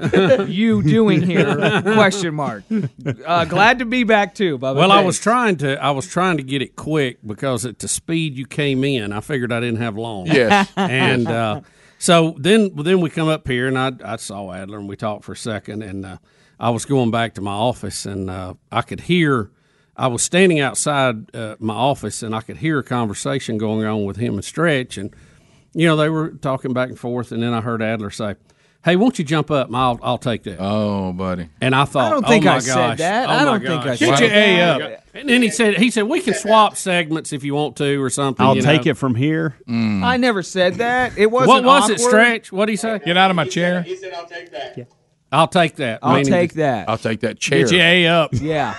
you 0.48 0.82
doing 0.84 1.22
here? 1.22 1.82
Question 1.82 2.34
mark. 2.36 2.64
Uh, 3.26 3.46
glad 3.46 3.80
to 3.80 3.86
be 3.86 4.04
back 4.04 4.36
too, 4.36 4.58
Bubba. 4.58 4.76
Well, 4.76 4.92
I 4.92 5.02
was 5.04 5.20
trying 5.20 5.58
to 5.58 5.82
I 5.82 5.92
was 5.92 6.08
trying 6.08 6.38
to 6.38 6.44
get 6.44 6.62
it 6.62 6.76
quick 6.76 7.18
because 7.26 7.66
at 7.66 7.80
the 7.80 7.88
speed 7.88 8.36
you 8.38 8.46
came 8.46 8.84
in, 8.84 9.12
I 9.14 9.20
figured 9.22 9.52
I 9.52 9.60
didn't 9.60 9.82
have 9.82 9.98
long. 9.98 10.28
Yes. 10.28 10.72
and 10.76 11.28
uh, 11.28 11.62
so 12.02 12.36
then 12.40 12.76
then 12.78 13.00
we 13.00 13.12
come 13.12 13.28
up 13.28 13.48
here 13.48 13.68
and 13.68 13.78
I 13.78 13.92
I 14.04 14.16
saw 14.16 14.52
Adler 14.52 14.80
and 14.80 14.90
we 14.90 14.96
talked 14.96 15.24
for 15.24 15.34
a 15.34 15.38
second 15.38 15.84
and 15.84 16.04
uh, 16.04 16.18
I 16.60 16.72
was 16.72 16.84
going 16.84 17.12
back 17.12 17.36
to 17.36 17.42
my 17.42 17.54
office 17.54 18.08
and 18.08 18.28
uh, 18.28 18.56
I 18.72 18.82
could 18.82 19.02
hear. 19.02 19.52
I 19.96 20.08
was 20.08 20.24
standing 20.24 20.60
outside 20.60 21.36
uh, 21.36 21.58
my 21.60 21.76
office 21.76 22.24
and 22.24 22.34
I 22.34 22.42
could 22.42 22.58
hear 22.58 22.80
a 22.80 22.84
conversation 22.84 23.60
going 23.60 23.86
on 23.86 24.04
with 24.04 24.18
him 24.18 24.34
and 24.34 24.44
Stretch 24.44 24.98
and 24.98 25.14
you 25.76 25.86
know 25.86 25.96
they 25.96 26.10
were 26.10 26.32
talking 26.32 26.74
back 26.74 26.90
and 26.90 26.98
forth 26.98 27.32
and 27.32 27.44
then 27.44 27.54
I 27.54 27.62
heard 27.62 27.84
Adler 27.84 28.10
say. 28.10 28.34
Hey, 28.84 28.96
won't 28.96 29.20
you 29.20 29.26
jump 29.26 29.52
up? 29.52 29.70
I'll 29.74 30.00
I'll 30.02 30.18
take 30.18 30.44
that. 30.44 30.58
Oh, 30.60 31.14
buddy. 31.14 31.50
And 31.62 31.76
I 31.76 31.86
thought, 31.86 32.08
I 32.08 32.10
don't 32.10 32.28
think 32.28 32.46
oh 32.46 32.50
my 32.50 32.56
I 32.56 32.60
said 32.60 32.98
that. 32.98 33.30
oh 33.30 33.32
I 33.32 33.46
don't 33.46 33.62
think 33.62 33.82
I 33.82 33.86
gosh. 33.86 34.00
said 34.00 34.20
Get 34.20 34.22
your. 34.22 34.32
A 34.32 34.62
up. 34.62 35.04
And 35.14 35.30
then 35.30 35.42
he 35.44 35.50
said, 35.50 35.78
he 35.78 35.92
said 35.92 36.04
we 36.04 36.20
can 36.22 36.34
swap 36.34 36.76
segments 36.76 37.32
if 37.32 37.44
you 37.44 37.54
want 37.54 37.76
to 37.78 38.02
or 38.02 38.10
something. 38.10 38.44
I'll 38.44 38.56
you 38.56 38.62
take 38.64 38.86
know. 38.86 38.92
it 38.92 38.98
from 38.98 39.14
here. 39.14 39.56
Mm. 39.68 40.04
I 40.04 40.18
never 40.18 40.42
said 40.42 40.76
that. 40.76 41.16
It 41.18 41.30
wasn't. 41.30 41.50
What 41.50 41.64
was 41.64 41.90
it, 41.90 42.00
awkward. 42.00 42.10
Stretch? 42.10 42.52
What 42.52 42.66
did 42.66 42.72
he 42.72 42.78
say? 42.78 43.00
Get 43.06 43.18
out 43.18 43.30
of 43.30 43.36
my 43.36 43.46
chair. 43.46 43.84
Said, 43.84 43.88
he 43.88 43.96
said, 43.98 44.14
I'll 44.14 44.26
take 44.26 44.52
that. 44.52 44.78
Yeah. 44.78 44.84
I'll 45.32 45.48
take 45.48 45.76
that. 45.76 46.00
I'll 46.02 46.16
Meaning 46.16 46.32
take 46.32 46.54
that. 46.54 46.90
I'll 46.90 46.98
take 46.98 47.20
that 47.22 47.40
chair. 47.40 47.60
Get 47.60 47.72
your 47.72 47.82
A 47.82 48.08
up. 48.08 48.32
Yeah. 48.34 48.76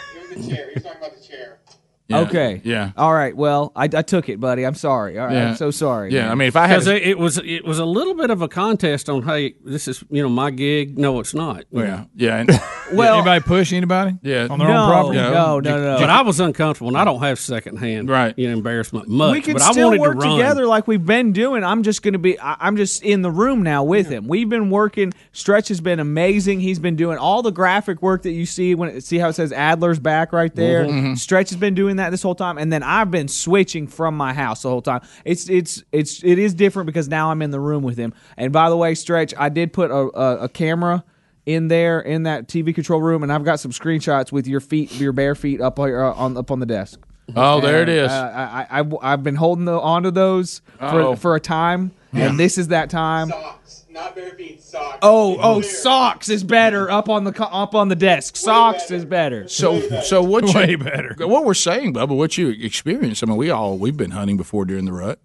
Yeah. 2.12 2.20
Okay. 2.20 2.60
Yeah. 2.64 2.92
All 2.96 3.12
right. 3.12 3.36
Well, 3.36 3.72
I, 3.76 3.84
I 3.84 4.02
took 4.02 4.28
it, 4.28 4.38
buddy. 4.40 4.64
I'm 4.64 4.74
sorry. 4.74 5.18
All 5.18 5.26
right. 5.26 5.34
Yeah. 5.34 5.48
I'm 5.50 5.56
so 5.56 5.70
sorry. 5.70 6.12
Yeah, 6.12 6.30
I 6.30 6.34
mean, 6.34 6.48
if 6.48 6.56
I 6.56 6.66
had 6.66 6.80
Because 6.80 6.86
it, 6.88 7.02
it 7.02 7.18
was 7.18 7.38
it 7.38 7.64
was 7.64 7.78
a 7.78 7.84
little 7.84 8.14
bit 8.14 8.30
of 8.30 8.42
a 8.42 8.48
contest 8.48 9.08
on 9.08 9.22
hey 9.22 9.54
this 9.64 9.88
is 9.88 10.04
you 10.10 10.22
know 10.22 10.28
my 10.28 10.50
gig 10.50 10.98
no 10.98 11.20
it's 11.20 11.34
not 11.34 11.64
you 11.70 11.82
Yeah, 11.82 12.04
yeah. 12.14 12.36
And, 12.38 12.50
Well- 12.92 13.14
anybody 13.16 13.42
push 13.44 13.72
anybody? 13.72 14.16
Yeah. 14.22 14.48
on 14.50 14.58
their 14.58 14.68
No, 14.68 14.82
own 14.84 14.90
property. 14.90 15.18
no, 15.18 15.60
no, 15.60 15.82
no. 15.82 15.98
but 15.98 16.10
I 16.10 16.20
was 16.22 16.40
uncomfortable 16.40 16.88
and 16.88 16.98
I 16.98 17.04
don't 17.04 17.20
have 17.20 17.38
secondhand 17.38 18.08
Right. 18.10 18.34
you 18.38 18.48
know 18.48 18.52
embarrassment 18.54 19.08
much 19.08 19.32
we 19.32 19.40
can 19.40 19.54
but 19.54 19.62
I 19.62 19.72
still 19.72 19.88
wanted 19.88 20.00
work 20.00 20.20
to 20.20 20.28
together 20.28 20.66
like 20.66 20.86
we've 20.86 21.04
been 21.06 21.32
doing. 21.32 21.64
I'm 21.64 21.82
just 21.82 22.02
going 22.02 22.12
to 22.12 22.18
be. 22.18 22.38
I, 22.38 22.56
I'm 22.60 22.76
just 22.76 23.02
in 23.02 23.22
the 23.22 23.30
room 23.30 23.62
now 23.62 23.84
with 23.84 24.08
him. 24.08 24.28
We've 24.28 24.48
been 24.48 24.68
working. 24.70 25.12
Stretch 25.32 25.68
has 25.68 25.80
been 25.80 26.00
amazing. 26.00 26.60
He's 26.60 26.78
been 26.78 26.96
doing 26.96 27.16
all 27.18 27.42
the 27.42 27.50
graphic 27.50 28.02
work 28.02 28.22
that 28.22 28.32
you 28.32 28.44
see 28.46 28.74
when 28.74 28.90
it, 28.90 29.04
see 29.04 29.18
how 29.18 29.28
it 29.28 29.34
says 29.34 29.52
Adler's 29.52 29.98
back 29.98 30.32
right 30.32 30.54
there. 30.54 30.84
Mm-hmm. 30.84 31.14
Stretch 31.14 31.50
has 31.50 31.58
been 31.58 31.74
doing 31.74 31.96
that 31.96 32.01
this 32.10 32.22
whole 32.22 32.34
time, 32.34 32.58
and 32.58 32.72
then 32.72 32.82
I've 32.82 33.10
been 33.10 33.28
switching 33.28 33.86
from 33.86 34.16
my 34.16 34.32
house 34.32 34.62
the 34.62 34.68
whole 34.70 34.82
time. 34.82 35.02
It's 35.24 35.48
it's 35.48 35.82
it's 35.92 36.22
it 36.24 36.38
is 36.38 36.54
different 36.54 36.86
because 36.86 37.08
now 37.08 37.30
I'm 37.30 37.42
in 37.42 37.50
the 37.50 37.60
room 37.60 37.82
with 37.82 37.96
him. 37.96 38.14
And 38.36 38.52
by 38.52 38.68
the 38.70 38.76
way, 38.76 38.94
Stretch, 38.94 39.34
I 39.38 39.48
did 39.48 39.72
put 39.72 39.90
a, 39.90 39.94
a, 39.94 40.36
a 40.44 40.48
camera. 40.48 41.04
In 41.44 41.66
there, 41.66 41.98
in 41.98 42.22
that 42.22 42.46
TV 42.46 42.72
control 42.72 43.02
room, 43.02 43.24
and 43.24 43.32
I've 43.32 43.42
got 43.42 43.58
some 43.58 43.72
screenshots 43.72 44.30
with 44.30 44.46
your 44.46 44.60
feet, 44.60 44.94
your 45.00 45.12
bare 45.12 45.34
feet 45.34 45.60
up 45.60 45.76
on 45.80 45.92
uh, 45.92 46.12
on 46.12 46.36
up 46.36 46.52
on 46.52 46.60
the 46.60 46.66
desk. 46.66 47.00
Oh, 47.34 47.60
there 47.60 47.82
it 47.82 47.88
is. 47.88 48.12
And, 48.12 48.28
is. 48.28 48.34
uh, 48.34 48.66
I, 48.70 48.84
I, 49.02 49.10
have 49.10 49.22
been 49.22 49.34
holding 49.34 49.64
the, 49.64 49.78
onto 49.78 50.12
those 50.12 50.62
Uh-oh. 50.78 51.14
for, 51.14 51.20
for 51.20 51.34
a 51.34 51.40
time, 51.40 51.92
and 52.12 52.38
this 52.38 52.58
is 52.58 52.68
that 52.68 52.90
time. 52.90 53.30
Socks, 53.30 53.81
not 53.92 54.14
bare 54.16 54.30
feet, 54.30 54.62
socks. 54.62 54.98
Oh, 55.02 55.38
oh, 55.40 55.60
socks 55.60 56.28
is 56.28 56.42
better 56.44 56.90
up 56.90 57.08
on 57.08 57.24
the 57.24 57.32
co- 57.32 57.44
up 57.44 57.74
on 57.74 57.88
the 57.88 57.96
desk. 57.96 58.36
Socks 58.36 58.90
is 58.90 59.04
better. 59.04 59.46
So, 59.48 59.80
so 60.02 60.22
what 60.22 60.46
you, 60.48 60.54
Way 60.54 60.74
better. 60.76 61.14
What 61.18 61.44
we're 61.44 61.54
saying, 61.54 61.94
Bubba, 61.94 62.16
what 62.16 62.36
you 62.38 62.48
experienced. 62.50 63.22
I 63.22 63.26
mean, 63.26 63.36
we 63.36 63.50
all 63.50 63.76
we've 63.78 63.96
been 63.96 64.12
hunting 64.12 64.36
before 64.36 64.64
during 64.64 64.84
the 64.86 64.92
rut, 64.92 65.18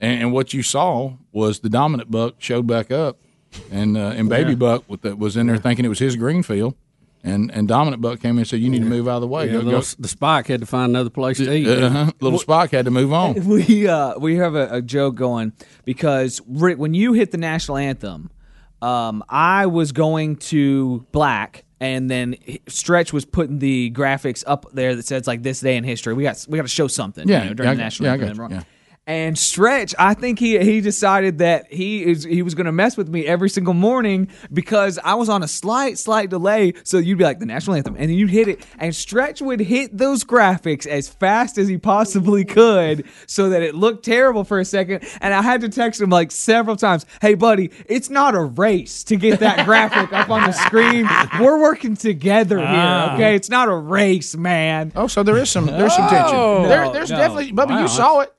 and, 0.00 0.22
and 0.22 0.32
what 0.32 0.54
you 0.54 0.62
saw 0.62 1.14
was 1.32 1.60
the 1.60 1.68
dominant 1.68 2.10
buck 2.10 2.36
showed 2.38 2.66
back 2.66 2.90
up, 2.90 3.18
and 3.70 3.96
uh, 3.96 4.12
and 4.16 4.28
baby 4.28 4.50
Yeah. 4.50 4.56
buck 4.56 4.84
with 4.88 5.02
the, 5.02 5.16
was 5.16 5.36
in 5.36 5.46
there 5.46 5.56
thinking 5.56 5.84
it 5.84 5.88
was 5.88 5.98
his 5.98 6.16
green 6.16 6.42
field, 6.42 6.74
and 7.24 7.50
and 7.52 7.66
dominant 7.66 8.02
buck 8.02 8.20
came 8.20 8.32
in 8.32 8.38
and 8.38 8.46
said, 8.46 8.60
"You 8.60 8.68
need 8.68 8.82
to 8.82 8.88
move 8.88 9.08
out 9.08 9.16
of 9.16 9.20
the 9.22 9.26
way." 9.26 9.46
Yeah, 9.46 9.52
Go- 9.52 9.62
the, 9.62 9.70
go- 9.70 9.80
the 9.98 10.08
spike 10.08 10.46
had 10.46 10.60
to 10.60 10.66
find 10.66 10.90
another 10.90 11.10
place 11.10 11.38
to 11.38 11.52
eat 11.52 11.66
uh-huh. 11.66 12.12
Little 12.20 12.38
Spock 12.38 12.70
had 12.70 12.84
to 12.84 12.90
move 12.90 13.12
on. 13.12 13.34
we 13.48 13.88
uh 13.88 14.18
we 14.18 14.36
have 14.36 14.54
a, 14.54 14.68
a 14.70 14.82
joke 14.82 15.14
going 15.14 15.52
because 15.84 16.40
Rick, 16.46 16.78
when 16.78 16.94
you 16.94 17.14
hit 17.14 17.30
the 17.30 17.38
national 17.38 17.78
anthem, 17.78 18.30
um, 18.82 19.24
I 19.28 19.66
was 19.66 19.92
going 19.92 20.36
to 20.36 21.06
black. 21.10 21.64
And 21.80 22.08
then 22.08 22.36
Stretch 22.66 23.12
was 23.12 23.26
putting 23.26 23.58
the 23.58 23.90
graphics 23.90 24.42
up 24.46 24.64
there 24.72 24.96
that 24.96 25.04
says 25.04 25.26
like 25.26 25.42
this 25.42 25.60
day 25.60 25.76
in 25.76 25.84
history. 25.84 26.14
We 26.14 26.22
got 26.22 26.46
we 26.48 26.56
got 26.56 26.62
to 26.62 26.68
show 26.68 26.86
something. 26.86 27.28
Yeah, 27.28 27.42
you 27.42 27.48
know, 27.50 27.54
during 27.54 27.72
yeah, 27.72 27.74
the 27.74 27.82
national 27.82 28.06
yeah, 28.18 28.26
anthem. 28.26 28.64
Got 29.06 29.12
you, 29.12 29.16
yeah. 29.16 29.24
And 29.24 29.38
Stretch, 29.38 29.94
I 29.98 30.14
think 30.14 30.38
he 30.38 30.58
he 30.58 30.80
decided 30.80 31.38
that 31.38 31.72
he 31.72 32.04
is 32.04 32.24
he 32.24 32.42
was 32.42 32.54
going 32.54 32.66
to 32.66 32.72
mess 32.72 32.96
with 32.96 33.08
me 33.08 33.26
every 33.26 33.50
single 33.50 33.74
morning 33.74 34.28
because 34.52 34.98
I 35.04 35.14
was 35.14 35.28
on 35.28 35.42
a 35.42 35.48
slight 35.48 35.98
slight 35.98 36.30
delay. 36.30 36.74
So 36.84 36.98
you'd 36.98 37.18
be 37.18 37.24
like 37.24 37.38
the 37.38 37.46
national 37.46 37.76
anthem, 37.76 37.96
and 37.96 38.04
then 38.10 38.16
you'd 38.16 38.30
hit 38.30 38.48
it, 38.48 38.66
and 38.78 38.94
Stretch 38.94 39.42
would 39.42 39.60
hit 39.60 39.96
those 39.96 40.24
graphics 40.24 40.86
as 40.86 41.08
fast 41.08 41.58
as 41.58 41.68
he 41.68 41.78
possibly 41.78 42.44
could, 42.44 43.04
so 43.26 43.50
that 43.50 43.62
it 43.62 43.74
looked 43.74 44.04
terrible 44.04 44.44
for 44.44 44.58
a 44.58 44.64
second. 44.64 45.04
And 45.20 45.34
I 45.34 45.42
had 45.42 45.60
to 45.62 45.68
text 45.68 46.00
him 46.00 46.10
like 46.10 46.30
several 46.30 46.76
times, 46.76 47.04
"Hey, 47.20 47.34
buddy, 47.34 47.70
it's 47.86 48.10
not 48.10 48.34
a 48.34 48.40
race 48.42 49.04
to 49.04 49.16
get 49.16 49.40
that 49.40 49.64
graphic 49.66 50.12
up 50.12 50.30
on 50.30 50.42
the 50.44 50.52
screen. 50.52 51.08
We're 51.40 51.60
working 51.60 51.96
together 51.96 52.58
here, 52.58 52.66
Ah. 52.68 53.14
okay? 53.14 53.34
It's 53.34 53.50
not 53.50 53.68
a 53.68 53.74
race, 53.74 54.36
man." 54.36 54.92
Oh, 54.96 55.06
so 55.06 55.22
there 55.22 55.36
is 55.36 55.50
some 55.50 55.66
there's 55.66 55.94
some 55.94 56.08
tension. 56.08 56.36
No, 56.36 56.68
there, 56.68 56.90
there's 56.92 57.10
no. 57.10 57.16
definitely, 57.16 57.52
Bubba, 57.52 57.68
Wow, 57.70 57.82
you 57.82 57.88
saw 57.88 58.20
it. 58.20 58.32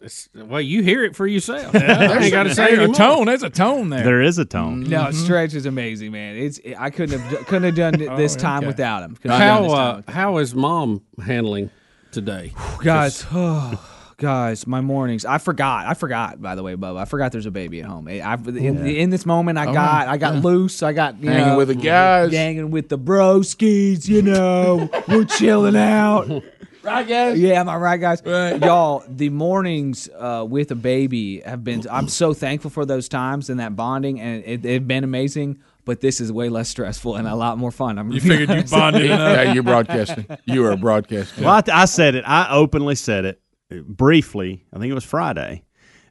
It's- 0.55 0.61
well 0.61 0.61
you 0.61 0.81
hear 0.83 1.03
it 1.03 1.15
for 1.15 1.27
yourself 1.27 1.73
Yeah, 1.73 1.97
I 2.11 2.17
ain't 2.23 2.31
got 2.31 2.43
to 2.43 2.55
say 2.55 2.75
there's 2.75 2.89
a 2.89 2.93
tone. 2.93 3.25
There's 3.25 3.43
a 3.43 3.49
tone 3.49 3.89
there. 3.89 4.03
There 4.03 4.21
is 4.21 4.37
a 4.37 4.45
tone. 4.45 4.83
No, 4.83 5.11
Stretch 5.11 5.53
is 5.53 5.65
amazing, 5.65 6.11
man. 6.11 6.35
It's 6.37 6.59
I 6.77 6.89
couldn't 6.89 7.19
have 7.19 7.45
couldn't 7.47 7.63
have 7.63 7.75
done 7.75 8.01
it 8.01 8.15
this 8.17 8.35
time 8.35 8.59
okay. 8.59 8.67
without 8.67 9.03
him. 9.03 9.15
Couldn't 9.15 9.39
how 9.39 9.61
this 9.63 9.71
uh, 9.73 9.93
without 9.97 10.13
how 10.13 10.37
is 10.37 10.55
mom 10.55 11.01
handling 11.23 11.69
today 12.11 12.53
guys? 12.83 13.25
Oh, 13.31 13.81
guys, 14.17 14.65
my 14.65 14.79
mornings. 14.79 15.25
I 15.25 15.37
forgot. 15.39 15.85
I 15.87 15.93
forgot. 15.93 16.41
By 16.41 16.55
the 16.55 16.63
way, 16.63 16.75
Bub. 16.75 16.95
I 16.95 17.03
forgot 17.05 17.33
there's 17.33 17.45
a 17.47 17.51
baby 17.51 17.81
at 17.81 17.85
home. 17.85 18.07
I, 18.07 18.21
I- 18.21 18.35
in, 18.35 18.55
Yeah. 18.85 19.01
in 19.03 19.09
this 19.09 19.25
moment, 19.25 19.57
I 19.57 19.67
Oh, 19.67 19.73
got. 19.73 20.07
I 20.07 20.15
got 20.17 20.35
yeah. 20.35 20.39
loose. 20.41 20.81
I 20.83 20.93
got 20.93 21.21
you 21.21 21.29
Hanging 21.29 21.47
know, 21.47 21.57
with 21.57 21.67
the 21.67 21.75
guys. 21.75 22.31
hanging 22.31 22.71
with 22.71 22.87
the 22.87 22.97
broskies. 22.97 24.07
You 24.07 24.21
know, 24.21 24.89
we're 25.09 25.25
chilling 25.25 25.75
out. 25.75 26.29
Right, 26.85 27.07
guys. 27.07 27.39
Yeah, 27.39 27.59
am 27.59 27.67
I 27.67 27.77
right, 27.77 27.99
guys? 27.99 28.21
Y'all, 28.23 29.03
the 29.09 29.29
mornings 29.29 30.07
uh, 30.15 30.45
with 30.47 30.69
a 30.71 30.75
baby 30.75 31.41
have 31.41 31.63
been. 31.63 31.83
I'm 31.89 32.07
so 32.07 32.33
thankful 32.33 32.69
for 32.69 32.85
those 32.85 33.09
times 33.09 33.49
and 33.49 33.59
that 33.59 33.75
bonding, 33.75 34.19
and 34.21 34.43
it, 34.45 34.61
they've 34.61 34.87
been 34.87 35.03
amazing. 35.03 35.59
But 35.83 36.01
this 36.01 36.19
is 36.21 36.31
way 36.31 36.49
less 36.49 36.69
stressful 36.69 37.15
and 37.15 37.27
a 37.27 37.35
lot 37.35 37.57
more 37.57 37.71
fun. 37.71 37.97
I'm 37.99 38.11
You 38.11 38.19
figured 38.19 38.49
you 38.49 38.63
bonded 38.63 39.05
enough? 39.05 39.37
Yeah, 39.37 39.53
you're 39.53 39.63
broadcasting. 39.63 40.25
You 40.45 40.65
are 40.65 40.71
a 40.71 40.77
broadcaster. 40.77 41.41
Well, 41.43 41.49
I, 41.51 41.63
I 41.81 41.85
said 41.85 42.15
it. 42.15 42.23
I 42.27 42.49
openly 42.51 42.95
said 42.95 43.25
it 43.25 43.41
uh, 43.71 43.77
briefly. 43.87 44.63
I 44.73 44.79
think 44.79 44.89
it 44.91 44.95
was 44.95 45.03
Friday 45.03 45.63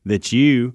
that 0.07 0.33
you 0.33 0.75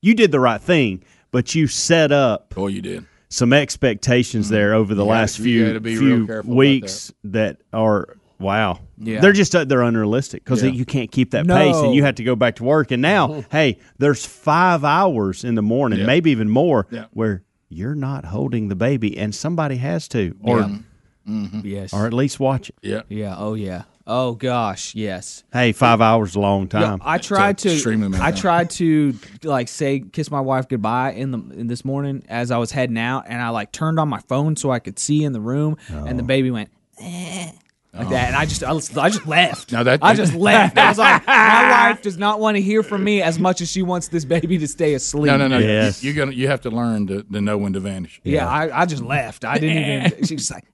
you 0.00 0.14
did 0.14 0.30
the 0.32 0.38
right 0.40 0.60
thing, 0.60 1.04
but 1.30 1.54
you 1.54 1.66
set 1.66 2.12
up. 2.12 2.54
Oh, 2.56 2.66
you 2.68 2.82
did 2.82 3.04
some 3.30 3.52
expectations 3.52 4.48
there 4.48 4.74
over 4.74 4.94
the 4.94 5.02
You 5.04 5.10
last 5.10 5.38
gotta- 5.38 5.42
few 5.44 5.66
gotta 5.66 5.80
be 5.80 5.98
real 5.98 6.00
few 6.18 6.26
careful 6.26 6.50
about 6.52 6.56
weeks 6.58 7.12
that. 7.24 7.56
are 7.72 8.16
wow. 8.38 8.78
Yeah. 8.96 9.20
they're 9.20 9.32
just 9.32 9.54
uh, 9.56 9.64
they're 9.64 9.82
unrealistic 9.82 10.44
because 10.44 10.62
Yeah. 10.62 10.70
you 10.70 10.84
can't 10.84 11.10
keep 11.10 11.32
that 11.32 11.46
pace, 11.46 11.76
and 11.76 11.94
you 11.94 12.04
have 12.04 12.14
to 12.16 12.24
go 12.24 12.36
back 12.36 12.56
to 12.56 12.64
work. 12.64 12.90
And 12.90 13.02
now, 13.02 13.44
hey, 13.50 13.78
there's 13.98 14.24
five 14.24 14.84
hours 14.84 15.42
in 15.44 15.54
the 15.56 15.62
morning, 15.62 16.00
Yeah. 16.00 16.06
maybe 16.06 16.30
even 16.30 16.48
more, 16.48 16.86
Yeah. 16.90 17.06
where 17.12 17.42
you're 17.68 17.94
not 17.96 18.24
holding 18.26 18.68
the 18.68 18.76
baby, 18.76 19.18
and 19.18 19.34
somebody 19.34 19.76
has 19.78 20.06
to, 20.08 20.36
or 20.42 20.60
Yeah. 20.60 21.48
Yes. 21.62 21.92
or 21.92 22.06
at 22.06 22.12
least 22.12 22.38
watch 22.38 22.68
it. 22.68 22.76
Yeah. 22.82 23.02
Yeah. 23.08 23.34
Oh 23.38 23.54
yeah. 23.54 23.82
Oh 24.06 24.34
gosh. 24.34 24.94
Yes. 24.94 25.44
Hey, 25.50 25.72
five 25.72 26.02
hours 26.02 26.34
a 26.36 26.40
long 26.40 26.68
Yeah, 26.72 26.80
time. 26.80 26.98
I 27.02 27.16
tried 27.16 27.56
to. 27.58 27.72
extremely 27.72 28.06
amount 28.06 28.20
of 28.22 28.26
I 28.26 28.30
time. 28.32 28.40
tried 28.40 28.70
to 28.70 29.14
like 29.42 29.68
say 29.68 30.00
kiss 30.00 30.30
my 30.30 30.40
wife 30.42 30.68
goodbye 30.68 31.12
in 31.12 31.30
the 31.30 31.38
in 31.58 31.66
this 31.68 31.84
morning 31.86 32.22
as 32.28 32.50
I 32.50 32.58
was 32.58 32.70
heading 32.70 32.98
out, 32.98 33.24
and 33.26 33.40
I 33.40 33.48
like 33.48 33.72
turned 33.72 33.98
on 33.98 34.08
my 34.10 34.20
phone 34.28 34.56
so 34.56 34.70
I 34.70 34.78
could 34.78 34.98
see 34.98 35.24
in 35.24 35.32
the 35.32 35.40
room, 35.40 35.78
and 35.88 36.18
the 36.18 36.22
baby 36.22 36.50
went. 36.50 36.68
"Eh," 37.00 37.50
Like 37.96 38.08
that, 38.08 38.26
and 38.28 38.36
I 38.36 38.44
just, 38.44 38.64
I, 38.64 38.72
I 38.72 39.08
just 39.08 39.24
left. 39.26 39.70
Now 39.70 39.84
that- 39.84 40.00
I 40.02 40.14
just 40.14 40.34
left. 40.48 40.76
I 40.76 40.88
was 40.88 40.98
like, 40.98 41.26
my 41.26 41.70
wife 41.90 42.02
does 42.02 42.18
not 42.18 42.40
want 42.40 42.56
to 42.56 42.60
hear 42.62 42.82
from 42.82 43.04
me 43.04 43.22
as 43.22 43.38
much 43.38 43.60
as 43.60 43.70
she 43.70 43.82
wants 43.82 44.08
this 44.08 44.24
baby 44.24 44.58
to 44.58 44.66
stay 44.66 44.94
asleep. 44.94 45.26
No, 45.26 45.36
no, 45.36 45.46
no. 45.46 45.58
You, 45.58 45.92
you're 46.00 46.14
gonna. 46.14 46.32
You 46.32 46.48
have 46.48 46.60
to 46.62 46.70
learn 46.70 47.06
to, 47.06 47.22
to 47.22 47.40
know 47.40 47.56
when 47.56 47.72
to 47.74 47.80
vanish. 47.80 48.20
Yeah, 48.24 48.48
I, 48.48 48.82
I 48.82 48.86
just 48.86 49.02
left. 49.04 49.44
I 49.44 49.58
didn't 49.58 50.10
even. 50.12 50.24
She's 50.26 50.50
like, 50.50 50.64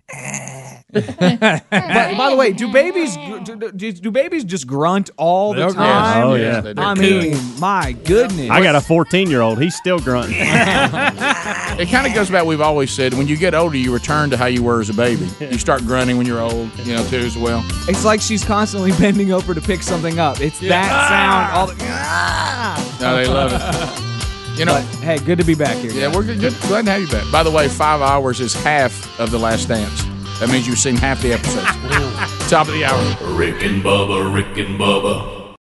but 0.93 1.71
by 1.71 2.31
the 2.31 2.37
way, 2.37 2.53
do 2.53 2.73
babies 2.73 3.17
do, 3.45 3.71
do, 3.73 3.93
do 3.93 4.11
babies 4.11 4.45
just 4.45 4.67
grunt 4.67 5.11
all 5.17 5.53
the 5.55 5.61
They'll 5.61 5.73
grunt. 5.73 5.89
time? 5.89 6.27
Oh, 6.27 6.35
yeah. 6.35 6.63
Yes, 6.63 6.65
they 6.65 6.83
I 6.83 6.95
mean, 6.95 7.37
my 7.61 7.93
goodness. 8.05 8.51
I 8.51 8.61
got 8.63 8.75
a 8.75 8.81
14 8.81 9.31
year 9.31 9.41
old. 9.41 9.61
He's 9.63 9.77
still 9.77 9.99
grunting. 9.99 10.37
It 11.81 11.89
kind 11.89 12.07
of 12.07 12.13
goes 12.13 12.29
back. 12.29 12.45
We've 12.45 12.61
always 12.61 12.91
said 12.91 13.15
when 13.15 13.27
you 13.27 13.37
get 13.39 13.55
older, 13.55 13.77
you 13.77 13.91
return 13.95 14.29
to 14.31 14.37
how 14.37 14.47
you 14.47 14.63
were 14.63 14.81
as 14.81 14.91
a 14.91 14.93
baby. 14.95 15.27
You 15.41 15.57
start 15.57 15.81
grunting 15.87 16.19
when 16.19 16.27
you're 16.27 16.41
old, 16.41 16.77
you 16.81 16.93
know, 16.95 17.03
too 17.07 17.21
as 17.21 17.39
well. 17.39 17.65
It's 17.89 18.05
like 18.05 18.21
she's 18.21 18.45
constantly 18.45 18.91
bending 18.93 19.33
over 19.33 19.55
to 19.55 19.61
pick 19.63 19.83
something 19.83 20.19
up. 20.19 20.41
It's 20.43 20.59
that 20.61 21.09
sound. 21.09 21.57
All 21.57 21.67
the, 21.69 21.75
No, 23.03 23.17
they 23.17 23.27
love 23.27 23.53
it. 23.55 24.07
You 24.57 24.65
know. 24.65 24.75
But, 24.75 24.85
hey, 25.01 25.19
good 25.19 25.39
to 25.39 25.45
be 25.45 25.55
back 25.55 25.77
here. 25.77 25.93
Yeah, 25.93 26.15
we're 26.15 26.25
good. 26.25 26.41
good. 26.41 26.55
Glad 26.63 26.85
to 26.87 26.91
have 26.93 27.01
you 27.01 27.09
back. 27.09 27.31
By 27.33 27.43
the 27.43 27.51
way, 27.51 27.69
five 27.69 28.01
hours 28.03 28.41
is 28.41 28.55
half 28.55 29.19
of 29.19 29.31
the 29.31 29.39
Last 29.39 29.69
Dance. 29.69 30.05
That 30.41 30.49
means 30.49 30.67
you've 30.67 30.79
seen 30.79 30.97
half 30.97 31.21
the 31.23 31.33
episodes. 31.33 31.67
Top 32.51 32.67
of 32.67 32.75
the 32.75 32.85
hour. 32.85 33.35
Rick 33.35 33.63
and 33.63 33.83
Bubba, 33.83 34.35
Rick 34.35 34.57
and 34.59 34.79
Bubba. 34.79 35.40